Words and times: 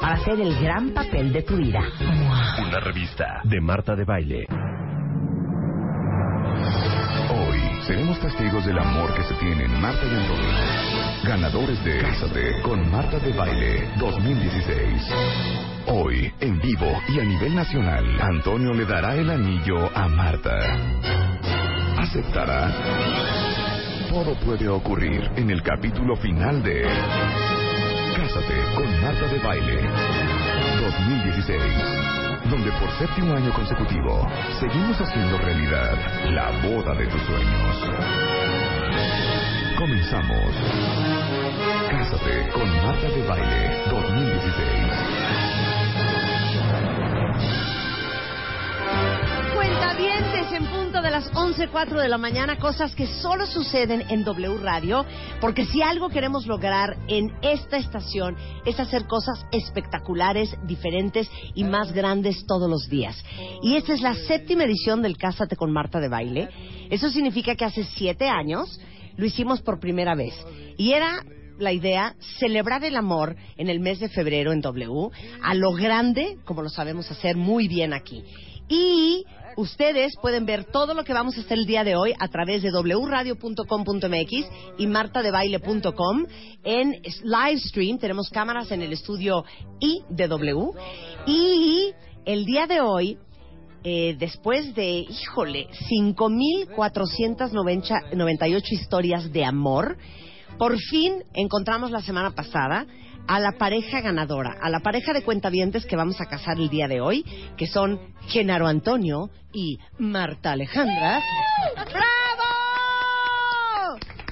hacer 0.00 0.40
el 0.40 0.54
gran 0.60 0.90
papel 0.90 1.32
de 1.32 1.42
tu 1.42 1.56
vida. 1.56 1.80
Una 2.66 2.80
revista 2.80 3.40
de 3.44 3.60
Marta 3.60 3.94
de 3.94 4.04
Baile. 4.04 4.46
Hoy 7.30 7.60
seremos 7.86 8.18
testigos 8.20 8.64
del 8.64 8.78
amor 8.78 9.14
que 9.14 9.22
se 9.24 9.34
tienen 9.34 9.80
Marta 9.80 10.04
y 10.04 10.14
Antonio. 10.14 10.48
Ganadores 11.24 11.84
de 11.84 11.98
Cásate 11.98 12.62
con 12.62 12.90
Marta 12.90 13.18
de 13.18 13.32
Baile 13.32 13.88
2016. 13.98 15.02
Hoy, 15.86 16.32
en 16.40 16.58
vivo 16.60 16.90
y 17.08 17.20
a 17.20 17.24
nivel 17.24 17.54
nacional, 17.54 18.04
Antonio 18.20 18.72
le 18.72 18.86
dará 18.86 19.14
el 19.16 19.28
anillo 19.30 19.90
a 19.94 20.08
Marta. 20.08 20.58
¿Aceptará? 21.98 22.72
Todo 24.08 24.34
puede 24.40 24.68
ocurrir 24.68 25.30
en 25.36 25.50
el 25.50 25.62
capítulo 25.62 26.16
final 26.16 26.62
de 26.62 26.82
Cásate 28.20 28.54
con 28.74 29.00
Marta 29.00 29.26
de 29.28 29.38
Baile 29.38 29.80
2016, 30.78 31.62
donde 32.50 32.70
por 32.72 32.90
séptimo 32.98 33.34
año 33.34 33.50
consecutivo 33.50 34.28
seguimos 34.60 35.00
haciendo 35.00 35.38
realidad 35.38 35.96
la 36.28 36.50
boda 36.68 36.94
de 36.96 37.06
tus 37.06 37.22
sueños. 37.22 37.76
Comenzamos. 39.78 40.54
Cásate 41.88 42.50
con 42.52 42.68
Marta 42.84 43.08
de 43.08 43.26
Baile 43.26 43.84
2016. 43.88 44.89
Cuentavientes 49.80 50.52
en 50.52 50.66
punto 50.66 51.00
de 51.00 51.10
las 51.10 51.32
11.04 51.32 52.02
de 52.02 52.08
la 52.10 52.18
mañana, 52.18 52.58
cosas 52.58 52.94
que 52.94 53.06
solo 53.06 53.46
suceden 53.46 54.04
en 54.10 54.24
W 54.24 54.58
Radio, 54.58 55.06
porque 55.40 55.64
si 55.64 55.80
algo 55.80 56.10
queremos 56.10 56.46
lograr 56.46 56.98
en 57.08 57.32
esta 57.40 57.78
estación 57.78 58.36
es 58.66 58.78
hacer 58.78 59.06
cosas 59.06 59.46
espectaculares, 59.52 60.54
diferentes 60.64 61.30
y 61.54 61.64
más 61.64 61.92
grandes 61.92 62.44
todos 62.46 62.68
los 62.68 62.90
días. 62.90 63.24
Y 63.62 63.76
esta 63.76 63.94
es 63.94 64.02
la 64.02 64.14
séptima 64.14 64.64
edición 64.64 65.00
del 65.00 65.16
Cásate 65.16 65.56
con 65.56 65.72
Marta 65.72 65.98
de 65.98 66.10
Baile. 66.10 66.50
Eso 66.90 67.08
significa 67.08 67.54
que 67.54 67.64
hace 67.64 67.84
siete 67.84 68.28
años 68.28 68.78
lo 69.16 69.24
hicimos 69.24 69.62
por 69.62 69.80
primera 69.80 70.14
vez. 70.14 70.34
Y 70.76 70.92
era 70.92 71.24
la 71.58 71.72
idea 71.72 72.16
celebrar 72.38 72.84
el 72.84 72.96
amor 72.96 73.34
en 73.56 73.70
el 73.70 73.80
mes 73.80 73.98
de 73.98 74.10
febrero 74.10 74.52
en 74.52 74.60
W, 74.60 75.08
a 75.42 75.54
lo 75.54 75.72
grande, 75.72 76.36
como 76.44 76.60
lo 76.60 76.68
sabemos 76.68 77.10
hacer 77.10 77.38
muy 77.38 77.66
bien 77.66 77.94
aquí. 77.94 78.22
Y 78.68 79.24
ustedes 79.56 80.14
pueden 80.20 80.46
ver 80.46 80.64
todo 80.64 80.94
lo 80.94 81.04
que 81.04 81.12
vamos 81.12 81.36
a 81.36 81.40
hacer 81.40 81.58
el 81.58 81.66
día 81.66 81.84
de 81.84 81.96
hoy 81.96 82.14
a 82.18 82.28
través 82.28 82.62
de 82.62 82.70
wradio.com.mx 82.70 84.50
y 84.78 84.86
martadebaile.com 84.86 86.26
en 86.64 87.02
live 87.22 87.58
stream. 87.58 87.98
Tenemos 87.98 88.30
cámaras 88.30 88.70
en 88.70 88.82
el 88.82 88.92
estudio 88.92 89.44
I 89.80 90.02
de 90.08 90.28
W. 90.28 90.70
Y 91.26 91.92
el 92.24 92.44
día 92.44 92.66
de 92.66 92.80
hoy 92.80 93.18
eh, 93.82 94.14
después 94.18 94.74
de, 94.74 95.06
híjole, 95.08 95.68
5.498 95.88 98.72
historias 98.72 99.32
de 99.32 99.42
amor, 99.44 99.96
por 100.58 100.78
fin 100.78 101.24
encontramos 101.32 101.90
la 101.90 102.02
semana 102.02 102.32
pasada 102.32 102.86
a 103.30 103.38
la 103.38 103.52
pareja 103.52 104.00
ganadora, 104.00 104.56
a 104.60 104.68
la 104.68 104.80
pareja 104.80 105.12
de 105.12 105.22
cuentavientes 105.22 105.86
que 105.86 105.94
vamos 105.94 106.20
a 106.20 106.26
casar 106.26 106.58
el 106.58 106.68
día 106.68 106.88
de 106.88 107.00
hoy, 107.00 107.24
que 107.56 107.68
son 107.68 108.00
Genaro 108.26 108.66
Antonio 108.66 109.30
y 109.52 109.78
Marta 110.00 110.50
Alejandra. 110.50 111.22
¡Bravo! 111.76 112.00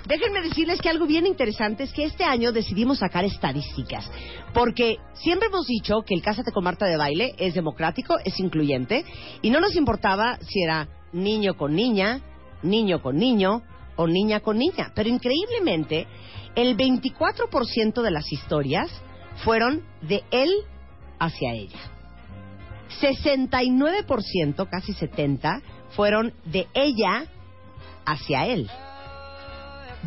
Déjenme 0.04 0.41
decirles 0.41 0.81
que 0.81 0.88
algo 0.88 1.06
bien 1.06 1.28
interesante 1.28 1.84
es 1.84 1.92
que 1.92 2.06
este 2.06 2.25
año 2.25 2.50
decidimos 2.50 2.98
sacar 2.98 3.25
estadísticas, 3.25 4.10
porque 4.53 4.97
siempre 5.12 5.47
hemos 5.47 5.69
dicho 5.69 6.03
que 6.04 6.14
el 6.14 6.22
Cásate 6.22 6.50
con 6.50 6.64
Marta 6.64 6.87
de 6.87 6.97
Baile 6.97 7.37
es 7.38 7.54
democrático, 7.54 8.16
es 8.25 8.41
incluyente, 8.41 9.04
y 9.42 9.50
no 9.50 9.60
nos 9.60 9.76
importaba 9.76 10.38
si 10.41 10.64
era 10.64 10.88
niño 11.12 11.56
con 11.56 11.76
niña, 11.76 12.20
niño 12.64 13.00
con 13.00 13.16
niño 13.16 13.62
o 13.94 14.08
niña 14.08 14.41
con 14.41 14.58
niña, 14.58 14.91
pero 14.92 15.08
increíblemente 15.08 16.08
el 16.54 16.76
24% 16.76 18.03
de 18.03 18.10
las 18.10 18.32
historias 18.32 18.91
fueron 19.44 19.84
de 20.03 20.25
él 20.31 20.50
hacia 21.19 21.53
ella. 21.53 21.78
69%, 23.00 24.69
casi 24.69 24.92
70, 24.94 25.62
fueron 25.91 26.32
de 26.44 26.66
ella 26.75 27.25
hacia 28.04 28.47
él. 28.47 28.70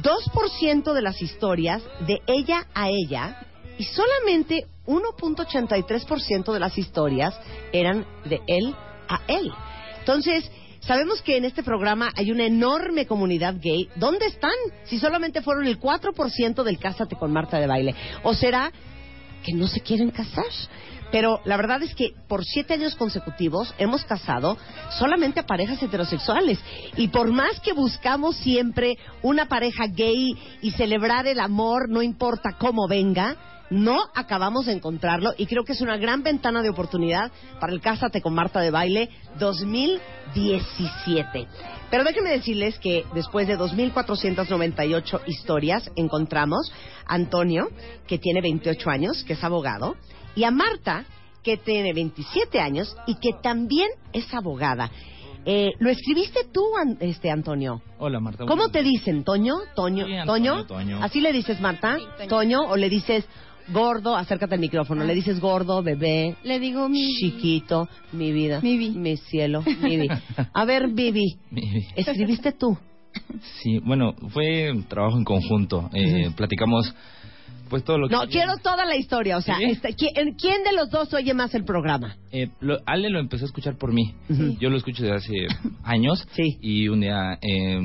2% 0.01 0.93
de 0.93 1.01
las 1.01 1.21
historias 1.21 1.83
de 2.07 2.21
ella 2.27 2.67
a 2.73 2.89
ella 2.89 3.45
y 3.77 3.83
solamente 3.83 4.67
1.83% 4.87 6.53
de 6.53 6.59
las 6.59 6.77
historias 6.77 7.39
eran 7.71 8.05
de 8.25 8.41
él 8.47 8.75
a 9.07 9.21
él. 9.27 9.51
Entonces, 9.99 10.49
sabemos 10.81 11.21
que 11.21 11.37
en 11.37 11.45
este 11.45 11.63
programa 11.63 12.11
hay 12.15 12.31
una 12.31 12.45
enorme 12.45 13.05
comunidad 13.05 13.55
gay. 13.61 13.89
¿Dónde 13.95 14.25
están? 14.25 14.51
Si 14.83 14.99
solamente 14.99 15.41
fueron 15.41 15.65
el 15.65 15.79
4% 15.79 16.63
del 16.63 16.79
Cásate 16.79 17.15
con 17.15 17.31
Marta 17.31 17.59
de 17.59 17.67
Baile. 17.67 17.95
¿O 18.23 18.33
será 18.33 18.71
que 19.43 19.53
no 19.53 19.67
se 19.67 19.81
quieren 19.81 20.11
casar? 20.11 20.45
Pero 21.11 21.41
la 21.43 21.57
verdad 21.57 21.83
es 21.83 21.93
que 21.93 22.13
por 22.27 22.45
siete 22.45 22.73
años 22.73 22.95
consecutivos 22.95 23.73
hemos 23.77 24.05
casado 24.05 24.57
solamente 24.97 25.41
a 25.41 25.45
parejas 25.45 25.83
heterosexuales. 25.83 26.57
Y 26.95 27.09
por 27.09 27.31
más 27.31 27.59
que 27.59 27.73
buscamos 27.73 28.37
siempre 28.37 28.97
una 29.21 29.47
pareja 29.47 29.87
gay 29.87 30.33
y 30.61 30.71
celebrar 30.71 31.27
el 31.27 31.39
amor, 31.39 31.89
no 31.89 32.01
importa 32.01 32.55
cómo 32.57 32.87
venga, 32.87 33.35
no 33.71 33.97
acabamos 34.13 34.65
de 34.67 34.73
encontrarlo 34.73 35.33
y 35.37 35.47
creo 35.47 35.63
que 35.63 35.71
es 35.71 35.81
una 35.81 35.97
gran 35.97 36.21
ventana 36.23 36.61
de 36.61 36.69
oportunidad 36.69 37.31
para 37.59 37.73
el 37.73 37.81
Cásate 37.81 38.21
con 38.21 38.33
Marta 38.35 38.59
de 38.59 38.69
Baile 38.69 39.09
2017. 39.39 41.47
Pero 41.89 42.03
déjenme 42.03 42.29
decirles 42.31 42.77
que 42.79 43.05
después 43.13 43.47
de 43.47 43.57
2.498 43.57 45.21
historias 45.27 45.89
encontramos 45.95 46.71
a 47.07 47.15
Antonio, 47.15 47.69
que 48.07 48.17
tiene 48.17 48.41
28 48.41 48.89
años, 48.89 49.23
que 49.23 49.33
es 49.33 49.43
abogado, 49.43 49.95
y 50.35 50.43
a 50.43 50.51
Marta, 50.51 51.05
que 51.43 51.57
tiene 51.57 51.93
27 51.93 52.59
años 52.59 52.95
y 53.07 53.15
que 53.15 53.31
también 53.41 53.89
es 54.13 54.31
abogada. 54.33 54.91
Eh, 55.43 55.71
¿Lo 55.79 55.89
escribiste 55.89 56.41
tú, 56.53 56.61
An- 56.77 56.97
este 56.99 57.31
Antonio? 57.31 57.81
Hola, 57.97 58.19
Marta. 58.19 58.45
¿Cómo 58.45 58.69
te 58.69 58.83
dicen? 58.83 59.23
¿Toño? 59.23 59.55
¿Toño? 59.75 60.05
Sí, 60.05 60.13
Antonio, 60.15 60.53
¿Toño? 60.53 60.65
Toño. 60.67 60.99
¿Así 61.03 61.19
le 61.19 61.33
dices, 61.33 61.59
Marta? 61.59 61.97
¿Toño? 62.29 62.61
¿O 62.61 62.77
le 62.77 62.89
dices 62.89 63.25
gordo? 63.71 64.15
Acércate 64.15 64.55
al 64.55 64.61
micrófono. 64.61 65.03
¿Le 65.03 65.13
dices 65.15 65.39
gordo, 65.39 65.81
bebé, 65.83 66.35
Le 66.43 66.59
digo 66.59 66.87
mi... 66.89 67.13
chiquito, 67.15 67.87
mi 68.13 68.31
vida, 68.31 68.59
Mi 68.61 68.77
vi. 68.77 68.89
mi 68.91 69.17
cielo, 69.17 69.63
mi 69.81 69.97
vi? 69.97 70.07
A 70.53 70.65
ver, 70.65 70.87
Vivi, 70.93 71.37
¿escribiste 71.95 72.51
tú? 72.53 72.77
Sí, 73.61 73.79
bueno, 73.79 74.13
fue 74.29 74.71
un 74.71 74.83
trabajo 74.83 75.17
en 75.17 75.23
conjunto. 75.23 75.89
Eh, 75.93 76.29
Platicamos, 76.35 76.93
pues 77.69 77.83
todo 77.83 77.97
lo 77.97 78.07
que. 78.07 78.15
No, 78.15 78.27
quiero 78.27 78.55
toda 78.57 78.85
la 78.85 78.95
historia. 78.95 79.37
O 79.37 79.41
sea, 79.41 79.57
¿Sí? 79.57 79.65
este, 79.65 79.95
¿quién, 79.95 80.33
quién 80.35 80.63
de 80.63 80.73
los 80.73 80.89
dos 80.89 81.13
oye 81.13 81.33
más 81.33 81.53
el 81.53 81.63
programa? 81.65 82.15
Eh, 82.31 82.49
lo- 82.61 82.79
Ale 82.85 83.09
lo 83.09 83.19
empezó 83.19 83.43
a 83.45 83.47
escuchar 83.47 83.77
por 83.77 83.93
mí. 83.93 84.13
Yo 84.59 84.69
lo 84.69 84.77
escucho 84.77 85.03
desde 85.03 85.15
hace 85.17 85.33
años. 85.83 86.25
Sí. 86.35 86.57
Y 86.61 86.87
un 86.87 87.01
día, 87.01 87.37
eh, 87.41 87.79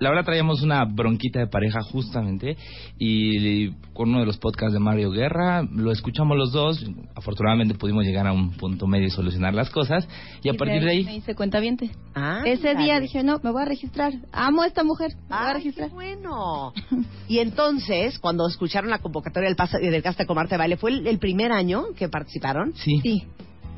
la 0.00 0.08
verdad, 0.08 0.24
traíamos 0.24 0.62
una 0.62 0.84
bronquita 0.84 1.38
de 1.38 1.46
pareja 1.46 1.80
justamente. 1.82 2.56
Y 2.98 3.70
con 3.94 4.08
uno 4.08 4.20
de 4.20 4.26
los 4.26 4.38
podcasts 4.38 4.72
de 4.72 4.80
Mario 4.80 5.10
Guerra, 5.10 5.62
lo 5.62 5.92
escuchamos 5.92 6.36
los 6.36 6.52
dos. 6.52 6.84
Afortunadamente 7.14 7.74
pudimos 7.74 8.04
llegar 8.04 8.26
a 8.26 8.32
un 8.32 8.50
punto 8.52 8.86
medio 8.86 9.06
y 9.06 9.10
solucionar 9.10 9.54
las 9.54 9.70
cosas. 9.70 10.08
Y 10.42 10.48
a 10.48 10.54
partir 10.54 10.80
me- 10.80 10.86
de 10.86 11.04
Me 11.04 11.10
ahí, 11.10 11.16
hice 11.18 11.34
cuentaviente. 11.34 11.90
Ah, 12.14 12.42
Ese 12.44 12.74
día 12.74 12.98
dije, 12.98 13.22
no, 13.22 13.38
me 13.44 13.50
voy 13.52 13.62
a 13.62 13.66
registrar. 13.66 14.12
Amo 14.32 14.62
a 14.62 14.66
esta 14.66 14.82
mujer, 14.84 15.12
me 15.28 15.28
voy 15.28 15.36
a 15.36 15.40
¡Ay, 15.40 15.46
qué 15.48 15.54
registrar. 15.58 15.90
bueno! 15.90 16.72
Y 17.28 17.38
entonces, 17.38 18.18
cuando 18.18 18.48
escucharon 18.48 18.90
la 18.90 18.98
convocatoria 18.98 19.48
del, 19.54 19.90
del 19.92 20.02
Casta 20.02 20.26
con 20.26 20.34
Marta 20.34 20.56
de 20.56 20.58
Baile, 20.58 20.76
¿fue 20.76 20.90
el, 20.90 21.06
el 21.06 21.18
primer 21.18 21.52
año 21.52 21.84
que 21.96 22.08
participaron? 22.08 22.72
sí. 22.74 23.00
Sí, 23.02 23.22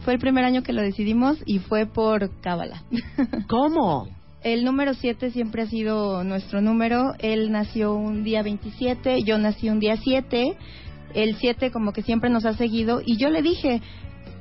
fue 0.04 0.14
el 0.14 0.18
primer 0.18 0.44
año 0.44 0.62
que 0.62 0.72
lo 0.72 0.80
decidimos 0.82 1.38
y 1.46 1.58
fue 1.58 1.86
por 1.86 2.30
cábala. 2.40 2.82
¿Cómo? 3.48 4.08
El 4.44 4.64
número 4.64 4.94
7 4.94 5.30
siempre 5.30 5.62
ha 5.62 5.66
sido 5.66 6.24
nuestro 6.24 6.60
número. 6.60 7.14
Él 7.20 7.52
nació 7.52 7.94
un 7.94 8.24
día 8.24 8.42
27, 8.42 9.22
yo 9.22 9.38
nací 9.38 9.68
un 9.68 9.78
día 9.78 9.96
7. 9.96 10.56
El 11.14 11.36
7 11.36 11.70
como 11.70 11.92
que 11.92 12.02
siempre 12.02 12.30
nos 12.30 12.44
ha 12.44 12.54
seguido 12.54 13.00
y 13.04 13.18
yo 13.18 13.30
le 13.30 13.42
dije, 13.42 13.80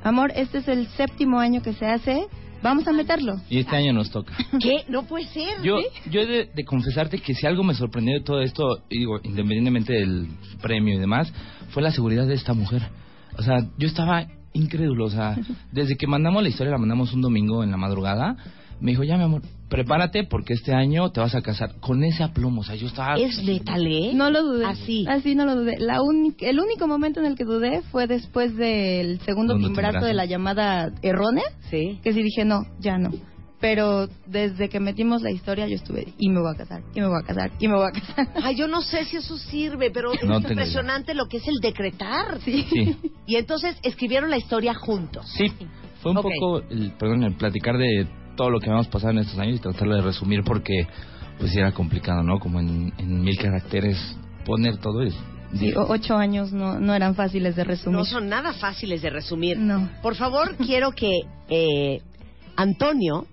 amor, 0.04 0.32
este 0.36 0.60
es 0.60 0.68
el 0.68 0.88
séptimo 0.88 1.40
año 1.40 1.62
que 1.62 1.74
se 1.74 1.86
hace, 1.86 2.26
vamos 2.64 2.88
a 2.88 2.94
meterlo. 2.94 3.36
Y 3.50 3.60
este 3.60 3.76
año 3.76 3.94
nos 3.94 4.10
toca. 4.10 4.34
¿Qué? 4.62 4.86
No 4.88 5.04
puede 5.04 5.26
ser. 5.26 5.62
Yo, 5.62 5.78
yo 6.10 6.22
he 6.22 6.26
de, 6.26 6.50
de 6.54 6.64
confesarte 6.64 7.20
que 7.20 7.36
si 7.36 7.46
algo 7.46 7.64
me 7.64 7.74
sorprendió 7.76 8.16
de 8.18 8.24
todo 8.24 8.42
esto, 8.42 8.64
y 8.90 9.00
digo, 9.00 9.20
independientemente 9.24 9.94
del 9.94 10.30
premio 10.62 10.96
y 10.96 11.00
demás, 11.00 11.32
fue 11.70 11.84
la 11.84 11.92
seguridad 11.92 12.26
de 12.26 12.36
esta 12.36 12.54
mujer. 12.54 12.84
O 13.38 13.44
sea, 13.44 13.58
yo 13.78 13.88
estaba 13.88 14.26
incrédulo. 14.54 15.06
O 15.06 15.10
sea, 15.10 15.38
desde 15.72 15.96
que 15.96 16.08
mandamos 16.08 16.42
la 16.42 16.50
historia, 16.50 16.72
la 16.72 16.78
mandamos 16.78 17.14
un 17.14 17.22
domingo 17.22 17.64
en 17.64 17.72
la 17.72 17.78
madrugada, 17.78 18.36
me 18.80 18.92
dijo, 18.92 19.04
ya 19.04 19.18
mi 19.18 19.24
amor, 19.24 19.42
prepárate 19.72 20.26
porque 20.26 20.54
este 20.54 20.74
año 20.76 21.10
te 21.12 21.22
vas 21.22 21.34
a 21.34 21.42
casar 21.42 21.80
con 21.80 22.04
ese 22.04 22.22
aplomo. 22.24 22.62
O 22.62 22.64
sea, 22.64 22.76
yo 22.76 22.88
estaba... 22.88 23.16
¿Es 23.16 23.42
letal, 23.44 23.88
eh? 23.88 24.12
No 24.14 24.30
lo 24.30 24.44
dudé. 24.44 24.66
Así. 24.66 25.06
Así 25.08 25.34
no 25.34 25.46
lo 25.46 25.56
dudé. 25.56 25.78
La 25.80 26.02
uni- 26.02 26.36
el 26.42 26.60
único 26.60 26.88
momento 26.88 27.22
en 27.22 27.26
el 27.26 27.36
que 27.36 27.46
dudé 27.46 27.82
fue 27.92 28.06
después 28.06 28.56
del 28.58 29.20
segundo 29.22 29.58
timbrazo 29.58 30.06
de 30.06 30.14
la 30.14 30.26
llamada 30.26 30.92
errónea, 31.02 31.46
Sí. 31.72 32.00
que 32.04 32.14
sí 32.14 32.22
dije, 32.22 32.44
no, 32.46 32.66
ya 32.80 32.98
no. 32.98 33.10
Pero 33.62 34.08
desde 34.26 34.70
que 34.70 34.80
metimos 34.80 35.22
la 35.22 35.30
historia 35.32 35.68
yo 35.68 35.76
estuve, 35.76 36.14
y 36.18 36.30
me 36.30 36.42
voy 36.42 36.52
a 36.52 36.58
casar, 36.58 36.82
y 36.96 37.00
me 37.00 37.08
voy 37.08 37.20
a 37.22 37.26
casar, 37.26 37.52
y 37.60 37.68
me 37.68 37.76
voy 37.76 37.88
a 37.88 37.92
casar. 37.92 38.28
Ay, 38.44 38.56
yo 38.56 38.68
no 38.68 38.82
sé 38.82 39.06
si 39.06 39.18
eso 39.18 39.38
sirve, 39.38 39.92
pero 39.92 40.12
es 40.14 40.24
No 40.24 40.38
impresionante 40.40 41.14
lo 41.14 41.28
que 41.28 41.38
es 41.38 41.48
el 41.48 41.60
decretar. 41.62 42.40
Sí. 42.44 42.66
Sí, 42.70 42.98
Y 43.28 43.36
entonces 43.36 43.78
escribieron 43.84 44.30
la 44.32 44.38
historia 44.38 44.74
juntos. 44.74 45.26
sí. 45.38 45.46
Fue 46.02 46.12
un 46.14 46.18
poco, 46.18 46.62
el, 46.72 46.94
perdón, 46.98 47.24
el 47.24 47.36
platicar 47.36 47.78
de 47.78 48.08
todo 48.42 48.50
lo 48.50 48.60
que 48.60 48.66
habíamos 48.72 48.88
pasado 48.88 49.12
en 49.12 49.20
estos 49.20 49.38
años 49.38 49.58
y 49.58 49.60
tratarlo 49.60 49.94
de 49.96 50.02
resumir 50.02 50.42
porque, 50.44 50.88
pues, 51.38 51.52
sí 51.52 51.60
era 51.60 51.72
complicado, 51.74 52.24
¿no? 52.24 52.40
Como 52.40 52.60
en, 52.60 52.92
en 52.98 53.22
mil 53.22 53.38
caracteres 53.38 53.98
poner 54.46 54.78
todo 54.78 55.04
es... 55.04 55.14
Sí, 55.54 55.72
o- 55.76 55.86
ocho 55.90 56.16
años 56.16 56.52
no, 56.52 56.80
no 56.80 56.96
eran 56.96 57.14
fáciles 57.14 57.56
de 57.56 57.64
resumir. 57.64 58.00
No 58.00 58.06
son 58.06 58.30
nada 58.30 58.54
fáciles 58.54 59.04
de 59.04 59.12
resumir. 59.12 59.60
No. 59.60 59.88
Por 60.02 60.16
favor, 60.16 60.56
quiero 60.66 60.92
que 60.92 61.20
eh, 61.50 62.02
Antonio, 62.56 63.28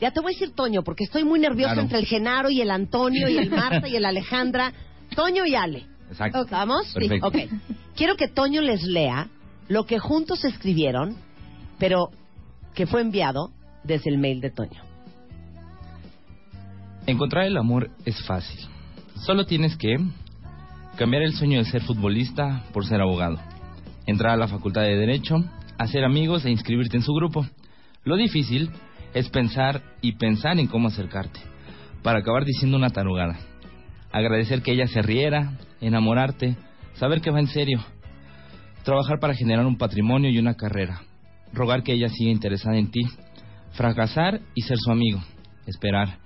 ya 0.00 0.12
te 0.12 0.20
voy 0.20 0.32
a 0.32 0.34
decir 0.34 0.54
Toño, 0.54 0.82
porque 0.84 1.02
estoy 1.02 1.24
muy 1.24 1.40
nervioso 1.40 1.70
Claro. 1.72 1.80
entre 1.82 1.98
el 1.98 2.06
Genaro 2.06 2.48
y 2.50 2.60
el 2.60 2.70
Antonio 2.70 3.28
y 3.28 3.38
el 3.38 3.50
Marta 3.50 3.88
y 3.88 3.96
el 3.96 4.04
Alejandra. 4.04 4.72
Toño 5.16 5.44
y 5.46 5.56
Ale. 5.56 5.86
Exacto. 6.10 6.46
¿Vamos? 6.48 6.92
Perfecto. 6.94 7.26
Ok. 7.26 7.36
Quiero 7.96 8.14
que 8.14 8.28
Toño 8.28 8.60
les 8.62 8.84
lea 8.84 9.26
lo 9.66 9.84
que 9.84 9.98
juntos 9.98 10.44
escribieron, 10.44 11.16
pero 11.80 12.10
que 12.74 12.86
fue 12.86 13.00
enviado 13.00 13.50
desde 13.88 14.10
el 14.10 14.18
mail 14.18 14.40
de 14.40 14.50
Toño. 14.50 14.80
Encontrar 17.06 17.46
el 17.46 17.56
amor 17.56 17.90
es 18.04 18.22
fácil. 18.26 18.60
Solo 19.24 19.46
tienes 19.46 19.76
que 19.76 19.96
cambiar 20.96 21.22
el 21.22 21.32
sueño 21.32 21.58
de 21.58 21.64
ser 21.64 21.82
futbolista 21.82 22.64
por 22.72 22.86
ser 22.86 23.00
abogado, 23.00 23.38
entrar 24.06 24.34
a 24.34 24.36
la 24.36 24.46
facultad 24.46 24.82
de 24.82 24.96
Derecho, 24.96 25.36
hacer 25.78 26.04
amigos 26.04 26.44
e 26.44 26.50
inscribirte 26.50 26.96
en 26.98 27.02
su 27.02 27.14
grupo. 27.14 27.46
Lo 28.04 28.16
difícil 28.16 28.70
es 29.14 29.28
pensar 29.30 29.82
y 30.02 30.12
pensar 30.12 30.58
en 30.58 30.66
cómo 30.66 30.88
acercarte, 30.88 31.40
para 32.02 32.18
acabar 32.18 32.44
diciendo 32.44 32.76
una 32.76 32.90
tarugada. 32.90 33.38
Agradecer 34.12 34.62
que 34.62 34.72
ella 34.72 34.86
se 34.86 35.02
riera, 35.02 35.58
enamorarte, 35.80 36.56
saber 36.94 37.20
que 37.20 37.30
va 37.30 37.40
en 37.40 37.46
serio, 37.46 37.80
trabajar 38.84 39.18
para 39.18 39.34
generar 39.34 39.64
un 39.66 39.78
patrimonio 39.78 40.30
y 40.30 40.38
una 40.38 40.54
carrera, 40.54 41.02
rogar 41.52 41.82
que 41.82 41.92
ella 41.94 42.08
siga 42.08 42.30
interesada 42.30 42.76
en 42.76 42.90
ti, 42.90 43.00
fracasar 43.72 44.40
y 44.54 44.62
ser 44.62 44.78
su 44.78 44.90
amigo, 44.90 45.20
esperar, 45.66 46.18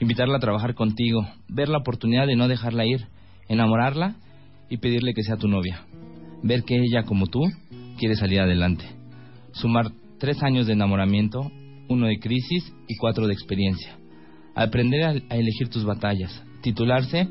invitarla 0.00 0.36
a 0.36 0.40
trabajar 0.40 0.74
contigo, 0.74 1.26
ver 1.48 1.68
la 1.68 1.78
oportunidad 1.78 2.26
de 2.26 2.36
no 2.36 2.48
dejarla 2.48 2.86
ir, 2.86 3.06
enamorarla 3.48 4.16
y 4.68 4.78
pedirle 4.78 5.14
que 5.14 5.22
sea 5.22 5.36
tu 5.36 5.48
novia, 5.48 5.82
ver 6.42 6.64
que 6.64 6.76
ella 6.76 7.04
como 7.04 7.26
tú 7.26 7.42
quiere 7.98 8.14
salir 8.14 8.40
adelante, 8.40 8.84
sumar 9.52 9.90
tres 10.18 10.42
años 10.42 10.66
de 10.66 10.74
enamoramiento, 10.74 11.50
uno 11.88 12.06
de 12.06 12.18
crisis 12.18 12.72
y 12.86 12.96
cuatro 12.96 13.26
de 13.26 13.32
experiencia, 13.32 13.96
aprender 14.54 15.04
a, 15.04 15.12
elegir 15.34 15.68
tus 15.70 15.84
batallas, 15.84 16.42
titularse 16.62 17.28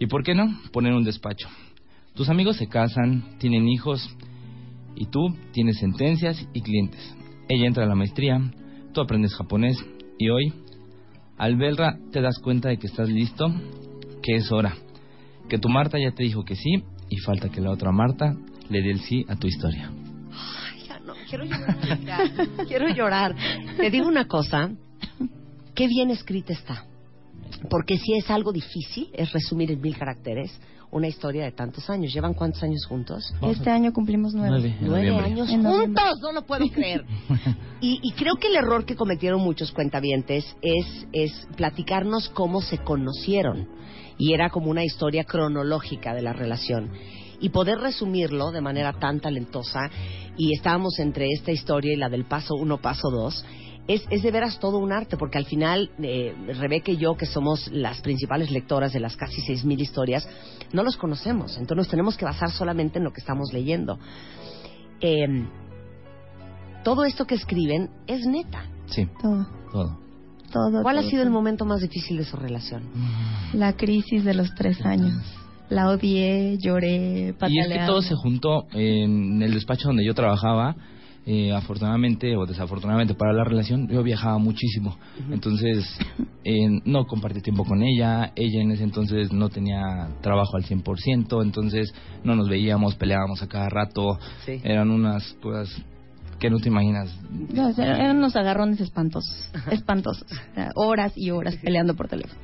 y, 0.00 0.06
¿por 0.06 0.24
qué 0.24 0.34
no?, 0.34 0.46
poner 0.72 0.94
un 0.94 1.04
despacho. 1.04 1.48
Tus 2.14 2.28
amigos 2.28 2.56
se 2.56 2.68
casan, 2.68 3.38
tienen 3.38 3.68
hijos 3.68 4.08
y 4.96 5.06
tú 5.06 5.36
tienes 5.52 5.78
sentencias 5.78 6.44
y 6.52 6.60
clientes. 6.62 7.16
Ella 7.48 7.66
entra 7.66 7.84
a 7.84 7.88
la 7.88 7.94
maestría, 7.94 8.40
aprendes 9.00 9.34
japonés 9.34 9.76
y 10.18 10.30
hoy, 10.30 10.52
al 11.36 11.56
verla, 11.56 11.98
te 12.12 12.20
das 12.20 12.38
cuenta 12.38 12.68
de 12.68 12.78
que 12.78 12.86
estás 12.86 13.08
listo, 13.08 13.46
que 14.22 14.36
es 14.36 14.50
hora, 14.50 14.74
que 15.48 15.58
tu 15.58 15.68
Marta 15.68 15.98
ya 15.98 16.12
te 16.12 16.24
dijo 16.24 16.44
que 16.44 16.56
sí 16.56 16.82
y 17.08 17.18
falta 17.18 17.48
que 17.48 17.60
la 17.60 17.70
otra 17.70 17.92
Marta 17.92 18.36
le 18.68 18.82
dé 18.82 18.90
el 18.90 19.00
sí 19.00 19.24
a 19.28 19.36
tu 19.36 19.46
historia. 19.46 19.90
Ya 20.86 21.00
no, 21.00 21.14
quiero 21.28 21.44
llorar. 21.44 21.76
quiero 22.68 22.88
llorar. 22.88 23.36
Te 23.76 23.90
digo 23.90 24.08
una 24.08 24.26
cosa, 24.26 24.70
qué 25.74 25.86
bien 25.86 26.10
escrita 26.10 26.52
está. 26.52 26.84
Porque 27.70 27.96
si 27.98 28.14
es 28.14 28.30
algo 28.30 28.52
difícil, 28.52 29.08
es 29.14 29.32
resumir 29.32 29.72
en 29.72 29.80
mil 29.80 29.96
caracteres 29.96 30.58
una 30.90 31.08
historia 31.08 31.44
de 31.44 31.52
tantos 31.52 31.88
años. 31.90 32.12
¿Llevan 32.12 32.34
cuántos 32.34 32.62
años 32.62 32.84
juntos? 32.86 33.34
Este 33.42 33.70
año 33.70 33.92
cumplimos 33.92 34.34
nueve. 34.34 34.76
Nueve. 34.80 35.18
Años 35.18 35.48
juntos, 35.48 36.20
no 36.22 36.32
lo 36.32 36.42
puedo 36.46 36.68
creer. 36.68 37.04
Y, 37.80 38.00
y 38.02 38.10
creo 38.14 38.34
que 38.34 38.48
el 38.48 38.56
error 38.56 38.84
que 38.84 38.96
cometieron 38.96 39.40
muchos 39.40 39.70
cuentavientes 39.70 40.44
es, 40.62 41.06
es 41.12 41.46
platicarnos 41.56 42.28
cómo 42.30 42.60
se 42.60 42.78
conocieron. 42.78 43.68
Y 44.18 44.32
era 44.32 44.50
como 44.50 44.68
una 44.68 44.82
historia 44.82 45.22
cronológica 45.22 46.12
de 46.12 46.22
la 46.22 46.32
relación. 46.32 46.90
Y 47.40 47.50
poder 47.50 47.78
resumirlo 47.78 48.50
de 48.50 48.60
manera 48.60 48.94
tan 48.94 49.20
talentosa, 49.20 49.90
y 50.36 50.54
estábamos 50.54 50.98
entre 50.98 51.28
esta 51.30 51.52
historia 51.52 51.92
y 51.92 51.96
la 51.96 52.08
del 52.08 52.24
paso 52.24 52.56
uno, 52.56 52.78
paso 52.78 53.10
dos, 53.10 53.44
es, 53.88 54.04
es 54.10 54.22
de 54.22 54.30
veras 54.30 54.60
todo 54.60 54.78
un 54.78 54.92
arte, 54.92 55.16
porque 55.16 55.38
al 55.38 55.46
final 55.46 55.90
eh, 56.00 56.34
Rebeca 56.58 56.92
y 56.92 56.98
yo, 56.98 57.16
que 57.16 57.26
somos 57.26 57.68
las 57.72 58.00
principales 58.02 58.50
lectoras 58.50 58.92
de 58.92 59.00
las 59.00 59.16
casi 59.16 59.40
6.000 59.40 59.80
historias, 59.80 60.28
no 60.72 60.82
los 60.84 60.96
conocemos. 60.96 61.52
Entonces 61.56 61.76
nos 61.78 61.88
tenemos 61.88 62.16
que 62.16 62.26
basar 62.26 62.50
solamente 62.50 62.98
en 62.98 63.04
lo 63.04 63.12
que 63.12 63.20
estamos 63.20 63.52
leyendo. 63.52 63.98
Eh, 65.00 65.46
todo 66.84 67.04
esto 67.04 67.24
que 67.26 67.34
escriben 67.34 67.90
es 68.06 68.26
neta. 68.26 68.64
Sí, 68.86 69.06
Todo, 69.20 69.46
todo. 69.72 69.98
todo. 70.52 70.82
¿Cuál 70.82 70.98
ha 70.98 71.00
todo, 71.00 71.10
sido 71.10 71.22
el 71.22 71.30
momento 71.30 71.64
más 71.64 71.80
difícil 71.80 72.18
de 72.18 72.24
su 72.24 72.36
relación? 72.36 72.82
La 73.54 73.72
crisis 73.74 74.22
de 74.24 74.34
los 74.34 74.54
tres 74.54 74.84
años. 74.84 75.14
La 75.70 75.90
odié, 75.90 76.56
lloré, 76.58 77.34
Y 77.48 77.58
es 77.58 77.68
que 77.68 77.86
todo 77.86 78.00
se 78.00 78.14
juntó 78.14 78.66
en 78.72 79.42
el 79.42 79.52
despacho 79.52 79.88
donde 79.88 80.04
yo 80.04 80.14
trabajaba. 80.14 80.76
Eh, 81.30 81.52
afortunadamente 81.52 82.34
o 82.38 82.46
desafortunadamente 82.46 83.12
para 83.12 83.34
la 83.34 83.44
relación, 83.44 83.86
yo 83.86 84.02
viajaba 84.02 84.38
muchísimo. 84.38 84.96
Entonces, 85.30 85.84
eh, 86.42 86.80
no 86.86 87.04
compartí 87.04 87.42
tiempo 87.42 87.66
con 87.66 87.82
ella. 87.82 88.32
Ella 88.34 88.62
en 88.62 88.70
ese 88.70 88.84
entonces 88.84 89.30
no 89.30 89.50
tenía 89.50 90.08
trabajo 90.22 90.56
al 90.56 90.64
100%. 90.64 91.42
Entonces, 91.42 91.92
no 92.24 92.34
nos 92.34 92.48
veíamos, 92.48 92.94
peleábamos 92.94 93.42
a 93.42 93.46
cada 93.46 93.68
rato. 93.68 94.18
Sí. 94.46 94.58
Eran 94.64 94.90
unas 94.90 95.34
cosas 95.42 95.68
que 96.38 96.48
no 96.48 96.60
te 96.60 96.68
imaginas. 96.68 97.14
No, 97.52 97.68
eran 97.76 98.16
unos 98.16 98.34
agarrones 98.34 98.80
espantosos, 98.80 99.52
espantosos. 99.70 100.26
Horas 100.76 101.12
y 101.14 101.30
horas 101.30 101.56
peleando 101.56 101.94
por 101.94 102.08
teléfono. 102.08 102.40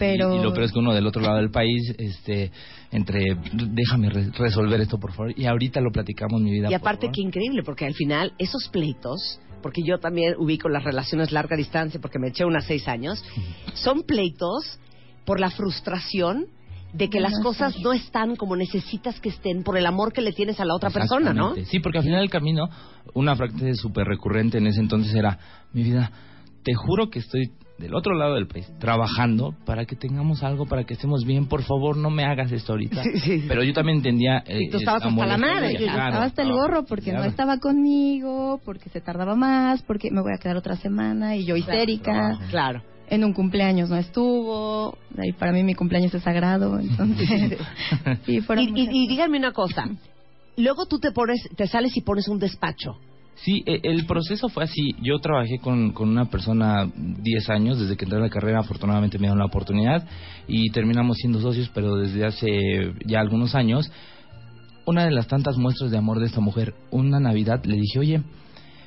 Pero... 0.00 0.34
Y, 0.34 0.38
y 0.38 0.42
lo 0.42 0.52
peor 0.52 0.64
es 0.64 0.72
que 0.72 0.78
uno 0.80 0.92
del 0.92 1.06
otro 1.06 1.22
lado 1.22 1.36
del 1.36 1.50
país, 1.52 1.94
este, 1.98 2.50
entre, 2.90 3.36
déjame 3.52 4.10
re- 4.10 4.30
resolver 4.36 4.80
esto, 4.80 4.98
por 4.98 5.12
favor. 5.12 5.32
Y 5.38 5.46
ahorita 5.46 5.80
lo 5.80 5.92
platicamos, 5.92 6.40
mi 6.40 6.50
vida. 6.50 6.66
Y 6.66 6.70
por 6.72 6.80
aparte, 6.80 7.06
favor. 7.06 7.14
qué 7.14 7.20
increíble, 7.22 7.62
porque 7.62 7.86
al 7.86 7.94
final 7.94 8.32
esos 8.38 8.66
pleitos, 8.68 9.38
porque 9.62 9.82
yo 9.86 9.98
también 9.98 10.34
ubico 10.38 10.68
las 10.68 10.82
relaciones 10.82 11.30
larga 11.30 11.56
distancia, 11.56 12.00
porque 12.00 12.18
me 12.18 12.28
eché 12.28 12.44
unas 12.44 12.64
seis 12.64 12.88
años, 12.88 13.22
son 13.74 14.02
pleitos 14.02 14.80
por 15.24 15.38
la 15.38 15.50
frustración 15.50 16.46
de 16.92 17.08
que 17.08 17.20
las 17.20 17.38
cosas 17.40 17.78
no 17.84 17.92
están 17.92 18.34
como 18.34 18.56
necesitas 18.56 19.20
que 19.20 19.28
estén 19.28 19.62
por 19.62 19.76
el 19.78 19.86
amor 19.86 20.12
que 20.12 20.22
le 20.22 20.32
tienes 20.32 20.58
a 20.58 20.64
la 20.64 20.74
otra 20.74 20.90
persona, 20.90 21.32
¿no? 21.32 21.54
Sí, 21.66 21.78
porque 21.78 21.98
al 21.98 22.04
final 22.04 22.18
del 22.20 22.30
camino, 22.30 22.68
una 23.14 23.36
frase 23.36 23.74
súper 23.74 24.08
recurrente 24.08 24.58
en 24.58 24.66
ese 24.66 24.80
entonces 24.80 25.14
era, 25.14 25.38
mi 25.72 25.84
vida, 25.84 26.10
te 26.64 26.74
juro 26.74 27.08
que 27.08 27.20
estoy 27.20 27.52
del 27.80 27.94
otro 27.94 28.14
lado 28.14 28.34
del 28.34 28.46
país, 28.46 28.70
trabajando 28.78 29.54
para 29.66 29.84
que 29.86 29.96
tengamos 29.96 30.42
algo, 30.44 30.66
para 30.66 30.84
que 30.84 30.94
estemos 30.94 31.24
bien, 31.24 31.46
por 31.46 31.62
favor, 31.64 31.96
no 31.96 32.10
me 32.10 32.24
hagas 32.24 32.52
esto 32.52 32.72
ahorita. 32.74 33.02
Sí, 33.12 33.18
sí. 33.20 33.44
Pero 33.48 33.64
yo 33.64 33.72
también 33.72 33.96
entendía... 33.98 34.44
eh, 34.46 34.58
Y 34.60 34.70
tú 34.70 34.76
estabas 34.78 35.02
hasta 35.04 35.26
la 35.26 35.38
madre, 35.38 35.72
estaba 35.72 36.24
hasta 36.24 36.42
el 36.42 36.52
gorro 36.52 36.84
porque 36.84 37.12
no 37.12 37.24
estaba 37.24 37.58
conmigo, 37.58 38.60
porque 38.64 38.88
se 38.90 39.00
tardaba 39.00 39.34
más, 39.34 39.82
porque 39.82 40.10
me 40.12 40.20
voy 40.20 40.32
a 40.34 40.38
quedar 40.38 40.56
otra 40.56 40.76
semana 40.76 41.34
y 41.36 41.44
yo 41.44 41.56
histérica. 41.56 42.38
Claro. 42.50 42.82
En 43.08 43.24
un 43.24 43.32
cumpleaños 43.32 43.90
no 43.90 43.96
estuvo, 43.96 44.96
y 45.20 45.32
para 45.32 45.50
mí 45.50 45.64
mi 45.64 45.74
cumpleaños 45.74 46.14
es 46.14 46.22
sagrado, 46.22 46.78
entonces 46.80 47.58
sí, 48.24 48.36
Y, 48.36 48.80
y- 48.80 49.04
y 49.04 49.08
díganme 49.08 49.38
una 49.38 49.52
cosa. 49.52 49.88
Luego 50.56 50.86
tú 50.86 50.98
te 51.00 51.10
pones, 51.10 51.40
te 51.56 51.66
sales 51.66 51.96
y 51.96 52.02
pones 52.02 52.28
un 52.28 52.38
despacho. 52.38 52.98
Sí, 53.44 53.62
e- 53.64 53.80
el 53.84 54.04
proceso 54.06 54.48
fue 54.48 54.64
así. 54.64 54.94
Yo 55.02 55.18
trabajé 55.18 55.58
con, 55.58 55.92
con 55.92 56.08
una 56.08 56.26
persona 56.26 56.90
10 56.94 57.48
años, 57.50 57.78
desde 57.78 57.96
que 57.96 58.04
entré 58.04 58.18
a 58.18 58.22
la 58.22 58.28
carrera 58.28 58.60
afortunadamente 58.60 59.18
me 59.18 59.22
dieron 59.22 59.38
la 59.38 59.46
oportunidad 59.46 60.06
y 60.46 60.70
terminamos 60.70 61.16
siendo 61.16 61.40
socios, 61.40 61.70
pero 61.74 61.96
desde 61.96 62.24
hace 62.26 62.92
ya 63.06 63.20
algunos 63.20 63.54
años 63.54 63.90
una 64.84 65.04
de 65.04 65.10
las 65.10 65.26
tantas 65.26 65.56
muestras 65.56 65.90
de 65.90 65.98
amor 65.98 66.18
de 66.18 66.26
esta 66.26 66.40
mujer. 66.40 66.74
Una 66.90 67.20
Navidad 67.20 67.64
le 67.64 67.76
dije, 67.76 67.98
oye, 67.98 68.22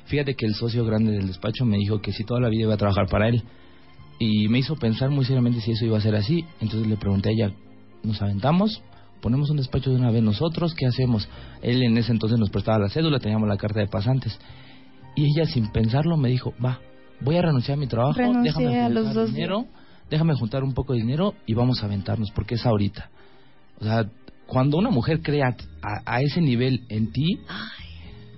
fíjate 0.06 0.34
que 0.34 0.46
el 0.46 0.54
socio 0.54 0.84
grande 0.84 1.12
del 1.12 1.26
despacho 1.26 1.64
me 1.64 1.78
dijo 1.78 2.00
que 2.00 2.12
si 2.12 2.24
toda 2.24 2.40
la 2.40 2.48
vida 2.48 2.62
iba 2.62 2.74
a 2.74 2.78
trabajar 2.78 3.06
para 3.08 3.28
él. 3.28 3.42
Y 4.20 4.48
me 4.48 4.60
hizo 4.60 4.76
pensar 4.76 5.10
muy 5.10 5.24
seriamente 5.24 5.60
si 5.60 5.72
eso 5.72 5.84
iba 5.84 5.98
a 5.98 6.02
ser 6.02 6.14
así. 6.14 6.44
Entonces 6.60 6.88
le 6.88 6.96
pregunté 6.96 7.30
a 7.30 7.32
ella, 7.32 7.52
¿nos 8.04 8.20
aventamos? 8.22 8.82
¿Ponemos 9.24 9.48
un 9.48 9.56
despacho 9.56 9.88
de 9.88 9.96
una 9.96 10.10
vez 10.10 10.22
nosotros? 10.22 10.74
¿Qué 10.74 10.84
hacemos? 10.84 11.26
Él 11.62 11.82
en 11.82 11.96
ese 11.96 12.12
entonces 12.12 12.38
nos 12.38 12.50
prestaba 12.50 12.78
la 12.78 12.90
cédula, 12.90 13.18
teníamos 13.20 13.48
la 13.48 13.56
carta 13.56 13.80
de 13.80 13.86
pasantes. 13.86 14.38
Y 15.16 15.24
ella 15.24 15.46
sin 15.46 15.72
pensarlo 15.72 16.18
me 16.18 16.28
dijo, 16.28 16.52
va, 16.62 16.78
voy 17.22 17.38
a 17.38 17.40
renunciar 17.40 17.78
a 17.78 17.80
mi 17.80 17.86
trabajo, 17.86 18.18
Renuncié 18.18 18.52
déjame 18.52 18.80
a 18.82 18.90
los 18.90 19.14
dos 19.14 19.32
dinero, 19.32 19.64
déjame 20.10 20.34
juntar 20.34 20.62
un 20.62 20.74
poco 20.74 20.92
de 20.92 20.98
dinero 20.98 21.32
y 21.46 21.54
vamos 21.54 21.82
a 21.82 21.86
aventarnos, 21.86 22.32
porque 22.32 22.56
es 22.56 22.66
ahorita. 22.66 23.08
O 23.80 23.84
sea, 23.84 24.04
cuando 24.46 24.76
una 24.76 24.90
mujer 24.90 25.22
crea 25.22 25.56
a, 25.80 26.16
a 26.16 26.20
ese 26.20 26.42
nivel 26.42 26.84
en 26.90 27.10
ti, 27.10 27.40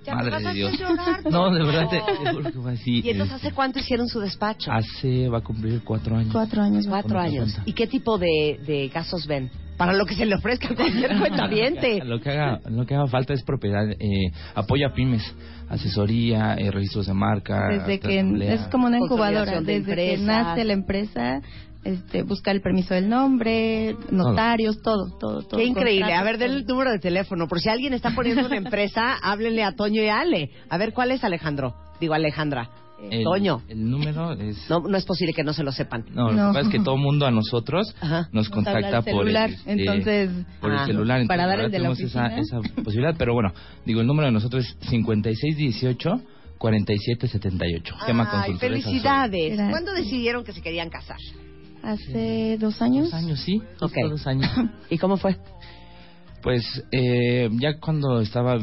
Ya 0.07 0.15
me 0.15 0.23
madre 0.23 0.31
vas 0.31 0.45
a 0.45 0.49
de 0.49 0.55
Dios. 0.55 0.73
hacer 0.73 0.87
llorar, 0.87 1.21
No, 1.31 1.51
de 1.53 1.63
verdad 1.63 1.89
te, 1.89 1.99
te 1.99 2.31
juro 2.31 2.51
que 2.51 2.59
fue 2.59 2.71
así. 2.73 3.01
¿Y 3.03 3.09
entonces 3.09 3.35
este, 3.35 3.47
hace 3.47 3.55
cuánto 3.55 3.79
hicieron 3.79 4.07
su 4.07 4.19
despacho? 4.19 4.71
hace, 4.71 5.27
va 5.29 5.39
a 5.39 5.41
cumplir 5.41 5.81
cuatro 5.83 6.15
años. 6.17 6.31
Cuatro 6.31 6.61
años. 6.61 6.85
Cuatro 6.87 7.19
años. 7.19 7.55
¿Y 7.65 7.73
qué 7.73 7.87
tipo 7.87 8.17
de, 8.17 8.59
de 8.65 8.89
casos 8.91 9.27
ven? 9.27 9.51
Para 9.77 9.93
lo 9.93 10.05
que 10.07 10.15
se 10.15 10.25
le 10.25 10.33
ofrezca 10.33 10.69
a 10.69 10.75
cualquier 10.75 11.17
cuentaviente. 11.19 11.99
Lo 12.03 12.19
que 12.19 12.31
haga, 12.31 12.61
lo 12.67 12.85
que 12.87 12.95
haga 12.95 13.05
falta 13.07 13.33
es 13.33 13.43
propiedad, 13.43 13.87
eh, 13.91 14.31
apoyo 14.55 14.87
a 14.87 14.93
pymes, 14.93 15.21
asesoría, 15.69 16.55
eh, 16.55 16.71
registros 16.71 17.05
de 17.07 17.13
marca. 17.13 17.67
Desde 17.69 17.99
que 17.99 18.19
es 18.53 18.61
como 18.69 18.87
una 18.87 18.97
incubadora, 18.97 19.61
de 19.61 19.81
desde 19.81 19.95
que 19.95 20.17
nace 20.17 20.63
la 20.63 20.73
empresa, 20.73 21.41
este, 21.87 22.23
buscar 22.23 22.55
el 22.55 22.61
permiso 22.61 22.93
del 22.93 23.07
nombre, 23.07 23.95
notarios, 24.11 24.81
todo, 24.81 25.17
todo, 25.19 25.41
todo. 25.41 25.57
Qué 25.57 25.65
increíble. 25.65 26.13
A 26.13 26.23
ver, 26.23 26.37
del 26.37 26.65
número 26.65 26.91
de 26.91 26.99
teléfono. 26.99 27.47
Por 27.47 27.59
si 27.61 27.69
alguien 27.69 27.93
está 27.93 28.11
poniendo 28.13 28.45
una 28.45 28.57
empresa, 28.57 29.17
háblenle 29.23 29.63
a 29.63 29.71
Toño 29.71 30.03
y 30.03 30.07
a 30.07 30.19
Ale. 30.19 30.51
A 30.69 30.77
ver, 30.77 30.93
¿cuál 30.93 31.11
es 31.11 31.23
Alejandro? 31.23 31.75
Digo, 32.01 32.13
Alejandra. 32.13 32.69
el, 33.09 33.23
Toño. 33.23 33.61
El 33.69 33.89
número 33.89 34.33
es. 34.33 34.69
No, 34.69 34.81
no 34.81 34.97
es 34.97 35.05
posible 35.05 35.33
que 35.33 35.43
no 35.43 35.53
se 35.53 35.63
lo 35.63 35.71
sepan. 35.71 36.03
No, 36.11 36.31
lo 36.31 36.33
No. 36.33 36.47
que 36.49 36.59
pasa 36.59 36.67
es 36.67 36.69
que 36.69 36.79
todo 36.79 36.97
mundo 36.97 37.25
a 37.25 37.31
nosotros 37.31 37.95
Ajá. 38.01 38.27
nos 38.33 38.49
contacta 38.49 39.01
por 39.01 39.27
el, 39.27 39.33
celular, 39.33 39.49
este, 39.49 39.71
entonces, 39.71 40.31
por 40.59 40.71
el 40.71 40.77
ah, 40.79 40.85
celular. 40.85 41.25
para 41.25 41.43
Entonces, 41.43 41.57
dar 41.57 41.65
el 41.65 41.71
de 41.71 41.79
la 41.79 41.95
tenemos 41.95 42.39
esa, 42.41 42.83
posibilidad, 42.83 43.15
pero 43.17 43.33
bueno, 43.33 43.53
digo, 43.85 44.01
el 44.01 44.07
número 44.07 44.25
de 44.27 44.33
nosotros 44.33 44.65
es 44.65 44.89
5618 44.89 46.21
4778. 46.57 47.95
Tema 48.05 48.29
Ay, 48.31 48.55
felicidades. 48.55 49.57
¿Cuándo 49.69 49.93
decidieron 49.93 50.43
que 50.43 50.51
se 50.51 50.61
querían 50.61 50.89
casar? 50.89 51.17
Hace 51.83 52.57
dos 52.59 52.81
años. 52.81 53.05
Dos 53.05 53.13
años, 53.13 53.39
sí. 53.39 53.61
Ok. 53.81 53.93
dos 54.09 54.27
años. 54.27 54.49
¿Y 54.89 54.97
cómo 54.97 55.17
fue? 55.17 55.37
Pues 56.41 56.63
eh, 56.91 57.49
ya 57.59 57.79
cuando 57.79 58.21
estaba... 58.21 58.57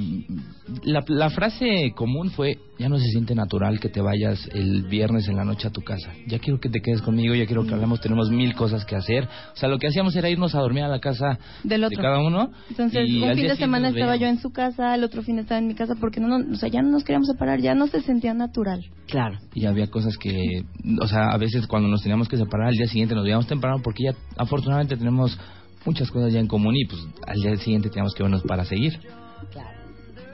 La, 0.85 1.05
la 1.09 1.29
frase 1.29 1.93
común 1.95 2.31
fue, 2.31 2.57
ya 2.79 2.89
no 2.89 2.99
se 2.99 3.05
siente 3.09 3.35
natural 3.35 3.79
que 3.81 3.91
te 3.91 4.01
vayas 4.01 4.49
el 4.55 4.85
viernes 4.85 5.29
en 5.29 5.37
la 5.37 5.45
noche 5.45 5.69
a 5.69 5.71
tu 5.71 5.83
casa. 5.83 6.13
Ya 6.27 6.39
quiero 6.39 6.59
que 6.59 6.71
te 6.71 6.81
quedes 6.81 7.03
conmigo, 7.03 7.35
ya 7.35 7.45
quiero 7.45 7.67
que 7.67 7.75
hablemos, 7.75 8.01
tenemos 8.01 8.31
mil 8.31 8.55
cosas 8.55 8.87
que 8.87 8.97
hacer. 8.97 9.25
O 9.25 9.57
sea, 9.57 9.69
lo 9.69 9.79
que 9.79 9.89
hacíamos 9.89 10.17
era 10.17 10.31
irnos 10.31 10.55
a 10.55 10.61
dormir 10.61 10.85
a 10.85 10.89
la 10.89 11.01
casa 11.01 11.39
Del 11.63 11.83
de 11.83 11.87
otro. 11.89 12.01
cada 12.03 12.21
uno. 12.21 12.51
Entonces, 12.71 13.09
y 13.09 13.19
un 13.19 13.25
al 13.29 13.35
fin 13.35 13.43
día 13.43 13.51
de 13.51 13.57
siguiente 13.57 13.57
semana 13.57 13.89
estaba 13.91 14.17
yo 14.17 14.27
en 14.27 14.39
su 14.39 14.51
casa, 14.51 14.95
el 14.95 15.05
otro 15.05 15.23
fin 15.23 15.39
estaba 15.39 15.59
en 15.59 15.67
mi 15.67 15.75
casa, 15.75 15.95
porque 16.01 16.21
no, 16.21 16.29
no, 16.29 16.55
o 16.55 16.57
sea, 16.57 16.71
ya 16.71 16.81
no 16.81 16.91
nos 16.91 17.05
queríamos 17.05 17.29
separar, 17.29 17.61
ya 17.61 17.75
no 17.75 17.87
se 17.89 18.01
sentía 18.01 18.33
natural. 18.33 18.81
Claro. 19.09 19.39
Y 19.53 19.67
había 19.67 19.89
cosas 19.89 20.17
que, 20.17 20.65
o 21.01 21.07
sea, 21.07 21.29
a 21.31 21.37
veces 21.37 21.67
cuando 21.67 21.89
nos 21.89 22.03
teníamos 22.03 22.29
que 22.29 22.39
separar, 22.39 22.69
al 22.69 22.75
día 22.75 22.87
siguiente 22.87 23.15
nos 23.15 23.25
veíamos 23.25 23.47
temprano 23.47 23.81
porque 23.85 24.05
ya 24.05 24.15
afortunadamente 24.39 24.97
tenemos 24.97 25.39
muchas 25.85 26.11
cosas 26.11 26.33
ya 26.33 26.41
en 26.41 26.47
común 26.47 26.75
y 26.77 26.85
pues 26.87 27.03
al 27.27 27.41
día 27.41 27.57
siguiente 27.57 27.89
teníamos 27.89 28.15
que 28.15 28.23
vernos 28.23 28.43
para 28.43 28.65
seguir. 28.65 28.99
Claro. 29.53 29.71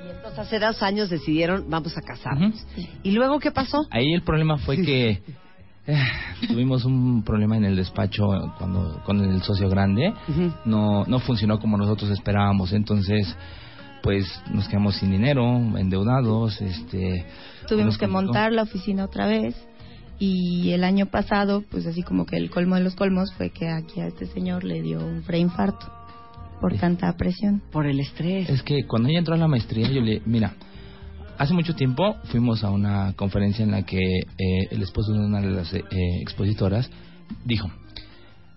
Y 0.06 0.10
entonces 0.10 0.38
hace 0.38 0.58
dos 0.58 0.82
años 0.82 1.10
decidieron, 1.10 1.68
vamos 1.68 1.96
a 1.96 2.00
casarnos. 2.00 2.66
¿Y 3.02 3.10
luego 3.12 3.38
qué 3.38 3.50
pasó? 3.50 3.86
Ahí 3.90 4.12
el 4.12 4.22
problema 4.22 4.58
fue 4.58 4.76
que 4.82 5.22
eh, 5.86 6.02
tuvimos 6.48 6.84
un 6.84 7.22
problema 7.22 7.56
en 7.56 7.64
el 7.64 7.76
despacho 7.76 8.28
cuando 8.58 9.02
con 9.04 9.20
el 9.24 9.42
socio 9.42 9.68
grande. 9.68 10.12
No, 10.64 11.04
no 11.06 11.18
funcionó 11.18 11.58
como 11.58 11.76
nosotros 11.76 12.10
esperábamos. 12.10 12.72
Entonces, 12.72 13.36
pues 14.02 14.26
nos 14.50 14.68
quedamos 14.68 14.96
sin 14.96 15.10
dinero, 15.10 15.56
endeudados. 15.76 16.60
Este, 16.60 17.26
Tuvimos 17.66 17.98
que 17.98 18.06
montar 18.06 18.52
la 18.52 18.62
oficina 18.62 19.04
otra 19.04 19.26
vez 19.26 19.54
y 20.20 20.72
el 20.72 20.84
año 20.84 21.06
pasado, 21.06 21.64
pues 21.70 21.86
así 21.86 22.02
como 22.02 22.26
que 22.26 22.36
el 22.36 22.50
colmo 22.50 22.76
de 22.76 22.82
los 22.82 22.94
colmos 22.94 23.32
fue 23.32 23.50
que 23.50 23.70
aquí 23.70 24.00
a 24.00 24.06
este 24.06 24.26
señor 24.26 24.64
le 24.64 24.82
dio 24.82 25.04
un 25.04 25.22
preinfarto 25.22 25.90
por 26.60 26.76
tanta 26.76 27.16
presión. 27.16 27.62
Por 27.72 27.86
el 27.86 27.98
estrés. 28.00 28.50
Es 28.50 28.62
que 28.62 28.84
cuando 28.86 29.08
ella 29.08 29.20
entró 29.20 29.34
a 29.34 29.38
la 29.38 29.48
maestría, 29.48 29.88
yo 29.88 30.02
le, 30.02 30.20
mira, 30.26 30.52
hace 31.38 31.54
mucho 31.54 31.74
tiempo 31.74 32.16
fuimos 32.24 32.62
a 32.62 32.70
una 32.70 33.14
conferencia 33.14 33.64
en 33.64 33.70
la 33.70 33.86
que 33.86 33.98
eh, 33.98 34.68
el 34.70 34.82
esposo 34.82 35.14
de 35.14 35.20
una 35.20 35.40
de 35.40 35.52
las 35.52 35.72
eh, 35.72 35.82
expositoras 36.20 36.90
dijo, 37.46 37.70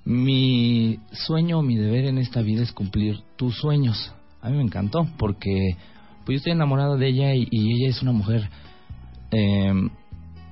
mi 0.03 0.99
sueño, 1.13 1.61
mi 1.61 1.77
deber 1.77 2.05
en 2.05 2.17
esta 2.17 2.41
vida 2.41 2.61
es 2.61 2.73
cumplir 2.73 3.21
tus 3.37 3.55
sueños. 3.55 4.13
A 4.41 4.49
mí 4.49 4.57
me 4.57 4.63
encantó 4.63 5.07
porque 5.17 5.77
pues 6.25 6.35
yo 6.35 6.37
estoy 6.39 6.51
enamorado 6.51 6.97
de 6.97 7.07
ella 7.07 7.33
y, 7.33 7.47
y 7.49 7.71
ella 7.71 7.89
es 7.89 8.01
una 8.01 8.11
mujer 8.11 8.49
eh, 9.31 9.71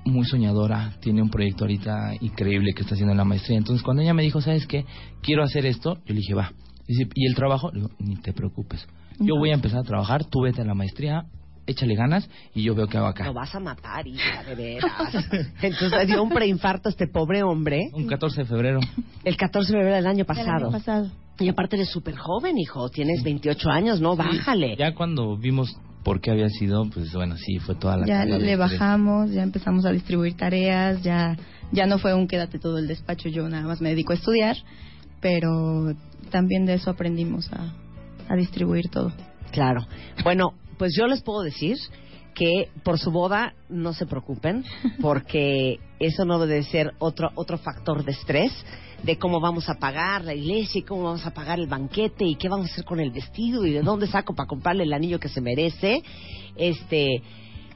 muy 0.05 0.25
soñadora, 0.25 0.93
tiene 0.99 1.21
un 1.21 1.29
proyecto 1.29 1.63
ahorita 1.65 2.13
increíble 2.21 2.73
que 2.73 2.81
está 2.81 2.95
haciendo 2.95 3.11
en 3.11 3.17
la 3.17 3.25
maestría. 3.25 3.57
Entonces 3.57 3.83
cuando 3.83 4.01
ella 4.03 4.13
me 4.13 4.23
dijo, 4.23 4.41
¿sabes 4.41 4.65
qué? 4.67 4.85
Quiero 5.21 5.43
hacer 5.43 5.65
esto, 5.65 5.95
yo 6.05 6.13
le 6.13 6.21
dije, 6.21 6.33
va. 6.33 6.51
Dice, 6.87 7.07
¿y 7.13 7.27
el 7.27 7.35
trabajo? 7.35 7.71
Le 7.71 7.81
digo, 7.81 7.89
ni 7.99 8.15
te 8.17 8.33
preocupes. 8.33 8.87
Yo 9.19 9.35
voy 9.37 9.51
a 9.51 9.53
empezar 9.53 9.79
a 9.79 9.83
trabajar, 9.83 10.25
tú 10.25 10.41
vete 10.41 10.61
a 10.61 10.65
la 10.65 10.73
maestría, 10.73 11.25
échale 11.67 11.95
ganas 11.95 12.27
y 12.55 12.63
yo 12.63 12.73
veo 12.73 12.87
qué 12.87 12.97
hago 12.97 13.07
acá. 13.07 13.25
Lo 13.25 13.33
vas 13.33 13.53
a 13.53 13.59
matar, 13.59 14.07
hija, 14.07 14.43
de 14.43 14.55
veras. 14.55 14.91
Entonces 15.61 15.91
le 15.91 16.05
dio 16.07 16.23
un 16.23 16.29
preinfarto 16.29 16.89
a 16.89 16.91
este 16.91 17.07
pobre 17.07 17.43
hombre 17.43 17.89
Un 17.93 18.07
14 18.07 18.41
de 18.41 18.47
febrero. 18.47 18.79
el 19.23 19.37
14 19.37 19.71
de 19.71 19.77
febrero 19.77 19.95
del 19.95 20.07
año 20.07 20.21
El 20.21 20.25
pasado. 20.25 20.49
año 20.65 20.71
pasado. 20.71 21.11
Y 21.39 21.47
aparte 21.49 21.75
eres 21.75 21.89
súper 21.89 22.15
joven, 22.17 22.57
hijo. 22.57 22.89
Tienes 22.89 23.23
28 23.23 23.69
años, 23.69 24.01
¿no? 24.01 24.15
Bájale. 24.15 24.75
Ya 24.77 24.93
cuando 24.93 25.37
vimos 25.37 25.75
por 26.03 26.21
qué 26.21 26.31
había 26.31 26.49
sido, 26.49 26.89
pues 26.89 27.13
bueno, 27.13 27.35
sí, 27.37 27.59
fue 27.59 27.75
toda 27.75 27.97
la 27.97 28.05
Ya 28.05 28.25
le 28.25 28.55
bajamos, 28.55 29.31
ya 29.31 29.43
empezamos 29.43 29.85
a 29.85 29.91
distribuir 29.91 30.35
tareas, 30.35 31.01
ya 31.01 31.37
ya 31.71 31.85
no 31.85 31.97
fue 31.99 32.13
un 32.13 32.27
quédate 32.27 32.59
todo 32.59 32.77
el 32.77 32.87
despacho, 32.87 33.29
yo 33.29 33.47
nada 33.47 33.63
más 33.63 33.81
me 33.81 33.89
dedico 33.89 34.11
a 34.11 34.15
estudiar, 34.15 34.57
pero 35.21 35.95
también 36.29 36.65
de 36.65 36.73
eso 36.73 36.89
aprendimos 36.89 37.51
a, 37.53 37.73
a 38.27 38.35
distribuir 38.35 38.89
todo. 38.89 39.13
Claro. 39.51 39.87
Bueno, 40.23 40.53
pues 40.77 40.93
yo 40.97 41.07
les 41.07 41.21
puedo 41.21 41.43
decir 41.43 41.77
que 42.33 42.69
por 42.83 42.99
su 42.99 43.11
boda 43.11 43.53
no 43.69 43.93
se 43.93 44.05
preocupen, 44.05 44.63
porque 45.01 45.79
eso 45.99 46.25
no 46.25 46.39
debe 46.39 46.63
ser 46.63 46.93
otro 46.99 47.29
otro 47.35 47.57
factor 47.57 48.03
de 48.03 48.11
estrés 48.11 48.51
de 49.03 49.17
cómo 49.17 49.39
vamos 49.39 49.67
a 49.69 49.75
pagar 49.75 50.23
la 50.23 50.33
iglesia 50.33 50.79
y 50.79 50.83
cómo 50.83 51.03
vamos 51.03 51.25
a 51.25 51.33
pagar 51.33 51.59
el 51.59 51.67
banquete 51.67 52.25
y 52.25 52.35
qué 52.35 52.49
vamos 52.49 52.69
a 52.69 52.73
hacer 52.73 52.85
con 52.85 52.99
el 52.99 53.11
vestido 53.11 53.65
y 53.65 53.71
de 53.71 53.81
dónde 53.81 54.07
saco 54.07 54.35
para 54.35 54.47
comprarle 54.47 54.83
el 54.83 54.93
anillo 54.93 55.19
que 55.19 55.29
se 55.29 55.41
merece. 55.41 56.03
Este, 56.55 57.21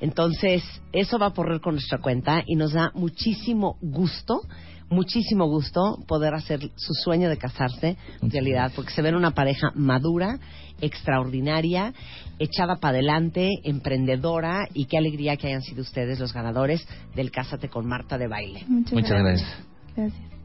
entonces, 0.01 0.63
eso 0.91 1.17
va 1.17 1.27
a 1.27 1.33
correr 1.33 1.61
con 1.61 1.75
nuestra 1.75 1.99
cuenta 1.99 2.43
y 2.45 2.55
nos 2.55 2.73
da 2.73 2.91
muchísimo 2.93 3.77
gusto, 3.81 4.41
muchísimo 4.89 5.47
gusto 5.47 5.97
poder 6.07 6.33
hacer 6.33 6.59
su 6.75 6.93
sueño 6.93 7.29
de 7.29 7.37
casarse 7.37 7.97
realidad, 8.21 8.71
porque 8.75 8.91
se 8.91 9.01
ven 9.01 9.15
una 9.15 9.31
pareja 9.31 9.71
madura, 9.75 10.39
extraordinaria, 10.81 11.93
echada 12.39 12.75
para 12.77 12.97
adelante, 12.97 13.49
emprendedora 13.63 14.67
y 14.73 14.85
qué 14.85 14.97
alegría 14.97 15.37
que 15.37 15.47
hayan 15.47 15.61
sido 15.61 15.81
ustedes 15.81 16.19
los 16.19 16.33
ganadores 16.33 16.85
del 17.15 17.31
Cásate 17.31 17.69
con 17.69 17.87
Marta 17.87 18.17
de 18.17 18.27
baile. 18.27 18.63
Muchas, 18.67 18.93
Muchas 18.93 19.19
gracias. 19.19 19.49
Gracias. 19.95 20.35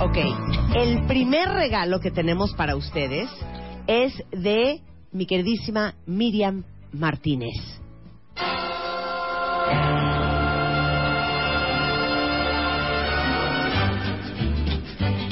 Ok, 0.00 0.16
el 0.76 1.06
primer 1.06 1.48
regalo 1.48 1.98
que 1.98 2.12
tenemos 2.12 2.54
para 2.54 2.76
ustedes 2.76 3.28
es 3.88 4.12
de 4.30 4.80
mi 5.10 5.26
queridísima 5.26 5.94
Miriam 6.06 6.62
Martínez. 6.92 7.54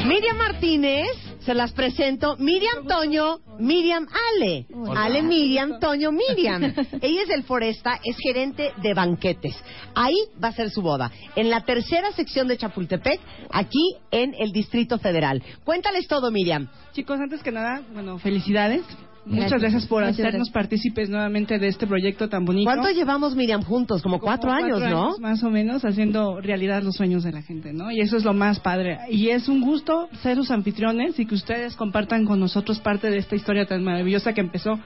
Miriam 0.06 0.36
Martínez, 0.36 1.08
se 1.40 1.52
las 1.52 1.72
presento. 1.72 2.36
Miriam 2.38 2.86
Toño, 2.86 3.40
Miriam 3.58 4.06
Ale. 4.30 4.66
Hola. 4.72 5.04
Ale 5.04 5.22
Miriam, 5.22 5.80
Toño 5.80 6.12
Miriam. 6.12 6.62
Ella 7.02 7.22
es 7.22 7.28
del 7.28 7.42
Foresta, 7.42 7.98
es 8.04 8.16
gerente 8.16 8.72
de 8.82 8.94
banquetes. 8.94 9.56
Ahí 9.94 10.14
va 10.42 10.48
a 10.48 10.52
ser 10.52 10.70
su 10.70 10.80
boda. 10.80 11.10
En 11.34 11.50
la 11.50 11.62
tercera 11.62 12.12
sección 12.12 12.46
de 12.46 12.56
Chapultepec, 12.56 13.20
aquí 13.50 13.96
en 14.12 14.34
el 14.38 14.52
Distrito 14.52 14.98
Federal. 14.98 15.42
Cuéntales 15.64 16.06
todo, 16.06 16.30
Miriam. 16.30 16.68
Chicos, 16.92 17.18
antes 17.18 17.42
que 17.42 17.50
nada, 17.50 17.82
bueno, 17.92 18.18
felicidades. 18.18 18.82
Muchas 19.26 19.50
Gracias. 19.50 19.60
gracias 19.60 19.86
por 19.86 20.04
hacernos 20.04 20.32
gracias. 20.34 20.50
partícipes 20.50 21.10
nuevamente 21.10 21.58
de 21.58 21.66
este 21.66 21.86
proyecto 21.86 22.28
tan 22.28 22.44
bonito. 22.44 22.70
¿Cuánto 22.70 22.90
llevamos, 22.90 23.34
Miriam, 23.34 23.60
juntos? 23.62 24.00
Como, 24.00 24.20
Como 24.20 24.26
cuatro, 24.26 24.52
años, 24.52 24.80
¿no? 24.80 25.18
Más 25.18 25.42
o 25.42 25.50
menos, 25.50 25.84
haciendo 25.84 26.40
realidad 26.40 26.82
los 26.84 26.94
sueños 26.94 27.24
de 27.24 27.32
la 27.32 27.42
gente, 27.42 27.72
¿no? 27.72 27.90
Y 27.90 28.00
eso 28.00 28.16
es 28.16 28.24
lo 28.24 28.34
más 28.34 28.60
padre. 28.60 28.98
Y 29.10 29.30
es 29.30 29.48
un 29.48 29.62
gusto 29.62 30.08
ser 30.22 30.36
sus 30.36 30.52
anfitriones 30.52 31.18
y 31.18 31.26
que 31.26 31.34
ustedes 31.34 31.74
compartan 31.74 32.24
con 32.24 32.38
nosotros 32.38 32.78
parte 32.78 33.10
de 33.10 33.18
esta 33.18 33.34
historia 33.34 33.66
tan 33.66 33.82
maravillosa 33.82 34.32
que 34.32 34.40
empezó 34.40 34.78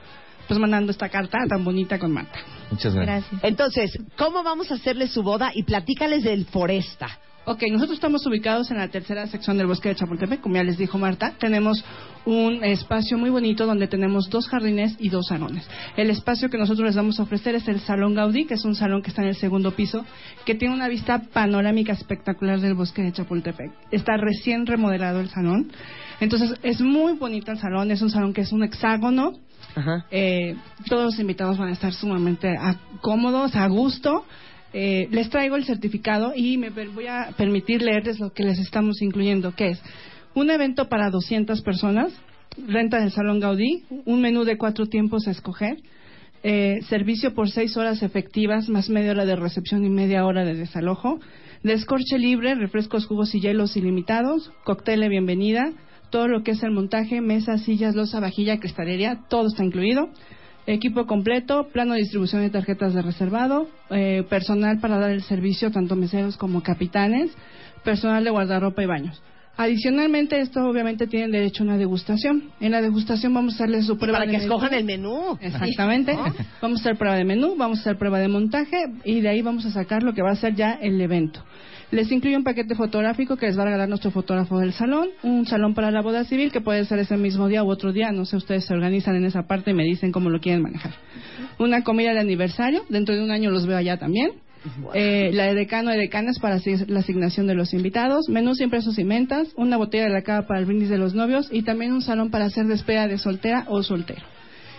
pues 0.47 0.59
mandando 0.59 0.91
esta 0.91 1.07
carta 1.07 1.37
tan 1.47 1.63
bonita 1.63 1.99
con 1.99 2.11
Marta. 2.11 2.39
Muchas 2.71 2.95
gracias. 2.95 3.29
Gracias. 3.29 3.43
Entonces, 3.43 3.99
¿cómo 4.17 4.43
vamos 4.43 4.71
a 4.71 4.73
hacerle 4.73 5.07
su 5.07 5.21
boda? 5.21 5.51
Y 5.53 5.63
platícales 5.63 6.23
del 6.23 6.45
Foresta. 6.45 7.07
Ok, 7.43 7.63
nosotros 7.71 7.95
estamos 7.97 8.23
ubicados 8.27 8.69
en 8.69 8.77
la 8.77 8.87
tercera 8.89 9.25
sección 9.25 9.57
del 9.57 9.65
bosque 9.65 9.89
de 9.89 9.95
Chapultepec, 9.95 10.41
como 10.41 10.55
ya 10.57 10.63
les 10.63 10.77
dijo 10.77 10.99
Marta. 10.99 11.33
Tenemos 11.39 11.83
un 12.23 12.63
espacio 12.63 13.17
muy 13.17 13.31
bonito 13.31 13.65
donde 13.65 13.87
tenemos 13.87 14.29
dos 14.29 14.47
jardines 14.47 14.95
y 14.99 15.09
dos 15.09 15.25
salones. 15.27 15.67
El 15.97 16.11
espacio 16.11 16.49
que 16.51 16.59
nosotros 16.59 16.85
les 16.85 16.95
vamos 16.95 17.19
a 17.19 17.23
ofrecer 17.23 17.55
es 17.55 17.67
el 17.67 17.79
Salón 17.79 18.13
Gaudí, 18.13 18.45
que 18.45 18.53
es 18.53 18.63
un 18.63 18.75
salón 18.75 19.01
que 19.01 19.09
está 19.09 19.23
en 19.23 19.29
el 19.29 19.35
segundo 19.35 19.71
piso, 19.71 20.05
que 20.45 20.53
tiene 20.53 20.75
una 20.75 20.87
vista 20.87 21.23
panorámica 21.33 21.93
espectacular 21.93 22.59
del 22.59 22.75
bosque 22.75 23.01
de 23.01 23.11
Chapultepec. 23.11 23.71
Está 23.89 24.17
recién 24.17 24.67
remodelado 24.67 25.19
el 25.19 25.29
salón. 25.29 25.71
Entonces, 26.19 26.53
es 26.61 26.79
muy 26.79 27.13
bonito 27.13 27.51
el 27.51 27.57
salón, 27.57 27.89
es 27.89 28.03
un 28.03 28.11
salón 28.11 28.33
que 28.33 28.41
es 28.41 28.51
un 28.51 28.63
hexágono. 28.63 29.33
Ajá. 29.73 30.05
Eh, 30.11 30.55
todos 30.87 31.05
los 31.05 31.19
invitados 31.19 31.57
van 31.57 31.69
a 31.69 31.73
estar 31.73 31.91
sumamente 31.91 32.55
a- 32.55 32.75
cómodos, 33.01 33.55
a 33.55 33.65
gusto. 33.67 34.25
Eh, 34.73 35.07
les 35.11 35.29
traigo 35.29 35.57
el 35.57 35.65
certificado 35.65 36.33
y 36.35 36.57
me 36.57 36.69
voy 36.69 37.07
a 37.07 37.33
permitir 37.37 37.81
leerles 37.81 38.19
lo 38.19 38.31
que 38.31 38.43
les 38.43 38.57
estamos 38.59 39.01
incluyendo, 39.01 39.53
que 39.53 39.69
es 39.69 39.81
un 40.33 40.49
evento 40.49 40.87
para 40.87 41.09
200 41.09 41.61
personas, 41.61 42.13
renta 42.67 42.99
del 42.99 43.11
Salón 43.11 43.39
Gaudí, 43.39 43.83
un 44.05 44.21
menú 44.21 44.45
de 44.45 44.57
cuatro 44.57 44.85
tiempos 44.85 45.27
a 45.27 45.31
escoger, 45.31 45.77
eh, 46.43 46.79
servicio 46.87 47.33
por 47.33 47.49
seis 47.49 47.75
horas 47.75 48.01
efectivas, 48.01 48.69
más 48.69 48.89
media 48.89 49.11
hora 49.11 49.25
de 49.25 49.35
recepción 49.35 49.83
y 49.85 49.89
media 49.89 50.25
hora 50.25 50.45
de 50.45 50.55
desalojo, 50.55 51.19
descorche 51.63 52.17
libre, 52.17 52.55
refrescos, 52.55 53.05
jugos 53.05 53.35
y 53.35 53.41
hielos 53.41 53.75
ilimitados, 53.75 54.51
cóctel 54.63 55.01
de 55.01 55.09
bienvenida, 55.09 55.71
todo 56.09 56.27
lo 56.27 56.43
que 56.43 56.51
es 56.51 56.63
el 56.63 56.71
montaje, 56.71 57.21
mesas, 57.21 57.63
sillas, 57.63 57.95
losa, 57.95 58.19
vajilla, 58.19 58.59
cristalería, 58.59 59.19
todo 59.29 59.47
está 59.47 59.63
incluido. 59.63 60.09
Equipo 60.67 61.07
completo, 61.07 61.69
plano 61.69 61.93
de 61.93 62.01
distribución 62.01 62.43
de 62.43 62.51
tarjetas 62.51 62.93
de 62.93 63.01
reservado, 63.01 63.67
eh, 63.89 64.23
personal 64.29 64.79
para 64.79 64.99
dar 64.99 65.09
el 65.09 65.23
servicio, 65.23 65.71
tanto 65.71 65.95
meseros 65.95 66.37
como 66.37 66.61
capitanes, 66.61 67.31
personal 67.83 68.23
de 68.23 68.29
guardarropa 68.29 68.83
y 68.83 68.85
baños. 68.85 69.21
Adicionalmente, 69.57 70.39
esto 70.39 70.65
obviamente 70.65 71.07
tienen 71.07 71.31
derecho 71.31 71.63
a 71.63 71.67
una 71.67 71.77
degustación. 71.77 72.51
En 72.59 72.71
la 72.71 72.81
degustación 72.81 73.33
vamos 73.33 73.53
a 73.53 73.55
hacerles 73.55 73.85
su 73.85 73.93
Y 73.93 73.97
prueba 73.97 74.19
para 74.19 74.31
de 74.31 74.37
que 74.37 74.43
escojan 74.43 74.73
el 74.73 74.85
menú. 74.85 75.37
Exactamente. 75.41 76.17
Vamos 76.61 76.79
a 76.79 76.81
hacer 76.81 76.97
prueba 76.97 77.15
de 77.15 77.25
menú, 77.25 77.55
vamos 77.55 77.79
a 77.79 77.81
hacer 77.81 77.97
prueba 77.97 78.19
de 78.19 78.27
montaje 78.27 78.77
y 79.03 79.21
de 79.21 79.29
ahí 79.29 79.41
vamos 79.41 79.65
a 79.65 79.71
sacar 79.71 80.03
lo 80.03 80.13
que 80.13 80.21
va 80.21 80.31
a 80.31 80.35
ser 80.35 80.55
ya 80.55 80.73
el 80.81 80.99
evento. 80.99 81.43
Les 81.91 82.09
incluye 82.09 82.37
un 82.37 82.45
paquete 82.45 82.73
fotográfico 82.73 83.35
que 83.35 83.47
les 83.47 83.57
va 83.57 83.63
a 83.63 83.65
regalar 83.65 83.89
nuestro 83.89 84.11
fotógrafo 84.11 84.59
del 84.59 84.71
salón, 84.71 85.09
un 85.23 85.45
salón 85.45 85.73
para 85.73 85.91
la 85.91 86.01
boda 86.01 86.23
civil 86.23 86.49
que 86.49 86.61
puede 86.61 86.85
ser 86.85 86.99
ese 86.99 87.17
mismo 87.17 87.49
día 87.49 87.65
u 87.65 87.69
otro 87.69 87.91
día, 87.91 88.13
no 88.13 88.23
sé, 88.23 88.37
ustedes 88.37 88.65
se 88.65 88.73
organizan 88.73 89.17
en 89.17 89.25
esa 89.25 89.43
parte 89.43 89.71
y 89.71 89.73
me 89.73 89.83
dicen 89.83 90.13
cómo 90.13 90.29
lo 90.29 90.39
quieren 90.39 90.61
manejar. 90.61 90.93
Una 91.59 91.83
comida 91.83 92.13
de 92.13 92.21
aniversario, 92.21 92.83
dentro 92.87 93.13
de 93.13 93.21
un 93.21 93.29
año 93.29 93.51
los 93.51 93.67
veo 93.67 93.75
allá 93.75 93.97
también. 93.97 94.31
Eh, 94.93 95.31
la 95.33 95.45
de 95.45 95.55
decano 95.55 95.93
y 95.93 95.97
decanas 95.97 96.37
para 96.39 96.59
la 96.87 96.99
asignación 96.99 97.47
de 97.47 97.55
los 97.55 97.73
invitados, 97.73 98.29
menús 98.29 98.61
impresos 98.61 98.99
y 98.99 99.03
mentas, 99.03 99.47
una 99.55 99.77
botella 99.77 100.03
de 100.03 100.09
la 100.11 100.21
cava 100.21 100.45
para 100.47 100.59
el 100.59 100.65
brindis 100.65 100.89
de 100.89 100.97
los 100.99 101.13
novios 101.15 101.47
y 101.51 101.63
también 101.63 101.93
un 101.93 102.01
salón 102.01 102.29
para 102.29 102.45
hacer 102.45 102.65
despedida 102.67 103.07
de 103.07 103.17
soltera 103.17 103.65
o 103.69 103.81
soltero. 103.81 104.21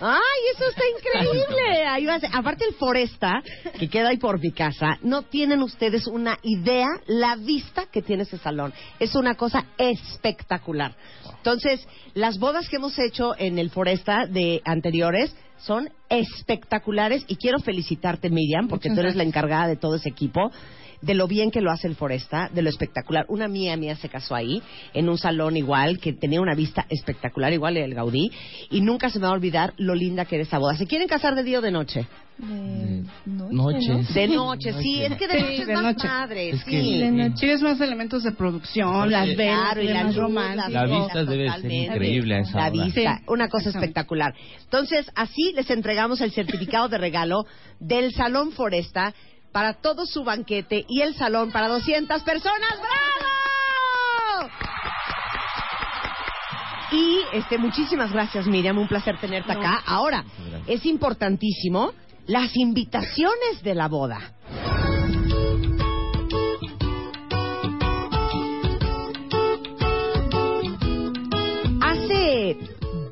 ¡Ay, 0.04 0.18
eso 0.56 0.64
está 0.68 0.82
increíble! 0.98 1.84
Ahí 1.86 2.06
va 2.06 2.14
a 2.14 2.20
ser- 2.20 2.30
Aparte 2.32 2.64
el 2.64 2.74
Foresta, 2.74 3.40
que 3.78 3.88
queda 3.88 4.08
ahí 4.08 4.16
por 4.16 4.40
mi 4.40 4.50
casa, 4.50 4.98
no 5.02 5.22
tienen 5.22 5.62
ustedes 5.62 6.08
una 6.08 6.38
idea 6.42 6.88
la 7.06 7.36
vista 7.36 7.86
que 7.86 8.02
tiene 8.02 8.24
ese 8.24 8.36
salón. 8.38 8.72
Es 8.98 9.14
una 9.14 9.36
cosa 9.36 9.64
espectacular. 9.78 10.96
Entonces, 11.36 11.86
las 12.14 12.38
bodas 12.40 12.68
que 12.68 12.76
hemos 12.76 12.98
hecho 12.98 13.34
en 13.38 13.58
el 13.60 13.70
Foresta 13.70 14.26
de 14.26 14.60
anteriores 14.64 15.34
son 15.62 15.90
espectaculares 16.08 17.24
y 17.28 17.36
quiero 17.36 17.58
felicitarte, 17.58 18.30
Miriam, 18.30 18.68
porque 18.68 18.88
Muchas 18.88 18.96
tú 18.96 19.06
eres 19.06 19.16
la 19.16 19.22
encargada 19.22 19.68
de 19.68 19.76
todo 19.76 19.96
ese 19.96 20.08
equipo 20.08 20.50
de 21.02 21.14
lo 21.14 21.26
bien 21.28 21.50
que 21.50 21.60
lo 21.60 21.70
hace 21.70 21.86
el 21.88 21.94
Foresta, 21.96 22.48
de 22.54 22.62
lo 22.62 22.70
espectacular. 22.70 23.26
Una 23.28 23.48
mía 23.48 23.76
mía 23.76 23.96
se 23.96 24.08
casó 24.08 24.34
ahí, 24.34 24.62
en 24.94 25.08
un 25.08 25.18
salón 25.18 25.56
igual, 25.56 25.98
que 25.98 26.12
tenía 26.12 26.40
una 26.40 26.54
vista 26.54 26.86
espectacular, 26.88 27.52
igual 27.52 27.76
el 27.76 27.94
Gaudí, 27.94 28.30
y 28.70 28.80
nunca 28.80 29.10
se 29.10 29.18
me 29.18 29.24
va 29.26 29.32
a 29.32 29.34
olvidar 29.34 29.74
lo 29.76 29.94
linda 29.94 30.24
que 30.24 30.36
era 30.36 30.44
esa 30.44 30.58
boda. 30.58 30.76
¿Se 30.76 30.86
quieren 30.86 31.08
casar 31.08 31.34
de 31.34 31.42
día 31.42 31.58
o 31.58 31.62
de 31.62 31.70
noche? 31.72 32.06
De 32.38 33.04
noche. 33.26 33.92
De 34.14 34.28
noche, 34.28 34.72
sí, 34.80 35.02
es 35.02 35.14
que 35.16 35.28
de 35.28 35.34
Sí, 35.34 35.40
noche 35.42 35.60
es 35.62 35.66
de 35.66 35.74
más 35.74 35.82
noche. 35.84 36.48
Es 36.50 36.60
sí. 36.60 36.70
que- 36.70 36.82
De 37.04 37.10
noche. 37.10 37.34
Tienes 37.38 37.62
más 37.62 37.80
elementos 37.80 38.22
de 38.22 38.32
producción, 38.32 39.10
las 39.10 39.36
velas, 39.36 39.72
Claro, 39.74 39.82
y 39.82 39.86
la 39.88 40.04
más 40.04 40.90
vista 40.90 41.24
debe 41.24 41.50
ser 41.60 41.70
increíble 41.72 42.38
esa 42.40 42.58
La 42.58 42.70
hora. 42.70 42.84
vista, 42.84 43.16
Sí. 43.18 43.24
una 43.28 43.48
cosa 43.48 43.70
espectacular. 43.70 44.34
Entonces, 44.64 45.10
así 45.14 45.52
les 45.54 45.70
entregamos 45.70 46.20
el 46.20 46.32
certificado 46.32 46.88
de 46.88 46.98
regalo 46.98 47.44
del 47.80 48.12
Salón 48.12 48.52
Foresta 48.52 49.14
para 49.52 49.74
todo 49.74 50.06
su 50.06 50.24
banquete 50.24 50.84
y 50.88 51.02
el 51.02 51.14
salón 51.14 51.52
para 51.52 51.68
200 51.68 52.22
personas. 52.22 52.80
¡Bravo! 52.80 54.50
Y 56.90 57.20
este, 57.32 57.58
muchísimas 57.58 58.12
gracias, 58.12 58.46
Miriam. 58.46 58.78
Un 58.78 58.88
placer 58.88 59.18
tenerte 59.18 59.52
acá. 59.52 59.82
Ahora, 59.86 60.24
es 60.66 60.84
importantísimo 60.84 61.92
las 62.26 62.56
invitaciones 62.56 63.62
de 63.62 63.74
la 63.74 63.88
boda. 63.88 64.32
Hace 71.80 72.58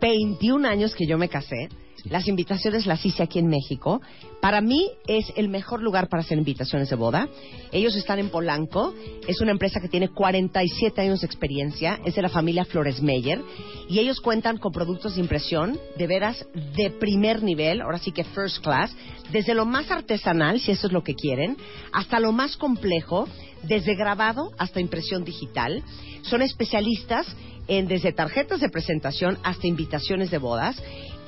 21 0.00 0.66
años 0.66 0.94
que 0.94 1.06
yo 1.06 1.18
me 1.18 1.28
casé, 1.28 1.68
las 2.04 2.28
invitaciones 2.28 2.86
las 2.86 3.04
hice 3.04 3.22
aquí 3.22 3.38
en 3.38 3.48
México. 3.48 4.00
Para 4.40 4.60
mí 4.60 4.90
es 5.06 5.32
el 5.36 5.48
mejor 5.48 5.82
lugar 5.82 6.08
para 6.08 6.22
hacer 6.22 6.38
invitaciones 6.38 6.88
de 6.88 6.96
boda. 6.96 7.28
Ellos 7.72 7.94
están 7.94 8.18
en 8.18 8.30
Polanco. 8.30 8.94
Es 9.26 9.40
una 9.40 9.50
empresa 9.50 9.80
que 9.80 9.88
tiene 9.88 10.08
47 10.08 11.00
años 11.00 11.20
de 11.20 11.26
experiencia. 11.26 12.00
Es 12.04 12.14
de 12.14 12.22
la 12.22 12.28
familia 12.28 12.64
Flores 12.64 13.02
Meyer. 13.02 13.42
Y 13.88 13.98
ellos 13.98 14.20
cuentan 14.20 14.56
con 14.56 14.72
productos 14.72 15.16
de 15.16 15.20
impresión 15.20 15.78
de 15.96 16.06
veras 16.06 16.46
de 16.76 16.90
primer 16.90 17.42
nivel, 17.42 17.82
ahora 17.82 17.98
sí 17.98 18.12
que 18.12 18.24
first 18.24 18.62
class, 18.62 18.94
desde 19.30 19.54
lo 19.54 19.66
más 19.66 19.90
artesanal, 19.90 20.60
si 20.60 20.70
eso 20.70 20.86
es 20.86 20.92
lo 20.92 21.02
que 21.02 21.14
quieren, 21.14 21.56
hasta 21.92 22.20
lo 22.20 22.32
más 22.32 22.56
complejo, 22.56 23.28
desde 23.62 23.94
grabado 23.94 24.52
hasta 24.58 24.80
impresión 24.80 25.24
digital. 25.24 25.82
Son 26.22 26.42
especialistas 26.42 27.26
en 27.70 27.86
desde 27.86 28.12
tarjetas 28.12 28.60
de 28.60 28.68
presentación 28.68 29.38
hasta 29.44 29.68
invitaciones 29.68 30.30
de 30.30 30.38
bodas. 30.38 30.76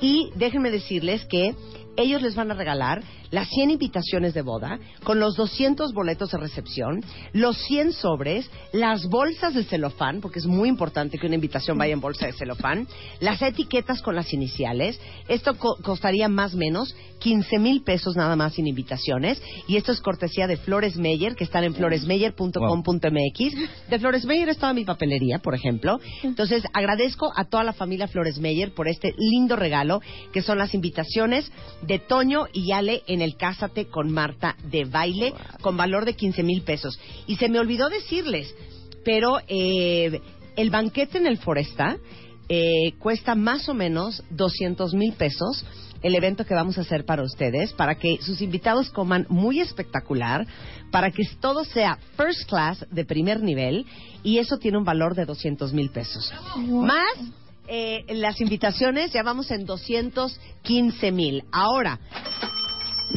Y 0.01 0.29
déjenme 0.35 0.69
decirles 0.69 1.25
que 1.25 1.55
ellos 1.97 2.21
les 2.21 2.35
van 2.35 2.51
a 2.51 2.53
regalar 2.53 3.01
las 3.31 3.49
100 3.49 3.71
invitaciones 3.71 4.33
de 4.33 4.43
boda 4.43 4.79
con 5.03 5.19
los 5.19 5.35
200 5.35 5.93
boletos 5.93 6.31
de 6.31 6.37
recepción, 6.37 7.03
los 7.33 7.57
100 7.65 7.93
sobres, 7.93 8.49
las 8.71 9.07
bolsas 9.07 9.55
de 9.55 9.63
celofán, 9.63 10.21
porque 10.21 10.39
es 10.39 10.45
muy 10.45 10.69
importante 10.69 11.17
que 11.17 11.25
una 11.25 11.35
invitación 11.35 11.77
vaya 11.77 11.93
en 11.93 12.01
bolsa 12.01 12.27
de 12.27 12.33
celofán, 12.33 12.87
las 13.19 13.41
etiquetas 13.41 14.01
con 14.03 14.15
las 14.15 14.31
iniciales. 14.33 14.99
Esto 15.27 15.57
co- 15.57 15.77
costaría 15.81 16.29
más 16.29 16.53
o 16.53 16.57
menos 16.57 16.95
15 17.19 17.57
mil 17.57 17.81
pesos 17.83 18.15
nada 18.15 18.35
más 18.35 18.53
sin 18.53 18.67
invitaciones. 18.67 19.41
Y 19.67 19.77
esto 19.77 19.91
es 19.91 20.01
cortesía 20.01 20.45
de 20.45 20.57
Flores 20.57 20.97
Meyer, 20.97 21.35
que 21.35 21.45
están 21.45 21.63
en 21.63 21.73
floresmeyer.com.mx. 21.73 23.89
De 23.89 23.99
Flores 23.99 24.25
Meyer 24.25 24.49
es 24.49 24.57
toda 24.57 24.73
mi 24.73 24.85
papelería, 24.85 25.39
por 25.39 25.55
ejemplo. 25.55 25.99
Entonces, 26.23 26.63
agradezco 26.73 27.31
a 27.35 27.45
toda 27.45 27.63
la 27.63 27.73
familia 27.73 28.07
Flores 28.07 28.39
Meyer 28.39 28.73
por 28.73 28.87
este 28.87 29.13
lindo 29.17 29.55
regalo, 29.55 30.01
que 30.31 30.41
son 30.41 30.57
las 30.57 30.73
invitaciones 30.73 31.51
de 31.85 31.99
Toño 31.99 32.47
y 32.51 32.71
Ale 32.71 33.03
en 33.07 33.21
el 33.21 33.35
Cásate 33.37 33.87
con 33.87 34.11
Marta 34.11 34.55
de 34.63 34.85
baile, 34.85 35.33
con 35.61 35.77
valor 35.77 36.05
de 36.05 36.15
15 36.15 36.43
mil 36.43 36.61
pesos. 36.61 36.99
Y 37.27 37.35
se 37.37 37.49
me 37.49 37.59
olvidó 37.59 37.89
decirles, 37.89 38.53
pero 39.03 39.39
eh, 39.47 40.21
el 40.55 40.69
banquete 40.69 41.17
en 41.17 41.27
el 41.27 41.37
Foresta 41.37 41.97
eh, 42.49 42.93
cuesta 42.99 43.35
más 43.35 43.69
o 43.69 43.73
menos 43.73 44.23
200 44.29 44.93
mil 44.93 45.13
pesos 45.13 45.65
el 46.01 46.15
evento 46.15 46.45
que 46.45 46.53
vamos 46.53 46.77
a 46.77 46.81
hacer 46.81 47.05
para 47.05 47.23
ustedes, 47.23 47.71
para 47.73 47.95
que 47.95 48.21
sus 48.21 48.41
invitados 48.41 48.89
coman 48.89 49.25
muy 49.29 49.61
espectacular, 49.61 50.45
para 50.91 51.11
que 51.11 51.23
todo 51.39 51.63
sea 51.63 51.97
first 52.17 52.47
class 52.47 52.85
de 52.91 53.05
primer 53.05 53.41
nivel 53.41 53.85
y 54.21 54.37
eso 54.37 54.57
tiene 54.57 54.77
un 54.77 54.83
valor 54.83 55.15
de 55.15 55.25
200 55.25 55.73
mil 55.73 55.89
pesos. 55.91 56.31
Más 56.57 57.15
eh, 57.67 58.05
las 58.09 58.41
invitaciones 58.41 59.11
ya 59.11 59.23
vamos 59.23 59.51
en 59.51 59.65
215 59.65 61.11
mil. 61.11 61.43
Ahora, 61.51 61.99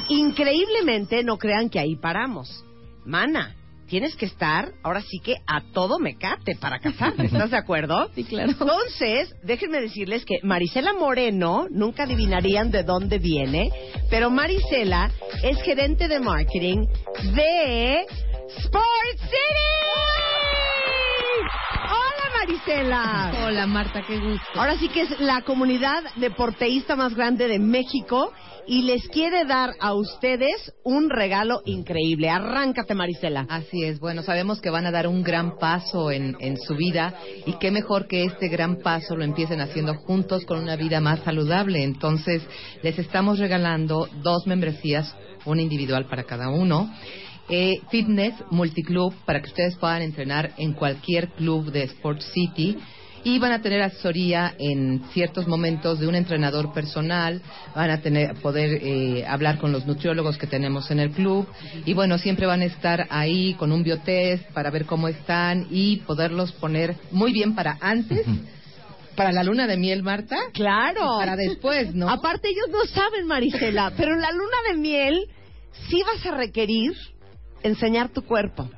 increíblemente 0.09 1.25
no 1.25 1.39
crean 1.39 1.69
que 1.69 1.79
ahí 1.79 1.97
paramos. 1.97 2.65
Mana, 3.05 3.57
tienes 3.87 4.17
que 4.17 4.27
estar, 4.27 4.73
ahora 4.83 5.01
sí 5.01 5.21
que 5.21 5.37
a 5.47 5.61
todo 5.73 5.99
mecate 5.99 6.57
para 6.57 6.79
casarte. 6.79 7.27
¿Estás 7.27 7.51
de 7.51 7.57
acuerdo? 7.57 8.11
Sí, 8.15 8.25
claro. 8.25 8.51
Entonces, 8.51 9.35
déjenme 9.43 9.81
decirles 9.81 10.25
que 10.25 10.41
Marisela 10.43 10.93
Moreno, 10.93 11.67
nunca 11.71 12.05
adivinarían 12.05 12.71
de 12.71 12.83
dónde 12.83 13.19
viene, 13.19 13.71
pero 14.11 14.31
Marisela 14.31 15.11
es 15.43 15.61
gerente 15.63 16.09
de 16.09 16.21
marketing 16.21 16.87
de 17.35 18.07
Sport 18.59 19.19
City. 19.19 19.67
Hola 21.89 22.16
Marisela. 22.47 23.33
Hola 23.45 23.67
Marta, 23.67 24.03
qué 24.07 24.21
gusto. 24.21 24.47
Ahora 24.55 24.79
sí 24.79 24.89
que 24.89 25.01
es 25.01 25.19
la 25.19 25.43
comunidad 25.43 26.05
deporteísta 26.15 26.95
más 26.95 27.13
grande 27.15 27.49
de 27.49 27.59
México 27.59 28.33
y 28.69 28.83
les 28.83 29.09
quiere 29.09 29.45
dar 29.47 29.75
a 29.81 29.95
ustedes 29.95 30.73
un 30.85 31.11
regalo 31.11 31.63
increíble. 31.65 32.31
Arráncate, 32.31 32.95
Marisela. 32.95 33.47
Así 33.49 33.83
es, 33.83 33.99
bueno, 33.99 34.23
sabemos 34.23 34.61
que 34.61 34.71
van 34.71 34.87
a 34.87 34.93
dar 34.93 35.09
un 35.09 35.25
gran 35.25 35.59
paso 35.59 36.13
en, 36.13 36.37
en 36.39 36.57
su 36.57 36.77
vida 36.77 37.15
y 37.47 37.55
qué 37.55 37.73
mejor 37.73 38.07
que 38.07 38.25
este 38.25 38.47
gran 38.47 38.77
paso 38.77 39.17
lo 39.17 39.25
empiecen 39.25 39.61
haciendo 39.61 39.95
juntos 39.95 40.45
con 40.45 40.61
una 40.61 40.77
vida 40.77 41.01
más 41.01 41.21
saludable. 41.25 41.83
Entonces, 41.83 42.43
les 42.83 42.97
estamos 42.97 43.41
regalando 43.41 44.09
dos 44.23 44.47
membresías, 44.47 45.13
una 45.47 45.63
individual 45.63 46.07
para 46.07 46.23
cada 46.23 46.49
uno. 46.49 46.93
Eh, 47.49 47.81
fitness 47.91 48.35
multiclub 48.51 49.15
para 49.25 49.41
que 49.41 49.47
ustedes 49.47 49.77
puedan 49.77 50.03
entrenar 50.03 50.53
en 50.57 50.73
cualquier 50.73 51.29
club 51.29 51.71
de 51.71 51.85
Sport 51.85 52.21
City 52.21 52.77
y 53.27 53.39
van 53.39 53.53
a 53.53 53.61
tener 53.61 53.83
asesoría 53.83 54.55
en 54.59 55.03
ciertos 55.13 55.47
momentos 55.47 56.01
de 56.01 56.09
un 56.09 56.15
entrenador 56.15 56.73
personal, 56.73 57.43
van 57.75 57.91
a 57.91 58.01
tener 58.01 58.35
poder 58.37 58.81
eh, 58.83 59.25
hablar 59.27 59.59
con 59.59 59.71
los 59.73 59.87
nutriólogos 59.87 60.39
que 60.39 60.47
tenemos 60.47 60.91
en 60.91 61.01
el 61.01 61.11
club 61.11 61.47
y 61.85 61.93
bueno, 61.93 62.19
siempre 62.19 62.47
van 62.47 62.63
a 62.63 62.67
estar 62.67 63.07
ahí 63.11 63.55
con 63.55 63.71
un 63.71 63.83
biotest 63.83 64.49
para 64.53 64.71
ver 64.71 64.87
cómo 64.87 65.07
están 65.07 65.67
y 65.71 65.99
poderlos 65.99 66.53
poner 66.53 66.97
muy 67.11 67.33
bien 67.33 67.55
para 67.55 67.79
antes. 67.81 68.27
Para 69.17 69.33
la 69.33 69.43
luna 69.43 69.67
de 69.67 69.77
miel, 69.77 70.03
Marta. 70.03 70.37
Claro. 70.53 71.17
Para 71.19 71.37
después, 71.37 71.95
¿no? 71.95 72.09
Aparte, 72.09 72.49
ellos 72.49 72.69
no 72.71 72.85
saben, 72.85 73.27
Marisela, 73.27 73.93
pero 73.97 74.13
en 74.13 74.21
la 74.21 74.31
luna 74.31 74.57
de 74.71 74.79
miel 74.79 75.27
sí 75.89 76.03
vas 76.03 76.27
a 76.27 76.37
requerir 76.37 76.93
enseñar 77.69 78.09
tu 78.11 78.23
cuerpo. 78.23 78.69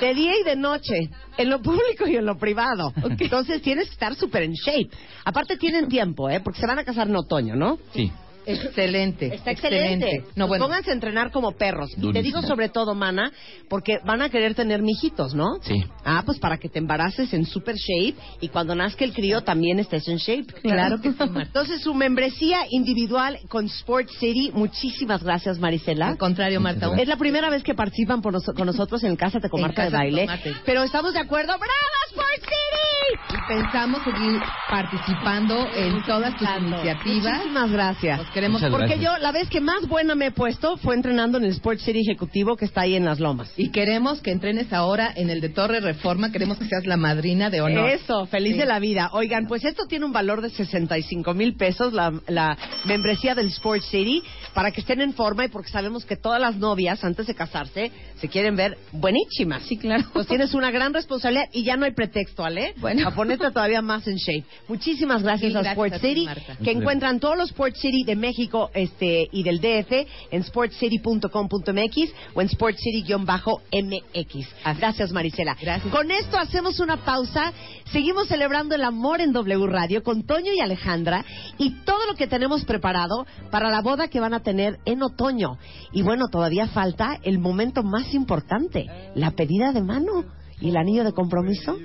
De 0.00 0.14
día 0.14 0.32
y 0.38 0.44
de 0.44 0.56
noche, 0.56 1.10
en 1.36 1.50
lo 1.50 1.60
público 1.60 2.06
y 2.06 2.16
en 2.16 2.24
lo 2.24 2.38
privado. 2.38 2.92
Entonces 3.18 3.60
tienes 3.60 3.86
que 3.86 3.92
estar 3.92 4.14
súper 4.14 4.44
en 4.44 4.52
shape. 4.52 4.90
Aparte 5.24 5.56
tienen 5.56 5.88
tiempo, 5.88 6.30
¿eh? 6.30 6.40
Porque 6.40 6.60
se 6.60 6.66
van 6.66 6.78
a 6.78 6.84
casar 6.84 7.08
en 7.08 7.16
otoño, 7.16 7.56
¿no? 7.56 7.78
Sí. 7.92 8.12
Excelente. 8.46 9.34
Está 9.34 9.50
excelente. 9.52 10.24
No, 10.36 10.46
bueno. 10.48 10.64
Pónganse 10.66 10.90
a 10.90 10.94
entrenar 10.94 11.30
como 11.30 11.52
perros. 11.52 11.90
Y 11.92 11.94
te 11.96 12.00
Durísimo. 12.00 12.22
digo 12.40 12.42
sobre 12.42 12.68
todo, 12.68 12.94
mana, 12.94 13.32
porque 13.68 13.98
van 14.04 14.22
a 14.22 14.28
querer 14.28 14.54
tener 14.54 14.82
mijitos, 14.82 15.34
¿no? 15.34 15.46
Sí. 15.62 15.84
Ah, 16.04 16.22
pues 16.24 16.38
para 16.38 16.58
que 16.58 16.68
te 16.68 16.78
embaraces 16.78 17.32
en 17.32 17.46
super 17.46 17.76
shape 17.76 18.14
y 18.40 18.48
cuando 18.48 18.74
nazca 18.74 19.04
el 19.04 19.12
crío 19.12 19.42
también 19.42 19.78
estés 19.78 20.06
en 20.08 20.16
shape. 20.18 20.52
Claro 20.62 21.00
que 21.00 21.10
sí, 21.12 21.18
Marta. 21.18 21.42
Entonces, 21.42 21.82
su 21.82 21.94
membresía 21.94 22.60
individual 22.70 23.38
con 23.48 23.66
Sport 23.66 24.08
City, 24.20 24.50
muchísimas 24.54 25.22
gracias, 25.22 25.58
Marisela. 25.58 26.08
Al 26.08 26.18
contrario, 26.18 26.60
Marta. 26.60 26.90
Es 26.98 27.08
la 27.08 27.16
primera 27.16 27.50
vez 27.50 27.62
que 27.62 27.74
participan 27.74 28.20
por 28.22 28.32
nos- 28.32 28.44
con 28.44 28.66
nosotros 28.66 29.02
en 29.04 29.16
Cásate 29.16 29.48
con 29.48 29.60
En 29.60 29.66
Marta 29.66 29.84
de 29.84 29.90
Cásate 29.90 30.10
con 30.10 30.26
Baile. 30.26 30.60
Pero 30.64 30.82
estamos 30.82 31.12
de 31.14 31.20
acuerdo. 31.20 31.52
¡Bravo, 31.54 31.70
Sport 32.10 32.40
City! 32.42 33.34
Y 33.34 33.48
pensamos 33.48 34.02
seguir 34.04 34.40
participando 34.70 35.66
en 35.74 36.02
todas 36.04 36.36
tus 36.36 36.48
iniciativas. 36.60 37.34
Muchísimas 37.38 37.70
gracias. 37.70 38.20
Queremos 38.34 38.60
Muchas 38.60 38.72
Porque 38.72 38.96
gracias. 38.96 39.12
yo, 39.16 39.22
la 39.22 39.32
vez 39.32 39.48
que 39.48 39.60
más 39.60 39.86
buena 39.88 40.14
me 40.16 40.26
he 40.26 40.30
puesto 40.32 40.76
fue 40.76 40.94
entrenando 40.96 41.38
en 41.38 41.44
el 41.44 41.50
Sport 41.52 41.78
City 41.78 42.00
Ejecutivo 42.00 42.56
que 42.56 42.64
está 42.64 42.80
ahí 42.82 42.94
en 42.96 43.04
las 43.04 43.20
lomas. 43.20 43.52
Y 43.56 43.70
queremos 43.70 44.20
que 44.20 44.32
entrenes 44.32 44.72
ahora 44.72 45.12
en 45.14 45.30
el 45.30 45.40
de 45.40 45.48
Torre 45.50 45.78
Reforma. 45.80 46.32
Queremos 46.32 46.58
que 46.58 46.66
seas 46.66 46.84
la 46.84 46.96
madrina 46.96 47.48
de 47.48 47.60
honor. 47.60 47.88
Eso, 47.90 48.26
feliz 48.26 48.54
Sí. 48.54 48.58
de 48.58 48.66
la 48.66 48.80
vida. 48.80 49.10
Oigan, 49.12 49.46
pues 49.46 49.64
esto 49.64 49.86
tiene 49.86 50.04
un 50.04 50.12
valor 50.12 50.40
de 50.42 50.50
65 50.50 51.32
mil 51.32 51.54
pesos, 51.54 51.92
la, 51.92 52.12
la 52.28 52.58
membresía 52.84 53.34
del 53.36 53.46
Sport 53.48 53.82
City, 53.84 54.22
para 54.52 54.72
que 54.72 54.80
estén 54.80 55.00
en 55.00 55.12
forma 55.14 55.44
y 55.44 55.48
porque 55.48 55.70
sabemos 55.70 56.04
que 56.04 56.16
todas 56.16 56.40
las 56.40 56.56
novias, 56.56 57.04
antes 57.04 57.26
de 57.28 57.34
casarse, 57.34 57.92
se 58.20 58.28
quieren 58.28 58.56
ver 58.56 58.76
buenísimas. 58.92 59.62
Sí, 59.62 59.76
claro. 59.76 60.04
Pues 60.12 60.26
tienes 60.26 60.54
una 60.54 60.70
gran 60.72 60.92
responsabilidad 60.92 61.48
y 61.52 61.62
ya 61.62 61.76
no 61.76 61.84
hay 61.84 61.92
pretexto, 61.92 62.44
¿Ale? 62.44 62.74
Bueno. 62.78 63.06
A 63.06 63.14
ponerte 63.14 63.48
todavía 63.50 63.80
más 63.80 64.06
en 64.08 64.16
shape. 64.16 64.44
Muchísimas 64.68 65.22
gracias 65.22 65.50
a 65.54 65.60
gracias 65.60 65.72
Sport 65.72 65.92
a 65.94 65.98
ti, 66.00 66.08
City, 66.08 66.24
Marta. 66.24 66.56
que 66.62 66.70
encuentran 66.72 67.20
todos 67.20 67.36
los 67.38 67.50
Sport 67.50 67.76
City 67.76 68.02
de 68.04 68.16
México 68.24 68.70
este 68.72 69.28
y 69.30 69.42
del 69.42 69.60
DF 69.60 69.92
en 70.30 70.42
sportcity.com.mx 70.44 72.14
o 72.34 72.40
en 72.40 72.48
sportcity-mx. 72.48 74.48
Gracias, 74.78 75.12
Marisela. 75.12 75.54
Gracias. 75.60 75.92
Con 75.92 76.10
esto 76.10 76.38
hacemos 76.38 76.80
una 76.80 77.04
pausa. 77.04 77.52
Seguimos 77.92 78.28
celebrando 78.28 78.74
el 78.74 78.82
amor 78.82 79.20
en 79.20 79.34
W 79.34 79.66
Radio 79.66 80.02
con 80.02 80.22
Toño 80.22 80.54
y 80.54 80.60
Alejandra 80.60 81.22
y 81.58 81.84
todo 81.84 82.06
lo 82.06 82.14
que 82.14 82.26
tenemos 82.26 82.64
preparado 82.64 83.26
para 83.50 83.68
la 83.68 83.82
boda 83.82 84.08
que 84.08 84.20
van 84.20 84.32
a 84.32 84.40
tener 84.40 84.78
en 84.86 85.02
otoño. 85.02 85.58
Y 85.92 86.00
bueno, 86.00 86.28
todavía 86.28 86.66
falta 86.68 87.18
el 87.24 87.38
momento 87.38 87.82
más 87.82 88.14
importante, 88.14 88.86
la 89.14 89.32
pedida 89.32 89.72
de 89.72 89.82
mano 89.82 90.24
y 90.60 90.70
el 90.70 90.78
anillo 90.78 91.04
de 91.04 91.12
compromiso 91.12 91.76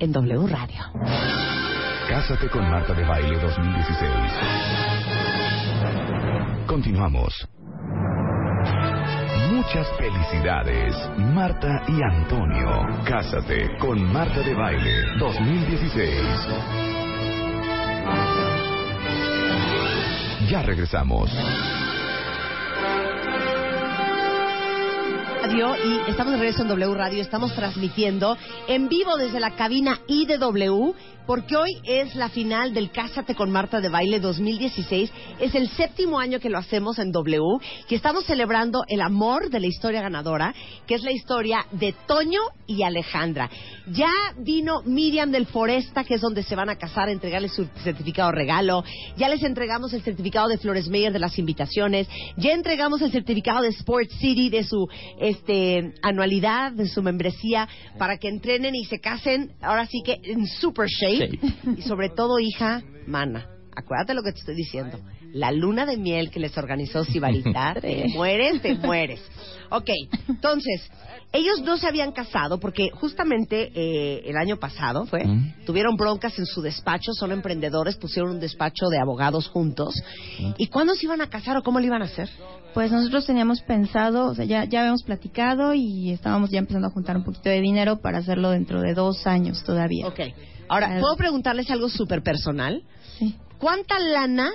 en 0.00 0.10
W 0.10 0.48
Radio. 0.48 0.80
Cásate 2.08 2.48
con 2.48 2.68
Marta 2.68 2.92
de 2.92 3.04
Baile 3.04 3.38
2016. 3.38 4.75
Continuamos. 6.66 7.32
Muchas 9.52 9.86
felicidades, 9.96 10.94
Marta 11.32 11.82
y 11.86 12.02
Antonio. 12.02 13.04
Cásate 13.04 13.78
con 13.78 14.02
Marta 14.12 14.40
de 14.40 14.52
Baile 14.52 15.02
2016. 15.18 16.22
Ya 20.50 20.62
regresamos. 20.62 21.30
Radio 25.42 25.76
y 25.76 26.10
estamos 26.10 26.32
de 26.32 26.38
regreso 26.38 26.62
en 26.62 26.68
W 26.68 26.94
Radio. 26.94 27.22
Estamos 27.22 27.54
transmitiendo 27.54 28.36
en 28.66 28.88
vivo 28.88 29.16
desde 29.16 29.38
la 29.38 29.52
cabina 29.54 30.00
IDW 30.08 30.94
porque 31.26 31.56
hoy 31.56 31.78
es 31.84 32.14
la 32.14 32.28
final 32.28 32.72
del 32.72 32.90
Cásate 32.90 33.34
con 33.34 33.50
Marta 33.50 33.80
de 33.80 33.88
Baile 33.88 34.20
2016. 34.20 35.10
Es 35.40 35.54
el 35.54 35.68
séptimo 35.70 36.18
año 36.18 36.38
que 36.38 36.50
lo 36.50 36.58
hacemos 36.58 36.98
en 36.98 37.10
W 37.10 37.40
y 37.88 37.94
estamos 37.94 38.24
celebrando 38.24 38.84
el 38.88 39.00
amor 39.00 39.50
de 39.50 39.60
la 39.60 39.66
historia 39.66 40.02
ganadora, 40.02 40.54
que 40.86 40.94
es 40.94 41.02
la 41.02 41.12
historia 41.12 41.66
de 41.72 41.94
Toño 42.06 42.40
y 42.66 42.82
Alejandra. 42.82 43.50
Ya 43.88 44.10
vino 44.38 44.82
Miriam 44.84 45.30
del 45.30 45.46
Foresta, 45.46 46.04
que 46.04 46.14
es 46.14 46.20
donde 46.20 46.42
se 46.42 46.54
van 46.54 46.68
a 46.68 46.76
casar, 46.76 47.08
a 47.08 47.12
entregarles 47.12 47.54
su 47.54 47.66
certificado 47.82 48.30
regalo. 48.32 48.84
Ya 49.16 49.28
les 49.28 49.42
entregamos 49.42 49.92
el 49.92 50.02
certificado 50.02 50.48
de 50.48 50.58
Flores 50.58 50.88
Meyer 50.88 51.12
de 51.12 51.18
las 51.18 51.38
invitaciones. 51.38 52.08
Ya 52.36 52.52
entregamos 52.52 53.02
el 53.02 53.10
certificado 53.10 53.62
de 53.62 53.68
Sport 53.68 54.10
City 54.20 54.48
de 54.48 54.64
su 54.64 54.88
este 55.18 55.92
anualidad, 56.02 56.72
de 56.72 56.88
su 56.88 57.02
membresía, 57.02 57.68
para 57.98 58.18
que 58.18 58.28
entrenen 58.28 58.74
y 58.74 58.84
se 58.84 59.00
casen, 59.00 59.52
ahora 59.60 59.86
sí 59.86 60.02
que 60.04 60.20
en 60.22 60.46
super 60.46 60.88
shape. 60.88 61.15
Y 61.76 61.82
sobre 61.82 62.08
todo, 62.10 62.38
hija, 62.38 62.82
mana, 63.06 63.46
acuérdate 63.74 64.14
lo 64.14 64.22
que 64.22 64.32
te 64.32 64.38
estoy 64.40 64.54
diciendo. 64.54 64.98
La 65.32 65.50
luna 65.52 65.84
de 65.84 65.96
miel 65.96 66.30
que 66.30 66.40
les 66.40 66.56
organizó 66.56 67.04
Sibarita, 67.04 67.74
te 67.80 68.06
mueres, 68.14 68.62
te 68.62 68.74
mueres. 68.76 69.20
Ok, 69.68 69.90
entonces, 70.28 70.88
ellos 71.32 71.60
no 71.62 71.76
se 71.76 71.86
habían 71.88 72.12
casado 72.12 72.58
porque 72.60 72.88
justamente 72.94 73.72
eh, 73.74 74.22
el 74.26 74.36
año 74.36 74.56
pasado 74.58 75.04
fue, 75.06 75.24
Mm. 75.26 75.64
tuvieron 75.66 75.96
broncas 75.96 76.38
en 76.38 76.46
su 76.46 76.62
despacho, 76.62 77.12
son 77.12 77.32
emprendedores, 77.32 77.96
pusieron 77.96 78.30
un 78.30 78.40
despacho 78.40 78.86
de 78.88 78.98
abogados 79.00 79.48
juntos. 79.48 79.94
¿Y 80.56 80.68
cuándo 80.68 80.94
se 80.94 81.04
iban 81.06 81.20
a 81.20 81.28
casar 81.28 81.56
o 81.56 81.62
cómo 81.62 81.80
lo 81.80 81.86
iban 81.86 82.00
a 82.02 82.04
hacer? 82.06 82.30
Pues 82.72 82.92
nosotros 82.92 83.26
teníamos 83.26 83.60
pensado, 83.62 84.26
o 84.26 84.34
sea, 84.34 84.44
ya, 84.44 84.64
ya 84.64 84.80
habíamos 84.80 85.02
platicado 85.02 85.74
y 85.74 86.12
estábamos 86.12 86.50
ya 86.50 86.60
empezando 86.60 86.86
a 86.86 86.90
juntar 86.90 87.16
un 87.16 87.24
poquito 87.24 87.48
de 87.50 87.60
dinero 87.60 88.00
para 88.00 88.18
hacerlo 88.18 88.50
dentro 88.50 88.80
de 88.80 88.94
dos 88.94 89.26
años 89.26 89.64
todavía. 89.64 90.06
Ok, 90.06 90.20
ahora, 90.68 90.98
¿puedo 91.00 91.16
preguntarles 91.16 91.70
algo 91.70 91.88
súper 91.88 92.22
personal? 92.22 92.82
Sí. 93.18 93.34
¿Cuánta 93.58 93.98
lana 93.98 94.50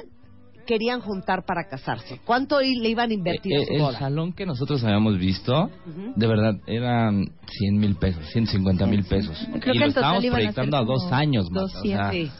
querían 0.68 1.02
juntar 1.02 1.44
para 1.46 1.68
casarse? 1.68 2.20
¿Cuánto 2.24 2.60
le 2.60 2.88
iban 2.90 3.10
a 3.10 3.14
invertir 3.14 3.54
Eh, 3.54 3.58
a 3.58 3.62
eh, 3.62 3.66
su 3.66 3.74
el 3.74 3.82
boda? 3.82 4.00
salón 4.00 4.34
que 4.34 4.46
nosotros 4.46 4.84
habíamos 4.84 5.18
visto, 5.18 5.70
de 6.16 6.28
verdad, 6.28 6.54
eran 6.68 7.26
100 7.48 7.78
mil 7.78 7.96
pesos, 7.96 8.24
150 8.32 8.86
mil 8.86 9.04
pesos. 9.06 9.38
Creo 9.60 9.74
y 9.76 9.78
que 9.80 9.84
lo 9.86 9.90
estábamos 9.90 10.26
proyectando 10.26 10.78
a 10.78 10.84
dos 10.84 11.12
años 11.12 11.50
más. 11.52 11.72
200. 11.74 12.12
Sí, 12.12 12.32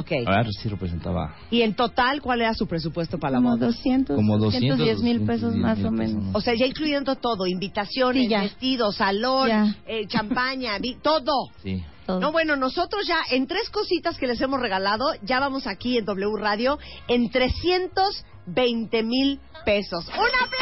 ok. 0.00 0.10
Ahora 0.26 0.48
sí 0.50 0.68
representaba 0.68 1.34
¿Y 1.50 1.62
en 1.62 1.74
total 1.74 2.20
cuál 2.20 2.40
era 2.42 2.54
su 2.54 2.66
presupuesto 2.66 3.18
para 3.18 3.32
la 3.32 3.38
Como 3.38 3.50
boda? 3.56 3.66
200, 3.66 4.16
como 4.16 4.38
200, 4.38 4.78
210 4.78 5.02
mil 5.02 5.26
pesos 5.26 5.52
210 5.54 5.62
más 5.62 5.78
mil 5.78 5.86
o 5.86 5.90
menos. 5.92 6.24
¿no? 6.32 6.38
O 6.38 6.40
sea, 6.40 6.54
ya 6.54 6.66
incluyendo 6.66 7.16
todo, 7.16 7.46
invitaciones, 7.46 8.28
Sí, 8.28 8.34
vestidos, 8.34 8.96
salón, 8.96 9.48
Ya. 9.48 9.74
eh, 9.86 10.06
champaña, 10.06 10.78
vi- 10.78 10.96
todo. 11.02 11.32
Sí. 11.62 11.82
Todo. 12.06 12.18
No, 12.20 12.32
bueno, 12.32 12.56
nosotros 12.56 13.06
ya 13.06 13.18
en 13.30 13.46
tres 13.46 13.70
cositas 13.70 14.18
que 14.18 14.26
les 14.26 14.40
hemos 14.40 14.60
regalado, 14.60 15.12
ya 15.22 15.38
vamos 15.38 15.66
aquí 15.68 15.96
en 15.98 16.04
W 16.04 16.36
Radio 16.40 16.78
en 17.06 17.30
320 17.30 19.02
mil 19.04 19.38
pesos. 19.64 20.06
¡Un 20.08 20.14
aplauso! 20.14 20.56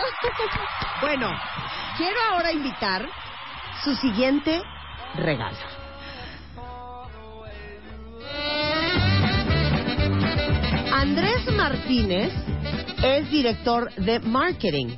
Bueno, 1.00 1.30
quiero 1.96 2.16
ahora 2.30 2.52
invitar 2.52 3.08
su 3.82 3.94
siguiente 3.94 4.60
regalo. 5.14 5.56
Andrés 11.00 11.50
Martínez 11.56 12.30
es 13.02 13.30
director 13.30 13.90
de 13.94 14.20
marketing. 14.20 14.88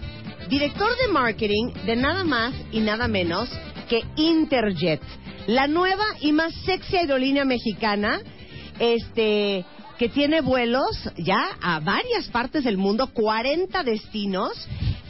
Director 0.49 0.89
de 0.97 1.13
marketing 1.13 1.73
de 1.87 1.95
nada 1.95 2.25
más 2.25 2.53
y 2.73 2.81
nada 2.81 3.07
menos 3.07 3.49
que 3.89 4.03
Interjet, 4.17 5.01
la 5.47 5.69
nueva 5.69 6.03
y 6.21 6.33
más 6.33 6.53
sexy 6.65 6.97
aerolínea 6.97 7.45
mexicana, 7.45 8.21
este 8.81 9.65
que 9.97 10.09
tiene 10.09 10.41
vuelos 10.41 11.09
ya 11.19 11.51
a 11.61 11.79
varias 11.79 12.27
partes 12.33 12.65
del 12.65 12.79
mundo, 12.79 13.07
40 13.13 13.85
destinos, 13.85 14.51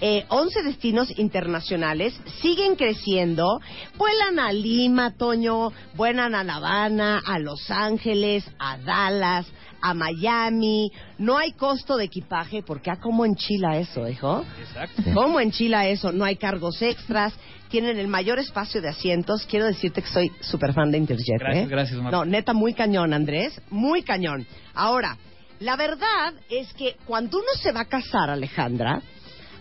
eh, 0.03 0.27
11 0.29 0.63
destinos 0.63 1.19
internacionales, 1.19 2.13
siguen 2.43 2.77
creciendo, 2.77 3.63
vuelan 3.97 4.39
a 4.39 4.53
Lima, 4.53 5.17
Toño, 5.17 5.73
vuelan 5.95 6.35
a 6.35 6.45
La 6.45 6.57
Habana, 6.57 7.23
a 7.25 7.39
Los 7.39 7.71
Ángeles, 7.71 8.45
a 8.59 8.77
Dallas, 8.77 9.47
a 9.83 9.95
Miami, 9.95 10.93
no 11.19 11.37
hay 11.37 11.53
costo 11.53 11.97
de 11.97 12.05
equipaje, 12.05 12.63
porque 12.63 12.91
a 12.91 12.97
cómo 12.97 13.27
enchila 13.27 13.77
eso, 13.79 14.09
hijo. 14.09 14.45
Exacto. 14.61 15.03
¿Cómo 15.13 15.41
enchila 15.41 15.89
eso? 15.89 16.13
No 16.13 16.25
hay 16.25 16.37
cargos 16.37 16.81
extras, 16.81 17.35
tienen 17.69 17.99
el 17.99 18.07
mayor 18.07 18.39
espacio 18.39 18.81
de 18.81 18.89
asientos. 18.89 19.45
Quiero 19.47 19.67
decirte 19.67 20.03
que 20.03 20.09
soy 20.09 20.33
súper 20.41 20.73
fan 20.73 20.91
de 20.91 20.99
Interjet. 20.99 21.41
Gracias, 21.41 21.67
¿eh? 21.67 21.69
gracias, 21.69 22.01
Marta. 22.01 22.17
No, 22.17 22.25
neta, 22.25 22.53
muy 22.53 22.75
cañón, 22.75 23.13
Andrés, 23.13 23.61
muy 23.71 24.03
cañón. 24.03 24.47
Ahora, 24.75 25.19
la 25.59 25.77
verdad 25.77 26.35
es 26.49 26.73
que 26.75 26.97
cuando 27.05 27.39
uno 27.39 27.49
se 27.61 27.73
va 27.73 27.81
a 27.81 27.85
casar, 27.87 28.31
Alejandra, 28.31 29.03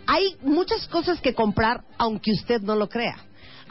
hay 0.07 0.35
muchas 0.41 0.87
cosas 0.87 1.21
que 1.21 1.33
comprar, 1.33 1.81
aunque 1.97 2.31
usted 2.31 2.61
no 2.61 2.75
lo 2.75 2.89
crea. 2.89 3.15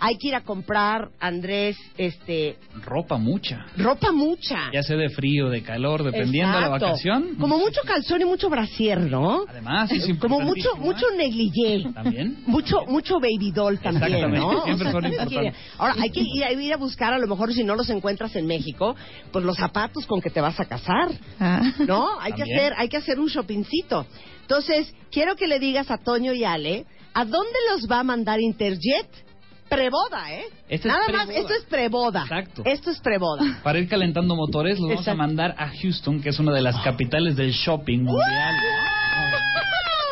Hay 0.03 0.17
que 0.17 0.29
ir 0.29 0.35
a 0.35 0.41
comprar, 0.41 1.11
Andrés, 1.21 1.77
este, 1.99 2.57
Ropa 2.83 3.19
mucha. 3.19 3.67
ropa 3.77 4.13
mucha. 4.13 4.71
Ya 4.73 4.83
sea 4.83 4.97
de 4.97 5.11
frío, 5.11 5.51
de 5.51 5.63
calor, 5.63 6.03
dependiendo 6.03 6.55
de 6.57 6.61
la 6.63 6.69
vacación. 6.71 7.37
Como 7.39 7.59
mucho 7.59 7.83
calzón 7.87 8.23
y 8.23 8.25
mucho 8.25 8.49
brasier, 8.49 8.99
¿no? 8.99 9.45
Además, 9.47 9.93
es 9.93 10.09
Como 10.19 10.41
mucho, 10.41 10.75
mucho 10.79 11.07
negligé. 11.17 11.85
También. 11.93 12.43
Mucho, 12.47 12.79
mucho 12.87 13.21
baby 13.21 13.53
doll 13.53 13.79
también, 13.79 14.31
¿no? 14.33 14.65
siempre 14.65 14.91
son 14.91 15.05
importantes. 15.05 15.55
Ahora, 15.77 15.97
hay 16.01 16.11
que 16.11 16.21
ir 16.23 16.45
a, 16.45 16.53
ir 16.53 16.73
a 16.73 16.77
buscar, 16.79 17.13
a 17.13 17.19
lo 17.19 17.27
mejor 17.27 17.53
si 17.53 17.63
no 17.63 17.75
los 17.75 17.91
encuentras 17.91 18.35
en 18.37 18.47
México, 18.47 18.97
pues 19.31 19.45
los 19.45 19.57
zapatos 19.57 20.07
con 20.07 20.21
que 20.23 20.31
te 20.31 20.41
vas 20.41 20.59
a 20.59 20.65
casar, 20.65 21.11
Ah. 21.39 21.73
¿no? 21.87 22.19
Hay 22.21 22.33
que 22.33 22.43
hacer, 22.43 22.73
hay 22.77 22.89
que 22.89 22.97
hacer 22.97 23.21
un 23.21 23.27
shoppingcito. 23.29 24.07
Entonces, 24.43 24.95
quiero 25.13 25.37
que 25.37 25.47
le 25.47 25.59
digas 25.59 25.91
a 25.91 25.99
Toño 25.99 26.33
y 26.33 26.45
Ale, 26.45 26.87
¿a 27.15 27.25
dónde 27.25 27.59
los 27.71 27.89
va 27.91 28.01
a 28.01 28.05
mandar 28.05 28.41
Interjet? 28.41 29.07
Preboda, 29.71 30.33
¿eh? 30.33 30.45
Esto 30.69 30.89
es 30.89 30.93
Nada 30.95 31.09
más, 31.13 31.27
preboda. 31.27 31.41
esto 31.41 31.55
es 31.55 31.65
preboda. 31.65 32.23
Exacto. 32.23 32.63
Esto 32.67 32.91
es 32.91 32.99
preboda. 33.01 33.61
Para 33.63 33.79
ir 33.79 33.89
calentando 33.89 34.35
motores, 34.37 34.79
los 34.81 34.89
vamos 34.89 34.99
a 35.09 35.13
Exacto. 35.13 35.19
mandar 35.19 35.55
a 35.57 35.69
Houston, 35.81 36.21
que 36.21 36.29
es 36.31 36.39
una 36.41 36.53
de 36.53 36.61
las 36.61 36.77
capitales 36.83 37.37
del 37.37 37.53
shopping 37.53 38.01
mundial. 38.01 38.55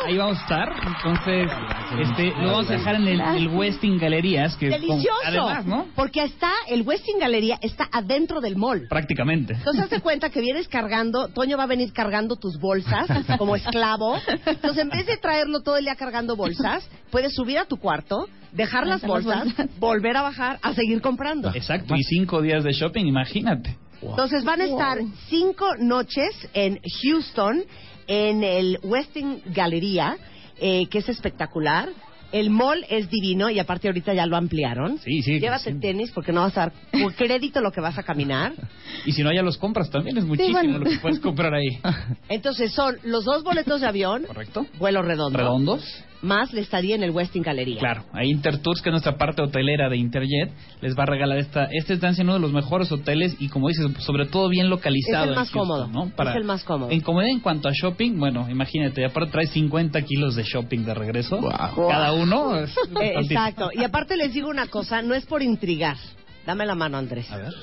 Ahí 0.05 0.17
vamos 0.17 0.37
a 0.37 0.41
estar. 0.41 0.73
Entonces, 0.87 1.51
este, 1.99 2.31
lo 2.41 2.51
vamos 2.51 2.69
a 2.69 2.73
dejar 2.73 2.95
en 2.95 3.07
el, 3.07 3.21
el 3.21 3.47
Westin 3.49 3.97
Galerías. 3.97 4.55
Que 4.55 4.69
con- 4.69 4.79
Delicioso. 4.81 5.19
además, 5.25 5.65
¿no? 5.65 5.87
Porque 5.95 6.23
está, 6.23 6.51
el 6.67 6.81
Westin 6.83 7.19
Galería 7.19 7.57
está 7.61 7.87
adentro 7.91 8.41
del 8.41 8.55
mall. 8.55 8.87
Prácticamente. 8.89 9.53
Entonces, 9.53 9.83
hazte 9.83 9.99
cuenta 10.01 10.29
que 10.29 10.41
vienes 10.41 10.67
cargando, 10.67 11.27
Toño 11.29 11.57
va 11.57 11.63
a 11.63 11.67
venir 11.67 11.91
cargando 11.93 12.35
tus 12.37 12.59
bolsas 12.59 13.07
como 13.37 13.55
esclavo. 13.55 14.17
Entonces, 14.45 14.81
en 14.83 14.89
vez 14.89 15.05
de 15.05 15.17
traerlo 15.17 15.61
todo 15.61 15.77
el 15.77 15.85
día 15.85 15.95
cargando 15.95 16.35
bolsas, 16.35 16.87
puedes 17.11 17.33
subir 17.35 17.57
a 17.59 17.65
tu 17.65 17.77
cuarto, 17.77 18.27
dejar 18.51 18.87
las 18.87 19.01
bolsas. 19.01 19.47
volver 19.79 20.15
a 20.17 20.21
bajar, 20.21 20.59
a 20.61 20.73
seguir 20.73 21.01
comprando. 21.01 21.51
Exacto. 21.53 21.95
Y 21.95 22.03
cinco 22.03 22.41
días 22.41 22.63
de 22.63 22.71
shopping, 22.71 23.05
imagínate. 23.05 23.77
Entonces, 24.01 24.45
van 24.45 24.61
a 24.61 24.65
estar 24.65 24.97
cinco 25.27 25.65
noches 25.77 26.29
en 26.53 26.79
Houston, 27.03 27.63
en 28.09 28.43
el 28.43 28.79
Westin 28.81 29.41
Galería, 29.53 30.17
eh, 30.59 30.87
que 30.89 30.97
es 30.97 31.07
espectacular. 31.07 31.89
El 32.31 32.49
mall 32.49 32.85
es 32.89 33.09
divino 33.09 33.49
y 33.49 33.57
aparte 33.57 33.87
ahorita 33.87 34.13
ya 34.13 34.25
lo 34.25 34.35
ampliaron. 34.35 34.99
Sí, 34.99 35.21
sí. 35.23 35.39
Llévate 35.39 35.71
sí. 35.73 35.79
tenis 35.79 36.11
porque 36.11 36.31
no 36.31 36.41
vas 36.41 36.55
a 36.57 36.61
dar 36.61 36.73
por 36.91 37.15
crédito 37.15 37.59
lo 37.61 37.71
que 37.71 37.81
vas 37.81 37.97
a 37.97 38.03
caminar. 38.03 38.53
Y 39.05 39.13
si 39.13 39.23
no, 39.23 39.31
ya 39.31 39.41
los 39.41 39.57
compras 39.57 39.89
también. 39.89 40.17
Es 40.17 40.25
muchísimo 40.25 40.59
bueno. 40.59 40.79
lo 40.79 40.85
que 40.85 40.97
puedes 40.97 41.19
comprar 41.19 41.53
ahí. 41.53 41.79
Entonces 42.27 42.73
son 42.73 42.97
los 43.03 43.23
dos 43.23 43.43
boletos 43.43 43.81
de 43.81 43.87
avión, 43.87 44.23
¿Correcto? 44.25 44.65
vuelo 44.77 45.01
redondo, 45.01 45.37
Redondos. 45.37 45.83
Más 46.21 46.53
le 46.53 46.61
estaría 46.61 46.95
en 46.95 47.03
el 47.03 47.11
Westin 47.11 47.43
Galería. 47.43 47.79
Claro, 47.79 48.03
ahí 48.13 48.29
Intertours, 48.29 48.81
que 48.81 48.89
es 48.89 48.91
nuestra 48.91 49.17
parte 49.17 49.41
hotelera 49.41 49.89
de 49.89 49.97
Interjet, 49.97 50.51
les 50.81 50.97
va 50.97 51.03
a 51.03 51.05
regalar 51.05 51.37
esta, 51.37 51.65
esta 51.71 51.93
estancia 51.93 52.21
en 52.21 52.27
uno 52.27 52.35
de 52.35 52.41
los 52.41 52.53
mejores 52.53 52.91
hoteles 52.91 53.35
y 53.39 53.49
como 53.49 53.69
dices, 53.69 53.85
sobre 53.99 54.25
todo 54.25 54.49
bien 54.49 54.69
localizado. 54.69 55.25
Es 55.25 55.27
el 55.27 55.29
en 55.29 55.35
más 55.35 55.49
Houston, 55.51 55.87
cómodo, 55.87 55.87
¿no? 55.87 56.29
es 56.29 56.35
el 56.35 56.43
más 56.43 56.63
cómodo. 56.63 56.91
En 56.91 57.01
comodidad 57.01 57.31
en 57.31 57.39
cuanto 57.39 57.69
a 57.69 57.71
shopping, 57.71 58.17
bueno, 58.17 58.49
imagínate, 58.49 59.05
aparte 59.05 59.31
trae 59.31 59.47
50 59.47 60.01
kilos 60.03 60.35
de 60.35 60.43
shopping 60.43 60.85
de 60.85 60.93
regreso. 60.93 61.39
Cada 61.39 62.13
uno. 62.13 62.57
es 62.57 62.75
Eh, 63.01 63.13
exacto. 63.21 63.69
Y 63.73 63.83
aparte 63.83 64.17
les 64.17 64.33
digo 64.33 64.49
una 64.49 64.67
cosa, 64.67 65.01
no 65.01 65.13
es 65.13 65.25
por 65.25 65.41
intrigar. 65.41 65.97
Dame 66.45 66.65
la 66.65 66.75
mano, 66.75 66.97
Andrés. 66.97 67.31
A 67.31 67.37
ver. 67.37 67.53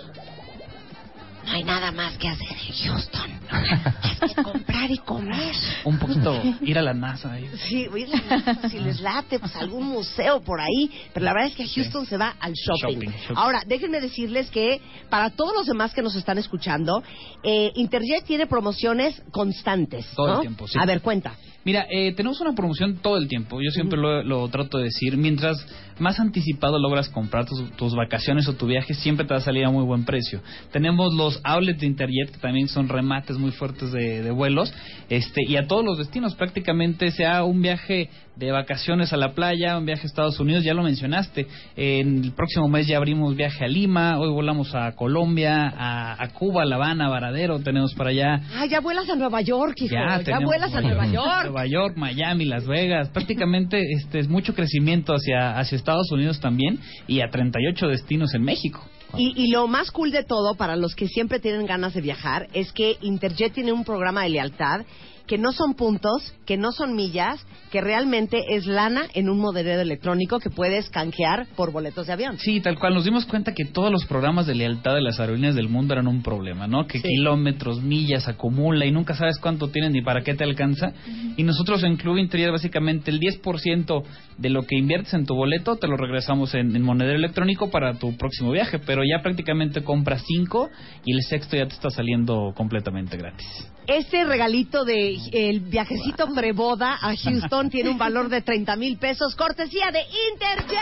No 1.47 1.53
hay 1.53 1.63
nada 1.65 1.93
más 1.93 2.17
que 2.19 2.29
hacer 2.29 2.49
en 2.51 2.75
Houston. 2.89 3.31
Es 4.23 4.35
que 4.35 4.43
comprar 4.43 4.91
y 4.91 4.99
comer. 4.99 5.55
Un 5.85 5.99
poquito 5.99 6.43
ir 6.63 6.79
a 6.79 6.83
la 6.83 6.95
NASA 6.95 7.33
ahí. 7.33 7.49
Sí, 7.69 7.87
ir 7.97 8.09
a 8.13 8.37
la- 8.37 8.69
si 8.69 8.79
les 8.81 9.01
late, 9.01 9.39
pues 9.39 9.55
algún 9.57 9.87
museo 9.87 10.41
por 10.41 10.61
ahí. 10.61 10.91
Pero 11.13 11.25
la 11.25 11.33
verdad 11.33 11.49
es 11.51 11.57
que 11.57 11.63
a 11.65 11.67
Houston 11.69 12.07
se 12.07 12.17
va 12.17 12.35
al 12.41 12.53
shopping. 12.55 12.95
Shopping, 12.95 13.11
shopping. 13.23 13.37
Ahora, 13.37 13.63
déjenme 13.67 14.01
decirles 14.01 14.51
que 14.51 14.81
para 15.11 15.31
todos 15.31 15.53
los 15.55 15.67
demás 15.67 15.93
que 15.95 16.03
nos 16.03 16.17
están 16.17 16.39
escuchando, 16.39 17.03
eh, 17.43 17.73
Interjet 17.77 18.25
tiene 18.25 18.47
promociones 18.47 19.23
constantes. 19.31 20.07
Todo 20.17 20.37
el 20.37 20.41
tiempo, 20.41 20.67
sí. 20.67 20.79
A 20.81 20.87
ver, 20.87 21.01
cuenta. 21.03 21.35
Mira, 21.67 21.85
eh, 21.91 22.13
tenemos 22.13 22.41
una 22.41 22.53
promoción 22.53 22.99
todo 22.99 23.17
el 23.17 23.27
tiempo. 23.27 23.61
Yo 23.61 23.73
siempre 23.73 23.99
lo, 23.99 24.23
lo 24.23 24.47
trato 24.51 24.79
de 24.79 24.85
decir. 24.85 25.17
Mientras 25.17 25.57
más 25.99 26.21
anticipado 26.21 26.79
logras 26.79 27.09
comprar 27.09 27.45
tus, 27.45 27.73
tus 27.73 27.93
vacaciones 27.97 28.47
o 28.47 28.53
tu 28.53 28.67
viaje, 28.67 28.95
siempre 28.95 29.27
te 29.27 29.35
va 29.35 29.39
a 29.39 29.43
salir 29.43 29.65
a 29.65 29.71
muy 29.71 29.83
buen 29.83 30.05
precio. 30.05 30.41
Tenemos 30.71 31.13
los 31.13 31.41
outlets 31.43 31.81
de 31.81 31.89
Interjet, 31.89 32.31
que 32.31 32.39
también 32.39 32.69
son 32.69 32.89
remates 32.89 33.37
muy 33.37 33.51
fuertes 33.51 33.91
de, 33.91 34.23
de 34.23 34.31
vuelos. 34.31 34.73
este 35.09 35.41
Y 35.45 35.57
a 35.57 35.67
todos 35.67 35.85
los 35.85 35.99
destinos, 35.99 36.37
prácticamente 36.37 37.11
sea 37.11 37.43
un 37.43 37.61
viaje 37.61 38.11
de 38.37 38.53
vacaciones 38.53 39.13
a 39.13 39.17
la 39.17 39.33
playa, 39.33 39.79
un 39.79 39.87
viaje 39.87 40.03
a 40.03 40.07
Estados 40.07 40.39
Unidos, 40.39 40.63
ya 40.63 40.75
lo 40.75 40.83
mencionaste. 40.83 41.47
En 41.75 42.25
el 42.25 42.33
próximo 42.33 42.69
mes 42.69 42.87
ya 42.87 42.99
abrimos 42.99 43.35
viaje 43.35 43.65
a 43.65 43.69
Lima, 43.69 44.19
hoy 44.19 44.31
volamos 44.31 44.75
a 44.75 44.93
Colombia, 44.93 45.73
a, 45.77 46.23
a 46.23 46.29
Cuba, 46.29 46.63
a 46.63 46.65
La 46.67 46.77
Habana, 46.77 47.07
a 47.07 47.09
Varadero, 47.09 47.59
tenemos 47.61 47.95
para 47.95 48.11
allá. 48.11 48.41
Ah, 48.55 48.67
ya 48.67 48.81
vuelas 48.81 49.09
a 49.09 49.17
Nueva 49.17 49.41
York, 49.41 49.75
hijo. 49.81 49.95
Ya, 49.95 50.19
tenemos 50.23 50.45
vuelas 50.45 50.75
a 50.75 50.81
Nueva 50.83 51.07
York. 51.07 51.45
Nueva 51.45 51.67
York, 51.67 51.97
Miami, 51.97 52.45
Las 52.45 52.67
Vegas. 52.67 53.09
Prácticamente 53.09 53.81
este 53.97 54.19
es 54.19 54.29
mucho 54.29 54.55
crecimiento 54.55 55.15
hacia, 55.15 55.59
hacia 55.59 55.77
Estados 55.77 56.11
Unidos 56.13 56.39
también 56.39 56.79
y 57.07 57.23
a 57.23 57.31
38 57.31 57.89
destinos 57.89 58.35
en 58.35 58.43
México. 58.43 58.87
Y, 59.17 59.33
y 59.37 59.51
lo 59.51 59.67
más 59.67 59.91
cool 59.93 60.11
de 60.11 60.25
todo, 60.25 60.57
para 60.57 60.77
los 60.77 60.95
que 60.95 61.09
siempre 61.09 61.41
tienen 61.41 61.65
ganas 61.65 61.95
de 61.95 62.03
viajar, 62.03 62.49
es 62.53 62.73
que 62.73 62.99
Interjet 63.01 63.53
tiene 63.55 63.73
un 63.73 63.85
programa 63.85 64.25
de 64.25 64.31
lealtad 64.31 64.85
que 65.27 65.39
no 65.39 65.53
son 65.53 65.75
puntos, 65.75 66.35
que 66.47 66.57
no 66.57 66.73
son 66.73 66.95
millas, 66.95 67.45
que 67.71 67.81
realmente 67.81 68.43
es 68.57 68.67
lana 68.67 69.03
en 69.15 69.29
un 69.29 69.39
monedero 69.39 69.81
electrónico 69.81 70.39
que 70.39 70.51
puedes 70.51 70.89
canjear 70.91 71.47
por 71.57 71.73
boletos 71.73 72.07
de 72.07 72.13
avión. 72.13 72.39
Sí, 72.39 72.61
tal 72.61 72.79
cual. 72.79 72.95
Nos 72.95 73.05
dimos 73.05 73.27
cuenta 73.27 73.53
que 73.53 73.65
todos 73.65 73.91
los 73.91 74.05
programas 74.07 74.47
de 74.47 74.55
lealtad 74.55 74.95
de 74.95 75.03
las 75.03 75.19
aerolíneas 75.21 75.55
del 75.55 75.69
mundo 75.69 75.95
eran 75.95 76.07
un 76.07 76.23
problema, 76.23 76.67
¿no? 76.67 76.87
Que 76.87 76.99
Sí. 77.01 77.09
kilómetros, 77.09 77.83
millas 77.83 78.29
acumula 78.29 78.87
y 78.87 78.93
nunca 78.93 79.15
sabes 79.15 79.39
cuánto 79.39 79.69
tienes 79.69 79.91
ni 79.93 80.03
para 80.03 80.23
qué 80.23 80.35
te 80.35 80.45
alcanza. 80.45 80.93
Y 81.37 81.43
nosotros 81.43 81.83
en 81.83 81.97
Club 81.97 82.19
Interior 82.19 82.53
básicamente 82.53 83.11
el 83.11 83.21
10% 83.21 84.03
de 84.39 84.51
lo 84.51 84.63
que 84.63 84.77
inviertes 84.77 85.15
en 85.15 85.27
tu 85.27 85.35
boleto 85.35 85.77
te 85.77 85.89
lo 85.89 85.97
regresamos 85.97 86.55
en, 86.55 86.75
en 86.77 86.83
monedero 86.83 87.17
electrónico 87.17 87.71
para 87.71 87.95
tu 87.95 88.17
próximo 88.17 88.53
viaje. 88.53 88.79
Pero 88.79 89.03
ya 89.05 89.23
prácticamente 89.23 89.83
compras 89.83 90.23
5 90.27 90.71
y 91.05 91.13
el 91.13 91.23
sexto 91.23 91.57
ya 91.57 91.67
te 91.67 91.75
está 91.75 91.91
saliendo 91.91 92.53
completamente 92.55 93.17
gratis. 93.17 93.47
Este 93.87 94.25
regalito 94.25 94.85
de 94.85 95.16
el 95.33 95.61
viajecito 95.61 96.33
preboda 96.35 96.99
a 97.01 97.15
Houston 97.17 97.71
tiene 97.71 97.91
un 97.91 97.99
valor 97.99 98.29
de 98.29 98.43
30 98.43 98.77
mil 98.77 98.99
pesos, 98.99 99.35
cortesía 99.35 99.91
de 99.91 100.03
Interjet. 100.33 100.77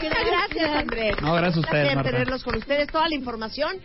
Gracias, 0.00 0.76
Andrés. 0.76 1.16
No, 1.22 1.34
gracias 1.34 1.56
a 1.56 1.60
ustedes, 1.60 1.94
Marta. 1.94 2.10
tenerlos 2.10 2.42
con 2.44 2.56
ustedes. 2.56 2.88
Toda 2.88 3.08
la 3.08 3.14
información 3.14 3.80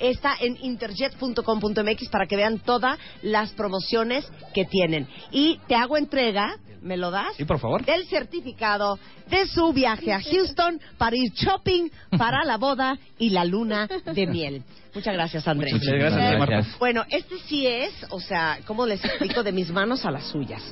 está 0.00 0.34
en 0.40 0.56
interjet.com.mx 0.62 2.08
para 2.08 2.26
que 2.26 2.36
vean 2.36 2.58
todas 2.58 2.98
las 3.22 3.52
promociones 3.52 4.26
que 4.54 4.64
tienen. 4.64 5.06
Y 5.30 5.58
te 5.68 5.74
hago 5.74 5.96
entrega, 5.96 6.56
¿me 6.80 6.96
lo 6.96 7.10
das? 7.10 7.36
Sí, 7.36 7.44
por 7.44 7.60
favor. 7.60 7.84
Del 7.84 8.06
certificado 8.06 8.98
de 9.28 9.46
su 9.46 9.72
viaje 9.72 10.12
a 10.12 10.20
Houston 10.20 10.80
para 10.98 11.16
ir 11.16 11.32
shopping 11.32 11.88
para 12.18 12.44
la 12.44 12.56
boda 12.56 12.98
y 13.18 13.30
la 13.30 13.44
luna 13.44 13.86
de 13.86 14.26
miel. 14.26 14.64
Muchas 14.94 15.14
gracias, 15.14 15.46
Andrés. 15.46 15.72
Muchas 15.72 15.94
gracias, 15.94 16.38
Marta. 16.38 16.66
Bueno, 16.78 17.04
este 17.10 17.36
sí 17.46 17.66
es, 17.66 17.92
o 18.10 18.20
sea, 18.20 18.58
¿cómo 18.66 18.86
les 18.86 19.04
explico? 19.04 19.42
De 19.42 19.52
mis 19.52 19.70
manos 19.70 20.04
a 20.04 20.10
las 20.10 20.24
suyas. 20.26 20.62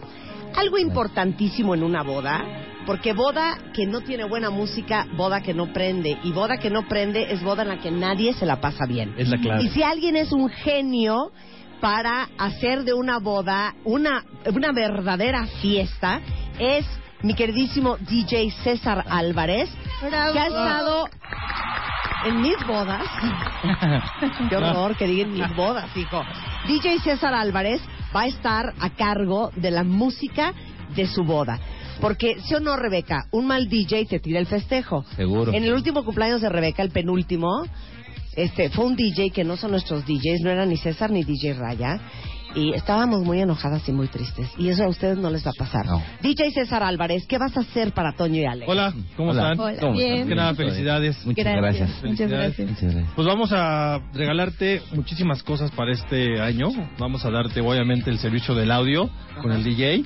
algo 0.57 0.79
importantísimo 0.79 1.75
en 1.75 1.83
una 1.83 2.03
boda, 2.03 2.45
porque 2.87 3.13
boda 3.13 3.59
que 3.75 3.87
no 3.87 4.01
tiene 4.01 4.25
buena 4.25 4.51
música, 4.51 5.07
boda 5.17 5.41
que 5.41 5.55
no 5.55 5.73
prende, 5.73 6.19
y 6.25 6.33
boda 6.33 6.59
que 6.59 6.71
no 6.71 6.89
prende 6.89 7.33
es 7.33 7.43
boda 7.43 7.63
en 7.63 7.69
la 7.69 7.79
que 7.79 7.91
nadie 7.91 8.33
se 8.33 8.47
la 8.47 8.61
pasa 8.61 8.87
bien. 8.87 9.15
Es 9.19 9.29
la 9.29 9.39
clave. 9.39 9.63
Y 9.63 9.69
si 9.69 9.83
alguien 9.83 10.17
es 10.17 10.33
un 10.33 10.49
genio 10.49 11.31
para 11.81 12.29
hacer 12.39 12.85
de 12.85 12.95
una 12.95 13.19
boda 13.19 13.75
una, 13.85 14.25
una 14.53 14.73
verdadera 14.73 15.47
fiesta, 15.61 16.21
es 16.59 16.85
mi 17.23 17.35
queridísimo 17.35 17.97
DJ 17.99 18.51
César 18.63 19.05
Álvarez, 19.09 19.69
que 20.01 20.17
ha 20.17 20.47
estado 20.47 21.09
en 22.25 22.43
mis 22.43 22.57
bodas. 22.67 23.03
Qué 24.49 24.57
horror 24.57 24.97
que 24.97 25.07
digan 25.07 25.33
mis 25.33 25.57
bodas, 25.57 25.95
hijo. 25.97 26.23
DJ 26.67 27.01
César 27.01 27.35
Álvarez 27.35 27.81
va 28.15 28.23
a 28.23 28.27
estar 28.27 28.75
a 28.81 28.91
cargo 28.91 29.51
de 29.57 29.71
la 29.71 29.85
música 29.85 30.53
de 30.95 31.07
su 31.07 31.25
boda. 31.25 31.59
Porque, 32.01 32.37
¿sí 32.41 32.55
o 32.55 32.61
no, 32.61 32.77
Rebeca? 32.77 33.27
Un 33.33 33.47
mal 33.47 33.69
DJ 33.69 34.07
te 34.07 34.21
tira 34.21 34.39
el 34.39 34.47
festejo. 34.47 35.05
Seguro. 35.17 35.53
En 35.53 35.65
el 35.65 35.73
último 35.73 36.05
cumpleaños 36.05 36.41
de 36.41 36.49
Rebeca, 36.49 36.83
el 36.83 36.91
penúltimo, 36.91 37.65
este, 38.37 38.71
fue 38.71 38.87
un 38.87 38.95
DJ 38.95 39.31
que 39.31 39.43
no 39.43 39.57
son 39.57 39.73
nuestros 39.73 40.07
DJs, 40.07 40.43
no 40.43 40.51
era 40.51 40.65
ni 40.65 40.77
César 40.77 41.11
ni 41.11 41.25
DJ 41.25 41.55
Raya. 41.55 42.01
Y 42.55 42.73
estábamos 42.75 43.23
muy 43.23 43.41
enojadas 43.41 43.87
y 43.89 43.93
muy 43.93 44.09
tristes. 44.09 44.51
Y 44.59 44.69
eso 44.69 44.85
a 44.85 44.89
ustedes 44.89 45.19
no 45.19 45.31
les 45.31 45.47
va 45.47 45.51
a 45.51 45.59
pasar. 45.59 45.87
No. 45.87 46.03
DJ 46.23 46.51
César 46.53 46.83
Álvarez, 46.83 47.27
¿qué 47.27 47.39
vas 47.39 47.57
a 47.57 47.61
hacer 47.61 47.93
para 47.93 48.13
Toño 48.13 48.37
y 48.41 48.45
Ale? 48.47 48.65
Hola, 48.67 48.93
¿cómo 49.17 49.31
Hola. 49.31 49.53
están? 49.53 49.61
Hola, 49.61 49.81
¿Cómo 49.81 49.93
bien. 49.93 50.13
estás? 50.13 50.29
Que 50.29 50.35
nada, 50.35 50.55
felicidades. 50.55 51.27
Muchas 51.27 51.45
Gracias. 51.45 51.63
gracias. 51.63 51.89
Muchas 51.89 52.01
Felicidades. 52.01 52.57
gracias. 52.57 52.69
Muchas 52.71 52.95
gracias. 52.95 53.15
Pues 53.15 53.27
vamos 53.29 53.51
a 53.53 54.01
regalarte 54.15 54.83
muchísimas 54.95 55.43
cosas 55.43 55.71
para 55.73 55.93
este 55.93 56.41
año. 56.41 56.69
Vamos 56.99 57.25
a 57.25 57.31
darte, 57.31 57.61
obviamente, 57.61 58.11
el 58.11 58.19
servicio 58.19 58.55
del 58.55 58.71
audio 58.71 59.11
con 59.43 59.53
el 59.53 59.63
DJ 59.63 60.05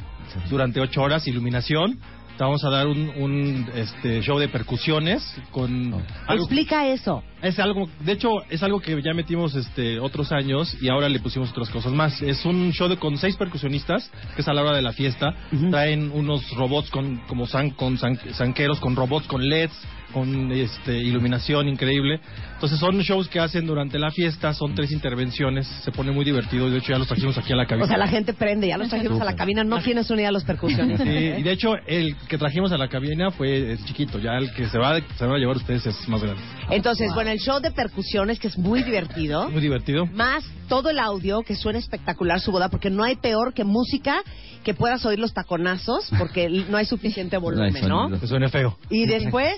durante 0.51 0.81
ocho 0.81 1.03
horas, 1.03 1.27
iluminación. 1.29 1.99
Te 2.37 2.45
vamos 2.45 2.65
a 2.65 2.71
dar 2.71 2.87
un, 2.87 3.11
un, 3.19 3.67
este, 3.75 4.21
show 4.23 4.39
de 4.39 4.49
percusiones 4.49 5.23
con 5.51 5.93
algo 6.27 6.45
Explica 6.45 6.87
eso. 6.89 7.23
Es 7.43 7.59
algo, 7.59 7.89
de 8.01 8.13
hecho, 8.13 8.29
es 8.51 8.63
algo 8.63 8.81
que 8.81 9.01
ya 9.03 9.13
metimos 9.15 9.55
este 9.55 9.99
otros 9.99 10.31
años 10.33 10.77
y 10.81 10.89
ahora 10.89 11.09
le 11.09 11.19
pusimos 11.19 11.51
otras 11.51 11.69
cosas 11.71 11.93
más. 11.93 12.23
Es 12.23 12.45
un 12.45 12.71
show 12.73 12.89
de 12.89 12.97
con 12.97 13.19
seis 13.19 13.37
percusionistas, 13.37 14.11
que 14.37 14.43
es 14.43 14.49
a 14.49 14.53
la 14.53 14.63
hora 14.63 14.77
de 14.77 14.83
la 14.83 14.93
fiesta. 14.93 15.35
Traen 15.71 16.11
unos 16.13 16.49
robots 16.53 16.91
con 16.91 17.17
como 17.27 17.47
san, 17.47 17.71
con 17.71 17.99
san- 17.99 18.19
sanqueros, 18.35 18.79
con 18.79 18.95
robots, 18.95 19.27
con 19.27 19.43
LEDs, 19.45 19.73
con 20.13 20.53
este 20.53 20.99
iluminación 20.99 21.69
increíble. 21.69 22.21
Entonces 22.55 22.79
son 22.79 22.99
shows 23.01 23.29
que 23.29 23.41
hacen 23.41 23.67
durante 23.67 23.99
la 23.99 24.11
fiesta, 24.13 24.53
son 24.55 24.75
tres 24.75 24.93
intervenciones, 24.93 25.67
se 25.67 25.91
pone 25.91 26.13
muy 26.13 26.25
divertido 26.25 26.69
y 26.69 26.71
de 26.71 26.79
hecho 26.79 26.93
ya 26.93 26.99
los 26.99 27.09
trajimos 27.09 27.37
aquí 27.39 27.53
a 27.53 27.57
la 27.57 27.67
cabina. 27.67 27.85
O 27.87 27.89
sea, 27.89 27.97
la 27.99 28.07
gente 28.07 28.35
prende, 28.35 28.69
ya 28.69 28.79
los 28.79 28.89
trajimos 28.89 29.21
a 29.21 29.25
la 29.25 29.35
cabina, 29.35 29.65
no 29.65 29.81
tienes 29.83 30.09
unidad 30.11 30.29
a 30.29 30.33
los 30.33 30.45
percusiones. 30.45 31.01
Sí, 31.01 31.09
y 31.09 31.43
de 31.43 31.51
hecho 31.51 31.75
el 31.87 32.15
que 32.29 32.39
trajimos 32.39 32.71
a 32.71 32.79
la 32.79 32.87
cabina 32.89 33.31
fue 33.33 33.73
es 33.73 33.85
chiquito, 33.87 34.19
ya 34.21 34.37
el 34.37 34.53
que 34.53 34.67
se 34.69 34.79
va 34.79 35.01
se 35.17 35.27
va 35.27 35.35
a 35.35 35.39
llevar 35.39 35.57
ustedes 35.57 35.85
es 35.87 36.09
más 36.09 36.23
grande. 36.23 36.41
Entonces, 36.71 37.11
bueno, 37.15 37.32
el 37.33 37.39
show 37.41 37.61
de 37.61 37.71
percusiones, 37.71 38.39
que 38.39 38.49
es 38.49 38.59
muy 38.59 38.83
divertido, 38.83 39.51
Muy 39.51 39.61
divertido. 39.61 40.07
más 40.07 40.45
todo 40.69 40.91
el 40.91 40.99
audio, 40.99 41.43
que 41.43 41.55
suena 41.57 41.79
espectacular 41.79 42.41
su 42.41 42.53
boda, 42.53 42.69
porque 42.69 42.91
no 42.91 43.03
hay 43.03 43.17
peor 43.17 43.53
que 43.55 43.65
música 43.65 44.23
que 44.65 44.75
puedas 44.75 45.05
oír 45.05 45.19
los 45.19 45.33
taconazos, 45.35 46.11
porque 46.19 46.49
no 46.49 46.77
hay 46.77 46.87
suficiente 46.87 47.37
volumen, 47.39 47.75
¿no? 47.89 48.21
Que 48.21 48.27
suene 48.27 48.49
feo. 48.49 48.79
Y 48.91 49.07
después, 49.07 49.57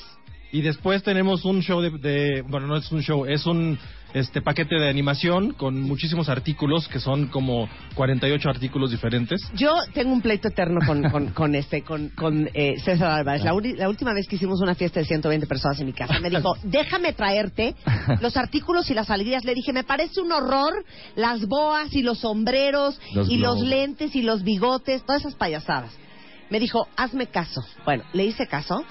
Y 0.54 0.62
después 0.62 1.02
tenemos 1.02 1.44
un 1.44 1.62
show 1.62 1.80
de, 1.80 1.90
de- 1.90 2.42
bueno, 2.42 2.68
no 2.68 2.76
es 2.76 2.90
un 2.92 3.02
show, 3.02 3.26
es 3.26 3.44
un 3.44 3.76
este 4.14 4.40
paquete 4.40 4.76
de 4.76 4.88
animación 4.88 5.54
con 5.54 5.80
muchísimos 5.82 6.28
artículos 6.28 6.86
que 6.86 7.00
son 7.00 7.26
como 7.26 7.68
48 7.96 8.48
artículos 8.48 8.92
diferentes. 8.92 9.40
yo 9.56 9.74
tengo 9.92 10.12
un 10.12 10.20
pleito 10.22 10.46
eterno 10.46 10.78
con, 10.86 11.02
con, 11.10 11.26
con 11.30 11.56
este, 11.56 11.82
con, 11.82 12.10
con 12.10 12.48
eh, 12.54 12.76
César 12.84 13.10
Álvarez. 13.10 13.42
La, 13.42 13.52
uni- 13.52 13.72
la 13.74 13.88
última 13.88 14.12
vez 14.14 14.28
que 14.28 14.36
hicimos 14.36 14.60
una 14.60 14.76
fiesta 14.76 15.00
de 15.00 15.06
120 15.06 15.48
personas 15.48 15.80
en 15.80 15.86
mi 15.86 15.92
casa, 15.92 16.20
me 16.20 16.30
dijo, 16.30 16.56
déjame 16.62 17.12
traerte 17.14 17.74
los 18.20 18.36
artículos 18.36 18.88
y 18.90 18.94
las 18.94 19.10
alegrías. 19.10 19.44
Le 19.44 19.54
dije, 19.54 19.72
me 19.72 19.82
parece 19.82 20.20
un 20.20 20.30
horror 20.30 20.84
las 21.16 21.44
boas 21.46 21.92
y 21.94 22.02
los 22.02 22.18
sombreros 22.20 23.00
Los 23.12 23.28
y 23.28 23.38
los 23.38 23.60
lentes 23.60 24.14
y 24.14 24.22
los 24.22 24.44
bigotes, 24.44 25.02
todas 25.04 25.22
esas 25.22 25.34
payasadas. 25.34 25.90
Me 26.50 26.60
dijo, 26.60 26.86
hazme 26.96 27.26
caso. 27.26 27.64
Bueno, 27.84 28.04
le 28.12 28.26
hice 28.26 28.46
caso. 28.46 28.84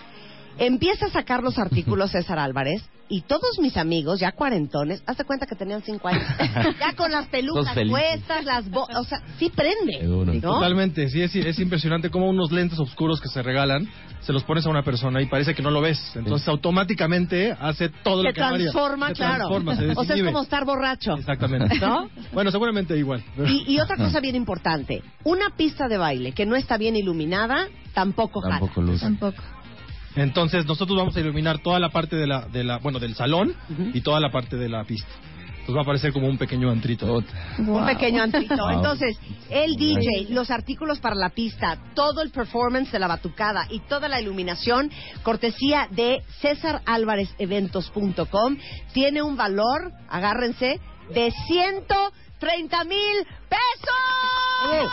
Empieza 0.57 1.07
a 1.07 1.09
sacar 1.09 1.43
los 1.43 1.57
artículos 1.59 2.11
César 2.11 2.39
Álvarez 2.39 2.83
y 3.09 3.21
todos 3.21 3.59
mis 3.59 3.75
amigos, 3.77 4.19
ya 4.19 4.31
cuarentones, 4.31 5.03
hazte 5.05 5.23
cuenta 5.25 5.45
que 5.45 5.55
tenían 5.55 5.83
cinco 5.83 6.07
años, 6.07 6.23
ya 6.79 6.93
con 6.95 7.11
las 7.11 7.27
pelucas 7.27 7.75
puestas, 7.89 8.45
las 8.45 8.69
bo 8.71 8.87
o 8.97 9.03
sea, 9.03 9.21
sí 9.37 9.51
prende. 9.53 10.39
Totalmente, 10.41 11.09
sí, 11.09 11.21
es, 11.21 11.35
es 11.35 11.59
impresionante 11.59 12.09
como 12.09 12.27
unos 12.29 12.51
lentes 12.51 12.79
oscuros 12.79 13.19
que 13.21 13.27
se 13.27 13.43
regalan, 13.43 13.87
se 14.21 14.31
los 14.33 14.43
pones 14.43 14.65
a 14.65 14.69
una 14.69 14.83
persona 14.83 15.21
y 15.21 15.25
parece 15.27 15.53
que 15.53 15.61
no 15.61 15.69
lo 15.69 15.81
ves. 15.81 15.99
Entonces 16.15 16.47
automáticamente 16.47 17.51
hace 17.51 17.89
todo 17.89 18.21
Se 18.21 18.29
lo 18.29 18.33
que 18.33 18.39
transforma, 18.39 19.07
se 19.09 19.13
claro. 19.15 19.35
transforma, 19.35 19.75
se 19.75 19.89
o 19.91 20.03
sea, 20.05 20.15
es 20.15 20.23
como 20.23 20.41
estar 20.41 20.65
borracho. 20.65 21.13
Exactamente. 21.15 21.77
¿No? 21.79 22.09
Bueno, 22.31 22.49
seguramente 22.51 22.97
igual. 22.97 23.23
pero- 23.35 23.49
Y, 23.49 23.63
y 23.67 23.79
otra 23.79 23.97
cosa 23.97 24.21
bien 24.21 24.35
importante, 24.35 25.03
una 25.23 25.49
pista 25.55 25.87
de 25.87 25.97
baile 25.97 26.31
que 26.31 26.45
no 26.45 26.55
está 26.55 26.77
bien 26.77 26.95
iluminada, 26.95 27.67
tampoco 27.93 28.41
jala. 28.41 28.59
Tampoco 28.59 28.81
luz. 28.81 29.01
Tampoco. 29.01 29.43
Entonces 30.15 30.65
nosotros 30.65 30.97
vamos 30.97 31.15
a 31.15 31.19
iluminar 31.19 31.59
toda 31.59 31.79
la 31.79 31.89
parte 31.89 32.15
de 32.15 32.27
la, 32.27 32.47
de 32.47 32.63
la 32.63 32.77
bueno, 32.77 32.99
del 32.99 33.15
salón 33.15 33.53
y 33.93 34.01
toda 34.01 34.19
la 34.19 34.31
parte 34.31 34.57
de 34.57 34.69
la 34.69 34.83
pista. 34.83 35.09
Entonces 35.63 35.77
va 35.77 35.83
a 35.83 35.85
parecer 35.85 36.11
como 36.11 36.27
un 36.27 36.37
pequeño 36.37 36.69
antrito. 36.69 37.23
Un 37.57 37.85
pequeño 37.85 38.21
antrito. 38.21 38.57
Wow. 38.57 38.71
Entonces, 38.71 39.17
el 39.49 39.77
DJ, 39.77 40.27
los 40.31 40.51
artículos 40.51 40.99
para 40.99 41.15
la 41.15 41.29
pista, 41.29 41.77
todo 41.95 42.21
el 42.21 42.31
performance 42.31 42.91
de 42.91 42.99
la 42.99 43.07
batucada 43.07 43.65
y 43.69 43.79
toda 43.79 44.09
la 44.09 44.19
iluminación, 44.19 44.91
cortesía 45.23 45.87
de 45.89 46.21
CésarAlvarezEventos.com, 46.41 48.57
tiene 48.91 49.21
un 49.21 49.37
valor, 49.37 49.93
agárrense, 50.09 50.81
de 51.13 51.31
130 52.43 52.83
mil 52.85 53.27
pesos. 53.49 54.91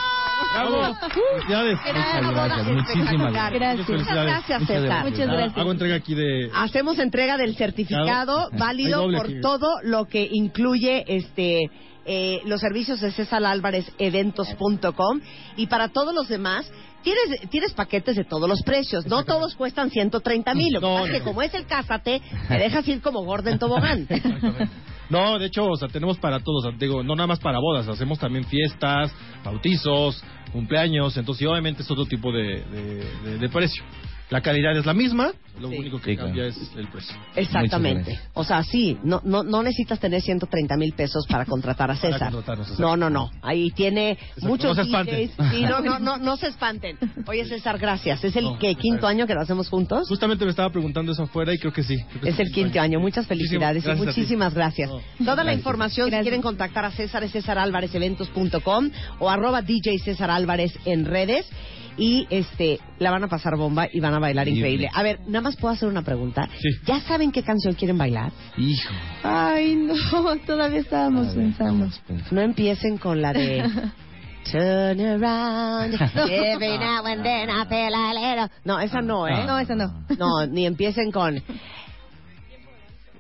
¡Bravo! 0.53 0.97
Felicidades. 1.35 1.79
Muchas 1.79 2.31
gracias, 2.33 2.67
muchísimas 2.67 3.09
Espectacular. 3.13 3.53
gracias. 3.55 3.89
Muchas 3.89 4.07
gracias, 4.15 4.61
Muchas 4.61 4.67
César. 4.67 4.83
gracias. 4.85 5.11
Muchas 5.11 5.27
gracias. 5.29 5.59
Hago 5.59 5.73
entrega 5.73 5.95
aquí 5.97 6.15
de... 6.15 6.51
Hacemos 6.55 6.99
entrega 6.99 7.37
del 7.37 7.57
certificado 7.57 8.49
Claro. 8.49 8.59
válido 8.59 9.03
por 9.03 9.27
aquí. 9.27 9.41
todo 9.41 9.69
lo 9.83 10.07
que 10.07 10.29
incluye 10.31 11.05
este 11.07 11.61
eh, 12.07 12.41
los 12.47 12.61
servicios 12.61 13.01
de 13.01 13.13
César 13.13 13.45
Álvarez 13.45 13.87
Eventos.com 13.99 15.21
y 15.57 15.67
para 15.67 15.89
todos 15.89 16.15
los 16.15 16.29
demás 16.29 16.71
tienes 17.03 17.49
tienes 17.51 17.73
paquetes 17.75 18.17
de 18.17 18.25
todos 18.25 18.49
los 18.49 18.63
precios, 18.63 19.07
no 19.07 19.25
todos 19.25 19.55
cuestan 19.55 19.91
130 19.91 20.55
mil, 20.55 20.73
lo 20.73 20.81
que 20.81 20.87
No, 20.87 20.95
pasa 20.95 21.07
es 21.07 21.13
que 21.13 21.19
no. 21.21 21.25
como 21.27 21.43
es 21.43 21.53
el 21.55 21.67
cásate, 21.67 22.23
te 22.49 22.55
dejas 22.59 22.89
ir 22.89 23.01
como 23.03 23.23
gordo 23.25 23.51
en 23.51 23.59
tobogán. 23.59 24.09
No, 25.11 25.39
de 25.39 25.47
hecho, 25.47 25.67
o 25.67 25.77
sea, 25.77 25.89
tenemos 25.89 26.19
para 26.19 26.39
todos, 26.41 26.65
digo, 26.79 27.03
no 27.03 27.17
nada 27.17 27.27
más 27.27 27.41
para 27.41 27.59
bodas, 27.59 27.89
hacemos 27.89 28.19
también 28.19 28.45
fiestas, 28.45 29.13
bautizos, 29.45 30.23
cumpleaños, 30.53 31.17
entonces 31.17 31.47
obviamente 31.49 31.83
es 31.83 31.91
otro 31.91 32.07
tipo 32.07 32.31
de, 32.33 32.63
de- 32.65 33.39
de 33.39 33.49
precio. 33.49 33.83
La 34.31 34.41
calidad 34.43 34.77
es 34.77 34.87
la 34.87 34.95
misma, 34.95 35.33
lo 35.61 35.69
Sí. 35.69 35.77
único 35.79 35.99
que 36.01 36.11
Sí, 36.13 36.17
claro. 36.17 36.29
cambia 36.29 36.47
es 36.47 36.57
el 36.77 36.87
precio. 36.89 37.17
Exactamente. 37.35 38.19
O 38.35 38.45
sea, 38.45 38.63
sí, 38.63 38.97
no, 39.03 39.21
no, 39.25 39.43
no 39.43 39.63
necesitas 39.63 39.99
tener 39.99 40.23
130 40.23 40.77
mil 40.77 40.93
pesos 40.93 41.27
para 41.29 41.45
contratar 41.45 41.91
a 41.91 41.95
Para 41.97 42.13
César. 42.13 42.33
No, 42.79 42.97
no, 42.97 43.11
no. 43.11 43.31
Ahí 43.43 43.71
tiene 43.73 44.17
muchos 44.43 44.77
No 44.77 44.83
se 44.85 44.89
espanten. 44.89 45.27
DJs. 45.29 45.51
Sí, 45.51 45.63
no, 45.63 45.81
no, 45.81 45.99
no, 45.99 46.17
no 46.17 46.37
se 46.37 46.47
espanten. 46.49 46.97
Oye, 47.27 47.45
César, 47.45 47.79
gracias. 47.79 48.23
¿Es 48.23 48.37
el 48.37 48.45
No, 48.45 48.59
que 48.59 48.75
quinto 48.77 49.07
año 49.07 49.27
que 49.27 49.35
lo 49.35 49.41
hacemos 49.41 49.69
juntos? 49.69 50.07
Justamente 50.09 50.45
me 50.45 50.51
estaba 50.53 50.71
preguntando 50.71 51.13
eso 51.13 51.25
afuera 51.25 51.53
y 51.53 51.59
creo 51.59 51.73
que 51.73 51.83
sí. 51.83 51.97
Creo 52.11 52.23
que 52.23 52.29
Es 52.31 52.39
el 52.39 52.53
quinto 52.53 52.81
año. 52.81 53.01
Muchas 53.01 53.27
felicidades 53.27 53.85
y 53.85 53.89
Muchísimas 53.89 53.99
gracias 53.99 54.09
a 54.09 54.15
ti. 54.15 54.21
muchísimas 54.21 54.55
gracias. 54.55 54.91
No. 54.91 55.25
Toda 55.25 55.37
la 55.37 55.43
Gracias. 55.43 55.59
información, 55.59 56.07
si 56.07 56.11
Gracias. 56.11 56.23
quieren 56.25 56.43
contactar 56.43 56.85
a 56.85 56.93
César, 56.93 57.25
es 57.25 57.33
cesaralvarezeventos.com 57.33 58.91
o 59.19 59.29
arroba 59.29 59.63
DJ 59.63 59.99
César 59.99 60.31
Álvarez 60.31 60.73
en 60.85 61.05
redes. 61.05 61.47
Y 62.01 62.27
este 62.31 62.81
la 62.99 63.11
van 63.11 63.25
a 63.25 63.29
pasar 63.29 63.57
bomba 63.57 63.87
y 63.93 64.01
van 64.01 64.15
a 64.15 64.19
bailar 64.19 64.49
increíble. 64.49 64.89
A 64.93 65.03
ver, 65.03 65.21
nada 65.27 65.43
más 65.43 65.57
puedo 65.57 65.75
hacer 65.75 65.87
una 65.87 66.01
pregunta. 66.01 66.49
Sí. 66.59 66.71
¿Ya 66.87 66.99
saben 67.01 67.31
qué 67.31 67.43
canción 67.43 67.75
quieren 67.75 67.99
bailar? 67.99 68.33
Hijo. 68.57 68.95
Ay, 69.23 69.77
no, 69.77 70.37
todavía 70.47 70.81
estábamos 70.81 71.35
ver, 71.37 71.45
pensando. 71.45 71.91
No 72.31 72.41
empiecen 72.41 72.97
con 72.97 73.21
la 73.21 73.35
de 73.35 73.63
Turn 74.51 74.99
around, 74.99 75.95
every 76.31 76.79
now 76.79 77.05
and 77.05 77.23
then 77.23 77.51
I 77.51 77.67
feel 77.69 77.95
a 77.95 78.15
little. 78.15 78.49
No, 78.65 78.81
esa 78.81 79.03
no, 79.03 79.29
¿eh? 79.29 79.45
No, 79.47 79.59
esa 79.59 79.75
no. 79.75 80.07
No, 80.19 80.47
ni 80.47 80.65
empiecen 80.65 81.13
con. 81.13 81.43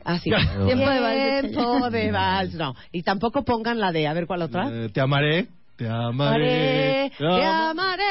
Así. 0.03 0.31
Tiempo 0.31 0.89
de 0.89 1.01
vals. 1.01 1.53
Tiempo 1.53 1.91
de 1.91 2.11
vals, 2.11 2.55
no. 2.55 2.75
Y 2.91 3.03
tampoco 3.03 3.45
pongan 3.45 3.79
la 3.79 3.93
de, 3.93 4.09
a 4.09 4.15
ver 4.15 4.27
cuál 4.27 4.43
otra. 4.43 4.69
Eh, 4.73 4.89
te 4.89 5.01
amaré, 5.03 5.49
te 5.81 5.89
amaré, 5.89 7.07
Amaré, 7.07 7.13
te 7.17 7.25
amaré. 7.47 8.03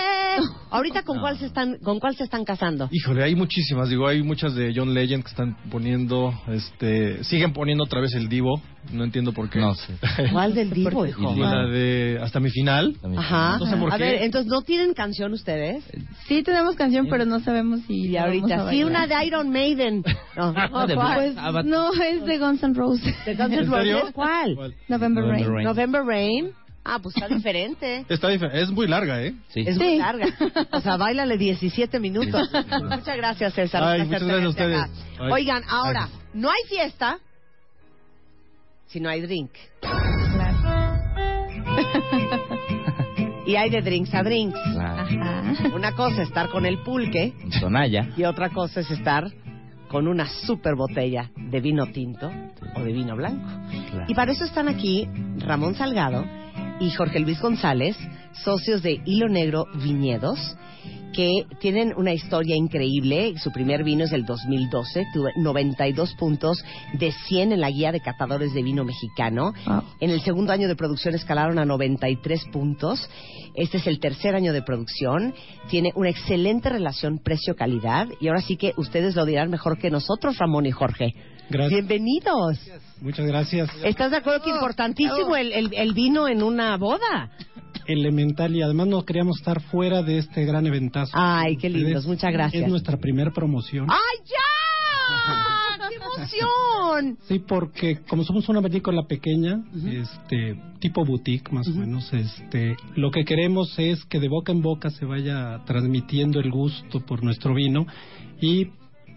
Ahorita 0.72 1.04
con 1.04 1.20
cuál 1.20 1.38
se 1.38 1.46
están 1.46 1.78
con 1.78 2.00
cuál 2.00 2.16
se 2.16 2.24
están 2.24 2.44
casando? 2.44 2.90
Híjole, 2.92 3.24
hay 3.24 3.36
muchísimas, 3.36 3.90
digo, 3.90 4.08
hay 4.08 4.24
muchas 4.24 4.56
de 4.56 4.74
John 4.76 4.94
Legend 4.96 5.24
que 5.24 5.30
están 5.30 5.56
poniendo, 5.70 6.34
este, 6.48 7.24
siguen 7.24 7.54
poniendo 7.54 7.84
otra 7.84 8.02
vez 8.02 8.16
el 8.16 8.28
Divo, 8.28 8.60
no 8.92 9.04
entiendo 9.04 9.34
por 9.34 9.52
qué. 9.52 9.60
No 9.60 9.76
sé. 9.76 9.94
¿Cuál 10.32 10.56
del 10.56 10.72
Divo, 10.72 11.06
hijo? 11.06 11.36
Y 11.36 11.40
la 11.40 11.68
de 11.68 12.20
Hasta 12.20 12.40
mi 12.40 12.50
final. 12.50 12.96
Ajá. 13.18 13.58
No 13.60 13.68
sé 13.68 13.78
por 13.78 13.94
a 13.94 13.98
ver, 13.98 14.24
entonces 14.24 14.52
no 14.52 14.64
tienen 14.64 14.96
canción 14.96 15.32
ustedes? 15.34 15.84
Sí, 16.28 16.42
tenemos 16.42 16.76
canción, 16.76 17.06
pero 17.08 17.26
no 17.26 17.40
sabemos 17.40 17.82
si. 17.86 18.08
Y 18.10 18.18
ahorita 18.18 18.72
sí 18.72 18.84
una 18.84 19.06
de 19.06 19.26
Iron 19.26 19.50
Maiden. 19.52 20.04
No, 20.36 20.54
No. 20.54 20.88
Pues 21.16 21.36
no, 21.66 21.92
es 21.94 22.24
de 22.24 22.38
Guns 22.38 22.64
N' 22.64 22.74
Roses. 22.74 23.14
¿De 23.26 23.36
Guns 23.36 23.52
N'. 23.52 23.66
Roses? 23.66 24.12
¿Cuál? 24.14 24.56
November, 24.88 25.24
November 25.24 25.26
Rain. 25.26 25.54
Rain. 25.54 25.66
November 25.66 26.04
Rain. 26.06 26.52
Ah, 26.84 27.00
pues 27.02 27.16
está 27.16 27.28
diferente. 27.28 28.06
Está 28.10 28.30
difer- 28.32 28.52
es 28.54 28.72
muy 28.72 28.88
larga, 28.88 29.22
¿eh? 29.22 29.34
Sí. 29.50 29.64
Es 29.68 29.78
muy 29.78 29.98
larga. 29.98 30.28
O 30.72 30.80
sea, 30.80 30.98
bailale 30.98 31.38
17 31.38 32.00
minutos. 32.00 32.50
Muchas 32.84 33.18
gracias, 33.18 33.54
César. 33.54 33.84
Ay, 33.84 34.06
muchas 34.06 34.24
gracias 34.24 34.46
a 34.46 34.50
ustedes. 34.50 34.80
Ay. 35.20 35.32
Oigan, 35.32 35.64
ahora, 35.70 36.08
no 36.34 36.50
hay 36.50 36.62
fiesta 36.68 37.20
si 38.88 39.00
no 39.00 39.10
hay 39.10 39.22
drink. 39.22 39.52
Y 43.46 43.56
hay 43.56 43.70
de 43.72 43.82
drinks 43.82 44.14
a 44.14 44.22
drinks. 44.22 44.60
Claro. 44.74 45.02
Ajá. 45.02 45.70
Una 45.76 45.94
cosa 45.94 46.22
es 46.22 46.28
estar 46.28 46.50
con 46.50 46.68
el 46.68 46.78
pulque 46.84 47.34
Tonaya. 47.60 48.10
y 48.16 48.24
otra 48.26 48.50
cosa 48.50 48.82
es 48.82 48.92
estar 48.92 49.32
con 49.88 50.08
una 50.08 50.28
super 50.46 50.76
botella 50.76 51.32
de 51.36 51.60
vino 51.60 51.88
tinto 51.88 52.30
o 52.76 52.84
de 52.84 52.94
vino 52.94 53.16
blanco. 53.16 53.50
Claro. 53.90 54.06
Y 54.08 54.14
para 54.14 54.34
eso 54.34 54.46
están 54.46 54.68
aquí 54.68 55.10
Ramón 55.40 55.74
Salgado 55.74 56.26
y 56.80 56.92
Jorge 56.92 57.20
Luis 57.20 57.42
González, 57.42 57.98
socios 58.44 58.82
de 58.82 59.02
Hilo 59.06 59.28
Negro 59.28 59.66
Viñedos, 59.76 60.56
que 61.14 61.46
tienen 61.60 61.94
una 61.98 62.14
historia 62.14 62.56
increíble. 62.56 63.34
Su 63.38 63.52
primer 63.52 63.84
vino 63.84 64.06
es 64.06 64.12
del 64.12 64.26
2012, 64.26 65.06
tuvo 65.14 65.28
92 65.36 66.16
puntos 66.16 66.64
de 66.94 67.12
100 67.12 67.52
en 67.52 67.62
la 67.62 67.70
guía 67.70 67.92
de 67.92 68.00
catadores 68.00 68.54
de 68.54 68.64
vino 68.64 68.86
mexicano. 68.86 69.54
Wow. 69.66 69.84
En 70.00 70.12
el 70.12 70.22
segundo 70.22 70.54
año 70.54 70.68
de 70.68 70.76
producción 70.76 71.16
escalaron 71.16 71.60
a 71.60 71.66
93 71.66 72.46
puntos. 72.52 73.10
Este 73.56 73.78
es 73.78 73.88
el 73.88 74.00
tercer 74.00 74.36
año 74.36 74.54
de 74.54 74.62
producción. 74.62 75.34
Tiene 75.70 75.92
una 75.96 76.10
excelente 76.10 76.70
relación 76.70 77.20
precio-calidad. 77.20 78.08
Y 78.22 78.28
ahora 78.28 78.42
sí 78.42 78.56
que 78.56 78.74
ustedes 78.78 79.16
lo 79.16 79.26
dirán 79.26 79.50
mejor 79.50 79.78
que 79.78 79.90
nosotros, 79.90 80.38
Ramón 80.38 80.66
y 80.66 80.72
Jorge. 80.72 81.14
Gracias. 81.50 81.72
Bienvenidos. 81.88 82.60
Muchas 83.02 83.26
gracias. 83.26 83.70
¿Estás 83.84 84.12
de 84.12 84.18
acuerdo 84.18 84.44
que 84.44 84.52
importantísimo 84.52 85.36
el, 85.36 85.52
el- 85.52 85.74
el 85.74 85.94
vino 85.94 86.28
en 86.28 86.44
una 86.44 86.78
boda? 86.78 87.32
Elemental 87.88 88.56
y 88.56 88.62
además 88.62 88.88
no 88.88 89.04
queríamos 89.04 89.38
estar 89.40 89.62
fuera 89.62 90.04
de 90.04 90.20
este 90.20 90.46
gran 90.46 90.68
eventazo. 90.68 91.12
Ay, 91.16 91.58
qué 91.58 91.70
lindos. 91.70 92.06
Muchas 92.06 92.32
gracias. 92.32 92.64
Es 92.64 92.70
nuestra 92.70 92.98
primer 92.98 93.32
promoción. 93.34 93.88
¡Ay, 93.90 94.26
ya! 94.26 94.36
¡Qué 95.90 95.96
emoción! 95.96 97.18
Sí, 97.28 97.40
porque 97.40 98.02
como 98.08 98.24
somos 98.24 98.48
una 98.50 98.60
vinícola 98.62 99.04
pequeña, 99.08 99.62
este 99.92 100.62
tipo 100.80 101.04
boutique 101.04 101.52
más 101.52 101.68
o 101.68 101.72
menos, 101.72 102.12
este 102.14 102.76
lo 102.96 103.10
que 103.10 103.24
queremos 103.26 103.74
es 103.80 104.04
que 104.06 104.20
de 104.20 104.28
boca 104.30 104.52
en 104.52 104.62
boca 104.62 104.92
se 104.92 105.06
vaya 105.06 105.62
transmitiendo 105.66 106.40
el 106.40 106.52
gusto 106.52 107.00
por 107.00 107.24
nuestro 107.24 107.56
vino 107.56 107.88
y 108.40 108.68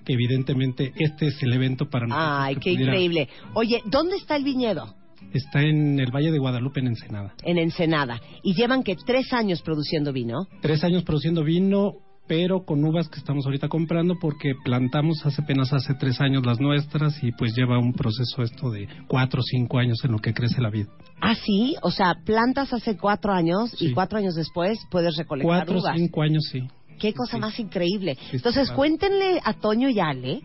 evidentemente 0.07 0.93
este 0.97 1.27
es 1.29 1.43
el 1.43 1.53
evento 1.53 1.89
para 1.89 2.07
nosotros. 2.07 2.29
Ay, 2.41 2.55
que 2.57 2.61
qué 2.61 2.71
pudiera- 2.75 2.93
increíble. 2.93 3.29
Oye, 3.55 3.83
¿dónde 3.87 4.17
está 4.17 4.37
el 4.37 4.45
viñedo? 4.45 4.95
Está 5.33 5.63
en 5.63 6.01
el 6.01 6.11
Valle 6.11 6.31
de 6.33 6.39
Guadalupe, 6.39 6.81
en 6.81 6.89
Ensenada. 6.89 7.35
En 7.45 7.57
Ensenada. 7.59 8.21
Y 8.43 8.55
llevan 8.55 8.83
que 8.83 8.97
tres 9.07 9.33
años 9.33 9.63
produciendo 9.63 10.13
vino. 10.13 10.47
Tres 10.61 10.83
años 10.85 11.05
produciendo 11.05 11.45
vino, 11.45 11.93
pero 12.27 12.65
con 12.65 12.85
uvas 12.85 13.09
que 13.09 13.19
estamos 13.19 13.47
ahorita 13.47 13.69
comprando 13.69 14.17
porque 14.21 14.53
plantamos 14.65 15.25
hace 15.25 15.43
apenas 15.43 15.73
hace 15.73 15.95
tres 15.95 16.21
años 16.21 16.45
las 16.45 16.61
nuestras 16.61 17.23
y 17.23 17.31
pues 17.33 17.55
lleva 17.57 17.79
un 17.79 17.93
proceso 17.93 18.43
esto 18.43 18.71
de 18.71 18.89
cuatro 19.09 19.41
o 19.41 19.43
cinco 19.45 19.79
años 19.79 19.99
en 20.05 20.13
lo 20.13 20.19
que 20.19 20.35
crece 20.35 20.61
la 20.61 20.71
vid. 20.71 20.87
Ah, 21.21 21.35
sí. 21.37 21.77
O 21.83 21.91
sea, 21.93 22.17
plantas 22.25 22.73
hace 22.73 22.97
cuatro 22.97 23.33
años 23.33 23.75
y 23.81 23.93
cuatro 23.93 24.19
años 24.19 24.35
después 24.35 24.79
puedes 24.91 25.17
recolectar 25.17 25.59
Cuatro 25.67 25.77
o 25.77 25.81
uvas. 25.81 25.97
cinco 25.97 26.23
años, 26.23 26.43
sí. 26.51 26.61
Qué 27.03 27.13
cosa 27.13 27.33
Sí. 27.37 27.41
más 27.41 27.59
increíble. 27.59 28.15
Sí, 28.31 28.37
Entonces, 28.37 28.69
claro. 28.69 28.77
cuéntenle 28.77 29.41
a 29.45 29.55
Toño 29.55 29.89
y 29.91 29.99
Ale, 29.99 30.41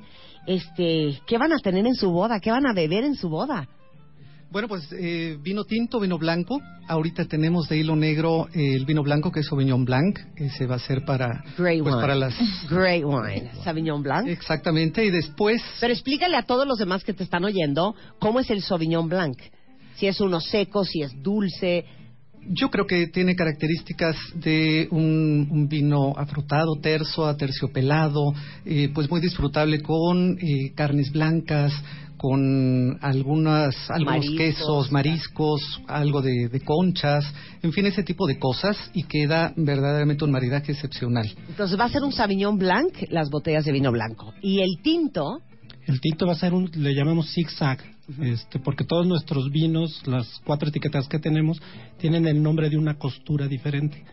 este, 0.48 1.20
¿qué 1.28 1.38
van 1.38 1.54
a 1.54 1.58
tener 1.60 1.86
en 1.86 1.94
su 1.94 2.10
boda? 2.10 2.40
¿Qué 2.40 2.50
van 2.52 2.66
a 2.66 2.74
beber 2.74 3.04
en 3.04 3.14
su 3.16 3.30
boda? 3.30 3.68
Bueno, 4.50 4.68
pues 4.70 4.88
eh, 4.94 5.38
vino 5.42 5.66
tinto, 5.66 6.00
vino 6.00 6.18
blanco. 6.18 6.60
Ahorita 6.88 7.26
tenemos 7.26 7.68
de 7.68 7.78
hilo 7.80 7.96
negro 7.98 8.48
eh, 8.54 8.76
el 8.76 8.86
vino 8.86 9.04
blanco 9.04 9.30
que 9.30 9.42
es 9.42 9.46
Sauvignon 9.48 9.84
Blanc. 9.86 10.18
Ese 10.38 10.66
va 10.66 10.76
a 10.76 10.80
ser 10.80 11.04
para, 11.06 11.44
Great 11.58 11.82
pues, 11.84 11.94
wine. 11.94 12.02
para 12.02 12.16
las... 12.16 12.34
Great 12.70 13.04
wine. 13.04 13.52
Sauvignon 13.64 14.02
Blanc. 14.02 14.28
Exactamente. 14.28 15.06
Y 15.06 15.12
después, 15.12 15.62
Pero 15.82 15.92
explícale 15.94 16.38
a 16.38 16.44
todos 16.44 16.66
los 16.66 16.78
demás 16.80 17.04
que 17.04 17.14
te 17.14 17.24
están 17.24 17.44
oyendo 17.44 17.94
cómo 18.20 18.40
es 18.40 18.50
el 18.50 18.62
Sauvignon 18.64 19.10
Blanc. 19.10 19.38
Si 19.98 20.08
es 20.08 20.22
uno 20.22 20.40
seco, 20.40 20.86
si 20.86 21.02
es 21.02 21.12
dulce. 21.22 21.84
Yo 22.50 22.70
creo 22.70 22.86
que 22.86 23.08
tiene 23.08 23.36
características 23.36 24.16
de 24.36 24.88
un, 24.92 25.48
un 25.50 25.68
vino 25.68 26.14
afrutado, 26.18 26.76
terso, 26.82 27.26
aterciopelado, 27.26 28.34
eh, 28.66 28.90
pues 28.94 29.10
muy 29.10 29.20
disfrutable 29.20 29.82
con 29.82 30.38
eh, 30.40 30.72
carnes 30.76 31.12
blancas, 31.12 31.74
con 32.18 32.98
algunas, 33.02 33.76
algunos 33.90 34.16
Mariscos, 34.16 34.38
quesos, 34.38 34.92
mariscos, 34.92 35.82
algo 35.88 36.22
de, 36.22 36.50
de 36.50 36.60
conchas, 36.62 37.32
en 37.62 37.72
fin, 37.72 37.86
ese 37.86 38.04
tipo 38.04 38.26
de 38.26 38.40
cosas 38.40 38.76
y 38.94 39.04
queda 39.04 39.54
verdaderamente 39.56 40.26
un 40.26 40.32
maridaje 40.32 40.72
excepcional. 40.72 41.30
Entonces 41.48 41.80
va 41.80 41.86
a 41.86 41.90
ser 41.90 42.02
un 42.04 42.12
Sauvignon 42.12 42.58
Blanc, 42.58 42.94
las 43.10 43.30
botellas 43.30 43.66
de 43.66 43.72
vino 43.72 43.92
blanco. 43.92 44.34
Y 44.42 44.62
el 44.62 44.80
tinto, 44.82 45.42
El 45.86 46.02
tinto 46.02 46.26
va 46.26 46.34
a 46.34 46.36
ser 46.36 46.54
un, 46.54 46.70
le 46.74 46.94
llamamos 46.94 47.32
zigzag, 47.34 47.80
este, 48.22 48.60
porque 48.60 48.84
todos 48.86 49.06
nuestros 49.06 49.52
vinos, 49.52 50.02
las 50.08 50.28
cuatro 50.46 50.70
etiquetas 50.70 51.08
que 51.08 51.20
tenemos, 51.20 51.62
tienen 52.00 52.26
el 52.28 52.42
nombre 52.42 52.70
de 52.70 52.78
una 52.78 52.96
costura 52.98 53.48
diferente. 53.48 54.04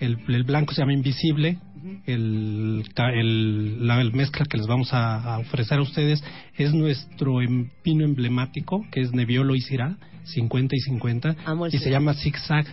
El, 0.00 0.18
el 0.28 0.42
blanco 0.44 0.74
se 0.74 0.80
llama 0.82 0.92
invisible, 0.94 1.58
el, 2.06 2.84
el- 3.14 3.86
la 3.86 4.02
mezcla 4.04 4.44
que 4.46 4.56
les 4.58 4.66
vamos 4.66 4.92
a, 4.92 5.34
a 5.34 5.38
ofrecer 5.38 5.78
a 5.78 5.82
ustedes 5.82 6.22
es 6.56 6.74
nuestro 6.74 7.40
em- 7.42 7.68
vino 7.84 8.04
emblemático, 8.04 8.84
que 8.90 9.00
es 9.00 9.12
Nebbiolo 9.12 9.54
y 9.54 9.60
Syrah, 9.60 9.96
50 10.24 10.74
y 10.74 10.80
50, 10.80 11.36
Amo 11.44 11.66
el 11.66 11.74
y 11.74 11.78
se 11.78 11.90
llama 11.90 12.14
zigzag. 12.14 12.66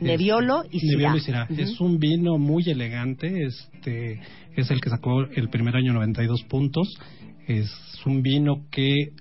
Nebbiolo 0.00 0.64
y 0.70 0.80
Syrah. 0.80 0.92
Nebbiolo 0.96 1.16
y 1.16 1.20
Syrah. 1.20 1.46
Es 1.56 1.80
un 1.80 1.98
vino 1.98 2.38
muy 2.38 2.64
elegante, 2.68 3.44
este 3.46 4.20
es 4.56 4.70
el 4.70 4.80
que 4.80 4.90
sacó 4.90 5.22
el 5.22 5.48
primer 5.48 5.76
año 5.76 5.92
92 5.92 6.42
puntos. 6.44 6.88
Es 7.46 7.70
un 8.04 8.22
vino 8.22 8.66
que 8.70 9.12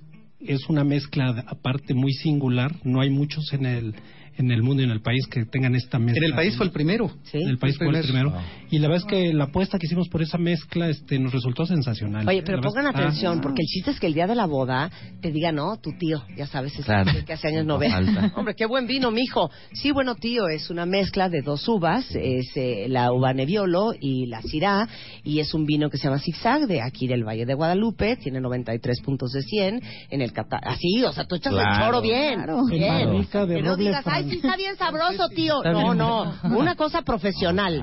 es 0.47 0.67
una 0.69 0.83
mezcla 0.83 1.43
aparte 1.47 1.93
muy 1.93 2.13
singular, 2.13 2.75
no 2.83 3.01
hay 3.01 3.09
muchos 3.09 3.51
en 3.53 3.65
el 3.65 3.95
en 4.39 4.51
el 4.51 4.61
mundo 4.61 4.83
y 4.83 4.85
en 4.85 4.91
el 4.91 5.01
país 5.01 5.25
que 5.31 5.45
tengan 5.45 5.73
esta 5.73 5.97
mezcla. 5.97 6.23
En 6.23 6.29
el 6.31 6.35
país 6.35 6.55
fue 6.55 6.67
el 6.67 6.71
primero. 6.71 7.09
¿sí? 7.23 7.39
En 7.39 7.49
el 7.49 7.57
país 7.57 7.75
fue 7.75 7.87
el 7.89 8.03
primero. 8.03 8.31
Y 8.69 8.77
la 8.77 8.87
verdad 8.87 9.03
es 9.07 9.11
que 9.11 9.33
la 9.33 9.45
apuesta 9.45 9.79
que 9.79 9.87
hicimos 9.87 10.09
por 10.09 10.21
esa 10.21 10.37
mezcla 10.37 10.89
este 10.89 11.17
nos 11.17 11.33
resultó 11.33 11.65
sensacional. 11.65 12.27
Oye, 12.27 12.43
pero 12.43 12.57
La 12.57 12.61
pongan 12.69 12.85
es 12.85 12.95
atención, 12.95 13.39
Ah. 13.39 13.41
porque 13.41 13.63
el 13.63 13.67
chiste 13.67 13.89
es 13.89 13.99
que 13.99 14.05
el 14.05 14.13
día 14.13 14.27
de 14.27 14.35
la 14.35 14.45
boda 14.45 14.91
te 15.21 15.31
diga, 15.31 15.51
no, 15.51 15.77
tu 15.77 15.89
tío, 15.97 16.21
ya 16.37 16.45
sabes, 16.45 16.71
ese 16.73 16.83
Claro. 16.83 17.11
que 17.25 17.33
hace 17.33 17.47
años 17.47 17.65
no 17.65 17.79
ve. 17.79 17.87
Hombre, 18.35 18.53
qué 18.55 18.67
buen 18.67 18.85
vino, 18.85 19.09
mijo. 19.09 19.49
Sí, 19.73 19.89
bueno, 19.89 20.13
tío, 20.13 20.47
es 20.49 20.69
una 20.69 20.85
mezcla 20.85 21.29
de 21.29 21.41
dos 21.41 21.67
uvas, 21.67 22.05
es 22.15 22.45
eh, 22.57 22.85
la 22.89 23.11
uva 23.11 23.33
Nebbiolo 23.33 23.93
y 23.99 24.27
la 24.27 24.43
Syrah, 24.43 24.87
y 25.23 25.39
es 25.39 25.51
un 25.55 25.65
vino 25.65 25.89
que 25.89 25.97
se 25.97 26.03
llama 26.03 26.19
Zigzag, 26.19 26.67
de 26.67 26.83
aquí 26.83 27.07
del 27.07 27.23
Valle 27.23 27.47
de 27.47 27.55
Guadalupe, 27.55 28.17
tiene 28.17 28.39
93 28.39 29.01
puntos 29.01 29.31
de 29.31 29.41
100, 29.41 29.81
en 30.11 30.21
el 30.21 30.31
así, 30.63 31.03
o 31.03 31.11
sea, 31.11 31.25
tú 31.25 31.35
echas 31.35 31.53
el 31.53 31.79
choro 31.79 32.01
bien, 32.01 32.35
Claro. 32.43 32.65
bien. 32.65 33.27
Que 33.27 33.61
no 33.61 33.75
digas, 33.75 34.03
ay, 34.05 34.29
sí 34.29 34.35
está 34.37 34.55
bien 34.55 34.75
sabroso, 34.77 35.29
tío. 35.29 35.61
No, 35.63 35.93
no, 35.93 36.33
una 36.43 36.75
cosa 36.75 37.01
profesional. 37.01 37.81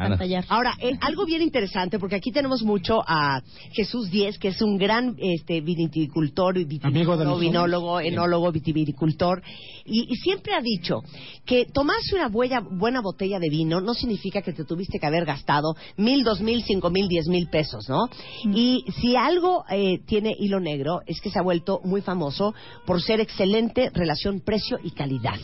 Ahora, 0.48 0.74
eh, 0.80 0.92
algo 1.00 1.24
bien 1.24 1.42
interesante, 1.42 1.98
porque 1.98 2.16
aquí 2.16 2.30
tenemos 2.32 2.62
mucho 2.62 3.02
a 3.07 3.40
Jesús 3.72 4.11
Díez, 4.11 4.38
que 4.38 4.48
es 4.48 4.61
un 4.62 4.76
gran 4.78 5.14
este, 5.18 5.61
vitivinicultor, 5.61 6.57
nosotros. 6.57 7.40
vinólogo, 7.40 8.00
enólogo, 8.00 8.52
vitivinicultor, 8.52 9.42
y, 9.84 10.07
y 10.12 10.16
siempre 10.16 10.55
ha 10.55 10.61
dicho 10.61 11.00
que 11.44 11.66
tomarse 11.66 12.14
una 12.14 12.28
buena, 12.28 12.61
buena 12.61 13.00
botella 13.00 13.38
de 13.38 13.48
vino 13.50 13.80
no 13.80 13.94
significa 13.94 14.42
que 14.42 14.52
te 14.52 14.64
tuviste 14.64 14.98
que 14.98 15.07
haber 15.07 15.24
gastado 15.24 15.74
mil, 15.96 16.24
dos 16.24 16.40
mil, 16.40 16.62
cinco 16.62 16.90
mil, 16.90 17.07
diez 17.09 17.26
mil 17.28 17.48
pesos, 17.48 17.88
¿no? 17.88 18.09
Y 18.55 18.84
si 19.00 19.16
algo 19.16 19.64
eh, 19.70 19.98
tiene 20.07 20.34
hilo 20.38 20.61
negro 20.61 21.00
es 21.07 21.20
que 21.20 21.30
se 21.30 21.38
ha 21.38 21.42
vuelto 21.42 21.80
muy 21.84 22.00
famoso 22.00 22.34
por 22.87 23.03
ser 23.03 23.20
excelente 23.20 23.91
relación 23.93 24.41
precio 24.41 24.78
y 24.82 24.91
calidad. 24.91 25.39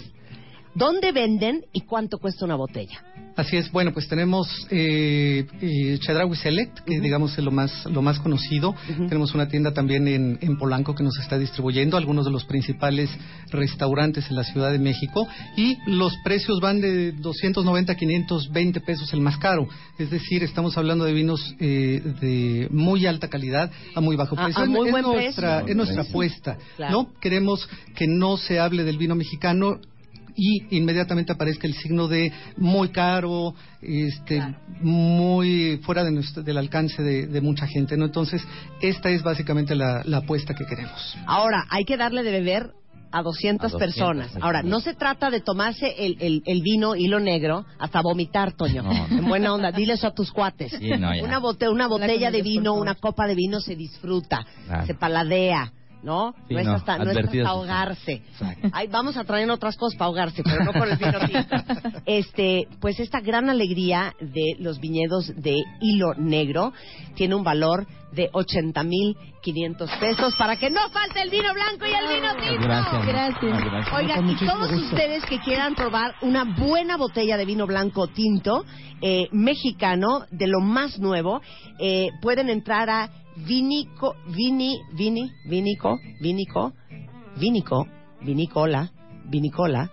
¿Dónde 0.74 1.12
venden 1.12 1.64
y 1.72 1.82
cuánto 1.82 2.18
cuesta 2.18 2.44
una 2.44 2.56
botella? 2.56 3.02
Así 3.40 3.56
es, 3.56 3.72
bueno, 3.72 3.94
pues 3.94 4.06
tenemos 4.06 4.66
eh, 4.70 5.46
eh, 5.62 5.98
Chedraui 5.98 6.36
Select, 6.36 6.80
que 6.80 7.00
digamos 7.00 7.38
es 7.38 7.42
lo 7.42 7.50
más, 7.50 7.86
lo 7.86 8.02
más 8.02 8.18
conocido. 8.18 8.74
Tenemos 9.08 9.34
una 9.34 9.48
tienda 9.48 9.72
también 9.72 10.06
en, 10.08 10.38
en 10.42 10.58
Polanco 10.58 10.94
que 10.94 11.02
nos 11.02 11.18
está 11.18 11.38
distribuyendo, 11.38 11.96
algunos 11.96 12.26
de 12.26 12.32
los 12.32 12.44
principales 12.44 13.08
restaurantes 13.50 14.28
en 14.28 14.36
la 14.36 14.44
Ciudad 14.44 14.70
de 14.70 14.78
México. 14.78 15.26
Y 15.56 15.78
los 15.86 16.14
precios 16.22 16.60
van 16.60 16.82
de 16.82 17.12
290 17.12 17.90
a 17.90 17.96
520 17.96 18.80
pesos 18.82 19.10
el 19.14 19.20
más 19.20 19.38
caro. 19.38 19.66
Es 19.98 20.10
decir, 20.10 20.44
estamos 20.44 20.76
hablando 20.76 21.06
de 21.06 21.14
vinos 21.14 21.54
eh, 21.60 22.02
de 22.20 22.68
muy 22.70 23.06
alta 23.06 23.28
calidad 23.28 23.70
a 23.94 24.02
muy 24.02 24.16
bajo 24.16 24.36
precio. 24.36 24.62
a 24.62 24.66
muy 24.66 24.88
es 24.88 24.92
buen 24.92 25.04
nuestra, 25.04 25.56
precio. 25.60 25.70
es 25.70 25.76
nuestra 25.76 26.02
apuesta. 26.02 26.58
Claro. 26.76 26.92
¿no? 26.92 27.20
Queremos 27.20 27.66
que 27.96 28.06
no 28.06 28.36
se 28.36 28.60
hable 28.60 28.84
del 28.84 28.98
vino 28.98 29.14
mexicano 29.14 29.80
y 30.42 30.76
inmediatamente 30.78 31.32
aparezca 31.32 31.66
el 31.66 31.74
signo 31.74 32.08
de 32.08 32.32
muy 32.56 32.88
caro, 32.88 33.54
este, 33.82 34.42
muy 34.80 35.78
fuera 35.82 36.02
de 36.02 36.10
nuestro- 36.12 36.42
del 36.42 36.56
alcance 36.56 37.02
de, 37.02 37.26
de 37.26 37.40
mucha 37.42 37.66
gente, 37.66 37.96
¿no? 37.96 38.06
Entonces, 38.06 38.42
esta 38.80 39.10
es 39.10 39.22
básicamente 39.22 39.74
la, 39.74 40.02
la 40.04 40.18
apuesta 40.18 40.54
que 40.54 40.64
queremos. 40.64 41.16
Ahora, 41.26 41.66
hay 41.68 41.84
que 41.84 41.96
darle 41.98 42.22
de 42.22 42.30
beber 42.30 42.70
a 43.12 43.22
200, 43.22 43.72
A 43.74 43.76
200 43.76 43.78
personas. 43.78 44.30
Ahora, 44.40 44.62
no 44.62 44.80
se 44.80 44.94
trata 44.94 45.30
de 45.30 45.40
tomarse 45.40 45.94
el, 45.98 46.16
el, 46.20 46.42
el 46.46 46.62
vino 46.62 46.94
hilo 46.94 47.18
negro 47.20 47.66
hasta 47.78 48.00
vomitar, 48.02 48.52
Toño. 48.52 48.84
En 49.10 49.26
buena 49.26 49.52
onda, 49.52 49.72
diles 49.72 50.04
a 50.04 50.12
tus 50.12 50.30
cuates. 50.32 50.72
Sí, 50.78 50.88
no, 50.90 51.14
ya. 51.14 51.22
una, 51.24 51.38
bote- 51.40 51.68
una 51.68 51.88
botella 51.88 52.30
de 52.30 52.40
vino, 52.40 52.72
una 52.74 52.94
copa 52.94 53.26
de 53.26 53.34
vino 53.34 53.60
se 53.60 53.74
disfruta, 53.76 54.46
Claro. 54.66 54.86
se 54.86 54.94
paladea. 54.94 55.72
¿No? 56.02 56.34
Sí, 56.48 56.54
no, 56.54 56.60
es 56.60 56.68
hasta, 56.68 56.98
no 56.98 57.10
es 57.10 57.16
hasta 57.16 57.48
ahogarse. 57.48 58.22
Ay, 58.72 58.86
vamos 58.88 59.16
a 59.16 59.24
traer 59.24 59.50
otras 59.50 59.76
cosas 59.76 59.98
para 59.98 60.06
ahogarse, 60.06 60.42
pero 60.42 60.64
no 60.64 60.72
con 60.72 60.90
el 60.90 60.96
vino 60.96 61.18
tinto. 61.26 61.56
Este, 62.06 62.66
pues 62.80 62.98
esta 62.98 63.20
gran 63.20 63.50
alegría 63.50 64.14
de 64.20 64.56
los 64.58 64.80
viñedos 64.80 65.32
de 65.36 65.56
hilo 65.80 66.14
negro 66.16 66.72
tiene 67.14 67.34
un 67.34 67.44
valor 67.44 67.86
de 68.12 68.30
80.500 68.32 69.98
pesos 70.00 70.34
para 70.36 70.56
que 70.56 70.70
no 70.70 70.80
falte 70.90 71.22
el 71.22 71.30
vino 71.30 71.52
blanco 71.52 71.86
y 71.86 71.92
el 71.92 72.08
vino 72.14 72.34
tinto. 72.36 72.62
Gracias. 72.66 73.06
Gracias. 73.06 73.64
Gracias. 73.64 73.94
Oigan, 73.94 74.30
y 74.30 74.36
todos 74.36 74.70
gusto. 74.70 74.86
ustedes 74.86 75.24
que 75.26 75.38
quieran 75.40 75.74
probar 75.74 76.14
una 76.22 76.44
buena 76.44 76.96
botella 76.96 77.36
de 77.36 77.44
vino 77.44 77.66
blanco 77.66 78.08
tinto 78.08 78.64
eh, 79.00 79.28
mexicano 79.32 80.26
de 80.30 80.46
lo 80.46 80.60
más 80.60 80.98
nuevo, 80.98 81.40
eh, 81.78 82.08
pueden 82.20 82.50
entrar 82.50 82.90
a 82.90 83.10
Vinico, 83.46 84.14
Vini, 84.28 84.80
Vini, 84.92 85.30
Vinico, 85.46 85.98
Vinico, 86.20 86.72
Vinico, 87.36 87.86
Vinicola, 88.20 88.90
Vinicola, 89.28 89.90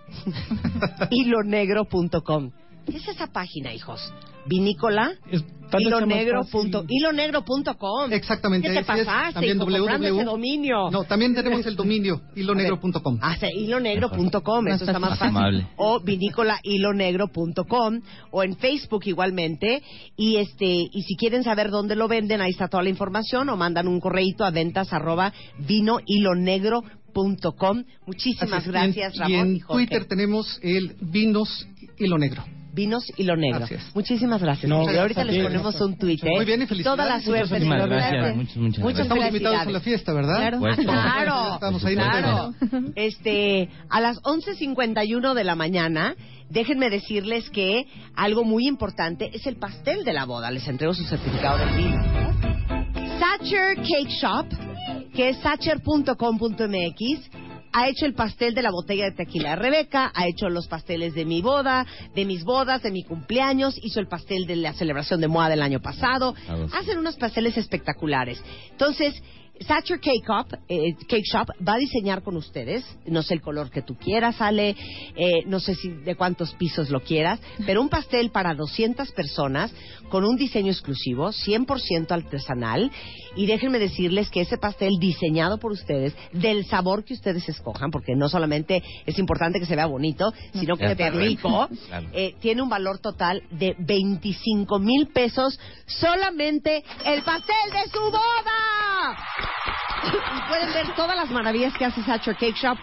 hilonegro.com. 1.10 2.50
¿Qué 2.90 2.96
es 2.96 3.06
esa 3.08 3.26
página, 3.26 3.74
hijos? 3.74 4.00
Vinícola, 4.46 5.12
Es- 5.30 5.44
hilonegro 5.78 6.40
hilonegro.com. 6.88 8.10
Exactamente. 8.12 8.66
¿Qué 8.68 8.72
te 8.74 8.80
es. 8.80 8.86
pasaste, 8.86 9.34
También 9.34 9.58
www. 9.58 10.16
ese 10.16 10.24
dominio? 10.24 10.90
No, 10.90 11.04
también 11.04 11.34
tenemos 11.34 11.66
el 11.66 11.76
dominio 11.76 12.22
hilonegro.com. 12.34 13.18
Hasta 13.20 13.52
hilonegro.com, 13.52 14.68
eso 14.68 14.84
está 14.86 14.98
más 14.98 15.10
Más 15.10 15.18
fácil. 15.18 15.36
amable. 15.36 15.66
O 15.76 16.00
vinícolahilonegro.com 16.00 18.00
o 18.30 18.42
en 18.42 18.56
Facebook 18.56 19.02
igualmente. 19.06 19.82
Y 20.16 20.36
este 20.36 20.64
y 20.66 21.02
si 21.02 21.14
quieren 21.16 21.44
saber 21.44 21.68
dónde 21.70 21.94
lo 21.96 22.08
venden, 22.08 22.40
ahí 22.40 22.52
está 22.52 22.68
toda 22.68 22.82
la 22.82 22.88
información 22.88 23.50
o 23.50 23.56
mandan 23.56 23.86
un 23.86 24.00
correíto 24.00 24.46
a 24.46 24.50
ventas 24.50 24.94
arroba 24.94 25.34
vinohilonegro.com. 25.58 27.84
Muchísimas 28.06 28.52
Así 28.60 28.68
es. 28.68 28.72
gracias, 28.72 29.14
Y 29.14 29.18
en- 29.18 29.22
Ramón. 29.22 29.30
Y 29.30 29.34
en 29.50 29.56
y 29.56 29.60
Jorge. 29.60 29.86
Twitter 29.86 30.04
tenemos 30.06 30.58
el 30.62 30.96
Vinos 31.02 31.68
Hilo 31.98 32.16
Negro. 32.16 32.44
Vinos 32.78 33.04
Hilo 33.16 33.36
Negro. 33.36 33.64
Así 33.64 33.74
es. 33.74 33.92
Muchísimas 33.92 34.40
gracias. 34.40 34.70
No, 34.70 34.84
Y 34.84 34.96
ahorita 34.96 35.24
gracias 35.24 35.28
a 35.28 35.32
les 35.32 35.42
ponemos 35.42 35.80
un 35.80 35.98
tuit. 35.98 36.22
¿eh? 36.22 36.30
Muy 36.36 36.44
bien, 36.44 36.62
y 36.62 36.66
felicidades. 36.66 36.96
Toda 36.96 37.08
la 37.08 37.20
suerte. 37.20 37.54
Muchísimas 37.54 37.88
gracias. 37.88 38.36
Muchas, 38.36 38.56
muchas 38.56 38.84
Muchas 38.84 39.00
Estamos 39.00 39.26
invitados 39.26 39.58
a 39.58 39.70
la 39.70 39.80
fiesta, 39.80 40.12
¿verdad? 40.12 40.36
Claro. 40.36 40.58
Pues, 40.60 40.76
Claro, 40.76 41.54
Estamos 41.54 41.84
ahí, 41.84 41.94
claro. 41.96 42.54
Este, 42.94 43.68
a 43.90 44.00
las 44.00 44.22
11:51 44.22 45.34
de 45.34 45.42
la 45.42 45.56
mañana, 45.56 46.14
déjenme 46.50 46.88
decirles 46.88 47.50
que 47.50 47.86
algo 48.14 48.44
muy 48.44 48.68
importante 48.68 49.30
es 49.34 49.44
el 49.48 49.56
pastel 49.56 50.04
de 50.04 50.12
la 50.12 50.24
boda. 50.24 50.52
Les 50.52 50.68
entrego 50.68 50.94
su 50.94 51.02
certificado 51.02 51.58
de 51.58 51.76
vino. 51.76 52.00
Sacher 53.18 53.74
Cake 53.74 54.10
Shop, 54.20 54.46
que 55.14 55.30
es 55.30 55.38
sacher.com.mx, 55.38 57.30
ha 57.72 57.88
hecho 57.88 58.06
el 58.06 58.14
pastel 58.14 58.54
de 58.54 58.62
la 58.62 58.70
botella 58.70 59.04
de 59.04 59.12
tequila 59.12 59.50
de 59.50 59.56
Rebeca, 59.56 60.10
ha 60.14 60.26
hecho 60.26 60.48
los 60.48 60.68
pasteles 60.68 61.14
de 61.14 61.24
mi 61.24 61.42
boda, 61.42 61.86
de 62.14 62.24
mis 62.24 62.44
bodas, 62.44 62.82
de 62.82 62.90
mi 62.90 63.02
cumpleaños, 63.04 63.78
hizo 63.82 64.00
el 64.00 64.08
pastel 64.08 64.46
de 64.46 64.56
la 64.56 64.72
celebración 64.72 65.20
de 65.20 65.28
moda 65.28 65.48
del 65.48 65.62
año 65.62 65.80
pasado. 65.80 66.34
Ah, 66.48 66.56
pues. 66.56 66.74
Hacen 66.74 66.98
unos 66.98 67.16
pasteles 67.16 67.56
espectaculares. 67.56 68.42
Entonces, 68.70 69.14
Sacher 69.66 70.00
Cake, 70.00 70.28
Up, 70.28 70.58
eh, 70.68 70.94
Cake 71.08 71.24
Shop 71.24 71.48
va 71.66 71.74
a 71.74 71.78
diseñar 71.78 72.22
con 72.22 72.36
ustedes, 72.36 72.84
no 73.06 73.22
sé 73.22 73.34
el 73.34 73.40
color 73.40 73.70
que 73.70 73.82
tú 73.82 73.96
quieras, 73.96 74.40
Ale, 74.40 74.76
eh, 75.16 75.42
no 75.46 75.60
sé 75.60 75.74
si 75.74 75.88
de 75.90 76.14
cuántos 76.16 76.54
pisos 76.54 76.90
lo 76.90 77.00
quieras, 77.00 77.40
pero 77.66 77.80
un 77.82 77.88
pastel 77.88 78.30
para 78.30 78.54
200 78.54 79.10
personas 79.12 79.72
con 80.08 80.24
un 80.24 80.36
diseño 80.36 80.70
exclusivo, 80.72 81.30
100% 81.32 82.10
artesanal, 82.12 82.90
y 83.36 83.46
déjenme 83.46 83.78
decirles 83.78 84.30
que 84.30 84.40
ese 84.40 84.56
pastel 84.58 84.98
diseñado 84.98 85.58
por 85.58 85.72
ustedes, 85.72 86.14
del 86.32 86.64
sabor 86.66 87.04
que 87.04 87.14
ustedes 87.14 87.48
escojan, 87.48 87.90
porque 87.90 88.14
no 88.16 88.28
solamente 88.28 88.82
es 89.06 89.18
importante 89.18 89.60
que 89.60 89.66
se 89.66 89.76
vea 89.76 89.86
bonito, 89.86 90.32
sino 90.54 90.76
que 90.76 90.86
esté 90.92 91.06
está. 91.08 91.18
rico, 91.18 91.68
Claro. 91.88 92.08
eh, 92.12 92.34
tiene 92.40 92.62
un 92.62 92.68
valor 92.68 92.98
total 93.00 93.42
de 93.50 93.74
25 93.78 94.78
mil 94.78 95.08
pesos 95.08 95.58
solamente 95.86 96.82
el 97.04 97.22
pastel 97.22 97.56
de 97.72 97.90
su 97.90 98.00
boda. 98.00 99.16
Pueden 100.48 100.72
ver 100.72 100.94
todas 100.94 101.16
las 101.16 101.30
maravillas 101.30 101.76
que 101.76 101.84
hace 101.84 102.02
Satcher 102.02 102.36
Cake 102.36 102.56
Shop 102.56 102.78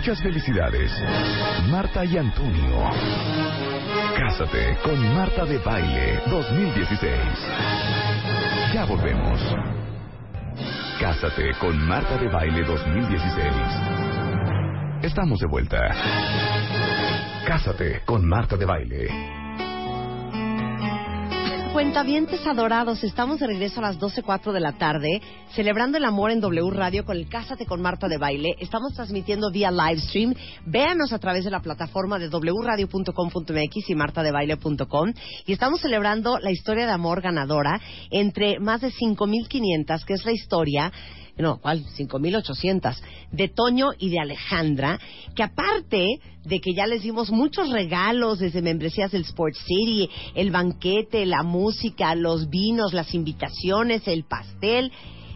Muchas 0.00 0.22
felicidades, 0.22 0.90
Marta 1.68 2.06
y 2.06 2.16
Antonio. 2.16 2.90
Cásate 4.16 4.78
con 4.82 5.14
Marta 5.14 5.44
de 5.44 5.58
Baile 5.58 6.22
2016. 6.26 7.12
Ya 8.72 8.86
volvemos. 8.86 9.38
Cásate 10.98 11.52
con 11.60 11.86
Marta 11.86 12.16
de 12.16 12.28
Baile 12.30 12.64
2016. 12.64 13.52
Estamos 15.02 15.38
de 15.38 15.46
vuelta. 15.46 15.94
Cásate 17.46 18.00
con 18.06 18.26
Marta 18.26 18.56
de 18.56 18.64
Baile. 18.64 19.39
Cuentavientes 21.72 22.44
adorados, 22.48 23.04
estamos 23.04 23.38
de 23.38 23.46
regreso 23.46 23.78
a 23.78 23.84
las 23.84 23.98
12.04 24.00 24.50
de 24.50 24.58
la 24.58 24.72
tarde, 24.72 25.22
celebrando 25.54 25.98
el 25.98 26.04
amor 26.04 26.32
en 26.32 26.40
W 26.40 26.68
Radio 26.72 27.04
con 27.04 27.16
el 27.16 27.28
Cásate 27.28 27.64
con 27.64 27.80
Marta 27.80 28.08
de 28.08 28.18
Baile. 28.18 28.56
Estamos 28.58 28.92
transmitiendo 28.94 29.52
vía 29.52 29.70
live 29.70 30.00
stream. 30.00 30.34
Véanos 30.66 31.12
a 31.12 31.20
través 31.20 31.44
de 31.44 31.50
la 31.52 31.60
plataforma 31.60 32.18
de 32.18 32.28
wradio.com.mx 32.28 33.88
y 33.88 33.94
martadebaile.com. 33.94 35.12
Y 35.46 35.52
estamos 35.52 35.80
celebrando 35.80 36.40
la 36.40 36.50
historia 36.50 36.86
de 36.86 36.92
amor 36.92 37.20
ganadora 37.20 37.80
entre 38.10 38.58
más 38.58 38.80
de 38.80 38.88
5.500, 38.90 40.04
que 40.04 40.14
es 40.14 40.24
la 40.24 40.32
historia 40.32 40.92
no, 41.38 41.58
¿cuál? 41.58 41.84
5.800, 41.84 42.96
de 43.32 43.48
Toño 43.48 43.90
y 43.98 44.10
de 44.10 44.20
Alejandra, 44.20 44.98
que 45.34 45.42
aparte 45.42 46.20
de 46.44 46.60
que 46.60 46.74
ya 46.74 46.86
les 46.86 47.02
dimos 47.02 47.30
muchos 47.30 47.70
regalos 47.70 48.38
desde 48.38 48.62
membresías 48.62 49.12
del 49.12 49.22
Sports 49.22 49.58
City, 49.66 50.08
el 50.34 50.50
banquete, 50.50 51.26
la 51.26 51.42
música, 51.42 52.14
los 52.14 52.48
vinos, 52.48 52.92
las 52.92 53.14
invitaciones, 53.14 54.06
el 54.06 54.24
pastel, 54.24 54.92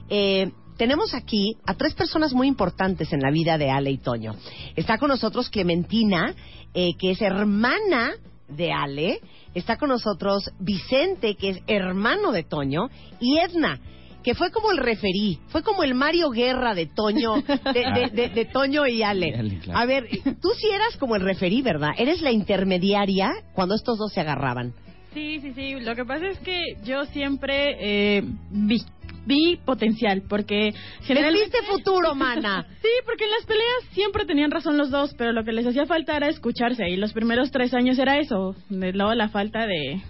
eh, 0.09 0.51
tenemos 0.76 1.14
aquí 1.14 1.57
a 1.66 1.74
tres 1.74 1.95
personas 1.95 2.32
muy 2.32 2.49
importantes 2.49 3.12
en 3.12 3.20
la 3.20 3.30
vida 3.30 3.59
de 3.59 3.70
Ale 3.70 3.90
y 3.92 3.99
Toño. 3.99 4.34
Está 4.74 4.99
con 4.99 5.09
nosotros 5.09 5.49
Clementina, 5.49 6.34
eh, 6.74 6.95
que 6.99 7.12
es 7.12 7.22
hermana 7.22 8.12
de 8.49 8.72
Ale. 8.72 9.20
Está 9.55 9.76
con 9.76 9.88
nosotros 9.90 10.51
Vicente, 10.59 11.36
que 11.36 11.51
es 11.51 11.59
hermano 11.68 12.32
de 12.32 12.42
Toño. 12.42 12.88
Y 13.20 13.38
Edna, 13.38 13.78
que 14.25 14.35
fue 14.35 14.51
como 14.51 14.72
el 14.72 14.79
referí, 14.79 15.39
fue 15.49 15.62
como 15.62 15.85
el 15.85 15.95
Mario 15.95 16.31
Guerra 16.31 16.75
de 16.75 16.87
Toño, 16.87 17.35
de, 17.43 18.11
de, 18.11 18.29
de, 18.31 18.45
Toño 18.47 18.87
y 18.87 19.03
Ale. 19.03 19.61
A 19.75 19.85
ver, 19.85 20.09
tú 20.41 20.49
sí 20.57 20.68
eras 20.75 20.97
como 20.99 21.14
el 21.14 21.22
referí, 21.22 21.61
¿verdad? 21.61 21.91
Eres 21.99 22.22
la 22.22 22.33
intermediaria 22.33 23.31
cuando 23.53 23.75
estos 23.75 23.99
dos 23.99 24.12
se 24.12 24.20
agarraban. 24.20 24.72
Sí, 25.12 25.39
sí, 25.41 25.53
sí. 25.55 25.75
Lo 25.79 25.95
que 25.95 26.05
pasa 26.05 26.27
es 26.27 26.39
que 26.39 26.59
yo 26.83 27.05
siempre 27.05 27.77
eh, 28.18 28.22
vi 28.51 28.83
vi 29.27 29.57
potencial, 29.57 30.22
porque 30.29 30.72
generalmente... 31.03 31.59
viste 31.59 31.66
futuro, 31.66 32.14
mana! 32.14 32.66
sí, 32.83 32.89
porque 33.05 33.25
en 33.25 33.31
las 33.31 33.47
peleas 33.47 33.85
siempre 33.93 34.25
tenían 34.25 34.51
razón 34.51 34.77
los 34.77 34.91
dos, 34.91 35.14
pero 35.16 35.33
lo 35.33 35.45
que 35.45 35.53
les 35.53 35.66
hacía 35.66 35.87
falta 35.87 36.16
era 36.16 36.29
escucharse, 36.29 36.89
y 36.89 36.97
los 36.97 37.12
primeros 37.12 37.51
tres 37.51 37.75
años 37.75 37.99
era 37.99 38.18
eso, 38.18 38.55
luego 38.68 39.14
la 39.14 39.29
falta 39.29 39.66
de, 39.66 40.01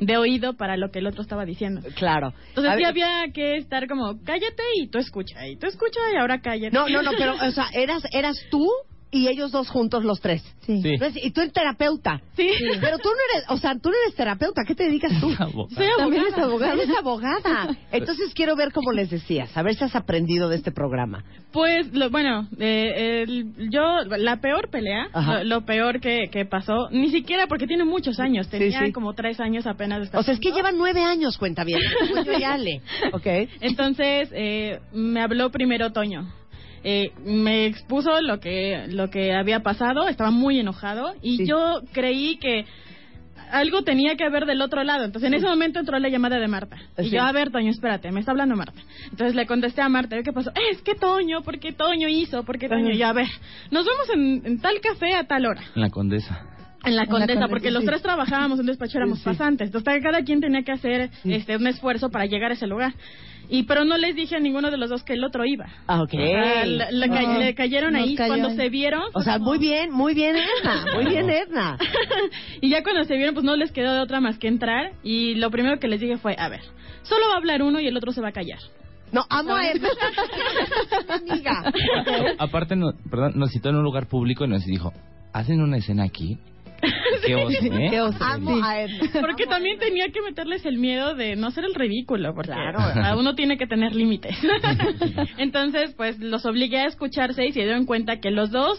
de 0.00 0.16
oído 0.16 0.54
para 0.54 0.76
lo 0.76 0.90
que 0.90 1.00
el 1.00 1.06
otro 1.06 1.22
estaba 1.22 1.44
diciendo. 1.44 1.82
Claro. 1.96 2.32
Entonces 2.50 2.74
sí 2.76 2.84
había 2.84 3.24
que 3.32 3.56
estar 3.56 3.86
como, 3.86 4.22
cállate 4.24 4.62
y 4.76 4.88
tú 4.88 4.98
escucha, 4.98 5.46
y 5.46 5.56
tú 5.56 5.66
escucha 5.66 6.00
y 6.12 6.16
ahora 6.16 6.40
cállate. 6.40 6.74
No, 6.74 6.88
no, 6.88 7.02
no, 7.02 7.10
pero, 7.16 7.34
o 7.34 7.50
sea, 7.50 7.68
¿eras, 7.72 8.02
eras 8.12 8.36
tú 8.50 8.68
y 9.10 9.28
ellos 9.28 9.50
dos 9.50 9.68
juntos 9.68 10.04
los 10.04 10.20
tres. 10.20 10.42
Sí. 10.66 10.82
y 11.22 11.30
tú 11.30 11.40
eres 11.40 11.52
terapeuta. 11.52 12.20
Sí. 12.36 12.50
Pero 12.80 12.98
tú 12.98 13.08
no 13.08 13.16
eres, 13.32 13.50
o 13.50 13.56
sea, 13.56 13.74
tú 13.74 13.88
no 13.88 13.94
eres 14.04 14.14
terapeuta. 14.14 14.62
¿Qué 14.66 14.74
te 14.74 14.84
dedicas 14.84 15.18
tú? 15.18 15.30
Soy 15.30 15.86
abogada. 15.98 16.44
abogada. 16.44 16.72
Eres 16.74 16.96
abogada. 16.96 17.76
Entonces 17.92 18.32
quiero 18.34 18.54
ver 18.54 18.72
cómo 18.72 18.92
les 18.92 19.08
decías. 19.08 19.56
A 19.56 19.62
ver 19.62 19.74
si 19.76 19.84
has 19.84 19.96
aprendido 19.96 20.48
de 20.48 20.56
este 20.56 20.72
programa. 20.72 21.24
Pues, 21.52 21.92
lo, 21.94 22.10
bueno, 22.10 22.46
eh, 22.58 23.22
el, 23.22 23.70
yo, 23.70 24.04
la 24.04 24.40
peor 24.40 24.68
pelea, 24.68 25.08
lo, 25.44 25.64
peor 25.64 26.00
que, 26.00 26.28
que, 26.30 26.44
pasó, 26.44 26.90
ni 26.90 27.10
siquiera 27.10 27.46
porque 27.46 27.66
tiene 27.66 27.84
muchos 27.84 28.20
años. 28.20 28.48
Tenía 28.48 28.92
como 28.92 29.14
tres 29.14 29.40
años 29.40 29.66
apenas 29.66 30.00
de 30.00 30.04
estar 30.06 30.20
O 30.20 30.22
sea, 30.22 30.34
es 30.34 30.40
que 30.40 30.52
llevan 30.52 30.76
nueve 30.76 31.02
años, 31.02 31.38
cuenta 31.38 31.64
bien. 31.64 31.80
yo 32.26 32.38
ya 32.38 32.58
le. 32.58 32.82
Ok. 33.12 33.26
Entonces, 33.60 34.28
eh, 34.32 34.80
me 34.92 35.22
habló 35.22 35.50
primero 35.50 35.92
Toño 35.92 36.37
eh, 36.84 37.12
me 37.24 37.66
expuso 37.66 38.20
lo 38.20 38.40
que 38.40 38.86
lo 38.88 39.10
que 39.10 39.32
había 39.32 39.60
pasado, 39.60 40.08
estaba 40.08 40.30
muy 40.30 40.58
enojado 40.58 41.14
y 41.22 41.46
yo 41.46 41.82
creí 41.92 42.36
que 42.38 42.64
algo 43.50 43.82
tenía 43.82 44.16
que 44.16 44.24
haber 44.24 44.46
del 44.46 44.60
otro 44.62 44.82
lado. 44.84 45.04
Entonces, 45.04 45.28
en 45.28 45.34
ese 45.34 45.46
momento 45.46 45.78
entró 45.80 45.98
la 45.98 46.08
llamada 46.08 46.38
de 46.38 46.48
Marta. 46.48 46.76
Y 46.98 47.10
yo, 47.10 47.22
a 47.22 47.32
ver, 47.32 47.50
Toño, 47.50 47.70
espérate, 47.70 48.10
me 48.12 48.20
está 48.20 48.32
hablando 48.32 48.56
Marta. 48.56 48.80
Entonces 49.04 49.34
le 49.34 49.46
contesté 49.46 49.82
a 49.82 49.88
Marta, 49.88 50.22
¿qué 50.22 50.32
pasó? 50.32 50.50
Es 50.70 50.82
que 50.82 50.94
Toño, 50.94 51.42
¿por 51.42 51.58
qué 51.58 51.72
Toño 51.72 52.08
hizo? 52.08 52.44
¿Por 52.44 52.58
qué 52.58 52.68
Toño? 52.68 52.92
Y 52.92 53.02
a 53.02 53.12
ver, 53.12 53.28
nos 53.70 53.86
vemos 53.86 54.44
en, 54.44 54.60
tal 54.60 54.80
café 54.80 55.14
a 55.14 55.24
tal 55.24 55.46
hora. 55.46 55.62
En 55.74 55.82
la 55.82 55.90
Condesa. 55.90 56.46
En 56.84 56.96
la 56.96 57.06
Condesa, 57.06 57.48
porque 57.48 57.70
los 57.70 57.84
tres 57.84 58.02
trabajábamos 58.02 58.58
en 58.58 58.60
un 58.60 58.66
despacho, 58.66 58.98
éramos 58.98 59.20
pasantes. 59.20 59.68
Entonces, 59.68 60.02
cada 60.02 60.22
quien 60.22 60.40
tenía 60.40 60.62
que 60.62 60.72
hacer 60.72 61.10
este 61.24 61.56
un 61.56 61.66
esfuerzo 61.66 62.10
para 62.10 62.26
llegar 62.26 62.50
a 62.50 62.54
ese 62.54 62.66
lugar. 62.66 62.94
Y 63.48 63.64
pero 63.64 63.84
no 63.84 63.96
les 63.96 64.14
dije 64.14 64.36
a 64.36 64.40
ninguno 64.40 64.70
de 64.70 64.76
los 64.76 64.90
dos 64.90 65.02
que 65.02 65.14
el 65.14 65.24
otro 65.24 65.44
iba. 65.44 65.66
Ah, 65.86 66.02
ok. 66.02 66.12
le, 66.12 67.54
cayeron 67.54 67.96
ahí 67.96 68.16
cuando 68.16 68.50
se 68.50 68.68
vieron. 68.68 69.02
O 69.14 69.22
sea, 69.22 69.38
muy 69.38 69.58
bien, 69.58 69.90
muy 69.90 70.14
bien 70.14 70.36
Edna, 70.36 70.86
muy 70.94 71.06
bien 71.06 71.30
Edna. 71.30 71.78
y 72.60 72.68
ya 72.68 72.82
cuando 72.82 73.04
se 73.04 73.16
vieron, 73.16 73.34
pues 73.34 73.44
no 73.44 73.56
les 73.56 73.72
quedó 73.72 73.94
de 73.94 74.00
otra 74.00 74.20
más 74.20 74.38
que 74.38 74.48
entrar. 74.48 74.92
Y 75.02 75.34
lo 75.36 75.50
primero 75.50 75.78
que 75.78 75.88
les 75.88 76.00
dije 76.00 76.18
fue, 76.18 76.36
a 76.38 76.48
ver, 76.48 76.60
solo 77.02 77.26
va 77.28 77.34
a 77.34 77.38
hablar 77.38 77.62
uno 77.62 77.80
y 77.80 77.86
el 77.86 77.96
otro 77.96 78.12
se 78.12 78.20
va 78.20 78.28
a 78.28 78.32
callar. 78.32 78.58
No, 79.12 79.24
amo 79.30 79.54
a 79.54 79.70
Edna. 79.70 79.88
Aparte, 82.38 82.76
no, 82.76 82.92
perdón, 83.10 83.32
nos 83.36 83.52
citó 83.52 83.70
en 83.70 83.76
un 83.76 83.82
lugar 83.82 84.06
público 84.06 84.44
y 84.44 84.48
nos 84.48 84.64
dijo, 84.64 84.92
¿hacen 85.32 85.62
una 85.62 85.78
escena 85.78 86.04
aquí? 86.04 86.38
Qué 87.26 87.34
oso, 87.34 87.64
¿eh? 87.64 87.88
Qué 87.90 88.00
oso. 88.00 88.18
Amo 88.22 88.56
a 88.62 88.76
Porque 89.20 89.46
también 89.46 89.78
tenía 89.78 90.06
que 90.12 90.22
meterles 90.22 90.64
el 90.64 90.78
miedo 90.78 91.14
de 91.14 91.36
no 91.36 91.50
ser 91.50 91.64
el 91.64 91.74
ridículo, 91.74 92.34
porque 92.34 92.52
claro. 92.52 93.18
uno 93.18 93.34
tiene 93.34 93.58
que 93.58 93.66
tener 93.66 93.94
límites. 93.94 94.36
Entonces, 95.38 95.94
pues 95.96 96.18
los 96.18 96.44
obligué 96.46 96.78
a 96.78 96.86
escucharse 96.86 97.46
y 97.46 97.52
se 97.52 97.60
dieron 97.60 97.86
cuenta 97.86 98.20
que 98.20 98.30
los 98.30 98.50
dos 98.50 98.78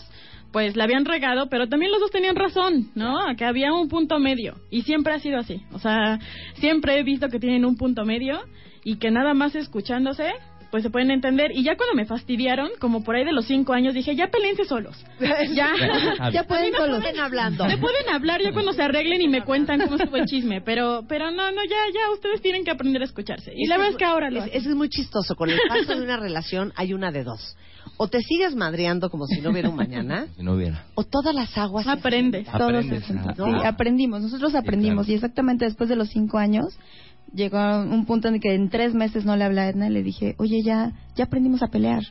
pues 0.51 0.75
la 0.75 0.85
habían 0.85 1.05
regado, 1.05 1.47
pero 1.47 1.67
también 1.67 1.91
los 1.91 2.01
dos 2.01 2.09
tenían 2.09 2.35
razón, 2.35 2.89
¿no? 2.95 3.19
Que 3.37 3.45
había 3.45 3.71
un 3.71 3.87
punto 3.87 4.17
medio. 4.19 4.55
Y 4.71 4.81
siempre 4.81 5.13
ha 5.13 5.19
sido 5.19 5.37
así. 5.37 5.61
O 5.73 5.79
sea, 5.79 6.19
siempre 6.55 6.97
he 6.97 7.03
visto 7.03 7.29
que 7.29 7.39
tienen 7.39 7.65
un 7.65 7.75
punto 7.75 8.03
medio 8.03 8.39
y 8.83 8.97
que 8.97 9.11
nada 9.11 9.35
más 9.35 9.55
escuchándose 9.55 10.31
pues 10.72 10.84
se 10.84 10.89
pueden 10.89 11.11
entender. 11.11 11.51
Y 11.53 11.63
ya 11.63 11.76
cuando 11.76 11.95
me 11.95 12.05
fastidiaron, 12.05 12.70
como 12.80 13.03
por 13.03 13.15
ahí 13.15 13.26
de 13.26 13.32
los 13.32 13.45
cinco 13.45 13.74
años, 13.74 13.93
dije, 13.93 14.15
ya 14.15 14.28
pelense 14.28 14.65
solos. 14.65 14.95
ya, 15.53 15.72
ya 16.32 16.43
pueden, 16.43 16.74
solos. 16.74 17.03
hablando. 17.20 17.70
Se 17.70 17.78
pueden 17.78 18.09
hablar 18.09 18.41
ya 18.41 18.51
cuando 18.51 18.74
se 18.74 18.84
arreglen 18.84 19.22
y 19.22 19.28
me 19.28 19.43
cuentan 19.43 19.82
cómo 19.82 19.95
estuvo 19.95 20.17
el 20.17 20.26
chisme. 20.26 20.61
Pero, 20.61 21.03
pero 21.07 21.32
no, 21.32 21.51
no, 21.51 21.63
ya, 21.63 21.78
ya, 21.93 22.11
ustedes 22.13 22.41
tienen 22.41 22.63
que 22.63 22.72
aprender 22.72 23.01
a 23.01 23.05
escucharse. 23.05 23.53
Y 23.55 23.67
la 23.67 23.78
verdad 23.78 23.91
es 23.91 23.97
que 23.97 24.05
ahora 24.05 24.30
lo 24.30 24.43
es, 24.43 24.65
es 24.65 24.76
muy 24.76 24.89
chistoso. 24.89 25.36
Con 25.36 25.49
el 25.49 25.59
paso 25.67 25.95
de 25.95 26.03
una 26.03 26.17
relación 26.17 26.74
hay 26.76 26.93
una 26.93 27.11
de 27.11 27.24
dos. 27.24 27.55
O 27.97 28.07
te 28.07 28.22
sigues 28.22 28.55
madreando 28.55 29.09
como 29.09 29.26
si 29.28 29.41
no 29.41 29.49
hubiera 29.49 29.70
un 29.70 29.76
mañana. 29.76 30.28
Si 30.38 30.43
no 30.43 30.53
hubiera. 30.53 30.86
O 30.95 31.03
todas 31.03 31.36
las 31.36 31.57
aguas. 31.57 31.86
Aprendes. 31.88 32.47
Aprendes. 32.47 33.03
sí, 33.03 33.13
aprendimos. 33.65 34.22
Nosotros 34.22 34.55
aprendimos. 34.55 35.09
Y 35.09 35.15
exactamente 35.15 35.65
después 35.65 35.89
de 35.89 35.97
los 35.97 36.09
cinco 36.09 36.38
años 36.38 36.78
llegó 37.34 37.57
a 37.57 37.82
un 37.82 38.05
punto 38.05 38.27
en 38.27 38.39
que 38.39 38.53
en 38.53 38.69
tres 38.69 38.93
meses 38.93 39.25
no 39.25 39.36
le 39.36 39.43
hablé 39.43 39.61
a 39.61 39.69
Edna 39.69 39.88
y 39.88 39.93
le 39.93 40.03
dije, 40.03 40.36
oye, 40.38 40.61
ya, 40.63 40.93
ya 41.15 41.25
aprendimos 41.25 41.63
a 41.63 41.67
pelear. 41.67 42.03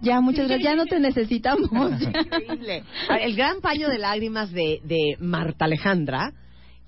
Ya, 0.00 0.20
muchas 0.20 0.48
gracias, 0.48 0.64
ya 0.64 0.76
no 0.76 0.86
te 0.86 0.98
necesitamos. 0.98 1.70
Increíble. 1.70 2.82
El 3.20 3.36
gran 3.36 3.60
paño 3.60 3.88
de 3.88 3.98
lágrimas 3.98 4.50
de, 4.50 4.80
de 4.84 5.16
Marta 5.20 5.66
Alejandra, 5.66 6.32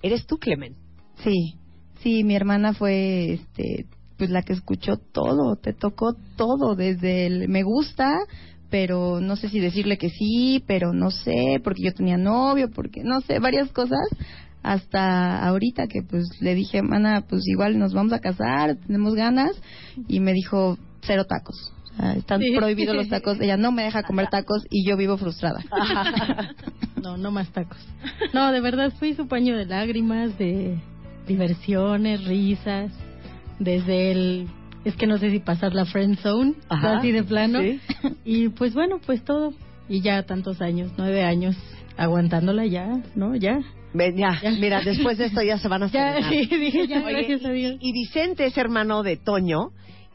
eres 0.03 0.26
tú, 0.26 0.39
Clemen. 0.39 0.74
Sí, 1.22 1.55
sí, 2.03 2.24
mi 2.24 2.35
hermana 2.35 2.74
fue, 2.74 3.35
este, 3.35 3.87
pues 4.16 4.30
la 4.30 4.43
que 4.43 4.53
escuchó 4.53 4.97
todo, 4.97 5.57
te 5.57 5.72
tocó 5.72 6.14
todo, 6.37 6.74
desde 6.74 7.26
el 7.26 7.49
me 7.49 7.62
gusta, 7.62 8.12
pero 8.70 9.20
no 9.20 9.37
sé 9.37 9.49
si 9.49 9.61
decirle 9.61 9.99
que 9.99 10.11
sí, 10.11 10.62
pero 10.66 10.93
no 10.93 11.11
sé, 11.11 11.61
porque 11.62 11.85
yo 11.85 11.93
tenía 11.93 12.16
novio, 12.16 12.70
porque 12.70 13.03
no 13.05 13.20
sé, 13.20 13.39
varias 13.39 13.70
cosas, 13.70 14.01
hasta 14.65 15.47
ahorita 15.47 15.87
que 15.87 16.03
pues 16.03 16.25
le 16.41 16.55
dije, 16.55 16.83
mana, 16.83 17.27
pues 17.29 17.47
igual 17.47 17.79
nos 17.79 17.93
vamos 17.93 18.15
a 18.15 18.19
casar, 18.19 18.77
tenemos 18.87 19.15
ganas, 19.15 19.53
y 20.09 20.21
me 20.21 20.33
dijo, 20.33 20.79
cero 21.03 21.27
tacos. 21.27 21.73
están 22.17 22.41
prohibidos 22.57 22.97
los 22.97 23.09
tacos, 23.09 23.39
ella 23.41 23.59
no 23.59 23.73
me 23.73 23.85
deja 23.85 24.03
comer 24.07 24.29
tacos 24.29 24.67
y 24.71 24.89
yo 24.89 24.97
vivo 24.97 25.19
frustrada. 25.19 25.61
no, 27.03 27.19
no 27.19 27.31
más 27.31 27.51
tacos. 27.53 27.79
No, 28.33 28.53
de 28.53 28.61
verdad 28.61 28.91
fui 28.99 29.15
su 29.15 29.29
paño 29.29 29.55
de 29.57 29.67
lágrimas, 29.67 30.37
de 30.39 30.81
diversiones, 31.27 32.25
risas, 32.25 32.91
desde 33.59 34.12
el 34.12 34.49
es 34.85 34.97
que 34.97 35.07
no 35.07 35.19
sé 35.19 35.31
si 35.31 35.41
pasar 35.41 35.75
la 35.75 35.85
friend 35.85 36.19
zone, 36.21 36.55
así 36.69 37.12
de 37.12 37.23
plano. 37.23 37.61
Y 38.25 38.49
pues 38.51 38.75
bueno, 38.75 38.99
pues 39.05 39.23
todo. 39.25 39.53
Y 39.89 40.01
ya 40.01 40.23
tantos 40.23 40.62
años, 40.62 40.93
nueve 40.97 41.23
años, 41.23 41.57
aguantándola 41.97 42.65
ya, 42.67 43.03
¿no? 43.15 43.35
Ya. 43.35 43.61
Ven, 43.95 44.16
ya, 44.16 44.40
mira, 44.59 44.80
después 44.82 45.16
de 45.18 45.26
esto 45.26 45.40
ya 45.42 45.57
se 45.59 45.68
van 45.68 45.84
a 45.84 45.86
ya, 45.90 46.28
sí, 46.28 46.47
dije 46.47 46.86
ya, 46.88 47.01
gracias 47.01 47.45
a 47.45 47.51
Dios. 47.51 47.76
Y 47.80 47.92
Vicente 47.92 48.45
es 48.47 48.57
hermano 48.59 49.03
de 49.05 49.16
Toño 49.16 49.68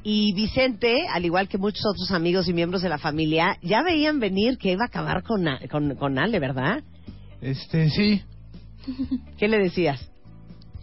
Y 0.03 0.33
Vicente, 0.33 1.07
al 1.11 1.23
igual 1.25 1.47
que 1.47 1.57
muchos 1.57 1.85
otros 1.85 2.11
amigos 2.11 2.47
y 2.49 2.53
miembros 2.53 2.81
de 2.81 2.89
la 2.89 2.97
familia, 2.97 3.57
ya 3.61 3.81
veían 3.81 4.19
venir 4.19 4.57
que 4.57 4.71
iba 4.73 4.83
a 4.83 4.87
acabar 4.87 5.23
con, 5.23 5.47
A- 5.47 5.59
con, 5.71 5.95
con 5.95 6.19
Ale, 6.19 6.39
¿verdad? 6.39 6.83
Este, 7.41 7.89
sí. 7.89 8.21
¿Qué 9.37 9.47
le 9.47 9.57
decías? 9.59 10.11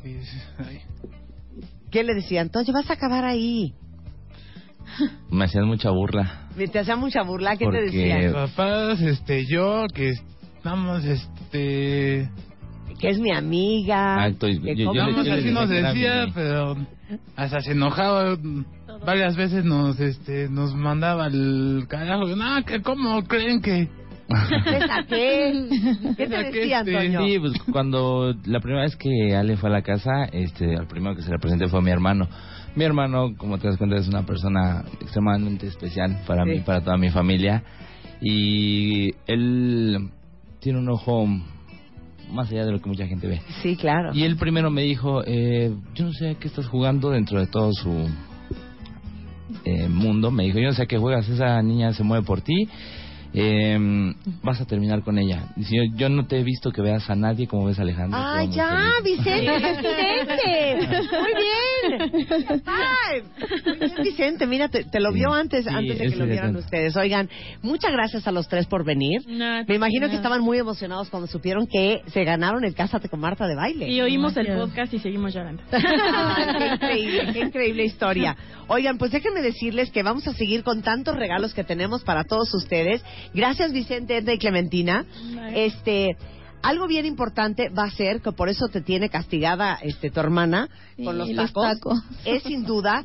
Ay. 0.05 0.81
¿Qué 1.91 2.03
le 2.05 2.15
decían? 2.15 2.47
Entonces 2.47 2.73
vas 2.75 2.89
a 2.91 2.95
acabar 2.95 3.25
ahí. 3.25 3.75
Me 5.31 5.45
hacían 5.45 5.67
mucha 5.67 5.91
burla. 5.91 6.49
Te 6.73 6.79
hacía 6.79 6.97
mucha 6.97 7.23
burla. 7.23 7.53
¿Qué 7.57 7.59
te 7.59 7.65
Porque- 7.65 7.81
decían? 7.83 8.33
Papás, 8.33 9.01
este, 9.03 9.45
yo, 9.47 9.87
que 9.95 10.13
estamos, 10.57 11.05
este... 11.05 12.29
Que 13.01 13.11
es 13.11 13.19
mi 13.21 13.31
amiga. 13.31 14.27
Exacto, 14.27 14.49
yo- 14.49 14.61
le 14.61 14.73
así 14.73 15.31
decía 15.31 15.51
nos 15.53 15.69
decía, 15.69 16.27
pero 16.35 16.77
hasta 17.37 17.61
se 17.61 17.73
enojaba. 17.73 18.37
Varias 19.05 19.37
veces 19.37 19.65
nos, 19.65 20.01
este, 20.01 20.49
nos 20.49 20.75
mandaba 20.75 21.27
el 21.27 21.85
carajo. 21.89 22.25
No, 22.35 22.65
que 22.65 22.81
cómo 22.83 23.23
creen 23.25 23.61
que... 23.61 23.89
¿Te 24.29 24.87
saqué? 24.89 25.69
¿Qué 26.17 26.27
te 26.27 26.37
decía, 26.43 26.81
Antonio? 26.81 27.21
Sí, 27.25 27.39
pues 27.39 27.53
cuando 27.71 28.35
la 28.45 28.59
primera 28.61 28.83
vez 28.83 28.97
que 28.97 29.37
Ale 29.37 29.57
fue 29.57 29.69
a 29.69 29.73
la 29.75 29.83
casa, 29.83 30.25
este, 30.33 30.75
el 30.75 30.87
primero 30.89 31.15
que 31.15 31.23
se 31.23 31.31
le 31.31 31.39
presenté 31.39 31.69
fue 31.69 31.81
mi 31.83 31.91
hermano. 31.91 32.27
Mi 32.75 32.85
hermano, 32.85 33.37
como 33.37 33.59
te 33.59 33.69
das 33.69 33.77
cuenta, 33.77 33.97
es 33.97 34.09
una 34.09 34.25
persona 34.27 34.83
extremadamente 35.01 35.67
especial 35.69 36.23
para 36.27 36.43
Sí. 36.45 36.51
mí, 36.51 36.61
para 36.61 36.81
toda 36.81 36.97
mi 36.97 37.11
familia. 37.11 37.63
Y 38.21 39.11
él 39.27 40.11
tiene 40.61 40.79
un 40.81 40.89
ojo 40.89 41.27
más 42.31 42.51
allá 42.51 42.65
de 42.65 42.73
lo 42.73 42.81
que 42.81 42.89
mucha 42.89 43.07
gente 43.07 43.27
ve. 43.27 43.41
Sí, 43.63 43.77
claro. 43.77 44.13
Y 44.15 44.25
él 44.25 44.37
primero 44.37 44.71
me 44.71 44.83
dijo, 44.83 45.23
eh, 45.25 45.73
yo 45.95 46.05
no 46.05 46.13
sé 46.13 46.31
a 46.31 46.35
qué 46.35 46.49
estás 46.49 46.67
jugando 46.67 47.11
dentro 47.11 47.39
de 47.39 47.47
todo 47.47 47.73
su 47.73 48.09
eh, 49.65 49.89
mundo. 49.89 50.31
Me 50.31 50.45
dijo, 50.45 50.59
yo 50.59 50.69
no 50.69 50.75
sé 50.75 50.83
a 50.83 50.87
qué 50.87 50.99
juegas, 50.99 51.29
esa 51.29 51.61
niña 51.63 51.93
se 51.93 52.03
mueve 52.03 52.25
por 52.25 52.41
ti. 52.41 52.69
Eh, 53.39 53.79
vas 54.43 54.61
a 54.63 54.65
terminar 54.65 55.03
con 55.03 55.19
ella. 55.19 55.49
Dice, 55.57 55.77
yo, 55.77 55.83
yo 55.95 56.09
no 56.09 56.27
te 56.27 56.39
he 56.41 56.43
visto 56.43 56.71
que 56.71 56.81
veas 56.81 57.09
a 57.11 57.15
nadie 57.15 57.47
como 57.47 57.67
ves 57.67 57.79
a 57.79 57.83
Alejandro. 57.83 58.19
¡Ay, 58.19 58.49
Estuvo 58.49 58.65
muy 58.65 58.77
ya, 58.79 58.93
feliz". 59.03 59.19
Vicente! 59.19 59.53
¡Vicente! 59.53 61.03
¡Muy 61.21 61.33
bien! 61.37 62.17
Muy 63.67 63.79
bien, 63.79 63.95
Vicente, 64.03 64.47
mira, 64.47 64.69
te, 64.69 64.85
te 64.85 65.01
lo 65.01 65.13
vio 65.13 65.35
antes, 65.35 65.65
Sí, 65.67 65.71
antes 65.71 65.99
de 65.99 66.09
que 66.09 66.17
lo 66.17 66.27
vieran 66.27 66.57
ustedes. 66.57 66.97
Oigan, 66.97 67.29
muchas 67.63 67.93
gracias 67.93 68.27
a 68.27 68.33
los 68.33 68.49
tres 68.49 68.67
por 68.67 68.85
venir. 68.85 69.21
Me 69.29 69.75
imagino 69.75 70.09
que 70.09 70.17
estaban 70.17 70.41
muy 70.41 70.59
emocionados 70.59 71.11
cuando 71.11 71.27
supieron 71.27 71.67
que 71.67 72.01
se 72.07 72.25
ganaron 72.25 72.65
el 72.65 72.75
Cásate 72.75 73.09
con 73.11 73.21
Marta 73.21 73.47
de 73.47 73.55
baile. 73.55 73.89
Y 73.89 74.01
oímos 74.01 74.37
el 74.39 74.47
podcast 74.57 74.95
y 74.95 74.99
seguimos 74.99 75.35
llorando. 75.35 75.63
Qué 75.71 76.67
increíble, 76.75 77.33
qué 77.33 77.41
increíble 77.41 77.85
historia. 77.85 78.37
Oigan, 78.69 78.97
pues 78.99 79.11
déjenme 79.11 79.43
decirles 79.43 79.91
que 79.91 80.03
vamos 80.03 80.27
a 80.27 80.33
seguir 80.33 80.63
con 80.63 80.83
tantos 80.83 81.17
regalos 81.17 81.55
que 81.55 81.65
tenemos 81.65 82.03
para 82.03 82.25
todos 82.25 82.53
ustedes. 82.55 83.05
Gracias, 83.35 83.73
Vicente, 83.73 84.17
Edna 84.17 84.35
y 84.35 84.39
Clementina. 84.39 85.05
Este, 85.55 86.17
algo 86.63 86.87
bien 86.87 87.07
importante 87.07 87.69
va 87.69 87.85
a 87.85 87.91
ser 87.91 88.21
que 88.21 88.33
por 88.33 88.49
eso 88.49 88.69
te 88.69 88.81
tiene 88.81 89.09
castigada 89.09 89.79
este 89.83 90.11
tu 90.11 90.21
hermana 90.21 90.69
con 90.97 91.19
los 91.19 91.29
los 91.29 91.53
tacos. 91.53 91.63
tacos. 91.63 92.03
Es 92.25 92.43
sin 92.43 92.65
duda 92.65 93.05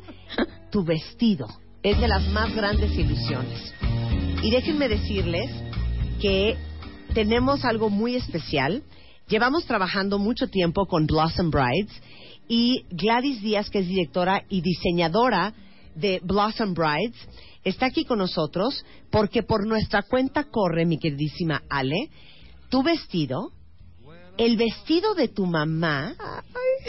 tu 0.70 0.84
vestido. 0.84 1.46
Es 1.82 2.00
de 2.00 2.08
las 2.08 2.26
más 2.28 2.54
grandes 2.54 2.96
ilusiones. 2.96 3.74
Y 4.42 4.50
déjenme 4.50 4.88
decirles 4.88 5.50
que 6.20 6.56
tenemos 7.14 7.64
algo 7.64 7.90
muy 7.90 8.16
especial. 8.16 8.82
Llevamos 9.28 9.64
trabajando 9.66 10.18
mucho 10.18 10.48
tiempo 10.48 10.86
con 10.86 11.06
Blossom 11.06 11.50
Brides 11.50 11.92
y 12.48 12.84
Gladys 12.90 13.42
Díaz, 13.42 13.70
que 13.70 13.80
es 13.80 13.86
directora 13.86 14.44
y 14.48 14.60
diseñadora 14.60 15.54
de 15.94 16.20
Blossom 16.22 16.74
Brides, 16.74 17.16
está 17.64 17.86
aquí 17.86 18.04
con 18.04 18.18
nosotros 18.18 18.84
porque 19.10 19.42
por 19.42 19.66
nuestra 19.66 20.02
cuenta 20.02 20.44
corre, 20.44 20.84
mi 20.84 20.98
queridísima 20.98 21.62
Ale, 21.68 22.10
tu 22.68 22.82
vestido, 22.82 23.52
el 24.38 24.56
vestido 24.56 25.14
de 25.14 25.28
tu 25.28 25.46
mamá 25.46 26.14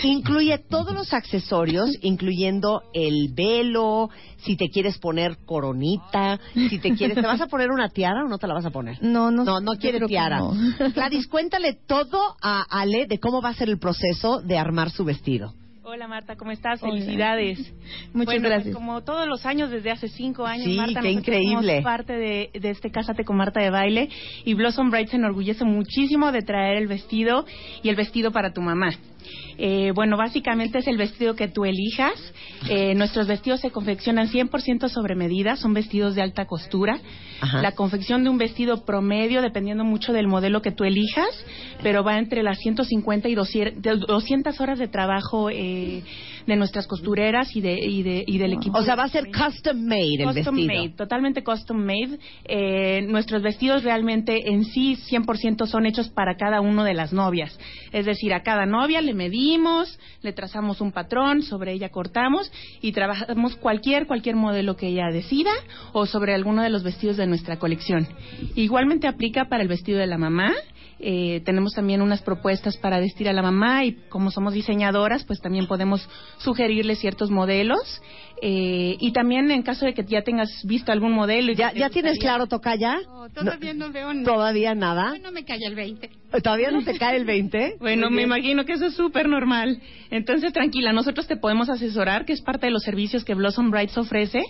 incluye 0.01 0.57
todos 0.57 0.93
los 0.93 1.13
accesorios, 1.13 1.91
incluyendo 2.01 2.81
el 2.93 3.33
velo, 3.33 4.09
si 4.37 4.55
te 4.55 4.69
quieres 4.69 4.97
poner 4.97 5.37
coronita, 5.45 6.39
si 6.53 6.79
te 6.79 6.95
quieres, 6.95 7.15
¿te 7.15 7.21
vas 7.21 7.41
a 7.41 7.47
poner 7.47 7.69
una 7.69 7.89
tiara 7.89 8.23
o 8.23 8.27
no 8.27 8.37
te 8.37 8.47
la 8.47 8.53
vas 8.53 8.65
a 8.65 8.71
poner? 8.71 8.97
No, 9.03 9.29
no. 9.29 9.43
No, 9.43 9.59
no 9.59 9.73
quiere 9.73 9.99
tiara. 10.07 10.39
no. 10.39 10.53
Gladys, 10.95 11.27
cuéntale 11.27 11.73
todo 11.73 12.17
a 12.41 12.63
Ale 12.69 13.05
de 13.07 13.19
cómo 13.19 13.41
va 13.41 13.49
a 13.49 13.53
ser 13.53 13.69
el 13.69 13.77
proceso 13.77 14.41
de 14.41 14.57
armar 14.57 14.89
su 14.89 15.03
vestido. 15.03 15.53
Hola 15.85 16.07
Marta, 16.07 16.37
¿cómo 16.37 16.51
estás? 16.51 16.81
Hola. 16.81 16.93
Felicidades. 16.93 17.59
Muchas 18.13 18.25
Bueno, 18.25 18.47
gracias. 18.47 18.63
pues, 18.63 18.75
como 18.75 19.01
todos 19.03 19.27
los 19.27 19.45
años, 19.45 19.69
desde 19.69 19.91
hace 19.91 20.07
cinco 20.07 20.45
años, 20.45 20.65
Sí, 20.65 20.77
Marta, 20.77 21.01
qué 21.01 21.11
increíble. 21.11 21.71
somos 21.73 21.83
parte 21.83 22.13
de, 22.13 22.49
de 22.53 22.69
este 22.69 22.89
Cásate 22.89 23.25
con 23.25 23.35
Marta 23.35 23.59
de 23.59 23.69
baile 23.69 24.07
y 24.45 24.53
Blossom 24.53 24.89
Bright 24.91 25.09
se 25.09 25.17
enorgullece 25.17 25.65
muchísimo 25.65 26.31
de 26.31 26.41
traer 26.41 26.77
el 26.77 26.87
vestido 26.87 27.45
y 27.81 27.89
el 27.89 27.95
vestido 27.97 28.31
para 28.31 28.53
tu 28.53 28.61
mamá. 28.61 28.91
Eh, 29.57 29.91
bueno, 29.93 30.17
básicamente 30.17 30.79
es 30.79 30.87
el 30.87 30.97
vestido 30.97 31.35
que 31.35 31.47
tú 31.47 31.65
elijas. 31.65 32.13
Eh, 32.69 32.95
nuestros 32.95 33.27
vestidos 33.27 33.59
se 33.59 33.71
confeccionan 33.71 34.29
100% 34.29 34.89
sobre 34.89 35.15
medida, 35.15 35.55
son 35.55 35.73
vestidos 35.73 36.15
de 36.15 36.21
alta 36.21 36.45
costura. 36.45 36.99
Ajá. 37.41 37.61
La 37.61 37.73
confección 37.73 38.23
de 38.23 38.29
un 38.29 38.37
vestido 38.37 38.85
promedio, 38.85 39.41
dependiendo 39.41 39.83
mucho 39.83 40.13
del 40.13 40.27
modelo 40.27 40.61
que 40.61 40.71
tú 40.71 40.83
elijas, 40.83 41.29
pero 41.81 42.03
va 42.03 42.17
entre 42.17 42.43
las 42.43 42.57
150 42.59 43.29
y 43.29 43.35
200 43.35 43.81
de 43.81 43.95
200 43.97 44.59
horas 44.61 44.79
de 44.79 44.87
trabajo 44.87 45.49
eh, 45.49 46.03
de 46.45 46.55
nuestras 46.55 46.87
costureras 46.87 47.55
y, 47.55 47.61
de, 47.61 47.73
y, 47.73 48.03
de, 48.03 48.23
y 48.25 48.37
del 48.37 48.53
equipo. 48.53 48.79
O 48.79 48.83
sea, 48.83 48.95
va 48.95 49.03
a 49.03 49.09
ser 49.09 49.25
custom 49.25 49.77
made 49.85 50.15
el 50.19 50.25
Custom 50.25 50.55
vestido. 50.55 50.81
made, 50.81 50.89
totalmente 50.89 51.43
custom 51.43 51.77
made. 51.77 52.19
Eh, 52.45 53.01
nuestros 53.07 53.41
vestidos 53.41 53.83
realmente 53.83 54.51
en 54.51 54.65
sí 54.65 54.97
100% 55.09 55.65
son 55.67 55.85
hechos 55.85 56.09
para 56.09 56.35
cada 56.35 56.61
uno 56.61 56.83
de 56.83 56.93
las 56.93 57.13
novias. 57.13 57.57
Es 57.91 58.05
decir, 58.05 58.33
a 58.33 58.43
cada 58.43 58.65
novia 58.65 59.01
le 59.01 59.13
medimos, 59.13 59.99
le 60.21 60.33
trazamos 60.33 60.81
un 60.81 60.91
patrón, 60.91 61.43
sobre 61.43 61.73
ella 61.73 61.89
cortamos 61.89 62.51
y 62.81 62.91
trabajamos 62.91 63.55
cualquier 63.55 64.07
cualquier 64.07 64.35
modelo 64.35 64.75
que 64.75 64.87
ella 64.87 65.07
decida 65.11 65.51
o 65.91 66.05
sobre 66.05 66.33
alguno 66.33 66.61
de 66.63 66.69
los 66.69 66.83
vestidos 66.83 67.17
de 67.17 67.27
nuestra 67.27 67.57
colección. 67.57 68.07
Igualmente 68.55 69.07
aplica 69.07 69.45
para 69.45 69.63
el 69.63 69.69
vestido 69.69 69.99
de 69.99 70.07
la 70.07 70.17
mamá. 70.17 70.51
Eh, 71.05 71.41
tenemos 71.43 71.73
también 71.73 72.01
unas 72.01 72.21
propuestas 72.21 72.77
para 72.77 72.97
vestir 72.97 73.27
a 73.27 73.33
la 73.33 73.41
mamá 73.41 73.83
y 73.83 73.93
como 74.07 74.31
somos 74.31 74.53
diseñadoras, 74.53 75.25
pues 75.25 75.41
también 75.41 75.67
podemos 75.67 76.07
sugerirle 76.37 76.95
ciertos 76.95 77.29
modelos. 77.29 78.01
Eh, 78.41 78.95
y 78.99 79.11
también 79.11 79.51
en 79.51 79.63
caso 79.63 79.85
de 79.85 79.93
que 79.93 80.05
ya 80.05 80.21
tengas 80.21 80.49
visto 80.63 80.93
algún 80.93 81.11
modelo. 81.11 81.51
y 81.51 81.55
¿Ya, 81.55 81.73
ya 81.73 81.89
tienes 81.89 82.19
claro, 82.19 82.47
Tocaya? 82.47 82.99
Todavía 83.33 83.73
no, 83.73 83.91
veo 83.91 84.13
nada. 84.13 84.25
¿Todavía 84.25 84.75
nada? 84.75 85.17
No 85.21 85.33
me 85.33 85.43
cae 85.43 85.59
el 85.65 85.75
20. 85.75 86.09
¿Todavía 86.41 86.71
no 86.71 86.83
te 86.83 86.97
cae 86.97 87.17
el 87.17 87.25
20? 87.25 87.75
Bueno, 87.79 88.09
me 88.09 88.23
imagino 88.23 88.65
que 88.65 88.73
eso 88.73 88.85
es 88.85 88.95
súper 88.95 89.27
normal. 89.27 89.79
Entonces, 90.09 90.53
tranquila, 90.53 90.93
nosotros 90.93 91.27
te 91.27 91.35
podemos 91.35 91.69
asesorar, 91.69 92.25
que 92.25 92.33
es 92.33 92.41
parte 92.41 92.67
de 92.67 92.71
los 92.71 92.83
servicios 92.83 93.23
que 93.23 93.33
Blossom 93.35 93.71
Brights 93.71 93.97
ofrece. 93.97 94.41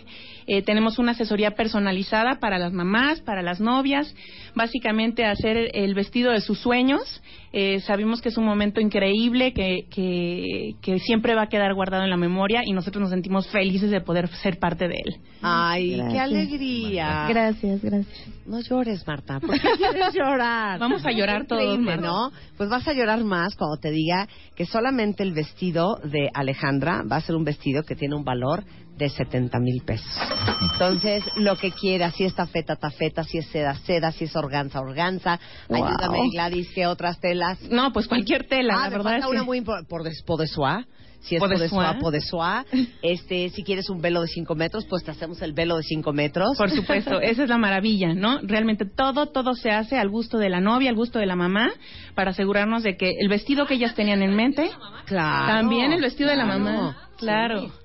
Eh, 0.46 0.62
tenemos 0.62 1.00
una 1.00 1.12
asesoría 1.12 1.52
personalizada 1.52 2.40
para 2.40 2.60
las 2.60 2.74
mamás, 2.74 3.22
para 3.22 3.42
las 3.42 3.60
novias, 3.60 4.14
básicamente 4.56 5.26
hacer 5.26 5.72
el 5.74 5.94
vestido 5.94 6.32
de 6.32 6.42
sus 6.42 6.60
sueños. 6.60 7.22
Eh, 7.54 7.80
sabemos 7.82 8.22
que 8.22 8.30
es 8.30 8.38
un 8.38 8.46
momento 8.46 8.82
increíble, 8.82 9.54
que, 9.54 9.86
que, 9.90 10.72
que 10.82 11.00
siempre 11.00 11.36
va 11.36 11.44
a 11.44 11.50
quedar 11.50 11.74
guardado 11.76 12.04
en 12.04 12.10
la 12.10 12.18
memoria 12.18 12.62
y 12.66 12.74
nosotros 12.74 13.02
nos 13.02 13.12
sentimos 13.12 13.48
felices 13.50 13.92
de 13.92 14.02
poder 14.02 14.28
ser 14.42 14.58
parte 14.58 14.88
de 14.88 14.96
él. 14.96 15.16
Ay, 15.42 15.92
qué 15.92 15.98
Gracias. 15.98 16.22
alegría. 16.22 17.26
Gracias, 17.30 17.82
gracias. 17.82 18.28
No 18.46 18.60
llores, 18.60 19.06
Marta. 19.08 19.40
¿Por 19.40 19.60
qué 19.60 19.70
quieres 19.78 20.14
llorar? 20.14 20.80
Vamos 20.80 21.06
a 21.06 21.12
llorar 21.12 21.46
todos, 21.48 21.73
Increíble. 21.82 22.08
¿no? 22.08 22.32
Pues 22.58 22.70
vas 22.70 22.88
a 22.88 22.94
llorar 22.94 23.24
más 23.24 23.56
cuando 23.56 23.78
te 23.78 23.92
diga 23.92 24.28
que 24.56 24.66
solamente 24.66 25.24
el 25.24 25.34
vestido 25.34 25.96
de 26.04 26.30
Alejandra 26.34 27.04
va 27.10 27.18
a 27.18 27.22
ser 27.22 27.36
un 27.36 27.44
vestido 27.44 27.84
que 27.84 27.96
tiene 27.96 28.16
un 28.16 28.24
valor 28.24 28.64
de 28.98 29.10
70 29.10 29.60
mil 29.60 29.82
pesos. 29.84 30.16
Entonces, 30.74 31.24
lo 31.36 31.56
que 31.56 31.72
quieras, 31.72 32.14
si 32.16 32.26
es 32.26 32.36
tafeta, 32.36 32.76
tafeta, 32.76 33.24
si 33.24 33.40
es 33.40 33.48
seda, 33.48 33.76
seda, 33.86 34.12
si 34.12 34.26
es 34.26 34.36
organza, 34.36 34.80
organza. 34.80 35.40
Wow. 35.68 35.86
Ayúdame, 35.86 36.30
Gladys, 36.32 36.70
¿qué 36.76 36.86
otras 36.86 37.20
telas? 37.20 37.60
No, 37.70 37.92
pues 37.92 38.08
cualquier 38.08 38.48
tela, 38.48 38.76
Ah, 38.78 38.90
la 38.90 38.98
verdad 38.98 39.18
es 39.18 39.26
que... 39.26 39.32
una 39.32 39.44
muy 39.44 39.62
por 39.62 39.88
por 39.88 40.04
de 40.04 40.48
soie. 40.48 40.86
Si 41.24 41.36
es 41.36 41.40
por 41.40 41.50
de 41.50 42.22
soie. 42.22 42.64
Este, 43.02 43.50
si 43.50 43.64
quieres 43.64 43.90
un 43.90 44.02
velo 44.02 44.22
de 44.22 44.28
5 44.28 44.56
metros, 44.56 44.86
pues 44.86 45.04
te 45.04 45.12
hacemos 45.12 45.42
el 45.42 45.54
velo 45.54 45.78
de 45.78 45.84
5 45.84 46.14
metros. 46.14 46.58
Por 46.58 46.70
supuesto, 46.70 47.20
esa 47.22 47.44
es 47.44 47.50
la 47.50 47.58
maravilla, 47.58 48.14
¿no? 48.14 48.40
Realmente 48.42 48.86
todo, 48.86 49.28
todo 49.28 49.54
se 49.56 49.72
hace 49.72 49.98
al 49.98 50.10
gusto 50.10 50.38
de 50.38 50.50
la 50.50 50.60
novia, 50.60 50.90
al 50.90 50.96
gusto 50.96 51.20
de 51.20 51.26
la 51.26 51.36
mamá, 51.36 51.72
para 52.14 52.32
asegurarnos 52.32 52.84
de 52.84 52.98
que 52.98 53.16
el 53.20 53.30
vestido 53.30 53.66
que 53.66 53.76
ellas 53.76 53.96
tenían 53.96 54.22
en 54.22 54.36
mente, 54.36 54.70
Claro, 55.06 55.48
también 55.48 55.92
el 55.92 56.02
vestido 56.02 56.30
de 56.30 56.36
la 56.38 56.46
mamá, 56.46 57.10
claro. 57.18 57.62
sí. 57.62 57.83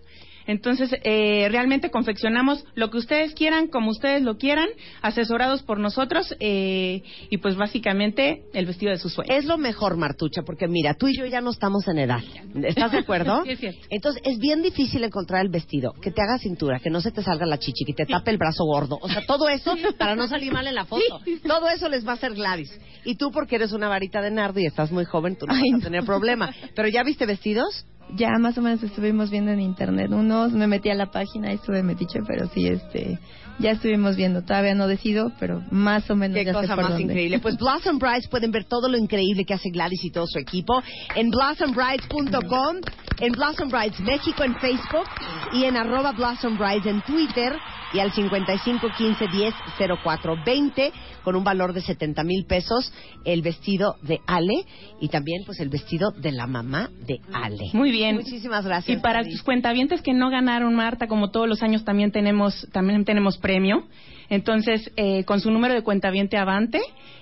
Entonces, 0.49 0.91
eh, 1.05 1.47
realmente 1.51 1.91
confeccionamos 1.91 2.65
lo 2.75 2.91
que 2.91 2.97
ustedes 2.97 3.35
quieran, 3.35 3.69
como 3.69 3.91
ustedes 3.91 4.23
lo 4.23 4.39
quieran, 4.39 4.69
asesorados 5.03 5.63
por 5.63 5.79
nosotros 5.79 6.35
eh, 6.41 7.03
y 7.29 7.37
pues 7.37 7.55
básicamente 7.57 8.45
el 8.55 8.65
vestido 8.65 8.91
de 8.91 8.99
sus 8.99 9.13
sueños. 9.13 9.37
Es 9.37 9.45
lo 9.45 9.59
mejor, 9.59 9.99
Martucha, 9.99 10.43
porque 10.43 10.67
mira, 10.67 10.95
tú 10.95 11.07
y 11.07 11.17
yo 11.17 11.27
ya 11.27 11.43
no 11.43 11.51
estamos 11.51 11.87
en 11.87 11.99
edad. 11.99 12.21
¿Estás 12.63 12.93
de 12.93 12.99
acuerdo? 12.99 13.29
Sí, 13.45 13.51
es 13.53 13.61
cierto. 13.61 13.87
Entonces, 13.91 14.23
es 14.25 14.39
bien 14.39 14.63
difícil 14.63 15.05
encontrar 15.05 15.43
el 15.43 15.51
vestido 15.51 15.93
que 15.93 16.11
te 16.11 16.23
haga 16.23 16.39
cintura, 16.39 16.81
que 16.81 16.91
no 16.91 17.01
se 17.01 17.13
te 17.13 17.23
salga 17.23 17.45
la 17.47 17.59
chichi, 17.59 17.85
que 17.85 17.93
te 17.93 18.07
tape 18.07 18.31
el 18.31 18.39
brazo 18.39 18.65
gordo. 18.65 18.99
O 19.01 19.09
sea, 19.09 19.25
todo 19.27 19.49
eso 19.49 19.77
para 19.99 20.17
no 20.17 20.27
salir 20.29 20.53
mal 20.53 20.67
en 20.67 20.75
la 20.75 20.87
foto. 20.87 21.21
Todo 21.47 21.69
eso 21.69 21.89
les 21.89 22.07
va 22.07 22.13
a 22.13 22.15
hacer 22.15 22.35
Gladys. 22.35 22.71
Y 23.05 23.17
tú, 23.17 23.31
porque 23.31 23.57
eres 23.57 23.73
una 23.73 23.89
varita 23.89 24.23
de 24.23 24.31
nardo 24.31 24.61
y 24.61 24.67
estás 24.67 24.91
muy 24.91 25.05
joven, 25.05 25.37
tú 25.37 25.47
no 25.47 25.55
vas 25.55 25.81
a 25.81 25.85
tener 25.85 26.05
problema. 26.05 26.53
Pero 26.75 26.89
¿ya 26.89 27.03
viste 27.03 27.27
vestidos? 27.27 27.87
Ya 28.17 28.31
más 28.39 28.57
o 28.57 28.63
menos 28.63 28.83
estuvimos 28.83 29.31
viendo 29.31 29.51
en 29.51 29.61
internet 29.61 30.11
unos, 30.11 30.53
me 30.53 30.67
metí 30.67 30.89
a 30.89 30.95
la 30.95 31.11
página 31.11 31.53
y 31.53 31.57
estuve 31.57 31.83
metiche, 31.83 32.21
pero 32.27 32.49
sí, 32.49 32.67
este, 32.67 33.19
ya 33.59 33.73
estuvimos 33.73 34.17
viendo. 34.17 34.43
Todavía 34.43 34.75
no 34.75 34.87
decido, 34.87 35.31
pero 35.39 35.63
más 35.71 36.11
o 36.11 36.17
menos 36.17 36.37
Qué 36.37 36.45
ya 36.45 36.53
sé 36.53 36.61
cosa 36.61 36.75
por 36.75 36.85
más 36.85 36.93
dónde. 36.93 37.05
increíble. 37.05 37.39
Pues 37.41 37.57
Blossom 37.59 37.99
Brides 37.99 38.29
pueden 38.29 38.51
ver 38.51 38.65
todo 38.65 38.89
lo 38.89 38.97
increíble 38.97 39.45
que 39.45 39.55
hace 39.55 39.71
Gladys 39.71 40.05
y 40.05 40.11
todo 40.11 40.27
su 40.27 40.39
equipo 40.39 40.83
en 41.15 41.31
blossombrides.com, 41.31 42.77
en 43.21 43.33
Blossom 43.33 43.69
Brides 43.69 44.01
México 44.01 44.45
en 44.45 44.55
Facebook 44.57 45.07
y 45.53 45.65
en 45.65 45.77
arroba 45.77 46.13
Blossom 46.13 46.57
Brides 46.57 46.87
en 46.87 47.03
Twitter 47.03 47.55
y 47.93 48.01
al 48.01 48.13
55 48.13 48.89
15 48.97 49.29
10 49.29 49.55
04 50.03 50.37
20 50.45 50.93
con 51.23 51.37
un 51.37 51.45
valor 51.45 51.73
de 51.73 51.81
70 51.81 52.25
mil 52.25 52.45
pesos 52.47 52.93
el 53.25 53.43
vestido 53.43 53.97
de 54.03 54.21
Ale 54.27 54.65
y 55.01 55.09
también 55.09 55.45
pues 55.45 55.61
el 55.61 55.69
vestido 55.69 56.11
de 56.11 56.33
la 56.33 56.47
mamá 56.47 56.91
de 57.07 57.21
Ale. 57.33 57.71
Muy 57.73 57.91
bien. 57.91 58.17
Muchísimas 58.17 58.65
gracias. 58.65 58.99
Y 58.99 59.01
para 59.01 59.25
tus 59.25 59.43
cuentavientes 59.43 60.03
que 60.03 60.13
no 60.13 60.31
ganaron, 60.31 60.75
Marta, 60.75 61.07
como 61.07 61.31
todos 61.31 61.49
los 61.49 61.63
años 61.63 61.85
también 61.85 62.13
tenemos, 62.13 62.67
también 62.73 63.05
tenemos 63.05 63.39
premio. 63.39 63.85
Entonces, 64.31 64.91
eh, 64.97 65.25
con 65.25 65.41
su 65.41 65.51
número 65.51 65.75
de 65.75 65.83
cuentaviente 65.83 66.37
avante, 66.37 66.81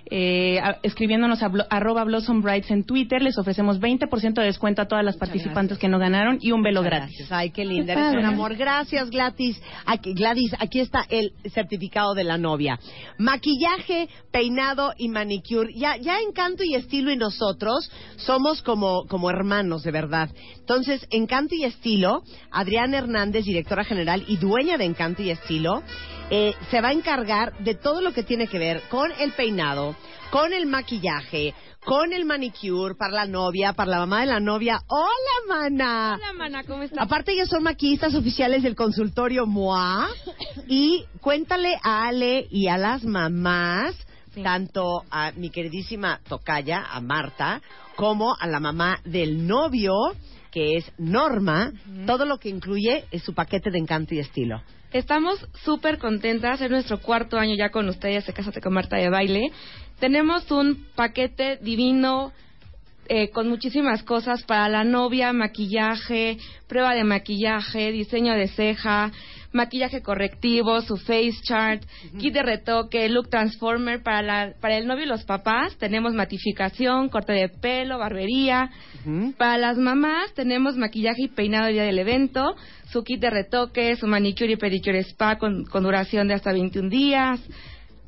eh, 0.08 0.58
a- 0.60 0.78
escribiéndonos 0.82 1.42
a 1.42 1.48
blo- 1.50 1.66
arroba 1.70 2.04
Blossom 2.04 2.40
Brides 2.42 2.70
en 2.70 2.84
Twitter, 2.84 3.20
les 3.22 3.38
ofrecemos 3.38 3.80
20% 3.80 4.40
de 4.40 4.46
descuento 4.46 4.82
a 4.82 4.86
todas 4.86 5.04
las 5.04 5.16
participantes 5.16 5.78
que 5.78 5.88
no 5.88 5.98
ganaron 5.98 6.38
y 6.40 6.52
un 6.52 6.62
velo 6.62 6.82
Muchas 6.82 6.98
gratis. 6.98 7.16
gracias. 7.18 7.32
Ay, 7.32 7.50
qué 7.50 7.64
linda, 7.64 7.94
Qué 7.94 8.00
eres 8.00 8.14
un 8.14 8.24
amor. 8.24 8.54
Gracias, 8.56 9.10
Gladys. 9.10 9.60
Aquí, 9.84 10.14
Gladys, 10.14 10.54
aquí 10.58 10.80
está 10.80 11.04
el 11.08 11.32
certificado 11.52 12.14
de 12.14 12.24
la 12.24 12.38
novia. 12.38 12.78
Maquillaje, 13.18 14.08
peinado 14.30 14.92
y 14.96 15.08
manicure. 15.08 15.72
Ya, 15.74 15.96
ya 15.96 16.20
Encanto 16.20 16.62
y 16.64 16.74
Estilo 16.74 17.10
y 17.12 17.16
nosotros 17.16 17.90
somos 18.16 18.62
como, 18.62 19.06
como 19.08 19.28
hermanos, 19.30 19.82
de 19.82 19.90
verdad. 19.90 20.30
Entonces, 20.60 21.06
Encanto 21.10 21.54
y 21.56 21.64
Estilo, 21.64 22.22
Adriana 22.52 22.98
Hernández, 22.98 23.44
directora 23.44 23.84
general 23.84 24.24
y 24.28 24.36
dueña 24.36 24.78
de 24.78 24.84
Encanto 24.84 25.22
y 25.22 25.30
Estilo, 25.30 25.82
eh, 26.30 26.54
se 26.70 26.80
va 26.80 26.88
a 26.88 26.92
encargar 26.92 27.56
de 27.58 27.74
todo 27.74 28.00
lo 28.00 28.12
que 28.12 28.22
tiene 28.22 28.48
que 28.48 28.58
ver 28.58 28.82
con 28.88 29.12
el 29.20 29.32
peinado, 29.32 29.94
con 30.30 30.52
el 30.52 30.66
maquillaje, 30.66 31.54
con 31.84 32.12
el 32.12 32.24
manicure 32.24 32.96
para 32.96 33.12
la 33.12 33.26
novia, 33.26 33.72
para 33.74 33.92
la 33.92 33.98
mamá 33.98 34.22
de 34.22 34.26
la 34.26 34.40
novia. 34.40 34.80
¡Hola, 34.88 35.46
mana! 35.48 36.14
Hola, 36.16 36.32
mana, 36.32 36.64
¿cómo 36.64 36.82
estás? 36.82 36.98
Aparte 37.00 37.32
ellos 37.32 37.48
son 37.48 37.62
maquillistas 37.62 38.14
oficiales 38.14 38.64
del 38.64 38.74
consultorio 38.74 39.46
MOA 39.46 40.08
y 40.66 41.04
cuéntale 41.20 41.78
a 41.82 42.08
Ale 42.08 42.48
y 42.50 42.66
a 42.66 42.76
las 42.76 43.04
mamás, 43.04 43.94
tanto 44.42 45.04
a 45.10 45.30
mi 45.36 45.50
queridísima 45.50 46.20
Tocaya, 46.28 46.86
a 46.90 47.00
Marta, 47.00 47.62
como 47.94 48.34
a 48.36 48.48
la 48.48 48.58
mamá 48.58 48.98
del 49.04 49.46
novio, 49.46 49.94
que 50.50 50.76
es 50.76 50.90
Norma, 50.98 51.72
todo 52.04 52.24
lo 52.24 52.38
que 52.38 52.48
incluye 52.48 53.04
es 53.12 53.22
su 53.22 53.32
paquete 53.32 53.70
de 53.70 53.78
encanto 53.78 54.12
y 54.14 54.18
estilo. 54.18 54.60
Estamos 54.96 55.46
súper 55.62 55.98
contentas, 55.98 56.58
es 56.62 56.70
nuestro 56.70 56.98
cuarto 57.02 57.36
año 57.36 57.54
ya 57.54 57.68
con 57.68 57.86
ustedes 57.86 58.24
de 58.24 58.32
Cásate 58.32 58.62
con 58.62 58.72
Marta 58.72 58.96
de 58.96 59.10
Baile. 59.10 59.52
Tenemos 60.00 60.50
un 60.50 60.86
paquete 60.94 61.58
divino 61.60 62.32
eh, 63.06 63.28
con 63.28 63.46
muchísimas 63.46 64.02
cosas 64.02 64.42
para 64.44 64.70
la 64.70 64.84
novia, 64.84 65.34
maquillaje, 65.34 66.38
prueba 66.66 66.94
de 66.94 67.04
maquillaje, 67.04 67.92
diseño 67.92 68.32
de 68.32 68.48
ceja, 68.48 69.12
maquillaje 69.52 70.02
correctivo, 70.02 70.80
su 70.80 70.96
face 70.96 71.34
chart, 71.42 71.82
kit 72.18 72.34
de 72.34 72.42
retoque, 72.42 73.08
look 73.08 73.28
transformer 73.28 74.02
para, 74.02 74.22
la, 74.22 74.52
para 74.60 74.76
el 74.76 74.86
novio 74.86 75.04
y 75.04 75.08
los 75.08 75.24
papás. 75.24 75.76
Tenemos 75.78 76.14
matificación, 76.14 77.08
corte 77.08 77.32
de 77.32 77.48
pelo, 77.48 77.98
barbería. 77.98 78.70
Para 79.38 79.58
las 79.58 79.78
mamás 79.78 80.34
tenemos 80.34 80.76
maquillaje 80.76 81.22
y 81.22 81.28
peinado 81.28 81.68
el 81.68 81.74
día 81.74 81.84
del 81.84 81.98
evento, 81.98 82.56
su 82.90 83.04
kit 83.04 83.20
de 83.20 83.30
retoque, 83.30 83.96
su 83.96 84.06
manicure 84.06 84.52
y 84.52 84.56
pedicure 84.56 84.98
spa 85.00 85.36
con, 85.36 85.64
con 85.64 85.82
duración 85.84 86.28
de 86.28 86.34
hasta 86.34 86.52
21 86.52 86.88
días. 86.88 87.40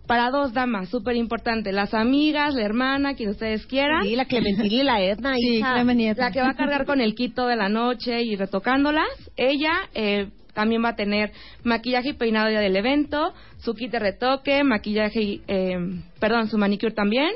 Para 0.09 0.31
dos 0.31 0.55
damas, 0.55 0.89
súper 0.89 1.17
importante, 1.17 1.71
las 1.71 1.93
amigas, 1.93 2.55
la 2.55 2.63
hermana, 2.63 3.15
quien 3.15 3.29
ustedes 3.29 3.67
quieran. 3.67 4.05
Sí, 4.05 4.17
la 4.17 4.25
Clementina 4.25 4.75
y 4.75 4.83
la 4.83 5.03
Edna, 5.03 5.35
Sí, 5.35 5.57
hija. 5.57 5.83
Y. 5.83 6.15
La 6.15 6.31
que 6.33 6.41
va 6.41 6.49
a 6.49 6.55
cargar 6.55 6.87
con 6.87 7.03
el 7.03 7.15
kit 7.15 7.37
de 7.37 7.57
la 7.57 7.69
noche 7.69 8.23
y 8.23 8.35
retocándolas. 8.35 9.07
Ella 9.37 9.73
eh, 9.95 10.29
también 10.59 10.85
va 10.85 10.89
a 10.89 10.97
tener 10.97 11.31
maquillaje 11.63 12.09
y 12.09 12.13
peinado 12.15 12.49
día 12.49 12.59
del 12.59 12.75
evento, 12.75 13.33
su 13.59 13.75
kit 13.75 13.93
de 13.93 14.01
retoque, 14.01 14.65
maquillaje 14.65 15.23
y, 15.23 15.43
eh, 15.47 15.79
perdón, 16.19 16.49
su 16.49 16.59
manicure 16.59 16.93
también. 16.93 17.31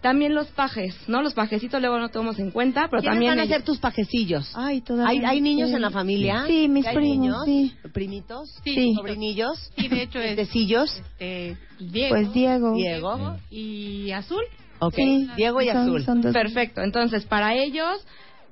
También 0.00 0.34
los 0.34 0.48
pajes, 0.48 0.94
¿no? 1.08 1.20
Los 1.22 1.34
pajecitos 1.34 1.78
luego 1.80 1.98
no 1.98 2.08
tomamos 2.10 2.38
en 2.38 2.50
cuenta, 2.50 2.88
pero 2.90 3.00
¿Quiénes 3.02 3.14
también 3.16 3.30
van 3.36 3.40
a 3.40 3.46
ser 3.46 3.62
tus 3.64 3.78
pajecillos? 3.78 4.50
Ay, 4.54 4.80
todavía 4.82 5.10
¿Hay, 5.10 5.18
no 5.18 5.28
hay 5.28 5.40
niños 5.42 5.68
sé. 5.70 5.76
en 5.76 5.82
la 5.82 5.90
familia? 5.90 6.44
Sí, 6.46 6.68
mis 6.68 6.86
¿Hay 6.86 6.94
primos, 6.96 7.18
niños? 7.18 7.44
sí. 7.46 7.74
¿Primitos? 7.92 8.50
Sí. 8.64 8.94
¿Sobrinillos? 8.94 9.70
Sí, 9.78 9.88
de 9.88 10.02
hecho 10.02 10.18
es 10.20 10.36
¿Tecillos? 10.36 10.90
este, 11.18 11.56
Diego. 11.80 12.14
Pues 12.14 12.32
Diego. 12.34 12.74
Diego. 12.74 13.36
Y 13.50 14.10
Azul. 14.10 14.44
Ok, 14.78 14.94
Sí, 14.94 15.28
Diego 15.36 15.60
y 15.62 15.68
son- 15.68 15.76
Azul. 15.78 16.04
son 16.04 16.20
dos. 16.22 16.32
Perfecto. 16.32 16.82
Entonces, 16.82 17.24
para 17.24 17.54
ellos, 17.54 18.06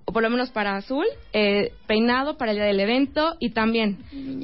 o 0.04 0.12
por 0.12 0.22
lo 0.22 0.30
menos 0.30 0.50
para 0.50 0.76
Azul, 0.76 1.06
eh, 1.32 1.72
peinado 1.86 2.36
para 2.36 2.52
el 2.52 2.58
día 2.58 2.66
del 2.66 2.80
evento 2.80 3.36
y 3.38 3.50
también 3.50 3.98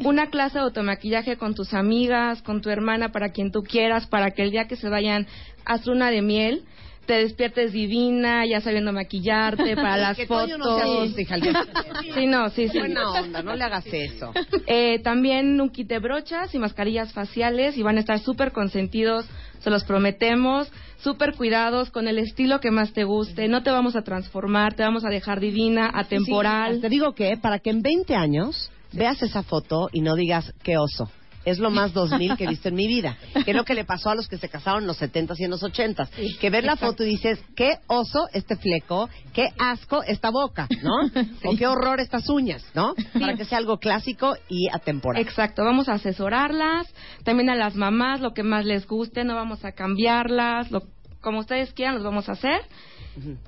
una 0.04 0.30
clase 0.30 0.59
de 0.59 0.64
automaquillaje 0.64 1.36
con 1.36 1.54
tus 1.54 1.74
amigas, 1.74 2.42
con 2.42 2.61
tu 2.61 2.70
hermana, 2.70 3.11
para 3.11 3.30
quien 3.30 3.50
tú 3.50 3.62
quieras, 3.62 4.06
para 4.06 4.30
que 4.30 4.42
el 4.42 4.50
día 4.50 4.68
que 4.68 4.76
se 4.76 4.88
vayan 4.88 5.26
a 5.64 5.78
su 5.78 5.90
luna 5.90 6.11
de 6.11 6.22
miel 6.22 6.64
te 7.09 7.14
despiertes 7.14 7.72
divina, 7.72 8.44
ya 8.44 8.61
sabiendo 8.61 8.92
maquillarte 8.92 9.74
para 9.76 9.96
las 9.96 10.16
Que 10.16 10.26
fotos. 10.26 10.59
No 10.59 11.06
se 11.09 11.24
Sí, 12.14 12.26
no, 12.26 12.50
sí, 12.50 12.68
sí. 12.68 12.78
Buena 12.78 13.12
onda, 13.12 13.42
no 13.42 13.56
le 13.56 13.64
hagas 13.64 13.86
eso. 13.86 14.34
Eh, 14.66 14.98
también 14.98 15.59
un 15.59 15.70
kit 15.70 15.88
de 15.88 16.00
brochas 16.00 16.54
y 16.54 16.59
mascarillas 16.59 17.14
faciales 17.14 17.78
y 17.78 17.82
van 17.82 17.96
a 17.96 18.00
estar 18.00 18.20
súper 18.20 18.52
consentidos, 18.52 19.26
se 19.61 19.70
los 19.70 19.84
prometemos, 19.84 20.70
súper 20.98 21.34
cuidados 21.34 21.90
con 21.90 22.09
el 22.09 22.18
estilo 22.18 22.61
que 22.61 22.70
más 22.70 22.92
te 22.92 23.04
guste. 23.04 23.48
No 23.48 23.62
te 23.62 23.70
vamos 23.70 23.96
a 23.96 24.02
transformar, 24.02 24.74
te 24.74 24.82
vamos 24.82 25.04
a 25.04 25.11
dejar 25.11 25.40
divina, 25.40 25.90
atemporal. 25.92 26.76
Sí, 26.76 26.80
te 26.80 26.88
digo 26.88 27.14
que 27.14 27.36
para 27.36 27.59
que 27.59 27.70
en 27.70 27.82
20 27.82 28.14
años 28.14 28.70
veas 28.92 29.22
esa 29.22 29.42
foto 29.42 29.88
y 29.92 30.00
no 30.00 30.14
digas 30.14 30.52
qué 30.62 30.78
oso. 30.78 31.11
Es 31.49 31.59
lo 31.59 31.70
más 31.70 31.92
2000 31.94 32.36
que 32.36 32.44
he 32.44 32.46
visto 32.49 32.68
en 32.68 32.74
mi 32.74 32.86
vida. 32.86 33.16
Que 33.44 33.53
es 33.53 33.57
lo 33.57 33.64
que 33.64 33.74
le 33.74 33.84
pasó 33.84 34.11
a 34.11 34.14
los 34.14 34.28
que 34.28 34.36
se 34.38 34.49
casaron 34.49 34.82
en 34.82 34.86
los 34.86 35.01
70s 35.01 35.36
y 35.38 35.44
en 35.44 35.51
los 35.51 35.62
80s. 35.62 36.38
Que 36.38 36.51
ves 36.51 36.64
la 36.64 36.76
foto 36.76 37.05
y 37.05 37.09
dices, 37.09 37.42
qué 37.57 37.78
oso 37.86 38.28
este 38.32 38.57
fleco, 38.57 39.09
qué 39.32 39.49
asco 39.59 40.03
esta 40.03 40.30
boca, 40.30 40.68
¿no? 40.82 41.09
O 41.44 41.57
qué 41.57 41.66
horror 41.66 42.01
estas 42.01 42.28
uñas, 42.28 42.64
¿no? 42.74 42.94
Para 43.18 43.34
que 43.34 43.44
sea 43.44 43.59
algo 43.59 43.78
clásico 43.78 44.36
y 44.49 44.68
atemporal. 44.72 45.22
Exacto, 45.22 45.64
vamos 45.64 45.88
a 45.88 45.94
asesorarlas, 45.94 46.92
también 47.24 47.49
a 47.51 47.55
las 47.55 47.74
mamás, 47.74 48.20
lo 48.20 48.34
que 48.34 48.42
más 48.42 48.64
les 48.64 48.86
guste, 48.86 49.24
no 49.24 49.34
vamos 49.34 49.64
a 49.64 49.72
cambiarlas, 49.72 50.70
lo, 50.70 50.82
como 51.20 51.40
ustedes 51.40 51.72
quieran, 51.72 51.94
los 51.94 52.05
vamos 52.05 52.28
a 52.28 52.32
hacer. 52.32 52.61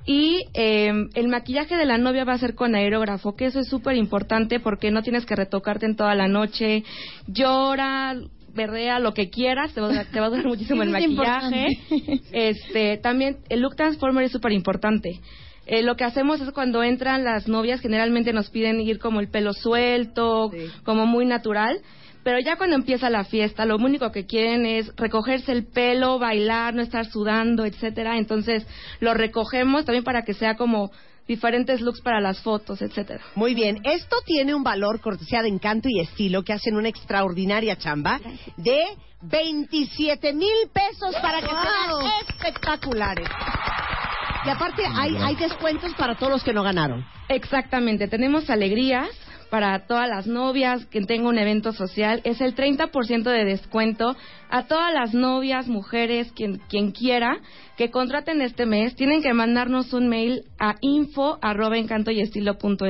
Y 0.05 0.45
eh, 0.53 0.91
el 1.13 1.27
maquillaje 1.27 1.75
de 1.75 1.85
la 1.85 1.97
novia 1.97 2.23
va 2.25 2.33
a 2.33 2.37
ser 2.37 2.55
con 2.55 2.75
aerógrafo, 2.75 3.35
que 3.35 3.45
eso 3.45 3.59
es 3.59 3.67
súper 3.67 3.95
importante 3.95 4.59
porque 4.59 4.91
no 4.91 5.01
tienes 5.03 5.25
que 5.25 5.35
retocarte 5.35 5.85
en 5.85 5.95
toda 5.95 6.15
la 6.15 6.27
noche. 6.27 6.83
Llora, 7.27 8.15
berrea, 8.53 8.99
lo 8.99 9.13
que 9.13 9.29
quieras, 9.29 9.73
te 9.73 9.81
va, 9.81 9.87
a 9.87 9.91
durar- 9.91 10.07
te 10.11 10.19
va 10.19 10.25
a 10.27 10.29
durar 10.29 10.45
muchísimo 10.47 10.83
el 10.83 10.89
es 10.89 10.93
maquillaje. 10.93 11.67
Este, 12.31 12.97
también 12.97 13.37
el 13.49 13.61
look 13.61 13.75
transformer 13.75 14.23
es 14.25 14.31
súper 14.31 14.51
importante. 14.51 15.19
Eh, 15.67 15.83
lo 15.83 15.95
que 15.95 16.03
hacemos 16.03 16.41
es 16.41 16.51
cuando 16.51 16.83
entran 16.83 17.23
las 17.23 17.47
novias, 17.47 17.79
generalmente 17.81 18.33
nos 18.33 18.49
piden 18.49 18.81
ir 18.81 18.99
como 18.99 19.19
el 19.19 19.29
pelo 19.29 19.53
suelto, 19.53 20.51
como 20.83 21.05
muy 21.05 21.25
natural. 21.25 21.79
Pero 22.23 22.39
ya 22.39 22.55
cuando 22.55 22.75
empieza 22.75 23.09
la 23.09 23.23
fiesta, 23.23 23.65
lo 23.65 23.77
único 23.77 24.11
que 24.11 24.25
quieren 24.25 24.65
es 24.65 24.91
recogerse 24.95 25.51
el 25.51 25.65
pelo, 25.65 26.19
bailar, 26.19 26.73
no 26.73 26.81
estar 26.81 27.05
sudando, 27.05 27.65
etcétera. 27.65 28.17
Entonces 28.17 28.65
lo 28.99 29.13
recogemos 29.13 29.85
también 29.85 30.03
para 30.03 30.23
que 30.23 30.33
sea 30.33 30.55
como 30.55 30.91
diferentes 31.27 31.81
looks 31.81 32.01
para 32.01 32.19
las 32.19 32.41
fotos, 32.41 32.81
etcétera. 32.81 33.23
Muy 33.35 33.55
bien, 33.55 33.79
esto 33.83 34.17
tiene 34.25 34.53
un 34.53 34.63
valor 34.63 34.99
cortesía 35.01 35.41
de 35.41 35.49
encanto 35.49 35.87
y 35.89 35.99
estilo 35.99 36.43
que 36.43 36.53
hacen 36.53 36.75
una 36.75 36.89
extraordinaria 36.89 37.77
chamba 37.77 38.19
de 38.57 38.81
27 39.21 40.33
mil 40.33 40.69
pesos 40.73 41.15
para 41.21 41.39
que 41.39 41.47
sean 41.47 42.27
espectaculares. 42.27 43.27
Y 44.45 44.49
aparte 44.49 44.83
hay, 44.85 45.15
hay 45.17 45.35
descuentos 45.35 45.93
para 45.95 46.15
todos 46.15 46.31
los 46.31 46.43
que 46.43 46.53
no 46.53 46.63
ganaron. 46.63 47.05
Exactamente, 47.29 48.07
tenemos 48.07 48.49
alegrías 48.49 49.09
para 49.51 49.85
todas 49.85 50.09
las 50.09 50.27
novias 50.27 50.85
que 50.85 51.01
tenga 51.01 51.27
un 51.27 51.37
evento 51.37 51.73
social. 51.73 52.21
Es 52.23 52.39
el 52.39 52.55
30% 52.55 53.23
de 53.23 53.45
descuento 53.45 54.15
a 54.49 54.63
todas 54.63 54.93
las 54.93 55.13
novias, 55.13 55.67
mujeres, 55.67 56.31
quien, 56.31 56.59
quien 56.69 56.91
quiera 56.91 57.37
que 57.77 57.91
contraten 57.91 58.41
este 58.41 58.65
mes. 58.65 58.95
Tienen 58.95 59.21
que 59.21 59.33
mandarnos 59.33 59.91
un 59.93 60.07
mail 60.07 60.45
a 60.57 60.75
info 60.79 61.37
arroba 61.41 61.77
encanto 61.77 62.11
y 62.11 62.21
estilo 62.21 62.57
punto 62.57 62.85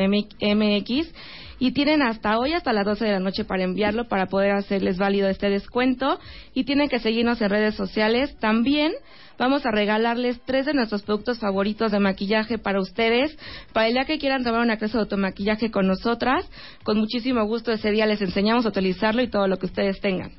y 1.62 1.74
tienen 1.74 2.02
hasta 2.02 2.40
hoy, 2.40 2.54
hasta 2.54 2.74
las 2.74 2.86
12 2.86 3.06
de 3.06 3.12
la 3.12 3.20
noche 3.20 3.44
para 3.46 3.64
enviarlo, 3.64 4.08
para 4.08 4.26
poder 4.26 4.52
hacerles 4.52 4.98
válido 4.98 5.30
este 5.30 5.50
descuento. 5.50 6.20
Y 6.56 6.64
tienen 6.64 6.90
que 6.90 6.98
seguirnos 6.98 7.40
en 7.40 7.52
redes 7.52 7.76
sociales. 7.76 8.36
También 8.40 8.94
vamos 9.42 9.66
a 9.66 9.72
regalarles 9.72 10.40
tres 10.46 10.68
de 10.68 10.74
nuestros 10.76 11.02
productos 11.02 11.40
favoritos 11.40 11.92
de 11.92 12.00
maquillaje 12.00 12.60
para 12.60 12.80
ustedes. 12.80 13.36
Para 13.74 13.88
el 13.88 13.94
día 13.94 14.06
que 14.06 14.20
quieran 14.20 14.44
tomar 14.44 14.62
una 14.62 14.78
clase 14.78 14.94
de 14.94 15.00
automaquillaje 15.00 15.72
con 15.72 15.88
nosotras, 15.88 16.48
con 16.84 17.00
muchísimo 17.00 17.44
gusto 17.46 17.72
ese 17.72 17.90
día 17.90 18.06
les 18.06 18.22
enseñamos 18.22 18.68
a 18.68 18.70
utilizarlo 18.70 19.24
y 19.24 19.30
todo 19.30 19.48
lo 19.48 19.58
que 19.58 19.66
ustedes 19.66 20.00
tengan. 20.00 20.32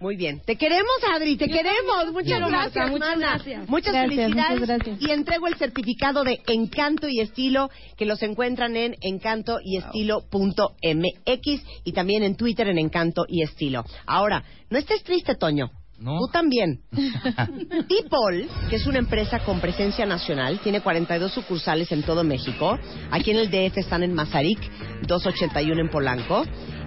Muy 0.00 0.16
bien. 0.16 0.40
Te 0.44 0.56
queremos, 0.56 0.90
Adri, 1.14 1.36
te 1.36 1.46
queremos. 1.46 2.12
Muchas 2.12 2.40
gracias, 2.40 2.90
muchas 2.90 3.08
mana. 3.10 3.30
gracias. 3.34 3.68
Muchas 3.68 3.92
Gracias, 3.92 4.16
felicidades. 4.16 4.60
muchas 4.60 4.78
gracias. 4.78 5.02
Y 5.02 5.10
entrego 5.12 5.46
el 5.46 5.54
certificado 5.54 6.24
de 6.24 6.40
Encanto 6.48 7.08
y 7.08 7.20
Estilo 7.20 7.70
que 7.96 8.06
los 8.06 8.20
encuentran 8.24 8.74
en 8.76 8.96
encantoyestilo.mx 9.00 11.62
y 11.84 11.92
también 11.92 12.24
en 12.24 12.36
Twitter 12.36 12.66
en 12.68 12.78
Encanto 12.78 13.24
y 13.28 13.42
Estilo. 13.42 13.84
Ahora, 14.04 14.42
no 14.68 14.78
estés 14.78 15.04
triste, 15.04 15.36
Toño. 15.36 15.70
Tú 15.98 16.28
también. 16.32 16.80
Tipol, 17.88 18.48
que 18.70 18.76
es 18.76 18.86
una 18.86 18.98
empresa 18.98 19.40
con 19.40 19.60
presencia 19.60 20.06
nacional, 20.06 20.60
tiene 20.62 20.80
42 20.80 21.32
sucursales 21.32 21.90
en 21.90 22.02
todo 22.04 22.22
México. 22.22 22.78
Aquí 23.10 23.32
en 23.32 23.38
el 23.38 23.50
DF 23.50 23.78
están 23.78 24.04
en 24.04 24.14
Mazarik, 24.14 24.60
281 25.06 25.80
en 25.80 25.90
Polanco. 25.90 26.44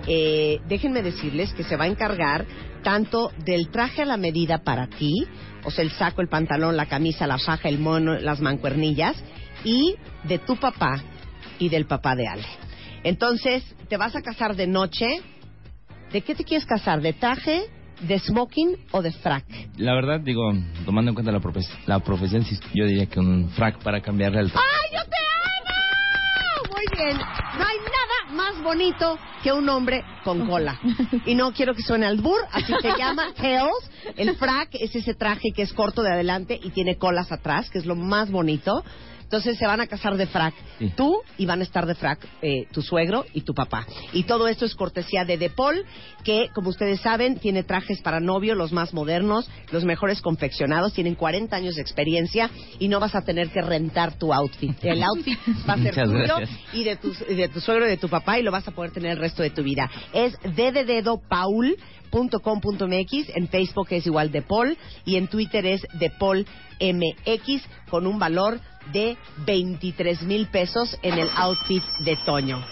Eh, 0.08 0.60
déjenme 0.68 1.04
decirles 1.04 1.54
que 1.54 1.64
se 1.64 1.76
va 1.76 1.86
a 1.86 1.88
encargar 1.88 2.46
tanto 2.84 3.32
del 3.46 3.70
traje 3.70 4.02
a 4.02 4.06
la 4.06 4.18
medida 4.18 4.64
para 4.64 4.88
ti, 4.88 5.28
o 5.64 5.72
sea, 5.72 5.84
el 5.84 5.92
saco, 5.92 6.22
el 6.22 6.30
pantalón, 6.30 6.78
la 6.78 6.88
camisa, 6.88 7.28
la 7.28 7.38
faja, 7.38 7.70
el 7.70 7.80
mono, 7.80 8.18
las 8.18 8.40
mancuernillas, 8.40 9.16
y 9.64 9.96
de 10.24 10.40
tu 10.40 10.56
papá 10.56 11.04
y 11.60 11.70
del 11.70 11.86
papá 11.86 12.16
de 12.16 12.28
Ale. 12.28 12.48
Entonces, 13.04 13.64
te 13.90 13.98
vas 13.98 14.16
a 14.16 14.22
casar 14.22 14.56
de 14.56 14.68
noche. 14.68 15.22
¿De 16.12 16.22
qué 16.22 16.36
te 16.36 16.44
quieres 16.44 16.66
casar? 16.66 17.02
¿De 17.02 17.14
traje, 17.14 17.64
de 18.02 18.20
smoking 18.20 18.78
o 18.92 19.02
de 19.02 19.12
frac? 19.12 19.46
La 19.78 19.94
verdad, 19.94 20.20
digo, 20.20 20.52
tomando 20.86 21.10
en 21.12 21.16
cuenta 21.16 21.32
la, 21.32 21.40
profes- 21.40 21.70
la 21.86 22.00
profesión, 22.00 22.46
yo 22.74 22.86
diría 22.86 23.06
que 23.08 23.20
un 23.20 23.50
frac 23.50 23.82
para 23.84 24.02
cambiarle 24.02 24.40
el... 24.42 24.48
¡Ay, 24.48 24.90
yo 24.94 25.02
te 25.04 25.18
amo! 26.66 26.74
Muy 26.74 26.86
bien. 26.98 27.18
No 27.18 27.66
hay 27.66 27.78
nada 27.78 28.36
más 28.36 28.64
bonito 28.64 29.18
que 29.44 29.52
un 29.52 29.68
hombre 29.70 30.04
con 30.24 30.48
cola. 30.48 30.80
Y 31.26 31.36
no 31.36 31.52
quiero 31.52 31.74
que 31.74 31.82
suene 31.82 32.06
albur, 32.06 32.40
así 32.52 32.74
se 32.82 32.98
llama 32.98 33.34
tails. 33.36 33.90
El 34.16 34.36
frac 34.36 34.70
es 34.74 34.96
ese 34.96 35.14
traje 35.14 35.52
que 35.56 35.62
es 35.64 35.74
corto 35.74 36.02
de 36.02 36.12
adelante 36.12 36.60
y 36.62 36.70
tiene 36.72 36.98
colas 36.98 37.32
atrás, 37.32 37.70
que 37.70 37.80
es 37.80 37.86
lo 37.86 37.96
más 37.96 38.32
bonito. 38.32 38.84
Entonces 39.32 39.58
se 39.58 39.66
van 39.66 39.80
a 39.80 39.88
casar 39.88 40.18
de 40.18 40.28
frac 40.28 40.54
tú 40.98 41.22
y 41.38 41.46
van 41.46 41.62
a 41.62 41.64
estar 41.64 41.86
de 41.86 41.96
frac 41.96 42.20
eh, 42.42 42.66
tu 42.74 42.82
suegro 42.82 43.26
y 43.34 43.44
tu 43.44 43.54
papá. 43.54 43.88
Y 44.12 44.24
todo 44.24 44.50
esto 44.50 44.66
es 44.66 44.76
cortesía 44.76 45.24
de 45.24 45.38
Depol, 45.38 45.86
que 46.26 46.50
como 46.54 46.68
ustedes 46.68 47.00
saben 47.00 47.40
tiene 47.40 47.64
trajes 47.64 48.02
para 48.02 48.20
novio, 48.20 48.56
los 48.56 48.74
más 48.74 48.94
modernos, 48.94 49.50
los 49.72 49.86
mejores 49.86 50.22
confeccionados, 50.22 50.92
tienen 50.92 51.16
40 51.16 51.56
años 51.56 51.76
de 51.76 51.82
experiencia 51.82 52.50
y 52.78 52.90
no 52.90 53.00
vas 53.00 53.16
a 53.16 53.22
tener 53.22 53.52
que 53.52 53.62
rentar 53.62 54.18
tu 54.18 54.34
outfit. 54.34 54.76
El 54.84 55.02
outfit 55.16 55.40
va 55.68 55.76
a 55.76 55.78
ser 55.78 55.96
Muchas 55.96 56.10
tuyo 56.10 56.24
gracias. 56.24 56.50
y 56.74 56.84
de 56.84 56.96
tu, 56.98 57.14
de 57.14 57.48
tu 57.48 57.62
suegro 57.62 57.86
y 57.86 57.90
de 57.90 57.98
tu 57.98 58.10
papá 58.10 58.38
y 58.38 58.44
lo 58.44 58.52
vas 58.52 58.68
a 58.68 58.72
poder 58.72 58.92
tener 58.92 59.12
el 59.12 59.18
resto 59.18 59.44
de 59.44 59.52
tu 59.52 59.64
vida. 59.64 59.90
Es 60.12 60.34
de 60.44 60.74
de 60.74 60.84
dedo 60.84 61.22
Paul 61.30 61.78
.com.mx, 62.12 63.30
en 63.36 63.48
Facebook 63.48 63.88
es 63.92 64.06
igual 64.06 64.32
de 64.32 64.42
Paul 64.42 64.78
y 65.06 65.16
en 65.16 65.28
Twitter 65.28 65.66
es 65.66 65.82
de 65.94 66.10
Paul 66.10 66.46
MX 66.82 67.64
con 67.90 68.06
un 68.06 68.20
valor 68.20 68.60
de 68.92 69.18
23 69.46 70.24
mil 70.24 70.48
pesos 70.48 70.98
en 71.02 71.20
el 71.20 71.30
outfit 71.36 71.84
de 72.04 72.18
Toño. 72.26 72.64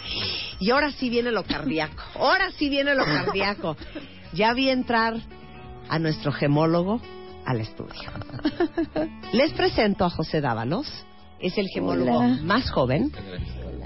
Y 0.60 0.72
ahora 0.72 0.92
sí 0.92 1.10
viene 1.10 1.32
lo 1.32 1.44
cardíaco, 1.44 2.02
ahora 2.16 2.52
sí 2.52 2.70
viene 2.70 2.96
lo 2.96 3.06
cardíaco. 3.06 3.78
Ya 4.34 4.54
vi 4.54 4.70
entrar 4.70 5.16
a 5.88 6.00
nuestro 6.00 6.32
gemólogo 6.32 7.02
al 7.46 7.62
estudio. 7.62 8.12
Les 9.34 9.54
presento 9.54 10.06
a 10.06 10.10
José 10.10 10.42
Dávalos, 10.42 10.88
es 11.40 11.58
el 11.58 11.68
gemólogo 11.74 12.20
Hola. 12.20 12.40
más 12.44 12.70
joven. 12.70 13.12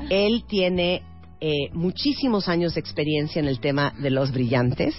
Él 0.10 0.44
tiene 0.48 1.04
eh, 1.40 1.70
muchísimos 1.74 2.48
años 2.50 2.74
de 2.74 2.80
experiencia 2.80 3.40
en 3.40 3.48
el 3.48 3.60
tema 3.60 3.94
de 4.00 4.10
los 4.10 4.32
brillantes. 4.32 4.96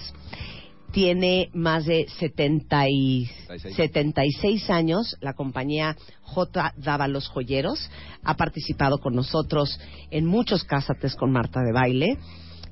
Tiene 0.94 1.50
más 1.54 1.86
de 1.86 2.06
70 2.20 2.88
y 2.88 3.28
76 3.74 4.70
años. 4.70 5.16
La 5.20 5.32
compañía 5.32 5.96
J. 6.22 6.72
Dávalos 6.76 7.28
Joyeros 7.28 7.90
ha 8.22 8.36
participado 8.36 8.98
con 8.98 9.12
nosotros 9.12 9.80
en 10.12 10.24
muchos 10.24 10.62
cásates 10.62 11.16
con 11.16 11.32
Marta 11.32 11.62
de 11.62 11.72
Baile. 11.72 12.18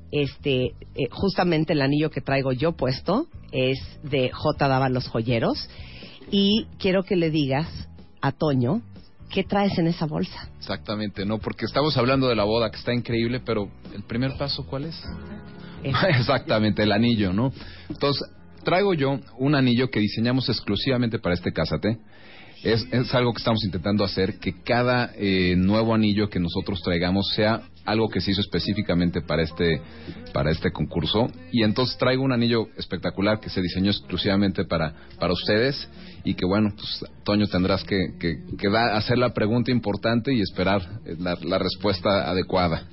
Este, 0.09 0.67
eh, 0.67 1.09
justamente 1.11 1.73
el 1.73 1.81
anillo 1.81 2.11
que 2.11 2.21
traigo 2.21 2.53
yo 2.53 2.71
puesto 2.71 3.27
es 3.51 3.79
de 4.03 4.29
J. 4.31 4.67
Dávalos 4.69 5.09
Joyeros. 5.09 5.69
Y 6.31 6.67
quiero 6.79 7.03
que 7.03 7.17
le 7.17 7.29
digas 7.29 7.67
a 8.21 8.31
Toño 8.31 8.83
qué 9.31 9.43
traes 9.43 9.77
en 9.77 9.87
esa 9.87 10.05
bolsa. 10.05 10.49
Exactamente, 10.59 11.25
no, 11.25 11.39
porque 11.39 11.65
estamos 11.65 11.97
hablando 11.97 12.29
de 12.29 12.37
la 12.37 12.45
boda 12.45 12.71
que 12.71 12.77
está 12.77 12.93
increíble, 12.93 13.41
pero 13.41 13.69
el 13.93 14.03
primer 14.03 14.37
paso, 14.37 14.65
¿cuál 14.65 14.85
es? 14.85 15.03
Exactamente, 16.09 16.83
el 16.83 16.91
anillo, 16.91 17.33
¿no? 17.33 17.51
Entonces, 17.89 18.23
traigo 18.63 18.93
yo 18.93 19.19
un 19.37 19.55
anillo 19.55 19.89
que 19.89 19.99
diseñamos 19.99 20.49
exclusivamente 20.49 21.19
para 21.19 21.35
este 21.35 21.51
cásate. 21.51 21.97
Es, 22.63 22.87
es 22.91 23.13
algo 23.13 23.33
que 23.33 23.39
estamos 23.39 23.63
intentando 23.65 24.05
hacer, 24.05 24.39
que 24.39 24.61
cada 24.63 25.11
eh, 25.17 25.53
nuevo 25.57 25.93
anillo 25.93 26.29
que 26.29 26.39
nosotros 26.39 26.81
traigamos 26.81 27.27
sea 27.35 27.61
algo 27.85 28.07
que 28.07 28.21
se 28.21 28.31
hizo 28.31 28.39
específicamente 28.39 29.21
para 29.21 29.43
este, 29.43 29.81
para 30.33 30.51
este 30.51 30.71
concurso. 30.71 31.29
Y 31.51 31.63
entonces 31.63 31.97
traigo 31.97 32.23
un 32.23 32.31
anillo 32.31 32.67
espectacular 32.77 33.41
que 33.41 33.49
se 33.49 33.61
diseñó 33.61 33.91
exclusivamente 33.91 34.63
para, 34.63 34.93
para 35.19 35.33
ustedes 35.33 35.89
y 36.25 36.35
que 36.35 36.45
bueno, 36.45 36.71
pues 36.75 37.05
Toño 37.23 37.47
tendrás 37.47 37.83
que, 37.83 37.97
que, 38.19 38.37
que 38.57 38.69
da- 38.69 38.95
hacer 38.97 39.17
la 39.17 39.33
pregunta 39.33 39.71
importante 39.71 40.33
y 40.33 40.41
esperar 40.41 40.81
eh, 41.05 41.15
la, 41.19 41.37
la 41.41 41.57
respuesta 41.57 42.29
adecuada. 42.29 42.83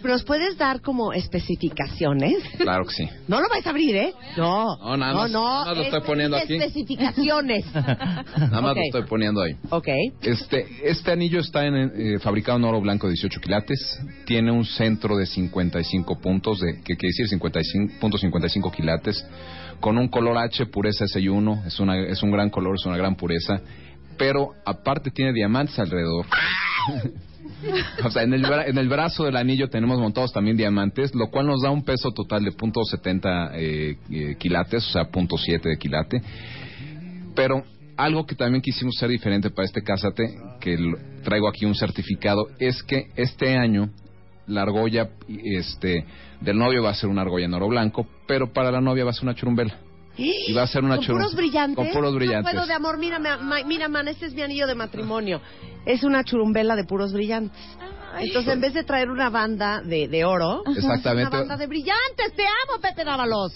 ¿Pero 0.00 0.14
¿Nos 0.14 0.22
puedes 0.24 0.56
dar 0.58 0.80
como 0.80 1.12
especificaciones? 1.12 2.34
Claro 2.58 2.84
que 2.84 2.94
sí. 2.94 3.08
No 3.26 3.40
lo 3.40 3.48
vais 3.48 3.66
a 3.66 3.70
abrir, 3.70 3.96
¿eh? 3.96 4.12
No. 4.36 4.76
No, 4.78 4.96
nada 4.96 5.12
no, 5.12 5.18
más- 5.22 5.30
no, 5.30 5.44
nada 5.44 5.64
más 5.66 5.76
lo 5.76 5.82
estoy 5.82 6.00
poniendo 6.02 6.36
aquí. 6.36 6.54
Especificaciones. 6.54 7.64
Nada 7.74 8.60
más 8.60 8.70
Ok. 8.72 8.76
lo 8.76 8.82
estoy 8.84 9.02
poniendo 9.08 9.42
ahí. 9.42 9.56
ok. 9.70 9.88
Este, 10.22 10.66
este 10.84 11.10
anillo 11.12 11.40
está 11.40 11.66
en, 11.66 11.74
eh, 11.94 12.18
fabricado 12.20 12.58
en 12.58 12.64
oro 12.64 12.80
blanco 12.80 13.06
de 13.06 13.14
18 13.14 13.40
quilates. 13.40 13.98
Tiene 14.24 14.50
un 14.52 14.64
centro 14.64 15.16
de 15.16 15.26
55 15.26 16.20
puntos, 16.20 16.60
de, 16.60 16.74
que 16.82 16.96
quiere 16.96 17.12
decir 17.16 17.26
55.55 17.38 18.70
quilates, 18.74 19.24
con 19.80 19.98
un 19.98 20.08
color 20.08 20.38
H, 20.38 20.66
pureza 20.66 21.04
SI1. 21.06 21.66
Es, 21.66 21.80
una, 21.80 21.98
es 21.98 22.22
un 22.22 22.30
gran 22.30 22.50
color, 22.50 22.76
es 22.76 22.86
una 22.86 22.96
gran 22.96 23.16
pureza. 23.16 23.60
Pero 24.16 24.52
aparte 24.64 25.10
tiene 25.10 25.32
diamantes 25.32 25.78
alrededor. 25.78 26.26
o 28.04 28.10
sea, 28.10 28.22
en 28.22 28.34
el, 28.34 28.42
bra- 28.42 28.66
en 28.66 28.78
el 28.78 28.88
brazo 28.88 29.24
del 29.24 29.36
anillo 29.36 29.68
tenemos 29.68 29.98
montados 30.00 30.32
también 30.32 30.56
diamantes, 30.56 31.14
lo 31.14 31.28
cual 31.28 31.46
nos 31.46 31.62
da 31.62 31.70
un 31.70 31.84
peso 31.84 32.10
total 32.10 32.44
de 32.44 32.52
.70 32.52 33.50
eh, 33.54 33.96
eh, 34.10 34.36
quilates, 34.38 34.86
o 34.88 34.90
sea, 34.90 35.10
.7 35.10 35.62
de 35.62 35.76
quilate. 35.78 36.22
Pero 37.34 37.62
algo 37.96 38.26
que 38.26 38.34
también 38.34 38.62
quisimos 38.62 38.96
hacer 38.96 39.10
diferente 39.10 39.50
para 39.50 39.66
este 39.66 39.82
cásate, 39.82 40.36
que 40.60 40.76
traigo 41.22 41.48
aquí 41.48 41.64
un 41.64 41.74
certificado, 41.74 42.46
es 42.58 42.82
que 42.82 43.08
este 43.16 43.56
año 43.56 43.90
la 44.48 44.62
argolla 44.62 45.10
este, 45.28 46.04
del 46.40 46.58
novio 46.58 46.82
va 46.82 46.90
a 46.90 46.94
ser 46.94 47.08
una 47.08 47.22
argolla 47.22 47.44
en 47.46 47.54
oro 47.54 47.68
blanco, 47.68 48.06
pero 48.26 48.52
para 48.52 48.70
la 48.70 48.80
novia 48.80 49.04
va 49.04 49.10
a 49.10 49.14
ser 49.14 49.24
una 49.24 49.34
churumbela. 49.34 49.78
Y 50.16 50.52
va 50.52 50.62
a 50.62 50.66
ser 50.66 50.82
una 50.82 50.96
¿Con 50.96 51.06
puros 51.06 51.36
brillantes? 51.36 51.76
Con 51.76 51.92
puros 51.92 52.12
brillantes. 52.14 52.52
No 52.52 52.60
puedo, 52.62 52.66
de 52.66 52.74
amor, 52.74 52.98
mira, 52.98 53.20
ma- 53.20 53.38
mira, 53.64 53.88
man, 53.88 54.08
este 54.08 54.26
es 54.26 54.34
mi 54.34 54.42
anillo 54.42 54.66
de 54.66 54.74
matrimonio. 54.74 55.40
Es 55.86 56.02
una 56.02 56.24
churumbela 56.24 56.74
de 56.74 56.82
puros 56.84 57.12
brillantes. 57.12 57.56
Entonces, 58.20 58.52
en 58.54 58.60
vez 58.60 58.74
de 58.74 58.84
traer 58.84 59.10
una 59.10 59.30
banda 59.30 59.80
de, 59.82 60.08
de 60.08 60.24
oro, 60.24 60.62
Exactamente. 60.76 61.28
una 61.30 61.38
banda 61.40 61.56
de 61.56 61.66
brillantes. 61.66 62.32
¡Te 62.36 62.42
amo, 62.42 62.80
Pepe 62.80 63.04
Dávalos! 63.04 63.52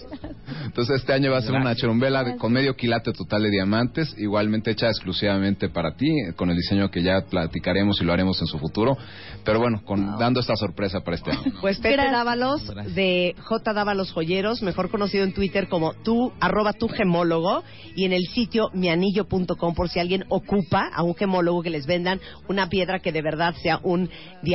Entonces 0.64 1.00
este 1.00 1.12
año 1.12 1.30
va 1.30 1.38
a 1.38 1.42
ser 1.42 1.52
una 1.52 1.74
cherumbela 1.74 2.24
de- 2.24 2.36
con 2.36 2.52
medio 2.52 2.74
quilate 2.74 3.12
total 3.12 3.42
de 3.42 3.50
diamantes, 3.50 4.14
igualmente 4.18 4.70
hecha 4.70 4.88
exclusivamente 4.88 5.68
para 5.68 5.94
ti, 5.96 6.08
con 6.36 6.50
el 6.50 6.56
diseño 6.56 6.90
que 6.90 7.02
ya 7.02 7.20
platicaremos 7.28 8.00
y 8.00 8.04
lo 8.04 8.12
haremos 8.12 8.40
en 8.40 8.46
su 8.46 8.58
futuro. 8.58 8.96
Pero 9.44 9.58
bueno, 9.58 9.82
con, 9.84 10.18
dando 10.18 10.40
esta 10.40 10.56
sorpresa 10.56 11.00
para 11.00 11.16
este 11.16 11.30
año. 11.32 11.42
Pues 11.60 11.78
Pepe 11.78 11.96
Dávalos 12.10 12.62
de 12.94 13.34
J. 13.38 13.72
Dávalos 13.72 14.12
Joyeros, 14.12 14.62
mejor 14.62 14.90
conocido 14.90 15.24
en 15.24 15.32
Twitter 15.34 15.68
como 15.68 15.92
tú, 16.02 16.32
arroba 16.40 16.72
tu 16.72 16.88
gemólogo, 16.88 17.62
y 17.96 18.04
en 18.04 18.12
el 18.12 18.24
sitio 18.26 18.70
mianillo.com 18.72 19.74
por 19.74 19.88
si 19.88 19.98
alguien 20.00 20.24
ocupa 20.28 20.88
a 20.94 21.02
un 21.02 21.14
gemólogo 21.14 21.62
que 21.62 21.70
les 21.70 21.86
vendan 21.86 22.20
una 22.48 22.68
piedra 22.68 23.00
que 23.00 23.12
de 23.12 23.22
verdad 23.22 23.54
sea 23.62 23.80
un 23.82 24.08
diamante, 24.42 24.51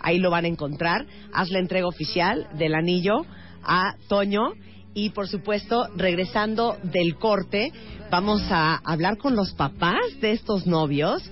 ahí 0.00 0.18
lo 0.18 0.30
van 0.30 0.44
a 0.44 0.48
encontrar. 0.48 1.06
Haz 1.32 1.50
la 1.50 1.58
entrega 1.58 1.86
oficial 1.86 2.48
del 2.58 2.74
anillo 2.74 3.24
a 3.62 3.94
Toño. 4.08 4.52
Y 4.94 5.10
por 5.10 5.26
supuesto, 5.26 5.88
regresando 5.96 6.76
del 6.82 7.16
corte, 7.16 7.72
vamos 8.10 8.42
a 8.50 8.76
hablar 8.84 9.16
con 9.16 9.34
los 9.34 9.52
papás 9.52 10.20
de 10.20 10.32
estos 10.32 10.66
novios 10.66 11.22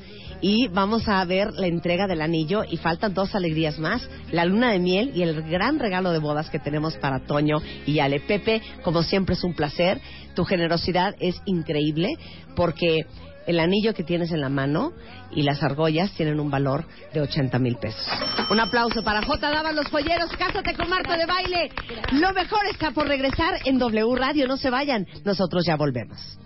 y 0.40 0.68
vamos 0.68 1.06
a 1.08 1.22
ver 1.24 1.52
la 1.52 1.66
entrega 1.66 2.06
del 2.06 2.22
anillo 2.22 2.64
y 2.68 2.78
faltan 2.78 3.12
dos 3.12 3.34
alegrías 3.34 3.78
más, 3.78 4.08
la 4.32 4.44
luna 4.44 4.72
de 4.72 4.78
miel 4.78 5.12
y 5.14 5.22
el 5.22 5.42
gran 5.42 5.78
regalo 5.78 6.10
de 6.12 6.18
bodas 6.18 6.48
que 6.48 6.58
tenemos 6.58 6.96
para 6.96 7.20
Toño 7.26 7.60
y 7.86 7.98
Ale. 7.98 8.20
Pepe, 8.20 8.62
como 8.82 9.02
siempre 9.02 9.34
es 9.34 9.44
un 9.44 9.54
placer, 9.54 10.00
tu 10.34 10.44
generosidad 10.44 11.14
es 11.20 11.40
increíble 11.44 12.16
porque 12.56 13.04
el 13.46 13.60
anillo 13.60 13.94
que 13.94 14.04
tienes 14.04 14.30
en 14.32 14.40
la 14.40 14.48
mano 14.48 14.92
y 15.30 15.42
las 15.42 15.62
argollas 15.62 16.12
tienen 16.12 16.40
un 16.40 16.50
valor 16.50 16.84
de 17.12 17.20
80 17.20 17.58
mil 17.58 17.76
pesos. 17.76 18.06
Un 18.50 18.60
aplauso 18.60 19.02
para 19.02 19.22
J. 19.22 19.50
Daban 19.50 19.76
los 19.76 19.88
joyeros, 19.88 20.30
cásate 20.36 20.74
con 20.74 20.88
Marta 20.88 21.16
de 21.16 21.26
baile. 21.26 21.70
Lo 22.12 22.32
mejor 22.32 22.60
está 22.70 22.90
por 22.92 23.06
regresar 23.06 23.58
en 23.64 23.78
W 23.78 24.14
Radio, 24.16 24.46
no 24.46 24.56
se 24.56 24.70
vayan, 24.70 25.06
nosotros 25.24 25.64
ya 25.66 25.76
volvemos. 25.76 26.38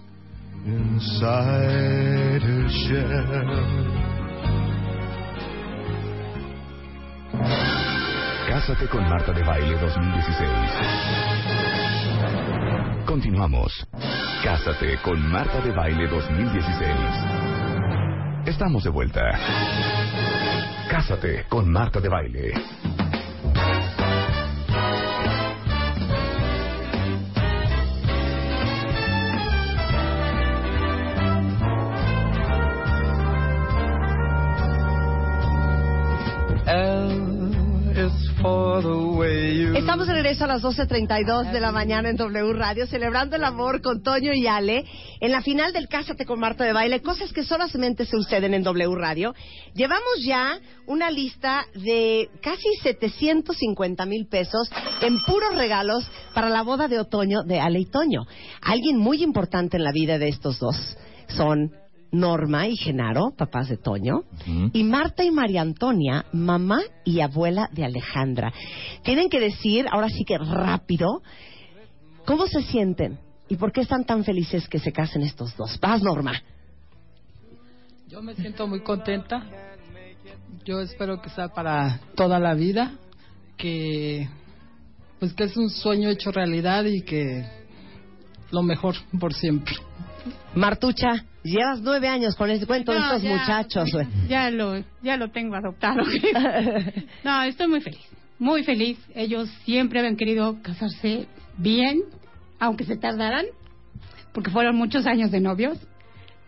inside 0.67 2.41
her 2.43 2.69
shell. 2.71 4.15
Cásate 8.49 8.89
con 8.89 9.03
Marta 9.09 9.33
de 9.33 9.43
Baile 9.43 9.77
2016. 9.79 11.34
Continuamos. 13.07 13.87
Cásate 14.43 14.99
con 15.03 15.21
Marta 15.31 15.61
de 15.61 15.73
Baile 15.73 16.09
2016. 16.09 16.89
Estamos 18.47 18.83
de 18.85 18.91
vuelta. 18.91 19.21
Cásate 20.89 21.45
con 21.49 21.71
Marta 21.71 22.01
de 22.01 22.09
Baile. 22.09 22.55
Estamos 38.45 40.07
de 40.07 40.13
regreso 40.13 40.45
a 40.45 40.49
las 40.49 40.63
12.32 40.63 41.51
de 41.51 41.61
la 41.61 41.73
mañana 41.73 42.11
en 42.11 42.17
W 42.17 42.53
Radio, 42.53 42.87
celebrando 42.87 43.37
el 43.37 43.45
amor 43.45 43.81
con 43.81 44.03
Toño 44.03 44.35
y 44.35 44.47
Ale. 44.47 44.85
En 45.21 45.33
la 45.33 45.41
final 45.41 45.73
del 45.73 45.89
Cásate 45.89 46.27
con 46.27 46.41
Marta 46.41 46.63
de 46.65 46.75
Baile, 46.75 47.01
cosas 47.01 47.33
que 47.33 47.43
solamente 47.43 48.05
se 48.05 48.11
suceden 48.11 48.53
en 48.53 48.63
W 48.63 48.95
Radio. 48.97 49.35
Llevamos 49.73 50.23
ya 50.23 50.59
una 50.87 51.11
lista 51.11 51.65
de 51.75 52.29
casi 52.43 52.69
750 52.83 54.05
mil 54.05 54.27
pesos 54.27 54.71
en 55.01 55.19
puros 55.25 55.57
regalos 55.57 56.07
para 56.35 56.51
la 56.51 56.63
boda 56.63 56.87
de 56.87 57.01
otoño 57.01 57.45
de 57.45 57.61
Ale 57.61 57.81
y 57.81 57.87
Toño. 57.87 58.27
Alguien 58.61 58.99
muy 58.99 59.23
importante 59.23 59.79
en 59.79 59.85
la 59.85 59.93
vida 59.93 60.19
de 60.19 60.29
estos 60.29 60.59
dos 60.59 60.77
son 61.29 61.73
Norma 62.15 62.69
y 62.69 62.77
Genaro, 62.77 63.33
papás 63.37 63.69
de 63.69 63.77
Toño, 63.77 64.23
y 64.73 64.85
Marta 64.85 65.25
y 65.25 65.31
María 65.31 65.63
Antonia, 65.63 66.25
mamá 66.33 66.81
y 67.05 67.21
abuela 67.21 67.69
de 67.73 67.85
Alejandra. 67.85 68.53
Tienen 69.03 69.29
que 69.29 69.41
decir, 69.41 69.87
ahora 69.91 70.09
sí 70.09 70.25
que 70.25 70.39
rápido, 70.39 71.23
¿cómo 72.25 72.47
se 72.47 72.63
sienten? 72.63 73.19
¿Y 73.49 73.57
por 73.57 73.73
qué 73.73 73.83
están 73.83 74.05
tan 74.05 74.25
felices 74.25 74.69
que 74.69 74.79
se 74.79 74.93
casen 74.93 75.23
estos 75.23 75.57
dos? 75.57 75.79
Vas, 75.81 76.03
Norma. 76.03 76.41
Yo 78.09 78.23
me 78.23 78.35
siento 78.35 78.67
muy 78.67 78.81
contenta. 78.81 79.45
Yo 80.65 80.81
espero 80.81 81.21
que 81.21 81.29
sea 81.31 81.49
para 81.49 82.01
toda 82.15 82.39
la 82.39 82.55
vida, 82.55 82.93
que 83.57 84.29
pues 85.19 85.35
que 85.35 85.45
es 85.45 85.57
un 85.57 85.69
sueño 85.69 86.09
hecho 86.11 86.31
realidad 86.31 86.85
y 86.85 87.03
que 87.03 87.45
lo 88.51 88.63
mejor 88.63 88.95
por 89.19 89.35
siempre. 89.35 89.75
Martucha, 90.55 91.25
llevas 91.43 91.81
nueve 91.83 92.09
años 92.09 92.35
con 92.37 92.51
este 92.51 92.67
cuento 92.67 92.93
de 92.93 92.99
No, 93.01 93.07
estos 93.07 93.23
ya. 93.23 93.31
muchachos. 93.37 93.91
Ya 94.29 94.51
lo, 94.51 94.83
ya 95.03 95.17
lo 95.17 95.29
tengo 95.31 95.57
adoptado. 95.57 96.03
no, 97.25 97.43
estoy 97.43 97.67
muy 97.69 97.81
feliz, 97.81 98.01
muy 98.39 98.63
feliz. 98.65 98.99
Ellos 99.15 99.49
siempre 99.65 99.99
habían 99.99 100.17
querido 100.17 100.61
casarse 100.63 101.27
bien, 101.59 102.03
aunque 102.59 102.85
se 102.85 102.97
tardaran, 102.97 103.47
porque 104.33 104.51
fueron 104.51 104.77
muchos 104.77 105.07
años 105.07 105.31
de 105.31 105.41
novios, 105.41 105.79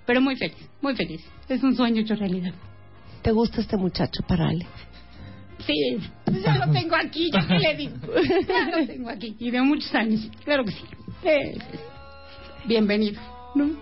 pero 0.07 0.21
muy 0.21 0.37
feliz, 0.37 0.57
muy 0.81 0.95
feliz. 0.97 1.23
Es 1.49 1.63
un 1.63 1.77
sueño 1.77 2.01
hecho 2.03 2.15
realidad. 2.15 2.53
¿Te 3.23 3.33
gusta 3.33 3.61
este 3.61 3.77
muchacho 3.77 4.23
para 4.27 4.49
Ale? 4.49 4.67
Sí, 5.67 5.99
pues 6.25 6.43
ya 6.43 6.57
lo 6.65 6.73
tengo 6.73 6.95
aquí, 6.95 7.31
ya 7.33 7.47
que 7.47 7.59
le 7.59 7.75
digo. 7.77 7.97
Ya 8.47 8.79
lo 8.79 8.87
tengo 8.87 9.11
aquí, 9.11 9.35
y 9.39 9.51
de 9.51 9.61
muchos 9.63 9.93
años, 9.95 10.31
claro 10.45 10.65
que 10.65 10.71
sí. 10.73 10.85
Eh, 11.25 11.59
bienvenido. 12.67 13.21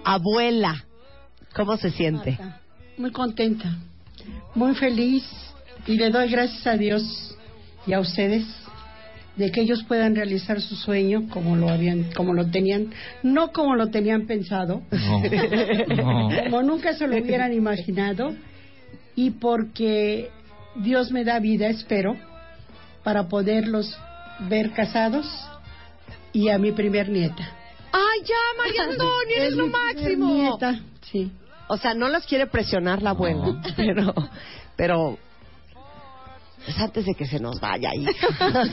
Abuela, 0.04 0.84
¿cómo 1.54 1.76
se 1.76 1.90
siente? 1.90 2.38
Muy 2.96 3.10
contenta, 3.10 3.76
muy 4.54 4.74
feliz. 4.74 5.24
Y 5.86 5.96
le 5.96 6.10
doy 6.10 6.30
gracias 6.30 6.66
a 6.66 6.76
Dios 6.76 7.36
y 7.86 7.92
a 7.92 8.00
ustedes 8.00 8.44
de 9.36 9.50
que 9.50 9.60
ellos 9.62 9.82
puedan 9.86 10.14
realizar 10.14 10.60
su 10.60 10.76
sueño 10.76 11.28
como 11.28 11.56
lo 11.56 11.68
habían, 11.68 12.10
como 12.12 12.32
lo 12.32 12.46
tenían, 12.50 12.90
no 13.22 13.52
como 13.52 13.74
lo 13.74 13.88
tenían 13.88 14.26
pensado, 14.26 14.82
No. 14.90 16.28
como 16.44 16.62
nunca 16.62 16.94
se 16.94 17.06
lo 17.06 17.16
hubieran 17.16 17.52
imaginado. 17.52 18.34
Y 19.16 19.30
porque 19.30 20.30
Dios 20.76 21.12
me 21.12 21.24
da 21.24 21.38
vida, 21.38 21.68
espero, 21.68 22.16
para 23.02 23.28
poderlos 23.28 23.96
ver 24.48 24.72
casados 24.72 25.26
y 26.32 26.48
a 26.48 26.58
mi 26.58 26.72
primer 26.72 27.08
nieta. 27.08 27.48
¡Ay, 27.96 28.22
ya, 28.24 28.34
María 28.58 28.82
Antonia, 28.90 29.36
eres 29.36 29.48
Es 29.50 29.54
lo 29.54 29.68
máximo! 29.68 30.34
nieta, 30.34 30.80
sí. 31.12 31.30
O 31.68 31.76
sea, 31.76 31.94
no 31.94 32.08
las 32.08 32.26
quiere 32.26 32.46
presionar 32.48 33.00
la 33.02 33.10
abuela, 33.10 33.62
pero, 33.76 34.12
pero 34.76 35.16
es 36.66 36.76
antes 36.78 37.04
de 37.06 37.14
que 37.14 37.24
se 37.26 37.38
nos 37.38 37.60
vaya, 37.60 37.90
hija. 37.94 38.12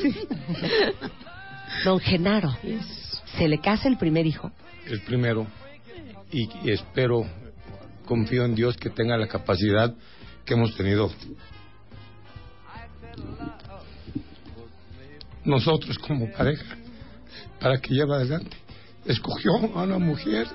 Don 1.86 1.99
Genaro, 1.99 2.57
¿se 3.38 3.47
le 3.47 3.59
casa 3.59 3.88
el 3.88 3.97
primer 3.97 4.26
hijo? 4.26 4.51
el 4.88 5.01
primero 5.01 5.45
y, 6.32 6.49
y 6.63 6.72
espero, 6.72 7.22
confío 8.05 8.43
en 8.45 8.55
Dios 8.55 8.76
que 8.76 8.89
tenga 8.89 9.15
la 9.15 9.28
capacidad 9.28 9.93
que 10.43 10.55
hemos 10.55 10.76
tenido 10.76 11.11
nosotros 15.45 15.97
como 15.99 16.30
pareja 16.32 16.76
para 17.59 17.78
que 17.80 17.93
lleve 17.93 18.15
adelante. 18.15 18.57
Escogió 19.05 19.55
a 19.75 19.83
una 19.83 19.97
mujer 19.97 20.47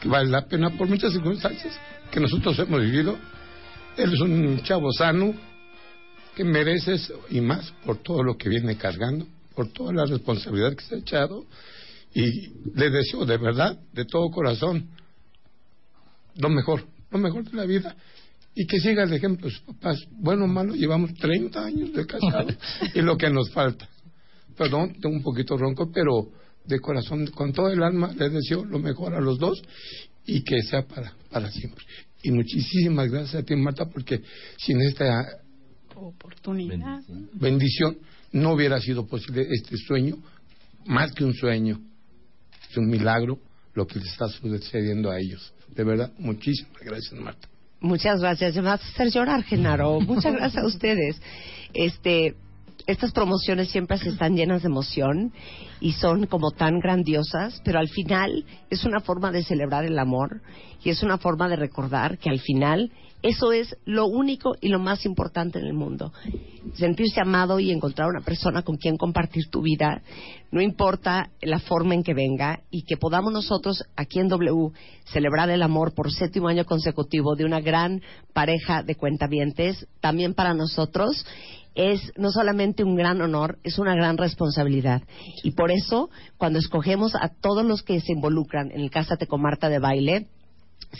que 0.00 0.08
vale 0.08 0.30
la 0.30 0.46
pena 0.46 0.70
por 0.70 0.88
muchas 0.88 1.12
circunstancias 1.12 1.78
que 2.10 2.20
nosotros 2.20 2.58
hemos 2.58 2.80
vivido. 2.80 3.16
Él 3.96 4.12
es 4.12 4.20
un 4.20 4.62
chavo 4.62 4.92
sano 4.92 5.34
que 6.34 6.44
mereces 6.44 7.12
y 7.28 7.40
más 7.40 7.72
por 7.84 7.98
todo 7.98 8.22
lo 8.22 8.36
que 8.36 8.48
viene 8.48 8.76
cargando, 8.76 9.26
por 9.54 9.68
toda 9.72 9.92
la 9.92 10.06
responsabilidad 10.06 10.74
que 10.74 10.84
se 10.84 10.94
ha 10.94 10.98
echado 10.98 11.44
y 12.14 12.48
le 12.74 12.90
deseo 12.90 13.24
de 13.24 13.36
verdad, 13.36 13.78
de 13.92 14.04
todo 14.04 14.30
corazón, 14.30 14.88
lo 16.36 16.48
mejor, 16.48 16.84
lo 17.10 17.18
mejor 17.18 17.44
de 17.44 17.56
la 17.56 17.64
vida 17.64 17.94
y 18.54 18.66
que 18.66 18.80
siga 18.80 19.04
el 19.04 19.12
ejemplo 19.12 19.46
de 19.46 19.52
sus 19.52 19.62
papás. 19.62 19.98
Bueno 20.10 20.44
o 20.44 20.48
malo, 20.48 20.74
llevamos 20.74 21.14
30 21.14 21.64
años 21.64 21.92
de 21.92 22.06
casados 22.06 22.54
y 22.94 23.00
lo 23.00 23.16
que 23.16 23.30
nos 23.30 23.50
falta. 23.50 23.88
Perdón, 24.56 24.96
tengo 25.00 25.14
un 25.14 25.22
poquito 25.22 25.56
ronco, 25.56 25.90
pero 25.92 26.28
de 26.64 26.78
corazón, 26.80 27.26
con 27.28 27.52
todo 27.52 27.68
el 27.70 27.82
alma, 27.82 28.12
les 28.18 28.32
deseo 28.32 28.64
lo 28.64 28.78
mejor 28.78 29.14
a 29.14 29.20
los 29.20 29.38
dos 29.38 29.62
y 30.26 30.42
que 30.42 30.62
sea 30.62 30.82
para, 30.86 31.14
para 31.30 31.50
siempre. 31.50 31.84
Y 32.22 32.30
muchísimas 32.30 33.10
gracias 33.10 33.42
a 33.42 33.44
ti, 33.44 33.56
Marta, 33.56 33.86
porque 33.86 34.20
sin 34.58 34.80
esta 34.82 35.24
Oportunidad. 35.94 37.00
bendición 37.34 37.98
no 38.32 38.52
hubiera 38.52 38.80
sido 38.80 39.06
posible 39.06 39.46
este 39.50 39.76
sueño, 39.76 40.16
más 40.86 41.12
que 41.12 41.24
un 41.24 41.34
sueño, 41.34 41.80
es 42.70 42.76
un 42.76 42.88
milagro 42.88 43.38
lo 43.74 43.86
que 43.86 43.98
les 43.98 44.08
está 44.08 44.28
sucediendo 44.28 45.10
a 45.10 45.18
ellos. 45.18 45.52
De 45.68 45.84
verdad, 45.84 46.12
muchísimas 46.18 46.80
gracias, 46.82 47.12
Marta. 47.20 47.48
Muchas 47.80 48.20
gracias. 48.20 48.54
Me 48.56 48.62
vas 48.62 48.82
a 48.82 48.88
hacer 48.88 49.10
llorar, 49.10 49.42
Genaro. 49.44 50.00
Muchas 50.00 50.34
gracias 50.34 50.62
a 50.62 50.66
ustedes. 50.66 51.20
Este, 51.72 52.34
estas 52.86 53.12
promociones 53.12 53.70
siempre 53.70 53.98
se 53.98 54.10
están 54.10 54.36
llenas 54.36 54.62
de 54.62 54.68
emoción 54.68 55.32
y 55.80 55.92
son 55.92 56.26
como 56.26 56.50
tan 56.50 56.78
grandiosas, 56.78 57.60
pero 57.64 57.78
al 57.78 57.88
final 57.88 58.44
es 58.70 58.84
una 58.84 59.00
forma 59.00 59.30
de 59.30 59.42
celebrar 59.42 59.84
el 59.84 59.98
amor 59.98 60.42
y 60.82 60.90
es 60.90 61.02
una 61.02 61.18
forma 61.18 61.48
de 61.48 61.56
recordar 61.56 62.18
que 62.18 62.30
al 62.30 62.40
final 62.40 62.90
eso 63.22 63.52
es 63.52 63.76
lo 63.84 64.06
único 64.06 64.54
y 64.62 64.68
lo 64.68 64.78
más 64.78 65.04
importante 65.04 65.58
en 65.58 65.66
el 65.66 65.74
mundo. 65.74 66.10
Sentirse 66.74 67.20
amado 67.20 67.60
y 67.60 67.70
encontrar 67.70 68.08
una 68.08 68.22
persona 68.22 68.62
con 68.62 68.76
quien 68.76 68.96
compartir 68.96 69.50
tu 69.50 69.60
vida, 69.60 70.02
no 70.50 70.62
importa 70.62 71.30
la 71.42 71.58
forma 71.58 71.94
en 71.94 72.02
que 72.02 72.14
venga, 72.14 72.60
y 72.70 72.84
que 72.84 72.96
podamos 72.96 73.32
nosotros 73.32 73.84
aquí 73.94 74.20
en 74.20 74.28
W 74.28 74.70
celebrar 75.04 75.50
el 75.50 75.62
amor 75.62 75.94
por 75.94 76.10
séptimo 76.10 76.48
año 76.48 76.64
consecutivo 76.64 77.36
de 77.36 77.44
una 77.44 77.60
gran 77.60 78.00
pareja 78.32 78.82
de 78.82 78.94
cuentavientes, 78.94 79.86
también 80.00 80.32
para 80.32 80.54
nosotros 80.54 81.26
es 81.74 82.12
no 82.16 82.30
solamente 82.30 82.84
un 82.84 82.96
gran 82.96 83.20
honor, 83.20 83.58
es 83.62 83.78
una 83.78 83.94
gran 83.94 84.16
responsabilidad. 84.16 85.02
Y 85.42 85.52
por 85.52 85.70
eso, 85.70 86.10
cuando 86.36 86.58
escogemos 86.58 87.14
a 87.14 87.28
todos 87.28 87.64
los 87.64 87.82
que 87.82 88.00
se 88.00 88.12
involucran 88.12 88.70
en 88.72 88.80
el 88.80 88.90
Cásate 88.90 89.26
con 89.26 89.40
de 89.42 89.78
baile, 89.78 90.28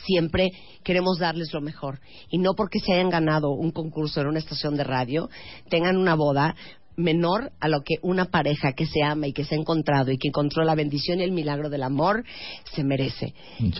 siempre 0.06 0.50
queremos 0.82 1.18
darles 1.18 1.52
lo 1.52 1.60
mejor. 1.60 2.00
Y 2.30 2.38
no 2.38 2.54
porque 2.54 2.80
se 2.80 2.92
hayan 2.92 3.10
ganado 3.10 3.50
un 3.50 3.70
concurso 3.70 4.20
en 4.20 4.28
una 4.28 4.38
estación 4.38 4.76
de 4.76 4.84
radio, 4.84 5.28
tengan 5.68 5.96
una 5.96 6.14
boda 6.14 6.54
menor 7.00 7.52
a 7.60 7.68
lo 7.68 7.82
que 7.82 7.96
una 8.02 8.26
pareja 8.26 8.72
que 8.72 8.86
se 8.86 9.02
ama 9.02 9.26
y 9.26 9.32
que 9.32 9.44
se 9.44 9.54
ha 9.54 9.58
encontrado 9.58 10.12
y 10.12 10.18
que 10.18 10.28
encontró 10.28 10.64
la 10.64 10.74
bendición 10.74 11.20
y 11.20 11.24
el 11.24 11.32
milagro 11.32 11.70
del 11.70 11.82
amor 11.82 12.24
se 12.72 12.84
merece. 12.84 13.34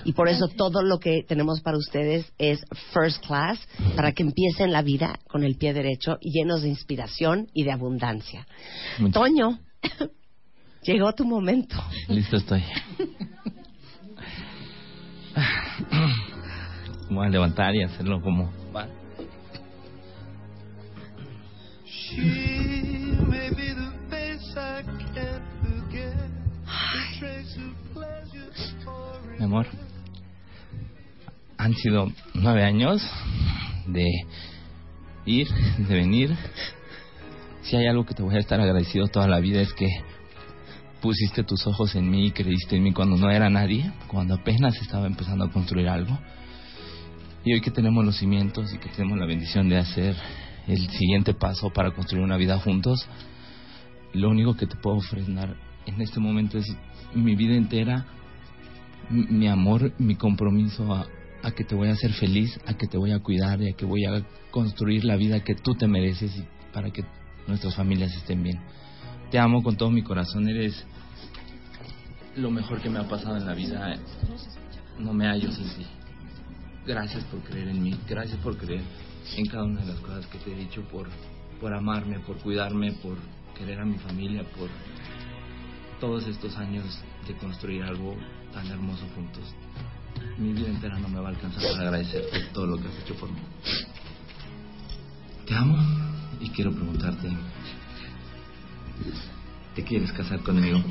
Y 0.05 0.13
por 0.13 0.29
eso 0.29 0.49
todo 0.49 0.83
lo 0.83 0.99
que 0.99 1.23
tenemos 1.23 1.61
para 1.61 1.79
ustedes 1.79 2.33
es 2.39 2.65
first 2.93 3.25
class, 3.27 3.59
para 3.97 4.13
que 4.13 4.23
empiecen 4.23 4.73
la 4.73 4.83
vida 4.83 5.19
con 5.29 5.45
el 5.45 5.57
pie 5.57 5.73
derecho 5.73 6.19
llenos 6.21 6.63
de 6.63 6.69
inspiración 6.69 7.49
y 7.55 7.65
de 7.65 7.73
abundancia. 7.73 8.47
Toño, 9.13 9.59
llegó 10.83 11.13
tu 11.15 11.25
momento. 11.25 11.77
Listo 12.09 12.37
estoy. 12.37 12.63
Voy 17.11 17.27
a 17.27 17.31
levantar 17.31 17.75
y 17.75 17.83
hacerlo 17.83 18.23
como 18.23 18.53
va. 18.75 18.87
Mi 29.39 29.45
amor, 29.45 29.67
han 31.59 31.75
sido 31.75 32.11
nueve 32.35 32.65
años 32.65 33.03
de 33.87 34.07
ir, 35.27 35.49
de 35.79 35.95
venir. 35.95 36.37
Si 37.63 37.77
hay 37.77 37.87
algo 37.87 38.07
que 38.07 38.15
te 38.15 38.23
voy 38.23 38.37
a 38.37 38.39
estar 38.39 38.61
agradecido 38.61 39.09
toda 39.09 39.29
la 39.29 39.41
vida 39.41 39.61
es 39.61 39.73
que 39.75 39.89
pusiste 41.03 41.45
tus 41.45 41.67
ojos 41.67 41.95
en 41.95 42.11
mí 42.11 42.27
y 42.27 42.31
creíste 42.31 42.77
en 42.77 42.85
mí 42.85 42.93
cuando 42.93 43.17
no 43.17 43.31
era 43.31 43.51
nadie, 43.51 43.93
cuando 44.07 44.35
apenas 44.35 44.77
estaba 44.81 45.07
empezando 45.07 45.45
a 45.45 45.51
construir 45.51 45.89
algo. 45.89 46.19
Y 47.45 47.53
hoy 47.53 47.61
que 47.61 47.71
tenemos 47.71 48.05
los 48.05 48.17
cimientos 48.17 48.73
y 48.73 48.79
que 48.79 48.89
tenemos 48.89 49.19
la 49.19 49.27
bendición 49.27 49.69
de 49.69 49.79
hacer 49.79 50.17
el 50.67 50.89
siguiente 50.91 51.35
paso 51.35 51.71
para 51.71 51.93
construir 51.93 52.25
una 52.25 52.37
vida 52.37 52.59
juntos, 52.59 53.07
lo 54.13 54.31
único 54.31 54.57
que 54.57 54.67
te 54.67 54.77
puedo 54.77 54.97
ofrecer 54.97 55.57
en 55.87 56.01
este 56.01 56.21
momento 56.21 56.59
es 56.59 56.67
mi 57.15 57.37
vida 57.37 57.55
entera, 57.55 58.07
mi 59.09 59.49
amor, 59.49 59.93
mi 59.99 60.15
compromiso 60.15 60.93
a, 60.95 61.07
a 61.43 61.51
que 61.53 61.65
te 61.65 61.75
voy 61.75 61.89
a 61.89 61.93
hacer 61.93 62.13
feliz, 62.13 62.59
a 62.67 62.75
que 62.75 62.87
te 62.87 62.97
voy 62.97 63.13
a 63.13 63.21
cuidar 63.21 63.61
y 63.63 63.71
a 63.71 63.73
que 63.73 63.85
voy 63.85 64.05
a 64.05 64.25
construir 64.51 65.05
la 65.05 65.17
vida 65.17 65.41
que 65.41 65.55
tú 65.55 65.75
te 65.75 65.87
mereces 65.87 66.37
y 66.37 66.45
para 66.73 66.91
que 66.91 67.05
nuestras 67.47 67.75
familias 67.75 68.15
estén 68.15 68.43
bien. 68.43 68.61
Te 69.31 69.39
amo 69.39 69.63
con 69.63 69.77
todo 69.77 69.91
mi 69.91 70.03
corazón, 70.03 70.49
eres 70.49 70.85
lo 72.37 72.51
mejor 72.51 72.81
que 72.81 72.89
me 72.89 72.99
ha 72.99 73.09
pasado 73.09 73.37
en 73.37 73.47
la 73.47 73.55
vida. 73.55 73.97
No 74.99 75.13
me 75.13 75.27
hallo 75.27 75.51
sin 75.51 75.69
ti. 75.71 75.87
Gracias 76.87 77.25
por 77.25 77.41
creer 77.41 77.69
en 77.69 77.83
mí, 77.83 77.99
gracias 78.09 78.39
por 78.39 78.57
creer 78.57 78.83
en 79.37 79.47
cada 79.47 79.65
una 79.65 79.81
de 79.81 79.87
las 79.89 80.01
cosas 80.01 80.27
que 80.27 80.39
te 80.39 80.53
he 80.53 80.57
dicho, 80.57 80.83
por, 80.91 81.09
por 81.61 81.75
amarme, 81.75 82.21
por 82.21 82.39
cuidarme, 82.39 82.93
por 82.93 83.17
querer 83.57 83.81
a 83.81 83.85
mi 83.85 83.99
familia, 83.99 84.43
por 84.57 84.69
todos 86.01 86.27
estos 86.27 86.57
años 86.57 86.85
de 87.27 87.37
construir 87.37 87.83
algo 87.85 88.17
tan 88.53 88.67
hermoso 88.67 89.05
juntos. 89.15 89.45
Mi 90.39 90.53
vida 90.53 90.69
entera 90.69 90.99
no 90.99 91.09
me 91.09 91.21
va 91.21 91.29
a 91.29 91.31
alcanzar 91.31 91.63
para 91.63 91.83
agradecerte 91.83 92.41
todo 92.53 92.67
lo 92.67 92.79
que 92.79 92.89
has 92.89 92.99
hecho 92.99 93.15
por 93.15 93.31
mí. 93.31 93.39
Te 95.47 95.55
amo 95.55 95.77
y 96.41 96.49
quiero 96.51 96.73
preguntarte, 96.73 97.29
¿te 99.75 99.85
quieres 99.85 100.11
casar 100.13 100.41
conmigo? 100.43 100.83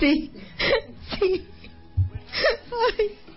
Sí, 0.00 0.32
sí. 1.20 1.46
Ay. 2.98 3.31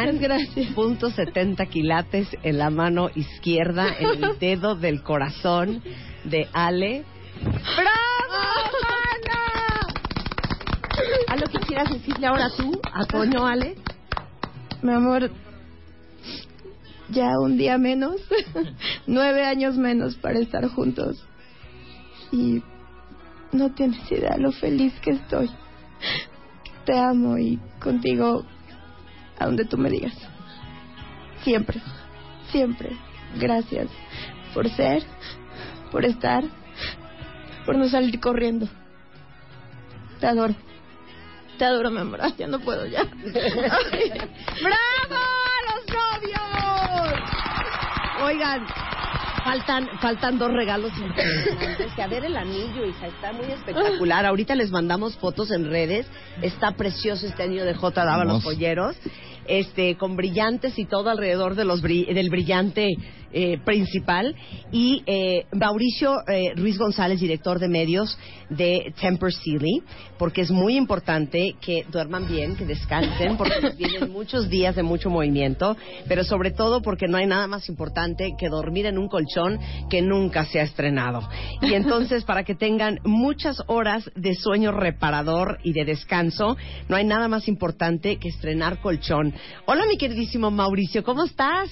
Van 0.00 0.18
punto 0.74 1.10
70 1.10 1.66
quilates 1.66 2.28
en 2.42 2.56
la 2.56 2.70
mano 2.70 3.10
izquierda, 3.14 3.94
en 3.98 4.24
el 4.24 4.38
dedo 4.40 4.74
del 4.74 5.02
corazón 5.02 5.82
de 6.24 6.48
Ale. 6.54 7.04
¡Bravo, 7.42 8.40
Ana! 9.12 9.42
¿Algo 11.28 11.46
que 11.52 11.58
quieras 11.66 11.90
decirle 11.90 12.26
ahora 12.26 12.48
tú 12.56 12.80
a 12.94 13.04
Toño, 13.04 13.46
Ale? 13.46 13.76
mi 14.82 14.94
amor, 14.94 15.30
ya 17.10 17.28
un 17.38 17.58
día 17.58 17.76
menos, 17.76 18.16
nueve 19.06 19.44
años 19.44 19.76
menos 19.76 20.16
para 20.16 20.38
estar 20.38 20.66
juntos. 20.68 21.22
Y 22.32 22.62
no 23.52 23.74
tienes 23.74 24.10
idea 24.10 24.38
lo 24.38 24.52
feliz 24.52 24.94
que 25.02 25.10
estoy. 25.10 25.50
Te 26.86 26.98
amo 26.98 27.36
y 27.36 27.58
contigo 27.78 28.46
a 29.40 29.46
donde 29.46 29.64
tú 29.64 29.76
me 29.76 29.90
digas. 29.90 30.14
Siempre, 31.42 31.80
siempre. 32.52 32.96
Gracias 33.36 33.88
por 34.54 34.68
ser, 34.68 35.02
por 35.90 36.04
estar, 36.04 36.44
por 37.64 37.76
no 37.76 37.88
salir 37.88 38.20
corriendo. 38.20 38.68
Te 40.20 40.26
adoro. 40.26 40.54
Te 41.58 41.64
adoro, 41.64 41.90
mi 41.90 42.00
amor. 42.00 42.20
Ya 42.36 42.46
no 42.46 42.60
puedo 42.60 42.86
ya. 42.86 43.04
¡Bravo 43.04 43.50
los 45.66 45.86
novios! 45.88 47.20
Oigan, 48.22 48.66
faltan 49.44 49.88
faltan 50.00 50.38
dos 50.38 50.52
regalos 50.52 50.92
importantes. 50.98 51.92
Que 51.94 52.02
a 52.02 52.06
ver 52.08 52.24
el 52.24 52.36
anillo, 52.36 52.84
hija, 52.86 53.06
está 53.06 53.32
muy 53.32 53.46
espectacular. 53.46 54.26
Ahorita 54.26 54.54
les 54.54 54.70
mandamos 54.70 55.16
fotos 55.16 55.50
en 55.50 55.70
redes. 55.70 56.06
Está 56.42 56.72
precioso 56.72 57.26
este 57.26 57.42
anillo 57.42 57.64
de 57.64 57.74
J. 57.74 58.04
Dava 58.04 58.24
los 58.24 58.42
polleros. 58.44 58.96
Este, 59.46 59.96
con 59.96 60.16
brillantes 60.16 60.78
y 60.78 60.84
todo 60.84 61.10
alrededor 61.10 61.54
de 61.56 61.64
los 61.64 61.82
bri- 61.82 62.06
del 62.12 62.28
brillante 62.30 62.88
eh, 63.32 63.58
principal. 63.64 64.34
Y 64.72 65.02
eh, 65.06 65.46
Mauricio 65.52 66.16
eh, 66.26 66.52
Ruiz 66.56 66.78
González, 66.78 67.20
director 67.20 67.58
de 67.58 67.68
medios 67.68 68.18
de 68.48 68.92
Temper 69.00 69.32
Sealy, 69.32 69.82
porque 70.18 70.40
es 70.40 70.50
muy 70.50 70.76
importante 70.76 71.54
que 71.60 71.86
duerman 71.90 72.26
bien, 72.28 72.56
que 72.56 72.64
descansen, 72.64 73.36
porque 73.36 73.70
vienen 73.78 74.10
muchos 74.10 74.48
días 74.48 74.74
de 74.76 74.82
mucho 74.82 75.10
movimiento, 75.10 75.76
pero 76.08 76.24
sobre 76.24 76.50
todo 76.50 76.82
porque 76.82 77.06
no 77.06 77.16
hay 77.16 77.26
nada 77.26 77.46
más 77.46 77.68
importante 77.68 78.32
que 78.38 78.48
dormir 78.48 78.86
en 78.86 78.98
un 78.98 79.08
colchón 79.08 79.58
que 79.88 80.02
nunca 80.02 80.44
se 80.44 80.60
ha 80.60 80.64
estrenado. 80.64 81.28
Y 81.62 81.74
entonces, 81.74 82.24
para 82.24 82.44
que 82.44 82.54
tengan 82.54 82.98
muchas 83.04 83.62
horas 83.66 84.10
de 84.16 84.34
sueño 84.34 84.72
reparador 84.72 85.58
y 85.62 85.72
de 85.72 85.84
descanso, 85.84 86.56
no 86.88 86.96
hay 86.96 87.04
nada 87.04 87.28
más 87.28 87.48
importante 87.48 88.16
que 88.16 88.28
estrenar 88.28 88.80
colchón. 88.80 89.32
Hola, 89.66 89.84
mi 89.86 89.96
queridísimo 89.96 90.50
Mauricio, 90.50 91.04
¿cómo 91.04 91.24
estás? 91.24 91.70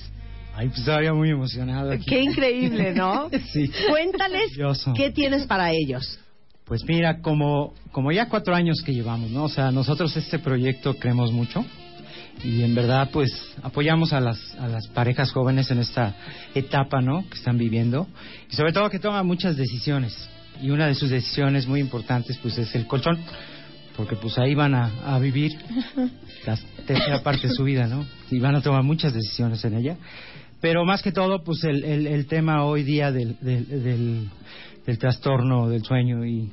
Ay, 0.59 0.71
pues 0.71 0.85
todavía 0.85 1.15
muy 1.15 1.31
emocionado 1.31 1.93
aquí. 1.93 2.05
Qué 2.05 2.21
increíble, 2.21 2.93
¿no? 2.93 3.31
sí. 3.53 3.71
Cuéntales 3.89 4.51
qué 4.97 5.11
tienes 5.13 5.47
para 5.47 5.71
ellos. 5.71 6.19
Pues 6.65 6.83
mira, 6.85 7.21
como, 7.21 7.75
como 7.93 8.11
ya 8.11 8.29
cuatro 8.29 8.57
años 8.57 8.83
que 8.85 8.93
llevamos, 8.93 9.31
¿no? 9.31 9.45
O 9.45 9.49
sea, 9.49 9.71
nosotros 9.71 10.17
este 10.17 10.41
proyecto 10.41 10.95
creemos 10.95 11.31
mucho 11.31 11.65
y 12.43 12.65
en 12.65 12.75
verdad 12.75 13.09
pues 13.13 13.31
apoyamos 13.63 14.13
a 14.13 14.21
las, 14.21 14.53
a 14.57 14.67
las 14.67 14.89
parejas 14.89 15.31
jóvenes 15.31 15.71
en 15.71 15.79
esta 15.79 16.17
etapa, 16.57 17.01
¿no? 17.01 17.25
Que 17.29 17.37
están 17.37 17.57
viviendo 17.57 18.09
y 18.51 18.57
sobre 18.57 18.73
todo 18.73 18.91
que 18.91 18.99
toman 18.99 19.25
muchas 19.29 19.57
decisiones 19.57 20.29
y 20.61 20.71
una 20.71 20.89
de 20.89 20.97
sus 20.97 21.11
decisiones 21.11 21.69
muy 21.69 21.79
importantes 21.79 22.37
pues 22.39 22.59
es 22.59 22.75
el 22.75 22.89
colchón 22.89 23.17
porque 23.97 24.17
pues 24.17 24.37
ahí 24.39 24.57
van 24.57 24.75
a, 24.75 24.91
a 25.07 25.21
vivir 25.21 25.53
la 26.47 26.59
tercera 26.85 27.23
parte 27.23 27.47
de 27.47 27.55
su 27.55 27.63
vida, 27.63 27.87
¿no? 27.87 28.05
Y 28.29 28.41
van 28.41 28.57
a 28.57 28.61
tomar 28.61 28.83
muchas 28.83 29.15
decisiones 29.15 29.65
en 29.65 29.77
ella. 29.77 29.97
Pero 30.61 30.85
más 30.85 31.03
que 31.03 31.13
todo, 31.13 31.43
pues 31.45 31.63
el, 31.65 31.85
el, 31.85 32.07
el 32.07 32.27
tema 32.27 32.65
hoy 32.65 32.83
día 32.83 33.13
del, 33.13 33.37
del, 33.41 33.69
del, 33.69 34.29
del 34.87 34.99
trastorno 34.99 35.69
del 35.69 35.85
sueño 35.85 36.25
y, 36.27 36.51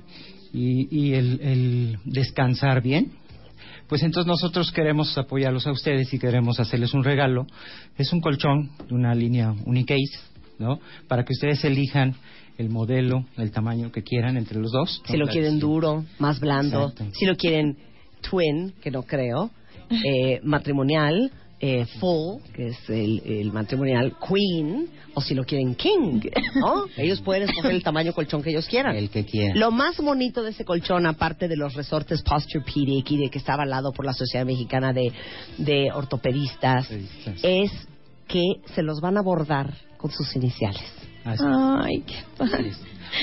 y, 0.53 0.87
y 0.91 1.13
el, 1.13 1.39
el 1.41 1.97
descansar 2.05 2.81
bien, 2.83 3.11
pues 3.87 4.03
entonces 4.03 4.27
nosotros 4.27 4.71
queremos 4.71 5.17
apoyarlos 5.17 5.65
a 5.67 5.71
ustedes 5.71 6.13
y 6.13 6.19
queremos 6.19 6.59
hacerles 6.59 6.93
un 6.93 7.03
regalo. 7.03 7.45
Es 7.97 8.13
un 8.13 8.21
colchón 8.21 8.69
de 8.87 8.93
una 8.95 9.13
línea 9.15 9.53
Unicase, 9.65 10.19
¿no? 10.59 10.79
Para 11.07 11.23
que 11.23 11.33
ustedes 11.33 11.63
elijan 11.65 12.15
el 12.57 12.69
modelo, 12.69 13.25
el 13.37 13.51
tamaño 13.51 13.91
que 13.91 14.01
quieran 14.03 14.37
entre 14.37 14.59
los 14.59 14.71
dos. 14.71 15.01
Si 15.05 15.17
lo 15.17 15.27
quieren 15.27 15.59
duro, 15.59 16.05
más 16.19 16.39
blando. 16.39 16.89
Exacto. 16.89 17.13
Si 17.13 17.25
lo 17.25 17.35
quieren 17.35 17.77
twin, 18.21 18.73
que 18.81 18.91
no 18.91 19.03
creo. 19.03 19.51
eh, 19.89 20.39
matrimonial, 20.41 21.31
eh, 21.65 21.85
full, 21.99 22.41
que 22.53 22.67
es 22.67 22.89
el, 22.89 23.21
el 23.25 23.51
matrimonial 23.51 24.15
queen. 24.19 24.87
O 25.17 25.21
si 25.21 25.33
lo 25.33 25.45
quieren 25.45 25.75
king, 25.75 26.19
¿no? 26.55 26.85
Ellos 26.97 27.21
pueden 27.21 27.43
escoger 27.43 27.71
el 27.71 27.81
tamaño 27.81 28.11
colchón 28.11 28.43
que 28.43 28.49
ellos 28.49 28.67
quieran. 28.67 28.97
El 28.97 29.09
que 29.09 29.23
quieran. 29.23 29.57
Lo 29.57 29.71
más 29.71 29.97
bonito 29.97 30.43
de 30.43 30.49
ese 30.51 30.65
colchón, 30.65 31.05
aparte 31.05 31.47
de 31.47 31.55
los 31.55 31.73
resortes 31.73 32.21
Posturepedic 32.21 33.09
y 33.11 33.17
de 33.17 33.29
que 33.29 33.37
está 33.37 33.53
avalado 33.53 33.93
por 33.93 34.05
la 34.05 34.11
Sociedad 34.11 34.45
Mexicana 34.45 34.91
de, 34.91 35.13
de 35.57 35.89
Ortopedistas, 35.93 36.91
es 37.43 37.71
que 38.27 38.43
se 38.73 38.83
los 38.83 38.99
van 38.99 39.17
a 39.17 39.21
bordar 39.21 39.73
con 39.95 40.11
sus 40.11 40.35
iniciales. 40.35 40.83
Ay, 41.23 42.03
qué 42.05 42.15
padre. 42.37 42.73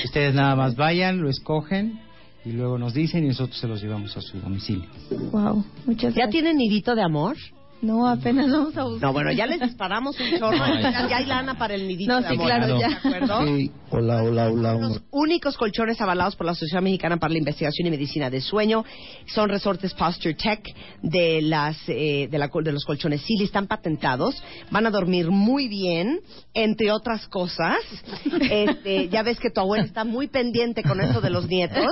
Ustedes 0.03 0.33
nada 0.33 0.55
más 0.55 0.75
vayan, 0.75 1.21
lo 1.21 1.29
escogen 1.29 1.99
y 2.43 2.51
luego 2.51 2.77
nos 2.77 2.93
dicen 2.93 3.23
y 3.23 3.27
nosotros 3.27 3.57
se 3.57 3.67
los 3.67 3.81
llevamos 3.81 4.17
a 4.17 4.21
su 4.21 4.39
domicilio. 4.39 4.89
Wow, 5.31 5.63
muchas 5.85 6.13
¿Ya 6.15 6.27
tienen 6.27 6.57
nidito 6.57 6.95
de 6.95 7.03
amor? 7.03 7.37
No, 7.83 8.07
apenas 8.07 8.49
vamos 8.49 8.77
a 8.77 8.83
buscar. 8.85 9.01
No, 9.01 9.13
bueno, 9.13 9.31
ya 9.33 9.45
les 9.45 9.59
disparamos 9.59 10.17
un 10.19 10.39
chorro. 10.39 10.57
No, 10.57 11.09
ya, 11.09 11.17
hay 11.17 11.25
lana 11.25 11.55
para 11.57 11.75
el 11.75 11.85
nidito 11.87 12.13
No, 12.13 12.21
de 12.21 12.27
sí, 12.29 12.33
amor. 12.35 12.45
claro, 12.47 12.79
ya. 12.79 12.87
¿De 12.87 12.95
acuerdo? 12.95 13.45
Sí, 13.45 13.71
hola, 13.89 14.23
hola, 14.23 14.49
hola. 14.49 14.75
hola. 14.75 15.01
únicos 15.11 15.57
colchones 15.57 15.99
avalados 15.99 16.35
por 16.37 16.45
la 16.45 16.55
Sociedad 16.55 16.81
Mexicana 16.81 17.17
para 17.17 17.33
la 17.33 17.39
Investigación 17.39 17.87
y 17.87 17.91
Medicina 17.91 18.29
del 18.29 18.41
Sueño. 18.41 18.85
Son 19.27 19.49
resortes 19.49 19.93
Posture 19.93 20.33
Tech 20.35 20.63
de 21.01 21.41
las 21.41 21.77
eh, 21.87 22.29
de, 22.31 22.37
la, 22.37 22.49
de 22.53 22.71
los 22.71 22.85
colchones 22.85 23.21
Silly, 23.21 23.43
están 23.43 23.67
patentados. 23.67 24.41
Van 24.71 24.85
a 24.85 24.89
dormir 24.89 25.29
muy 25.29 25.67
bien, 25.67 26.21
entre 26.53 26.91
otras 26.91 27.27
cosas. 27.27 27.77
Este, 28.53 29.09
ya 29.09 29.23
ves 29.23 29.39
que 29.39 29.49
tu 29.49 29.61
abuela 29.61 29.83
está 29.83 30.03
muy 30.03 30.27
pendiente 30.27 30.83
con 30.83 30.99
eso 31.01 31.21
de 31.21 31.29
los 31.29 31.47
nietos. 31.47 31.85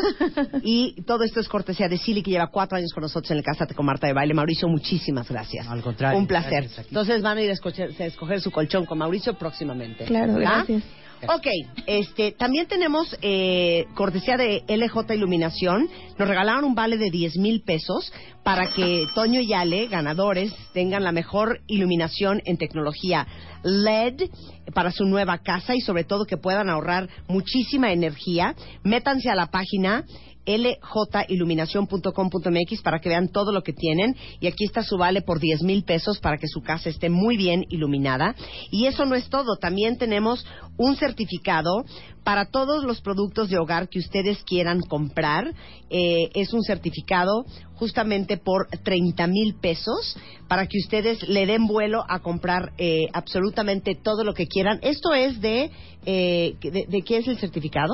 Y 0.64 1.02
todo 1.04 1.24
esto 1.24 1.40
es 1.40 1.48
cortesía 1.48 1.88
de 1.88 1.98
Silly, 1.98 2.22
que 2.22 2.32
lleva 2.32 2.48
cuatro 2.48 2.78
años 2.78 2.92
con 2.94 3.02
nosotros 3.02 3.32
en 3.32 3.38
el 3.38 3.44
Cásate 3.44 3.74
con 3.74 3.86
Marta 3.86 4.08
de 4.08 4.14
Baile. 4.14 4.34
Mauricio, 4.34 4.68
muchísimas 4.68 5.28
gracias. 5.30 5.66
Al 5.82 5.84
contrario. 5.84 6.20
Un 6.20 6.28
placer. 6.28 6.70
Entonces 6.78 7.22
van 7.22 7.38
a 7.38 7.41
ir 7.41 7.49
a 7.49 7.53
escoger, 7.53 7.91
a 7.99 8.06
escoger 8.06 8.40
su 8.40 8.52
colchón 8.52 8.86
con 8.86 8.99
Mauricio 8.99 9.34
próximamente. 9.34 10.06
Claro, 10.06 10.36
¿verdad? 10.36 10.66
gracias. 10.68 10.84
Ok, 11.28 11.45
este, 11.86 12.32
también 12.32 12.66
tenemos 12.68 13.16
eh, 13.22 13.86
cortesía 13.94 14.38
de 14.38 14.64
LJ 14.68 15.14
Iluminación. 15.14 15.88
Nos 16.18 16.28
regalaron 16.28 16.64
un 16.64 16.74
vale 16.74 16.98
de 16.98 17.12
10 17.12 17.38
mil 17.38 17.62
pesos 17.62 18.12
para 18.44 18.72
que 18.72 19.06
Toño 19.14 19.40
y 19.40 19.53
Ale, 19.53 19.88
ganadores, 19.88 20.52
tengan 20.74 21.03
la 21.03 21.12
mejor 21.12 21.62
iluminación 21.68 22.41
en 22.45 22.58
tecnología 22.58 23.28
LED 23.64 24.30
para 24.74 24.91
su 24.91 25.06
nueva 25.06 25.38
casa 25.40 25.76
y 25.76 25.82
sobre 25.82 26.06
todo 26.06 26.26
que 26.26 26.38
puedan 26.38 26.70
ahorrar 26.70 27.08
muchísima 27.28 27.91
energía. 27.91 28.56
Métanse 28.84 29.30
a 29.30 29.36
la 29.36 29.52
página 29.52 30.06
ljiluminación.com.mx 30.46 32.82
para 32.82 33.00
que 33.00 33.10
vean 33.10 33.30
todo 33.30 33.52
lo 33.52 33.64
que 33.64 33.74
tienen. 33.74 34.16
Y 34.40 34.48
aquí 34.48 34.66
está 34.66 34.84
su 34.84 34.98
vale 34.98 35.22
por 35.22 35.40
10 35.40 35.64
mil 35.64 35.84
pesos 35.84 36.20
para 36.20 36.38
que 36.38 36.48
su 36.48 36.62
casa 36.62 36.90
esté 36.90 37.10
muy 37.10 37.38
bien 37.38 37.66
iluminada. 37.70 38.36
Y 38.72 38.86
eso 38.86 39.06
no 39.06 39.16
es 39.16 39.30
todo. 39.30 39.58
También 39.58 39.98
tenemos 39.98 40.46
un 40.78 40.96
certificado 40.96 41.84
para 42.24 42.46
todos 42.46 42.84
los 42.84 43.02
productos 43.02 43.50
de 43.50 43.58
hogar 43.58 43.90
que 43.90 44.00
ustedes 44.00 44.44
quieran 44.44 44.82
comprar. 44.82 45.54
Eh, 45.90 46.30
es 46.34 46.54
un 46.54 46.64
certificado 46.64 47.46
justamente 47.76 48.38
por 48.38 48.68
30 48.84 49.26
mil 49.28 49.56
pesos 49.56 50.16
para 50.48 50.68
que 50.68 50.78
ustedes 50.78 51.28
le 51.28 51.48
den 51.48 51.66
vuelo 51.66 52.04
a 52.08 52.20
comprar 52.20 52.74
eh, 52.78 53.08
absolutamente 53.14 53.96
todo 53.96 54.24
lo 54.24 54.34
que 54.34 54.48
quieran. 54.48 54.80
Esto 54.84 55.14
es 55.14 55.42
de 55.42 55.72
eh, 56.06 56.56
de, 56.62 56.86
de 56.88 57.02
qué 57.02 57.18
es 57.18 57.28
el 57.28 57.38
certificado 57.38 57.94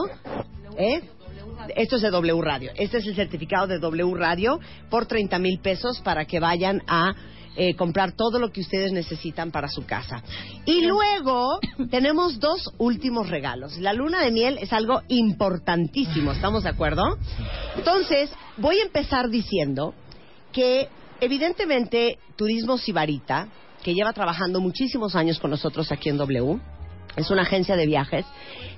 ¿Eh? 0.77 1.01
Esto 1.75 1.95
es 1.97 2.01
de 2.01 2.09
W 2.09 2.41
Radio. 2.41 2.71
Este 2.75 2.97
es 2.97 3.07
el 3.07 3.15
certificado 3.15 3.67
de 3.67 3.79
W 3.79 4.15
Radio 4.15 4.59
por 4.89 5.05
30 5.05 5.39
mil 5.39 5.59
pesos 5.59 5.99
para 6.01 6.25
que 6.25 6.39
vayan 6.39 6.81
a 6.87 7.13
eh, 7.59 7.75
comprar 7.75 8.11
todo 8.11 8.37
lo 8.37 8.51
que 8.51 8.61
ustedes 8.61 8.91
necesitan 8.91 9.51
para 9.51 9.67
su 9.67 9.83
casa. 9.83 10.21
Y 10.65 10.85
luego 10.85 11.59
tenemos 11.89 12.39
dos 12.39 12.71
últimos 12.77 13.29
regalos. 13.29 13.77
La 13.77 13.93
luna 13.93 14.21
de 14.21 14.31
miel 14.31 14.59
es 14.61 14.71
algo 14.73 15.01
importantísimo, 15.07 16.31
¿estamos 16.33 16.63
de 16.63 16.69
acuerdo? 16.69 17.17
Entonces, 17.75 18.31
voy 18.57 18.77
a 18.79 18.83
empezar 18.83 19.29
diciendo 19.29 19.95
que 20.53 20.87
evidentemente 21.19 22.19
Turismo 22.35 22.77
Sibarita, 22.77 23.47
que 23.81 23.95
lleva 23.95 24.13
trabajando 24.13 24.61
muchísimos 24.61 25.15
años 25.15 25.39
con 25.39 25.49
nosotros 25.49 25.91
aquí 25.91 26.09
en 26.09 26.17
W, 26.17 26.59
es 27.15 27.31
una 27.31 27.41
agencia 27.41 27.75
de 27.75 27.87
viajes 27.87 28.25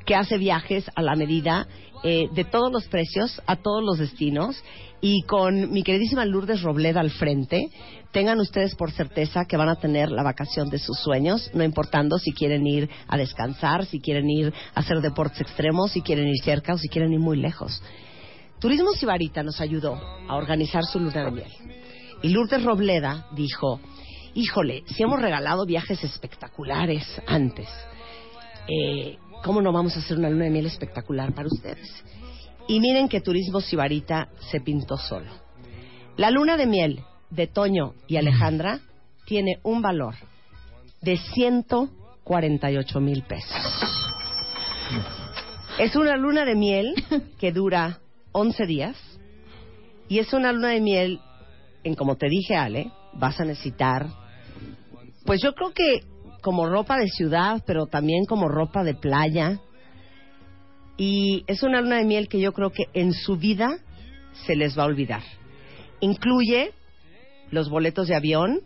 que 0.06 0.16
hace 0.16 0.38
viajes 0.38 0.90
a 0.96 1.02
la 1.02 1.16
medida 1.16 1.68
eh, 2.04 2.30
de 2.32 2.46
todos 2.46 2.72
los 2.72 2.88
precios, 2.88 3.42
a 3.46 3.56
todos 3.56 3.84
los 3.84 3.98
destinos. 3.98 4.62
Y 5.02 5.22
con 5.24 5.72
mi 5.72 5.84
queridísima 5.84 6.26
Lourdes 6.26 6.62
Robleda 6.62 7.00
al 7.00 7.12
frente, 7.12 7.70
tengan 8.12 8.40
ustedes 8.40 8.76
por 8.76 8.92
certeza 8.92 9.46
que 9.46 9.56
van 9.56 9.70
a 9.70 9.76
tener 9.76 10.12
la 10.12 10.24
vacación 10.24 10.70
de 10.70 10.80
sus 10.80 11.00
sueños, 11.00 11.50
no 11.54 11.64
importando 11.64 12.18
si 12.20 12.34
quieren 12.34 12.68
ir 12.68 12.90
a 13.08 13.18
descansar, 13.18 13.86
si 13.86 14.02
quieren 14.02 14.30
ir 14.30 14.54
a 14.74 14.80
hacer 14.82 15.00
deportes 15.00 15.42
extremos, 15.42 15.92
si 15.92 16.02
quieren 16.02 16.28
ir 16.28 16.44
cerca 16.44 16.74
o 16.74 16.78
si 16.78 16.90
quieren 16.90 17.14
ir 17.14 17.20
muy 17.20 17.38
lejos. 17.38 17.82
Turismo 18.60 18.92
Sibarita 18.92 19.42
nos 19.42 19.62
ayudó 19.62 19.96
a 20.28 20.36
organizar 20.36 20.84
su 20.84 21.00
luna 21.00 21.26
de 21.26 21.32
miel. 21.32 21.52
Y 22.22 22.30
Lourdes 22.30 22.62
Robleda 22.64 23.28
dijo, 23.32 23.80
híjole, 24.34 24.84
si 24.88 25.04
hemos 25.04 25.22
regalado 25.22 25.66
viajes 25.66 26.04
espectaculares 26.04 27.06
antes, 27.26 27.70
eh, 28.68 29.18
¿cómo 29.44 29.62
no 29.62 29.72
vamos 29.72 29.96
a 29.96 30.00
hacer 30.00 30.18
una 30.18 30.30
luna 30.30 30.46
de 30.46 30.50
miel 30.50 30.66
espectacular 30.66 31.34
para 31.34 31.48
ustedes? 31.48 32.04
Y 32.68 32.80
miren 32.80 33.08
que 33.08 33.22
Turismo 33.22 33.62
Sibarita 33.62 34.30
se 34.52 34.62
pintó 34.62 34.98
solo. 34.98 35.32
La 36.18 36.32
luna 36.32 36.58
de 36.58 36.68
miel 36.68 37.04
de 37.30 37.48
Toño 37.48 37.94
y 38.08 38.18
Alejandra 38.18 38.80
tiene 39.26 39.60
un 39.64 39.82
valor 39.82 40.16
de 41.02 41.18
148 41.18 43.00
mil 43.00 43.24
pesos. 43.24 43.58
Es 45.78 45.96
una 45.96 46.18
luna 46.18 46.46
de 46.46 46.56
miel 46.56 46.94
que 47.40 47.52
dura 47.52 48.00
11 48.34 48.66
días 48.66 48.98
y 50.08 50.20
es 50.20 50.34
una 50.34 50.52
luna 50.52 50.70
de 50.70 50.82
miel 50.82 51.22
en 51.84 51.96
como 51.96 52.18
te 52.18 52.28
dije 52.28 52.56
Ale, 52.56 52.92
vas 53.14 53.40
a 53.40 53.46
necesitar 53.46 54.08
pues 55.26 55.42
yo 55.44 55.54
creo 55.54 55.74
que 55.74 56.04
como 56.42 56.68
ropa 56.68 56.98
de 56.98 57.08
ciudad, 57.08 57.64
pero 57.66 57.86
también 57.88 58.26
como 58.26 58.48
ropa 58.48 58.84
de 58.84 58.96
playa. 58.96 59.60
Y 60.98 61.44
es 61.48 61.64
una 61.64 61.82
luna 61.82 61.98
de 61.98 62.06
miel 62.06 62.28
que 62.28 62.40
yo 62.40 62.54
creo 62.54 62.72
que 62.72 62.86
en 62.94 63.14
su 63.14 63.38
vida 63.38 63.80
se 64.46 64.56
les 64.56 64.78
va 64.78 64.84
a 64.84 64.88
olvidar. 64.88 65.24
Incluye 66.02 66.72
los 67.52 67.70
boletos 67.70 68.08
de 68.08 68.16
avión, 68.16 68.62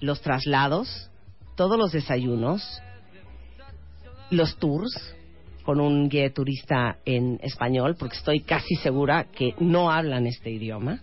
los 0.00 0.20
traslados, 0.20 1.10
todos 1.56 1.78
los 1.78 1.92
desayunos, 1.92 2.80
los 4.30 4.56
tours 4.58 5.14
con 5.64 5.80
un 5.80 6.08
guía 6.08 6.32
turista 6.32 6.98
en 7.04 7.38
español, 7.42 7.96
porque 7.98 8.16
estoy 8.16 8.40
casi 8.40 8.74
segura 8.76 9.24
que 9.24 9.54
no 9.60 9.90
hablan 9.90 10.26
este 10.26 10.50
idioma. 10.50 11.02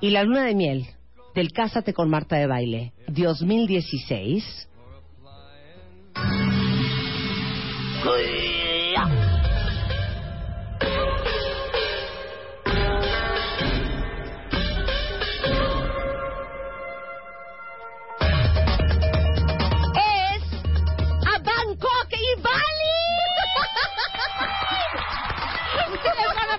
Y 0.00 0.10
la 0.10 0.22
luna 0.22 0.44
de 0.44 0.54
miel 0.54 0.86
del 1.34 1.52
Cásate 1.52 1.92
con 1.92 2.08
Marta 2.08 2.36
de 2.36 2.46
Baile 2.46 2.92
2016 3.08 4.68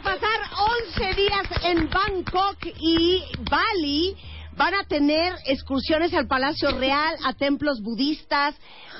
pasar 0.03 0.39
11 0.97 1.13
días 1.15 1.47
en 1.63 1.89
Bangkok 1.89 2.57
y 2.79 3.23
Bali 3.49 4.15
Van 4.55 4.75
a 4.75 4.83
tener 4.83 5.33
excursiones 5.45 6.13
al 6.13 6.27
Palacio 6.27 6.69
Real, 6.77 7.15
a 7.25 7.33
templos 7.33 7.81
budistas, 7.81 8.53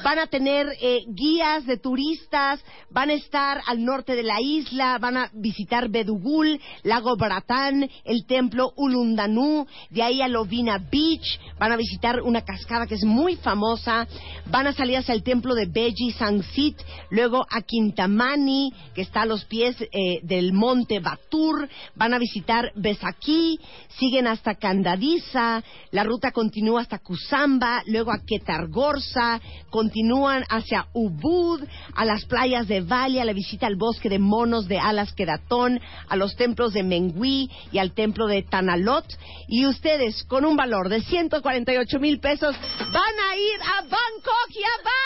van 0.04 0.18
a 0.18 0.26
tener 0.26 0.68
eh, 0.82 1.02
guías 1.08 1.66
de 1.68 1.78
turistas, 1.78 2.60
van 2.90 3.12
a 3.12 3.14
estar 3.14 3.62
al 3.68 3.86
norte 3.86 4.16
de 4.16 4.24
la 4.24 4.42
isla, 4.42 4.98
van 4.98 5.16
a 5.18 5.30
visitar 5.34 5.90
Bedugul, 5.90 6.60
Lago 6.82 7.16
Bratán, 7.18 7.88
el 8.04 8.26
templo 8.26 8.74
Ulundanu, 8.78 9.68
de 9.92 10.02
ahí 10.02 10.24
a 10.24 10.28
Lovina 10.28 10.80
Beach, 10.80 11.40
van 11.60 11.72
a 11.72 11.78
visitar 11.78 12.22
una 12.24 12.42
cascada 12.42 12.88
que 12.88 12.96
es 12.96 13.04
muy 13.04 13.36
famosa, 13.36 14.08
van 14.48 14.66
a 14.66 14.74
salir 14.74 14.98
hacia 14.98 15.14
el 15.14 15.22
templo 15.22 15.54
de 15.54 15.68
Beji 15.68 16.14
Sangsit, 16.18 16.82
luego 17.12 17.46
a 17.50 17.62
Quintamani, 17.62 18.74
que 18.96 19.04
está 19.04 19.22
a 19.22 19.28
los 19.28 19.46
pies 19.46 19.76
eh, 19.82 20.20
del 20.24 20.52
monte 20.52 21.00
Batur, 21.00 21.70
van 21.94 22.16
a 22.16 22.20
visitar 22.20 22.72
Besaki, 22.76 23.60
siguen 24.00 24.26
hasta 24.26 24.56
Candadiza, 24.56 25.43
la 25.91 26.03
ruta 26.03 26.32
continúa 26.32 26.82
hasta 26.82 26.99
Kusamba, 26.99 27.84
luego 27.88 28.11
a 28.11 28.20
Ketargorza, 28.26 29.40
continúan 29.70 30.44
hacia 30.49 30.88
Ubud, 30.94 31.61
a 31.95 32.06
las 32.06 32.26
playas 32.26 32.68
de 32.68 32.82
Bali, 32.82 33.20
a 33.20 33.26
la 33.26 33.34
visita 33.34 33.68
al 33.68 33.76
bosque 33.76 34.10
de 34.10 34.20
monos 34.20 34.68
de 34.68 34.80
Alas 34.80 35.14
Quedatón, 35.14 35.80
a 36.07 36.15
los 36.15 36.36
templos 36.36 36.74
de 36.74 36.84
Mengui 36.84 37.49
y 37.72 37.78
al 37.78 37.94
templo 37.94 38.28
de 38.28 38.44
Tanalot. 38.44 39.06
Y 39.48 39.65
ustedes, 39.65 40.24
con 40.26 40.45
un 40.45 40.56
valor 40.56 40.90
de 40.90 41.02
148 41.02 41.99
mil 41.99 42.20
pesos, 42.20 42.56
van 42.80 43.20
a 43.32 43.36
ir 43.36 43.61
a 43.61 43.82
Bangkok 43.82 44.49
y 44.49 44.64
a 44.64 44.76
Bali. 44.84 45.03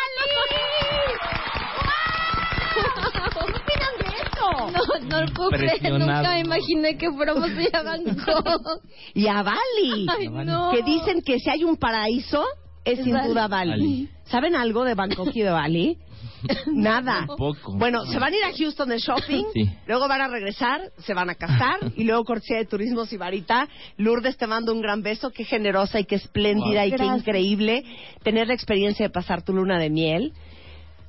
¿Qué 2.73 2.81
opinan 3.39 3.93
de 3.99 4.05
eso? 4.21 4.36
No, 4.51 4.99
no 5.09 5.21
lo 5.25 5.33
puedo 5.33 5.49
creer. 5.51 5.91
Nunca 5.93 6.21
me 6.29 6.39
imaginé 6.41 6.97
que 6.97 7.11
fuéramos 7.11 7.43
a 7.49 7.61
ir 7.61 7.75
a 7.75 7.83
Bangkok. 7.83 8.81
y 9.13 9.27
a 9.27 9.43
Bali. 9.43 10.07
Ay, 10.17 10.27
no. 10.29 10.71
Que 10.71 10.81
dicen 10.83 11.21
que 11.21 11.39
si 11.39 11.49
hay 11.49 11.63
un 11.63 11.77
paraíso, 11.77 12.43
es 12.85 12.99
Es 12.99 13.05
sin 13.05 13.13
Bali. 13.13 13.27
duda 13.29 13.47
Bali. 13.47 13.71
Bali. 13.71 14.09
¿Saben 14.25 14.55
algo 14.55 14.83
de 14.83 14.93
Bangkok 14.95 15.29
y 15.33 15.41
de 15.41 15.49
Bali? 15.51 15.97
Nada. 16.67 17.25
Poco. 17.25 17.75
Bueno, 17.77 18.05
se 18.05 18.19
van 18.19 18.31
a 18.33 18.35
ir 18.37 18.43
a 18.43 18.53
Houston 18.55 18.89
de 18.89 18.99
shopping, 18.99 19.43
Sí. 19.53 19.69
luego 19.87 20.07
van 20.07 20.21
a 20.21 20.27
regresar, 20.27 20.81
se 20.99 21.13
van 21.13 21.29
a 21.29 21.35
casar 21.35 21.79
y 21.95 22.03
luego 22.03 22.23
cortesía 22.25 22.57
de 22.57 22.65
Turismo 22.65 23.05
Sibarita. 23.05 23.67
Lourdes 23.97 24.37
te 24.37 24.45
mando 24.45 24.71
un 24.73 24.81
gran 24.81 25.01
beso, 25.01 25.31
qué 25.31 25.43
generosa 25.45 25.99
y 25.99 26.05
qué 26.05 26.15
espléndida 26.15 26.81
Wow. 26.81 26.87
y 26.87 26.91
qué 26.91 26.97
Gracias. 26.97 27.17
increíble 27.19 27.83
tener 28.23 28.47
la 28.47 28.53
experiencia 28.53 29.05
de 29.07 29.09
pasar 29.09 29.41
tu 29.43 29.53
luna 29.53 29.79
de 29.79 29.89
miel. 29.89 30.33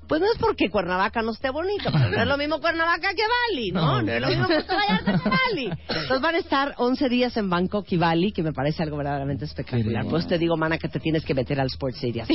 Pues 0.08 0.20
no 0.20 0.26
es 0.32 0.38
porque 0.38 0.70
Cuernavaca 0.70 1.20
no 1.22 1.32
esté 1.32 1.50
bonito, 1.50 1.90
pero 1.92 2.08
no 2.08 2.22
es 2.22 2.26
lo 2.26 2.38
mismo 2.38 2.60
Cuernavaca 2.60 3.10
que 3.14 3.22
Bali, 3.22 3.70
¿no? 3.72 4.02
No, 4.02 4.10
es 4.10 4.20
lo 4.20 4.28
mismo 4.28 4.46
Puerto 4.46 4.74
Vallarta 4.74 5.22
que 5.22 5.28
Bali. 5.28 5.70
Entonces 5.88 6.20
van 6.20 6.34
a 6.34 6.38
estar 6.38 6.74
11 6.78 7.08
días 7.08 7.36
en 7.36 7.50
Bangkok 7.50 7.86
y 7.90 7.96
Bali, 7.96 8.32
que 8.32 8.42
me 8.42 8.52
parece 8.52 8.82
algo 8.82 8.96
verdaderamente 8.96 9.44
espectacular. 9.44 10.06
Pues 10.06 10.26
te 10.26 10.38
digo, 10.38 10.56
mana, 10.56 10.78
que 10.78 10.88
te 10.88 10.98
tienes 10.98 11.24
que 11.24 11.34
meter 11.34 11.60
al 11.60 11.66
Sports 11.66 11.98
City. 11.98 12.20
así. 12.20 12.34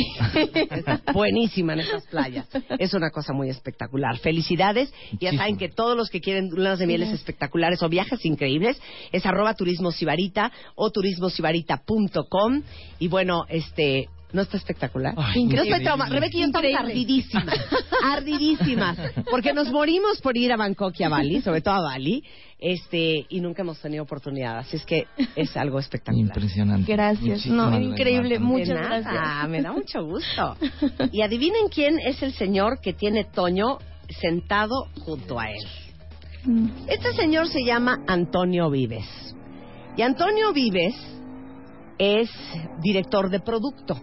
Está 0.53 1.01
buenísima 1.13 1.73
en 1.73 1.79
esas 1.81 2.05
playas. 2.05 2.47
Es 2.77 2.93
una 2.93 3.09
cosa 3.09 3.33
muy 3.33 3.49
espectacular. 3.49 4.17
Felicidades. 4.19 4.93
Ya 5.19 5.33
saben 5.33 5.57
que 5.57 5.69
todos 5.69 5.97
los 5.97 6.09
que 6.09 6.21
quieren 6.21 6.49
lunas 6.49 6.79
de 6.79 6.85
mieles 6.85 7.09
espectaculares 7.09 7.81
o 7.81 7.89
viajes 7.89 8.23
increíbles 8.25 8.79
es 9.11 9.25
arroba 9.25 9.55
turismo 9.55 9.91
sibarita 9.91 10.51
o 10.75 10.91
turismosibarita.com. 10.91 12.61
Y 12.99 13.07
bueno, 13.07 13.45
este... 13.49 14.09
¿No 14.33 14.41
está 14.41 14.57
espectacular? 14.57 15.13
Ay, 15.15 15.45
no 15.45 15.61
estoy 15.61 15.83
trauma. 15.83 16.09
Rebeca 16.09 16.35
y 16.35 16.39
yo 16.39 16.47
estamos 16.47 16.75
ardidísimas. 16.79 17.59
Ardidísimas. 18.03 18.97
Porque 19.29 19.53
nos 19.53 19.71
morimos 19.71 20.19
por 20.21 20.35
ir 20.35 20.51
a 20.51 20.57
Bangkok 20.57 20.95
y 20.99 21.03
a 21.03 21.09
Bali, 21.09 21.41
sobre 21.41 21.61
todo 21.61 21.75
a 21.75 21.81
Bali. 21.81 22.23
Este, 22.57 23.27
y 23.29 23.39
nunca 23.41 23.61
hemos 23.61 23.79
tenido 23.79 24.03
oportunidad. 24.03 24.57
Así 24.57 24.77
es 24.77 24.85
que 24.85 25.05
es 25.35 25.55
algo 25.55 25.77
espectacular. 25.77 26.25
Impresionante. 26.25 26.91
Gracias. 26.91 27.21
Muchísimas 27.21 27.71
No, 27.71 27.79
increíble. 27.79 28.39
Muchas 28.39 28.69
De 28.69 28.73
nada, 28.73 28.99
gracias. 29.01 29.49
Me 29.49 29.61
da 29.61 29.71
mucho 29.71 30.03
gusto. 30.03 30.57
Y 31.11 31.21
adivinen 31.21 31.67
quién 31.69 31.99
es 31.99 32.23
el 32.23 32.33
señor 32.33 32.79
que 32.81 32.93
tiene 32.93 33.25
Toño 33.25 33.77
sentado 34.19 34.87
junto 35.05 35.39
a 35.39 35.45
él. 35.51 36.73
Este 36.87 37.13
señor 37.13 37.47
se 37.49 37.63
llama 37.63 37.99
Antonio 38.07 38.71
Vives. 38.71 39.05
Y 39.95 40.01
Antonio 40.01 40.51
Vives 40.53 40.95
es 41.99 42.31
director 42.81 43.29
de 43.29 43.39
producto. 43.39 44.01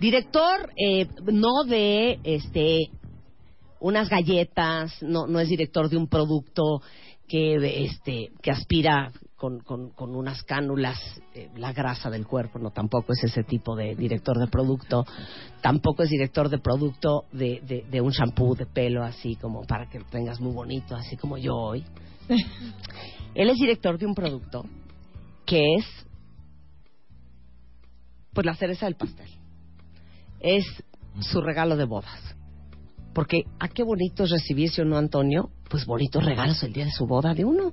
Director 0.00 0.72
eh, 0.76 1.06
no 1.30 1.64
de 1.66 2.18
este 2.24 2.90
unas 3.80 4.08
galletas, 4.08 5.02
no, 5.02 5.26
no 5.26 5.40
es 5.40 5.48
director 5.48 5.88
de 5.88 5.96
un 5.96 6.08
producto 6.08 6.80
que 7.28 7.84
este 7.84 8.30
que 8.42 8.50
aspira 8.50 9.12
con, 9.36 9.60
con, 9.60 9.90
con 9.90 10.14
unas 10.14 10.42
cánulas 10.42 10.98
eh, 11.34 11.48
la 11.56 11.72
grasa 11.72 12.10
del 12.10 12.26
cuerpo, 12.26 12.58
no 12.58 12.70
tampoco 12.70 13.12
es 13.12 13.24
ese 13.24 13.42
tipo 13.42 13.76
de 13.76 13.94
director 13.94 14.38
de 14.38 14.46
producto, 14.48 15.04
tampoco 15.60 16.02
es 16.02 16.10
director 16.10 16.48
de 16.48 16.58
producto 16.58 17.24
de, 17.32 17.60
de, 17.66 17.84
de 17.90 18.00
un 18.00 18.10
shampoo 18.10 18.54
de 18.54 18.66
pelo 18.66 19.04
así 19.04 19.36
como 19.36 19.62
para 19.66 19.88
que 19.88 19.98
lo 19.98 20.06
tengas 20.06 20.40
muy 20.40 20.52
bonito, 20.52 20.96
así 20.96 21.16
como 21.16 21.38
yo 21.38 21.54
hoy. 21.54 21.84
Él 23.34 23.50
es 23.50 23.56
director 23.56 23.98
de 23.98 24.06
un 24.06 24.14
producto 24.14 24.64
que 25.46 25.74
es 25.76 25.84
pues 28.32 28.46
la 28.46 28.54
cereza 28.54 28.86
del 28.86 28.96
pastel. 28.96 29.39
Es 30.40 30.64
su 31.20 31.40
regalo 31.40 31.76
de 31.76 31.84
bodas. 31.84 32.36
Porque 33.14 33.44
a 33.58 33.68
qué 33.68 33.82
bonito 33.82 34.24
es 34.24 34.30
recibirse 34.30 34.82
uno, 34.82 34.96
Antonio, 34.96 35.50
pues 35.68 35.84
bonitos 35.84 36.24
regalos 36.24 36.62
el 36.62 36.72
día 36.72 36.84
de 36.84 36.92
su 36.92 37.06
boda 37.06 37.34
de 37.34 37.44
uno. 37.44 37.72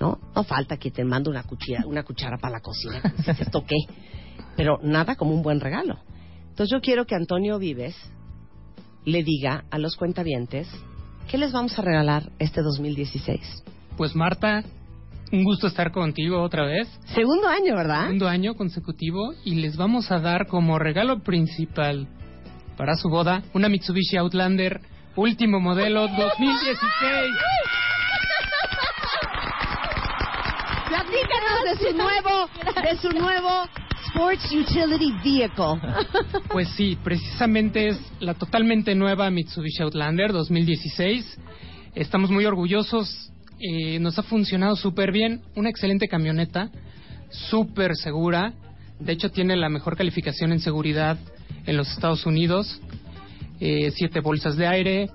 ¿No? 0.00 0.18
No 0.34 0.44
falta 0.44 0.76
que 0.76 0.90
te 0.90 1.04
mande 1.04 1.30
una 1.30 1.42
cuchara, 1.42 1.86
una 1.86 2.04
cuchara 2.04 2.38
para 2.38 2.54
la 2.54 2.60
cocina. 2.60 3.02
¿Esto 3.26 3.64
qué? 3.66 3.76
Pero 4.56 4.78
nada 4.82 5.16
como 5.16 5.34
un 5.34 5.42
buen 5.42 5.60
regalo. 5.60 5.98
Entonces 6.48 6.70
yo 6.72 6.80
quiero 6.80 7.04
que 7.04 7.14
Antonio 7.14 7.58
Vives 7.58 7.96
le 9.04 9.22
diga 9.22 9.64
a 9.70 9.78
los 9.78 9.96
cuentavientes 9.96 10.68
qué 11.28 11.38
les 11.38 11.52
vamos 11.52 11.78
a 11.78 11.82
regalar 11.82 12.30
este 12.38 12.62
2016. 12.62 13.64
Pues 13.96 14.14
Marta, 14.14 14.64
un 15.32 15.44
gusto 15.44 15.66
estar 15.66 15.92
contigo 15.92 16.42
otra 16.42 16.64
vez. 16.64 16.88
Segundo 17.14 17.48
año, 17.48 17.74
¿verdad? 17.76 18.02
Segundo 18.04 18.28
año 18.28 18.54
consecutivo 18.54 19.34
y 19.44 19.56
les 19.56 19.76
vamos 19.76 20.10
a 20.10 20.18
dar 20.20 20.46
como 20.46 20.78
regalo 20.78 21.22
principal 21.22 22.08
para 22.76 22.94
su 22.94 23.08
boda 23.08 23.42
una 23.54 23.68
Mitsubishi 23.68 24.16
Outlander 24.16 24.80
último 25.16 25.60
modelo 25.60 26.08
2016. 26.08 26.78
Platícanos 30.88 31.64
de 31.64 31.90
su 31.90 31.96
nuevo, 31.96 32.48
de 32.82 32.96
su 32.98 33.10
nuevo 33.10 33.68
Sports 34.06 34.50
Utility 34.52 35.12
Vehicle. 35.24 35.80
Pues 36.48 36.68
sí, 36.70 36.96
precisamente 37.04 37.88
es 37.88 38.00
la 38.20 38.34
totalmente 38.34 38.94
nueva 38.94 39.30
Mitsubishi 39.30 39.82
Outlander 39.82 40.32
2016. 40.32 41.38
Estamos 41.94 42.30
muy 42.30 42.46
orgullosos, 42.46 43.30
eh, 43.60 43.98
nos 43.98 44.18
ha 44.18 44.22
funcionado 44.22 44.76
súper 44.76 45.12
bien, 45.12 45.42
una 45.56 45.70
excelente 45.70 46.08
camioneta, 46.08 46.70
súper 47.30 47.96
segura, 47.96 48.52
de 49.00 49.12
hecho 49.12 49.30
tiene 49.30 49.56
la 49.56 49.68
mejor 49.68 49.96
calificación 49.96 50.52
en 50.52 50.60
seguridad 50.60 51.18
en 51.66 51.76
los 51.76 51.90
Estados 51.90 52.24
Unidos, 52.26 52.80
eh, 53.60 53.90
siete 53.94 54.20
bolsas 54.20 54.56
de 54.56 54.66
aire, 54.66 55.10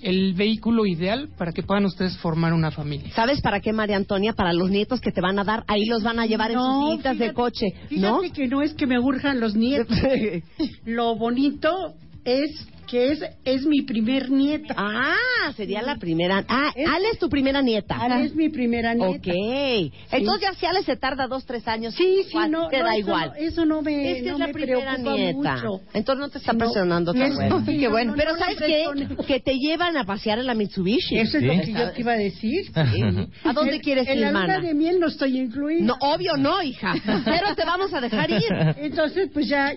el 0.00 0.34
vehículo 0.34 0.86
ideal 0.86 1.28
para 1.36 1.52
que 1.52 1.64
puedan 1.64 1.84
ustedes 1.84 2.16
formar 2.18 2.52
una 2.52 2.70
familia. 2.70 3.10
¿Sabes 3.14 3.40
para 3.40 3.60
qué, 3.60 3.72
María 3.72 3.96
Antonia? 3.96 4.32
Para 4.32 4.52
los 4.52 4.70
nietos 4.70 5.00
que 5.00 5.10
te 5.10 5.20
van 5.20 5.38
a 5.40 5.44
dar, 5.44 5.64
ahí 5.66 5.86
los 5.86 6.04
van 6.04 6.20
a 6.20 6.26
llevar 6.26 6.52
en 6.52 6.58
sus 6.58 6.88
sillitas 6.90 7.18
de 7.18 7.24
fíjate- 7.30 7.34
coche, 7.34 7.66
¿no? 7.90 8.20
Fíjate 8.20 8.30
que 8.42 8.46
no 8.48 8.62
es 8.62 8.74
que 8.74 8.86
me 8.86 8.98
urjan 9.00 9.40
los 9.40 9.56
nietos. 9.56 9.96
Lo 10.84 11.16
bonito 11.16 11.94
es 12.24 12.50
que 12.88 13.12
es, 13.12 13.20
es 13.44 13.64
mi 13.66 13.82
primer 13.82 14.30
nieta. 14.30 14.74
Ah, 14.76 15.52
sería 15.56 15.82
la 15.82 15.96
primera. 15.96 16.44
Ah, 16.48 16.70
Ale 16.74 17.10
es 17.12 17.18
tu 17.18 17.28
primera 17.28 17.60
nieta. 17.62 17.96
Ale 18.00 18.24
es 18.24 18.34
mi 18.34 18.48
primera 18.48 18.94
nieta. 18.94 19.30
Ok. 19.30 19.92
Entonces 20.12 20.42
ya 20.48 20.54
si 20.58 20.66
Ale 20.66 20.82
se 20.82 20.96
tarda 20.96 21.26
dos, 21.26 21.44
tres 21.46 21.66
años. 21.68 21.94
Sí, 21.94 22.22
sí, 22.30 22.36
no, 22.48 22.68
te 22.68 22.78
no, 22.78 22.84
da 22.84 22.90
eso 22.92 22.98
igual. 22.98 23.28
no- 23.30 23.34
eso 23.36 23.64
no 23.66 23.82
me- 23.82 24.10
Es 24.12 24.22
que 24.22 24.28
no 24.28 24.32
es 24.34 24.38
la 24.40 24.46
me 24.48 24.52
primera 24.52 24.96
nieta. 24.96 25.54
mucho. 25.56 25.80
Entonces 25.92 26.20
no 26.20 26.28
te 26.30 26.38
está 26.38 26.54
presionando 26.54 27.12
es- 27.14 27.20
abuelo. 27.32 27.62
sí, 27.66 27.78
Qué 27.78 27.88
bueno. 27.88 28.12
no, 28.12 28.16
Pero 28.16 28.36
¿sabes 28.36 28.56
qué? 28.58 28.86
Que 29.26 29.40
te 29.40 29.58
llevan 29.58 29.96
a 29.96 30.04
pasear 30.04 30.38
en 30.38 30.46
la 30.46 30.54
Mitsubishi. 30.54 31.18
Eso 31.18 31.38
es 31.38 31.44
lo 31.44 31.52
que 31.52 31.72
yo 31.72 31.90
te 31.92 32.00
iba 32.00 32.12
a 32.12 32.16
decir. 32.16 32.64
Sí. 32.64 33.02
¿A 33.44 33.52
dónde 33.52 33.76
En- 33.76 33.80
quieres 33.82 34.08
en 34.08 34.18
ir, 34.18 34.24
la 34.24 34.32
luna 34.32 34.60
de 34.60 34.74
miel 34.74 34.98
no 35.00 35.08
estoy 35.08 35.38
incluida. 35.38 35.84
No, 35.84 35.96
obvio 36.00 36.36
no, 36.36 36.62
hija. 36.62 36.94
Pero 37.24 37.54
te 37.54 37.64
vamos 37.64 37.92
a 37.92 38.00
dejar 38.00 38.30
ir. 38.30 38.44
Entonces, 38.78 39.28
pues 39.32 39.48
ya, 39.48 39.74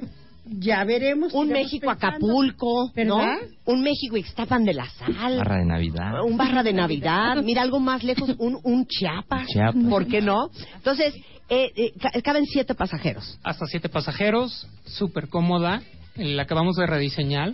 ya 0.59 0.83
veremos. 0.83 1.33
Un 1.33 1.49
México 1.49 1.87
pensando. 1.87 2.07
Acapulco, 2.27 2.91
¿no? 3.05 3.21
Un 3.65 3.81
México 3.81 4.17
Ixtapan 4.17 4.63
de 4.65 4.73
la 4.73 4.87
Sal. 4.89 5.37
Barra 5.37 5.57
de 5.57 5.65
Navidad. 5.65 6.23
Un 6.23 6.37
barra 6.37 6.61
de 6.63 6.73
Navidad, 6.73 7.41
mira 7.43 7.61
algo 7.61 7.79
más 7.79 8.03
lejos, 8.03 8.35
un, 8.37 8.57
un 8.63 8.85
Chiapas. 8.85 9.47
Chiapas. 9.47 9.83
¿Por 9.89 10.07
qué 10.07 10.21
no? 10.21 10.49
Entonces, 10.75 11.13
eh, 11.49 11.71
eh, 11.75 11.93
ca- 11.99 12.11
caben 12.21 12.45
siete 12.45 12.75
pasajeros. 12.75 13.39
hasta 13.43 13.65
siete 13.65 13.89
pasajeros, 13.89 14.67
súper 14.85 15.27
cómoda, 15.29 15.81
la 16.15 16.43
acabamos 16.43 16.75
de 16.75 16.85
rediseñar 16.87 17.53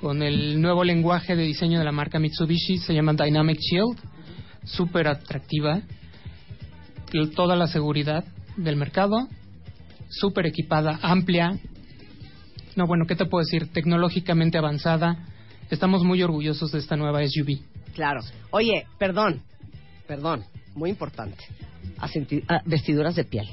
con 0.00 0.22
el 0.22 0.60
nuevo 0.60 0.84
lenguaje 0.84 1.34
de 1.34 1.42
diseño 1.42 1.78
de 1.80 1.84
la 1.84 1.92
marca 1.92 2.18
Mitsubishi, 2.20 2.78
se 2.78 2.94
llama 2.94 3.12
Dynamic 3.14 3.58
Shield, 3.58 3.98
súper 4.64 5.08
atractiva, 5.08 5.82
toda 7.34 7.56
la 7.56 7.66
seguridad 7.66 8.24
del 8.56 8.76
mercado 8.76 9.28
súper 10.10 10.46
equipada, 10.46 10.98
amplia. 11.02 11.58
No, 12.78 12.86
bueno, 12.86 13.06
¿qué 13.08 13.16
te 13.16 13.26
puedo 13.26 13.44
decir? 13.44 13.72
Tecnológicamente 13.72 14.56
avanzada. 14.56 15.16
Estamos 15.68 16.04
muy 16.04 16.22
orgullosos 16.22 16.70
de 16.70 16.78
esta 16.78 16.96
nueva 16.96 17.26
SUV. 17.26 17.58
Claro. 17.92 18.20
Oye, 18.50 18.86
perdón, 19.00 19.42
perdón, 20.06 20.44
muy 20.76 20.88
importante. 20.88 21.44
Ah, 21.98 22.62
vestiduras 22.66 23.16
de 23.16 23.24
piel. 23.24 23.48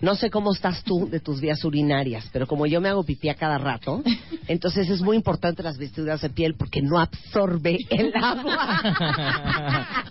No 0.00 0.14
sé 0.14 0.30
cómo 0.30 0.52
estás 0.52 0.82
tú 0.82 1.08
de 1.10 1.20
tus 1.20 1.40
vías 1.40 1.62
urinarias, 1.64 2.28
pero 2.32 2.46
como 2.46 2.66
yo 2.66 2.80
me 2.80 2.88
hago 2.88 3.04
pipí 3.04 3.28
a 3.28 3.34
cada 3.34 3.58
rato, 3.58 4.02
entonces 4.48 4.88
es 4.88 5.02
muy 5.02 5.16
importante 5.16 5.62
las 5.62 5.76
vestiduras 5.76 6.20
de 6.22 6.30
piel 6.30 6.54
porque 6.54 6.80
no 6.82 6.98
absorbe 6.98 7.78
el 7.90 8.12
agua. 8.16 8.80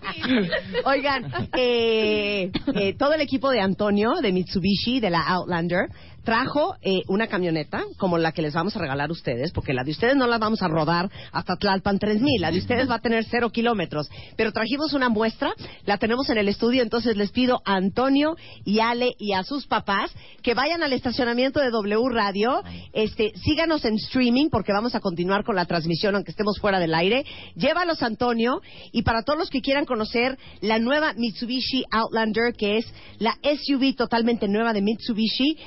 Oigan, 0.86 1.50
eh, 1.58 2.52
eh, 2.76 2.94
todo 2.98 3.14
el 3.14 3.22
equipo 3.22 3.50
de 3.50 3.62
Antonio, 3.62 4.16
de 4.22 4.32
Mitsubishi, 4.32 5.00
de 5.00 5.10
la 5.10 5.22
Outlander, 5.22 5.90
trajo 6.28 6.76
eh, 6.82 7.04
una 7.08 7.28
camioneta 7.28 7.86
como 7.98 8.18
la 8.18 8.34
que 8.34 8.42
les 8.42 8.54
vamos 8.54 8.76
a 8.76 8.80
regalar 8.80 9.10
a 9.10 9.14
ustedes, 9.14 9.54
porque 9.54 9.72
la 9.72 9.86
de 9.86 9.92
ustedes 9.92 10.18
no 10.18 10.28
la 10.28 10.38
vamos 10.38 10.62
a 10.62 10.68
rodar 10.68 11.10
hasta 11.32 11.56
Tlalpan 11.56 12.00
3000, 12.00 12.42
la 12.42 12.52
de 12.52 12.58
ustedes 12.58 12.90
va 12.90 12.96
a 12.96 13.00
tener 13.00 13.24
cero 13.32 13.50
kilómetros. 13.50 14.10
Pero 14.36 14.52
trajimos 14.52 14.92
una 14.92 15.08
muestra, 15.08 15.54
la 15.86 15.98
tenemos 15.98 16.30
en 16.30 16.38
el 16.38 16.50
estudio, 16.50 16.84
entonces 16.84 17.16
les 17.16 17.32
pido 17.32 17.62
a 17.64 17.76
Antonio 17.76 18.36
y 18.66 18.82
Ale 18.82 19.14
y 19.18 19.32
a 19.32 19.44
sus 19.44 19.68
papás 19.68 20.12
que 20.44 20.54
vayan 20.54 20.84
al 20.84 20.92
estacionamiento 20.92 21.62
de 21.62 21.72
W 21.72 22.10
Radio, 22.10 22.62
este, 22.92 23.32
síganos 23.46 23.86
en 23.86 23.94
streaming 23.94 24.50
porque 24.50 24.74
vamos 24.74 24.96
a 24.96 25.00
continuar 25.00 25.46
con 25.46 25.56
la 25.56 25.64
transmisión 25.64 26.14
aunque 26.14 26.32
estemos 26.32 26.60
fuera 26.60 26.78
del 26.78 26.94
aire. 26.94 27.26
Llévalos 27.56 28.04
Antonio 28.04 28.60
y 28.92 29.04
para 29.04 29.24
todos 29.24 29.40
los 29.40 29.50
que 29.50 29.62
quieran 29.62 29.86
conocer 29.86 30.38
la 30.60 30.78
nueva 30.78 31.14
Mitsubishi 31.14 31.86
Outlander 31.90 32.52
que 32.52 32.80
es 32.80 32.86
la 33.18 33.38
SUV 33.44 33.96
totalmente 33.96 34.50
nueva 34.50 34.74
de 34.74 34.82
Mitsubishi, 34.82 35.58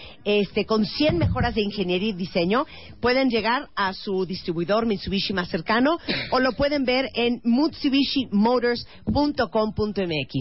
este, 0.51 0.67
con 0.67 0.85
100 0.85 1.17
mejoras 1.17 1.55
de 1.55 1.63
ingeniería 1.63 2.09
y 2.09 2.13
diseño, 2.13 2.67
pueden 3.01 3.31
llegar 3.31 3.69
a 3.77 3.93
su 3.93 4.27
distribuidor 4.27 4.85
Mitsubishi 4.85 5.33
más 5.33 5.49
cercano 5.49 5.97
o 6.33 6.41
lo 6.41 6.51
pueden 6.53 6.85
ver 6.85 7.09
en 7.15 7.41
mitsubishimotors.com.mx. 7.45 10.35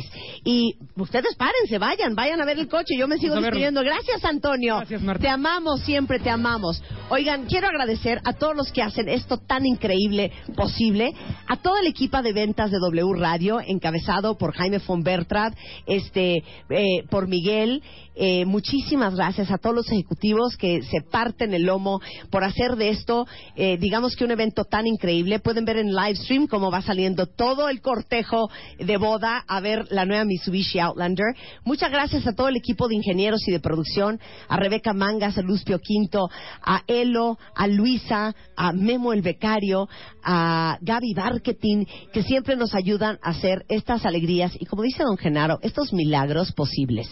Y 0.44 0.78
ustedes 0.96 1.36
párense, 1.36 1.78
vayan, 1.78 2.16
vayan 2.16 2.42
a 2.42 2.46
ver 2.46 2.58
el 2.58 2.68
coche. 2.68 2.98
Yo 2.98 3.08
me 3.08 3.20
sigo 3.20 3.36
despidiendo. 3.36 3.84
Gracias, 3.84 4.26
Antonio. 4.26 4.82
Te 5.22 5.30
amamos 5.30 5.82
siempre, 5.82 6.18
te 6.20 6.32
amamos. 6.32 6.82
Oigan, 7.10 7.46
quiero 7.46 7.68
agradecer 7.68 8.20
a 8.26 8.34
todos 8.34 8.56
los 8.56 8.72
que 8.72 8.82
hacen 8.82 9.10
esto 9.10 9.38
tan 9.38 9.68
increíble 9.68 10.32
posible, 10.56 11.14
a 11.48 11.58
toda 11.58 11.84
la 11.84 11.90
equipa 11.90 12.24
de 12.24 12.34
ventas 12.34 12.72
de 12.72 12.80
W 12.80 13.14
Radio, 13.14 13.60
encabezado 13.64 14.40
por 14.40 14.56
Jaime 14.56 14.80
von 14.80 15.04
este, 15.86 16.44
eh, 16.70 17.04
por 17.12 17.28
Miguel. 17.28 17.84
Eh, 18.22 18.44
muchísimas 18.44 19.16
gracias 19.16 19.50
a 19.50 19.58
todos 19.58 19.74
los 19.74 19.90
ejecutivos 19.90 20.58
que 20.58 20.82
se 20.82 21.00
parten 21.10 21.54
el 21.54 21.64
lomo 21.64 22.02
por 22.30 22.44
hacer 22.44 22.76
de 22.76 22.90
esto, 22.90 23.26
eh, 23.56 23.78
digamos 23.78 24.18
que 24.18 24.26
un 24.26 24.32
evento 24.32 24.66
tan 24.66 24.88
increíble. 24.88 25.40
Pueden 25.40 25.64
ver 25.64 25.78
en 25.78 25.96
live 25.96 26.18
stream 26.18 26.48
cómo 26.48 26.70
va 26.70 26.82
saliendo 26.82 27.28
todo 27.28 27.70
el 27.70 27.80
cortejo 27.80 28.50
de 28.78 28.98
boda 28.98 29.46
a 29.48 29.62
ver 29.62 29.88
la 29.90 30.04
nueva 30.04 30.26
Mitsubishi 30.26 30.80
Outlander. 30.80 31.28
Muchas 31.64 31.92
gracias 31.92 32.28
a 32.28 32.34
todo 32.34 32.50
el 32.50 32.58
equipo 32.58 32.90
de 32.90 32.96
ingenieros 32.96 33.48
y 33.48 33.54
de 33.54 33.62
producción, 33.62 34.20
a 34.50 34.58
Rebeca 34.58 34.92
Mangas, 34.92 35.38
a 35.38 35.42
Luzpio 35.42 35.80
Quinto, 35.80 36.30
a 36.62 36.84
Elo, 36.88 37.38
a 37.56 37.68
Luisa, 37.68 38.36
a 38.58 38.74
Memo 38.74 39.14
el 39.14 39.22
Becario, 39.22 39.88
a 40.26 40.78
Gaby 40.82 41.14
Marketing, 41.16 41.86
que 42.12 42.24
siempre 42.24 42.58
nos 42.58 42.76
ayudan 42.76 43.18
a 43.22 43.30
hacer 43.30 43.64
estas 43.70 44.06
alegrías 44.06 44.52
y, 44.60 44.66
como 44.66 44.84
dice 44.84 45.04
don 45.04 45.18
Genaro, 45.18 45.60
estos 45.62 45.94
milagros 45.94 46.52
posibles. 46.52 47.08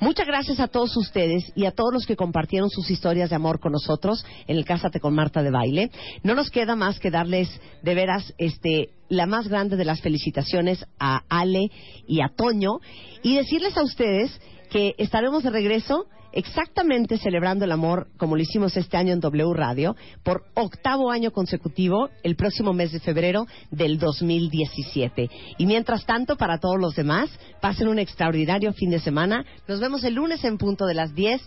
Muchas 0.00 0.26
gracias 0.48 0.66
a 0.66 0.72
todos 0.72 0.96
ustedes 0.96 1.52
y 1.54 1.66
a 1.66 1.72
todos 1.72 1.92
los 1.92 2.06
que 2.06 2.16
compartieron 2.16 2.70
sus 2.70 2.90
historias 2.90 3.28
de 3.28 3.36
amor 3.36 3.60
con 3.60 3.72
nosotros 3.72 4.24
en 4.46 4.56
el 4.56 4.64
Cásate 4.64 4.98
con 4.98 5.14
Marta 5.14 5.42
de 5.42 5.50
Baile. 5.50 5.90
No 6.22 6.34
nos 6.34 6.50
queda 6.50 6.74
más 6.74 6.98
que 6.98 7.10
darles 7.10 7.50
de 7.82 7.94
veras 7.94 8.32
este 8.38 8.88
la 9.10 9.26
más 9.26 9.46
grande 9.48 9.76
de 9.76 9.84
las 9.84 10.00
felicitaciones 10.00 10.86
a 10.98 11.20
Ale 11.28 11.70
y 12.06 12.22
a 12.22 12.30
Toño 12.34 12.78
y 13.22 13.36
decirles 13.36 13.76
a 13.76 13.82
ustedes 13.82 14.40
que 14.70 14.94
estaremos 14.96 15.42
de 15.42 15.50
regreso 15.50 16.06
exactamente 16.32 17.18
celebrando 17.18 17.64
el 17.64 17.72
amor 17.72 18.08
como 18.16 18.36
lo 18.36 18.42
hicimos 18.42 18.76
este 18.76 18.96
año 18.96 19.12
en 19.12 19.20
W 19.20 19.52
Radio 19.54 19.96
por 20.22 20.44
octavo 20.54 21.10
año 21.10 21.30
consecutivo 21.30 22.10
el 22.22 22.36
próximo 22.36 22.72
mes 22.72 22.92
de 22.92 23.00
febrero 23.00 23.46
del 23.70 23.98
2017. 23.98 25.30
Y 25.58 25.66
mientras 25.66 26.04
tanto, 26.06 26.36
para 26.36 26.58
todos 26.58 26.78
los 26.78 26.94
demás, 26.94 27.30
pasen 27.60 27.88
un 27.88 27.98
extraordinario 27.98 28.72
fin 28.72 28.90
de 28.90 29.00
semana. 29.00 29.44
Nos 29.66 29.80
vemos 29.80 30.04
el 30.04 30.14
lunes 30.14 30.44
en 30.44 30.58
punto 30.58 30.86
de 30.86 30.94
las 30.94 31.14
10. 31.14 31.40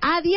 ¡Adiós! 0.00 0.36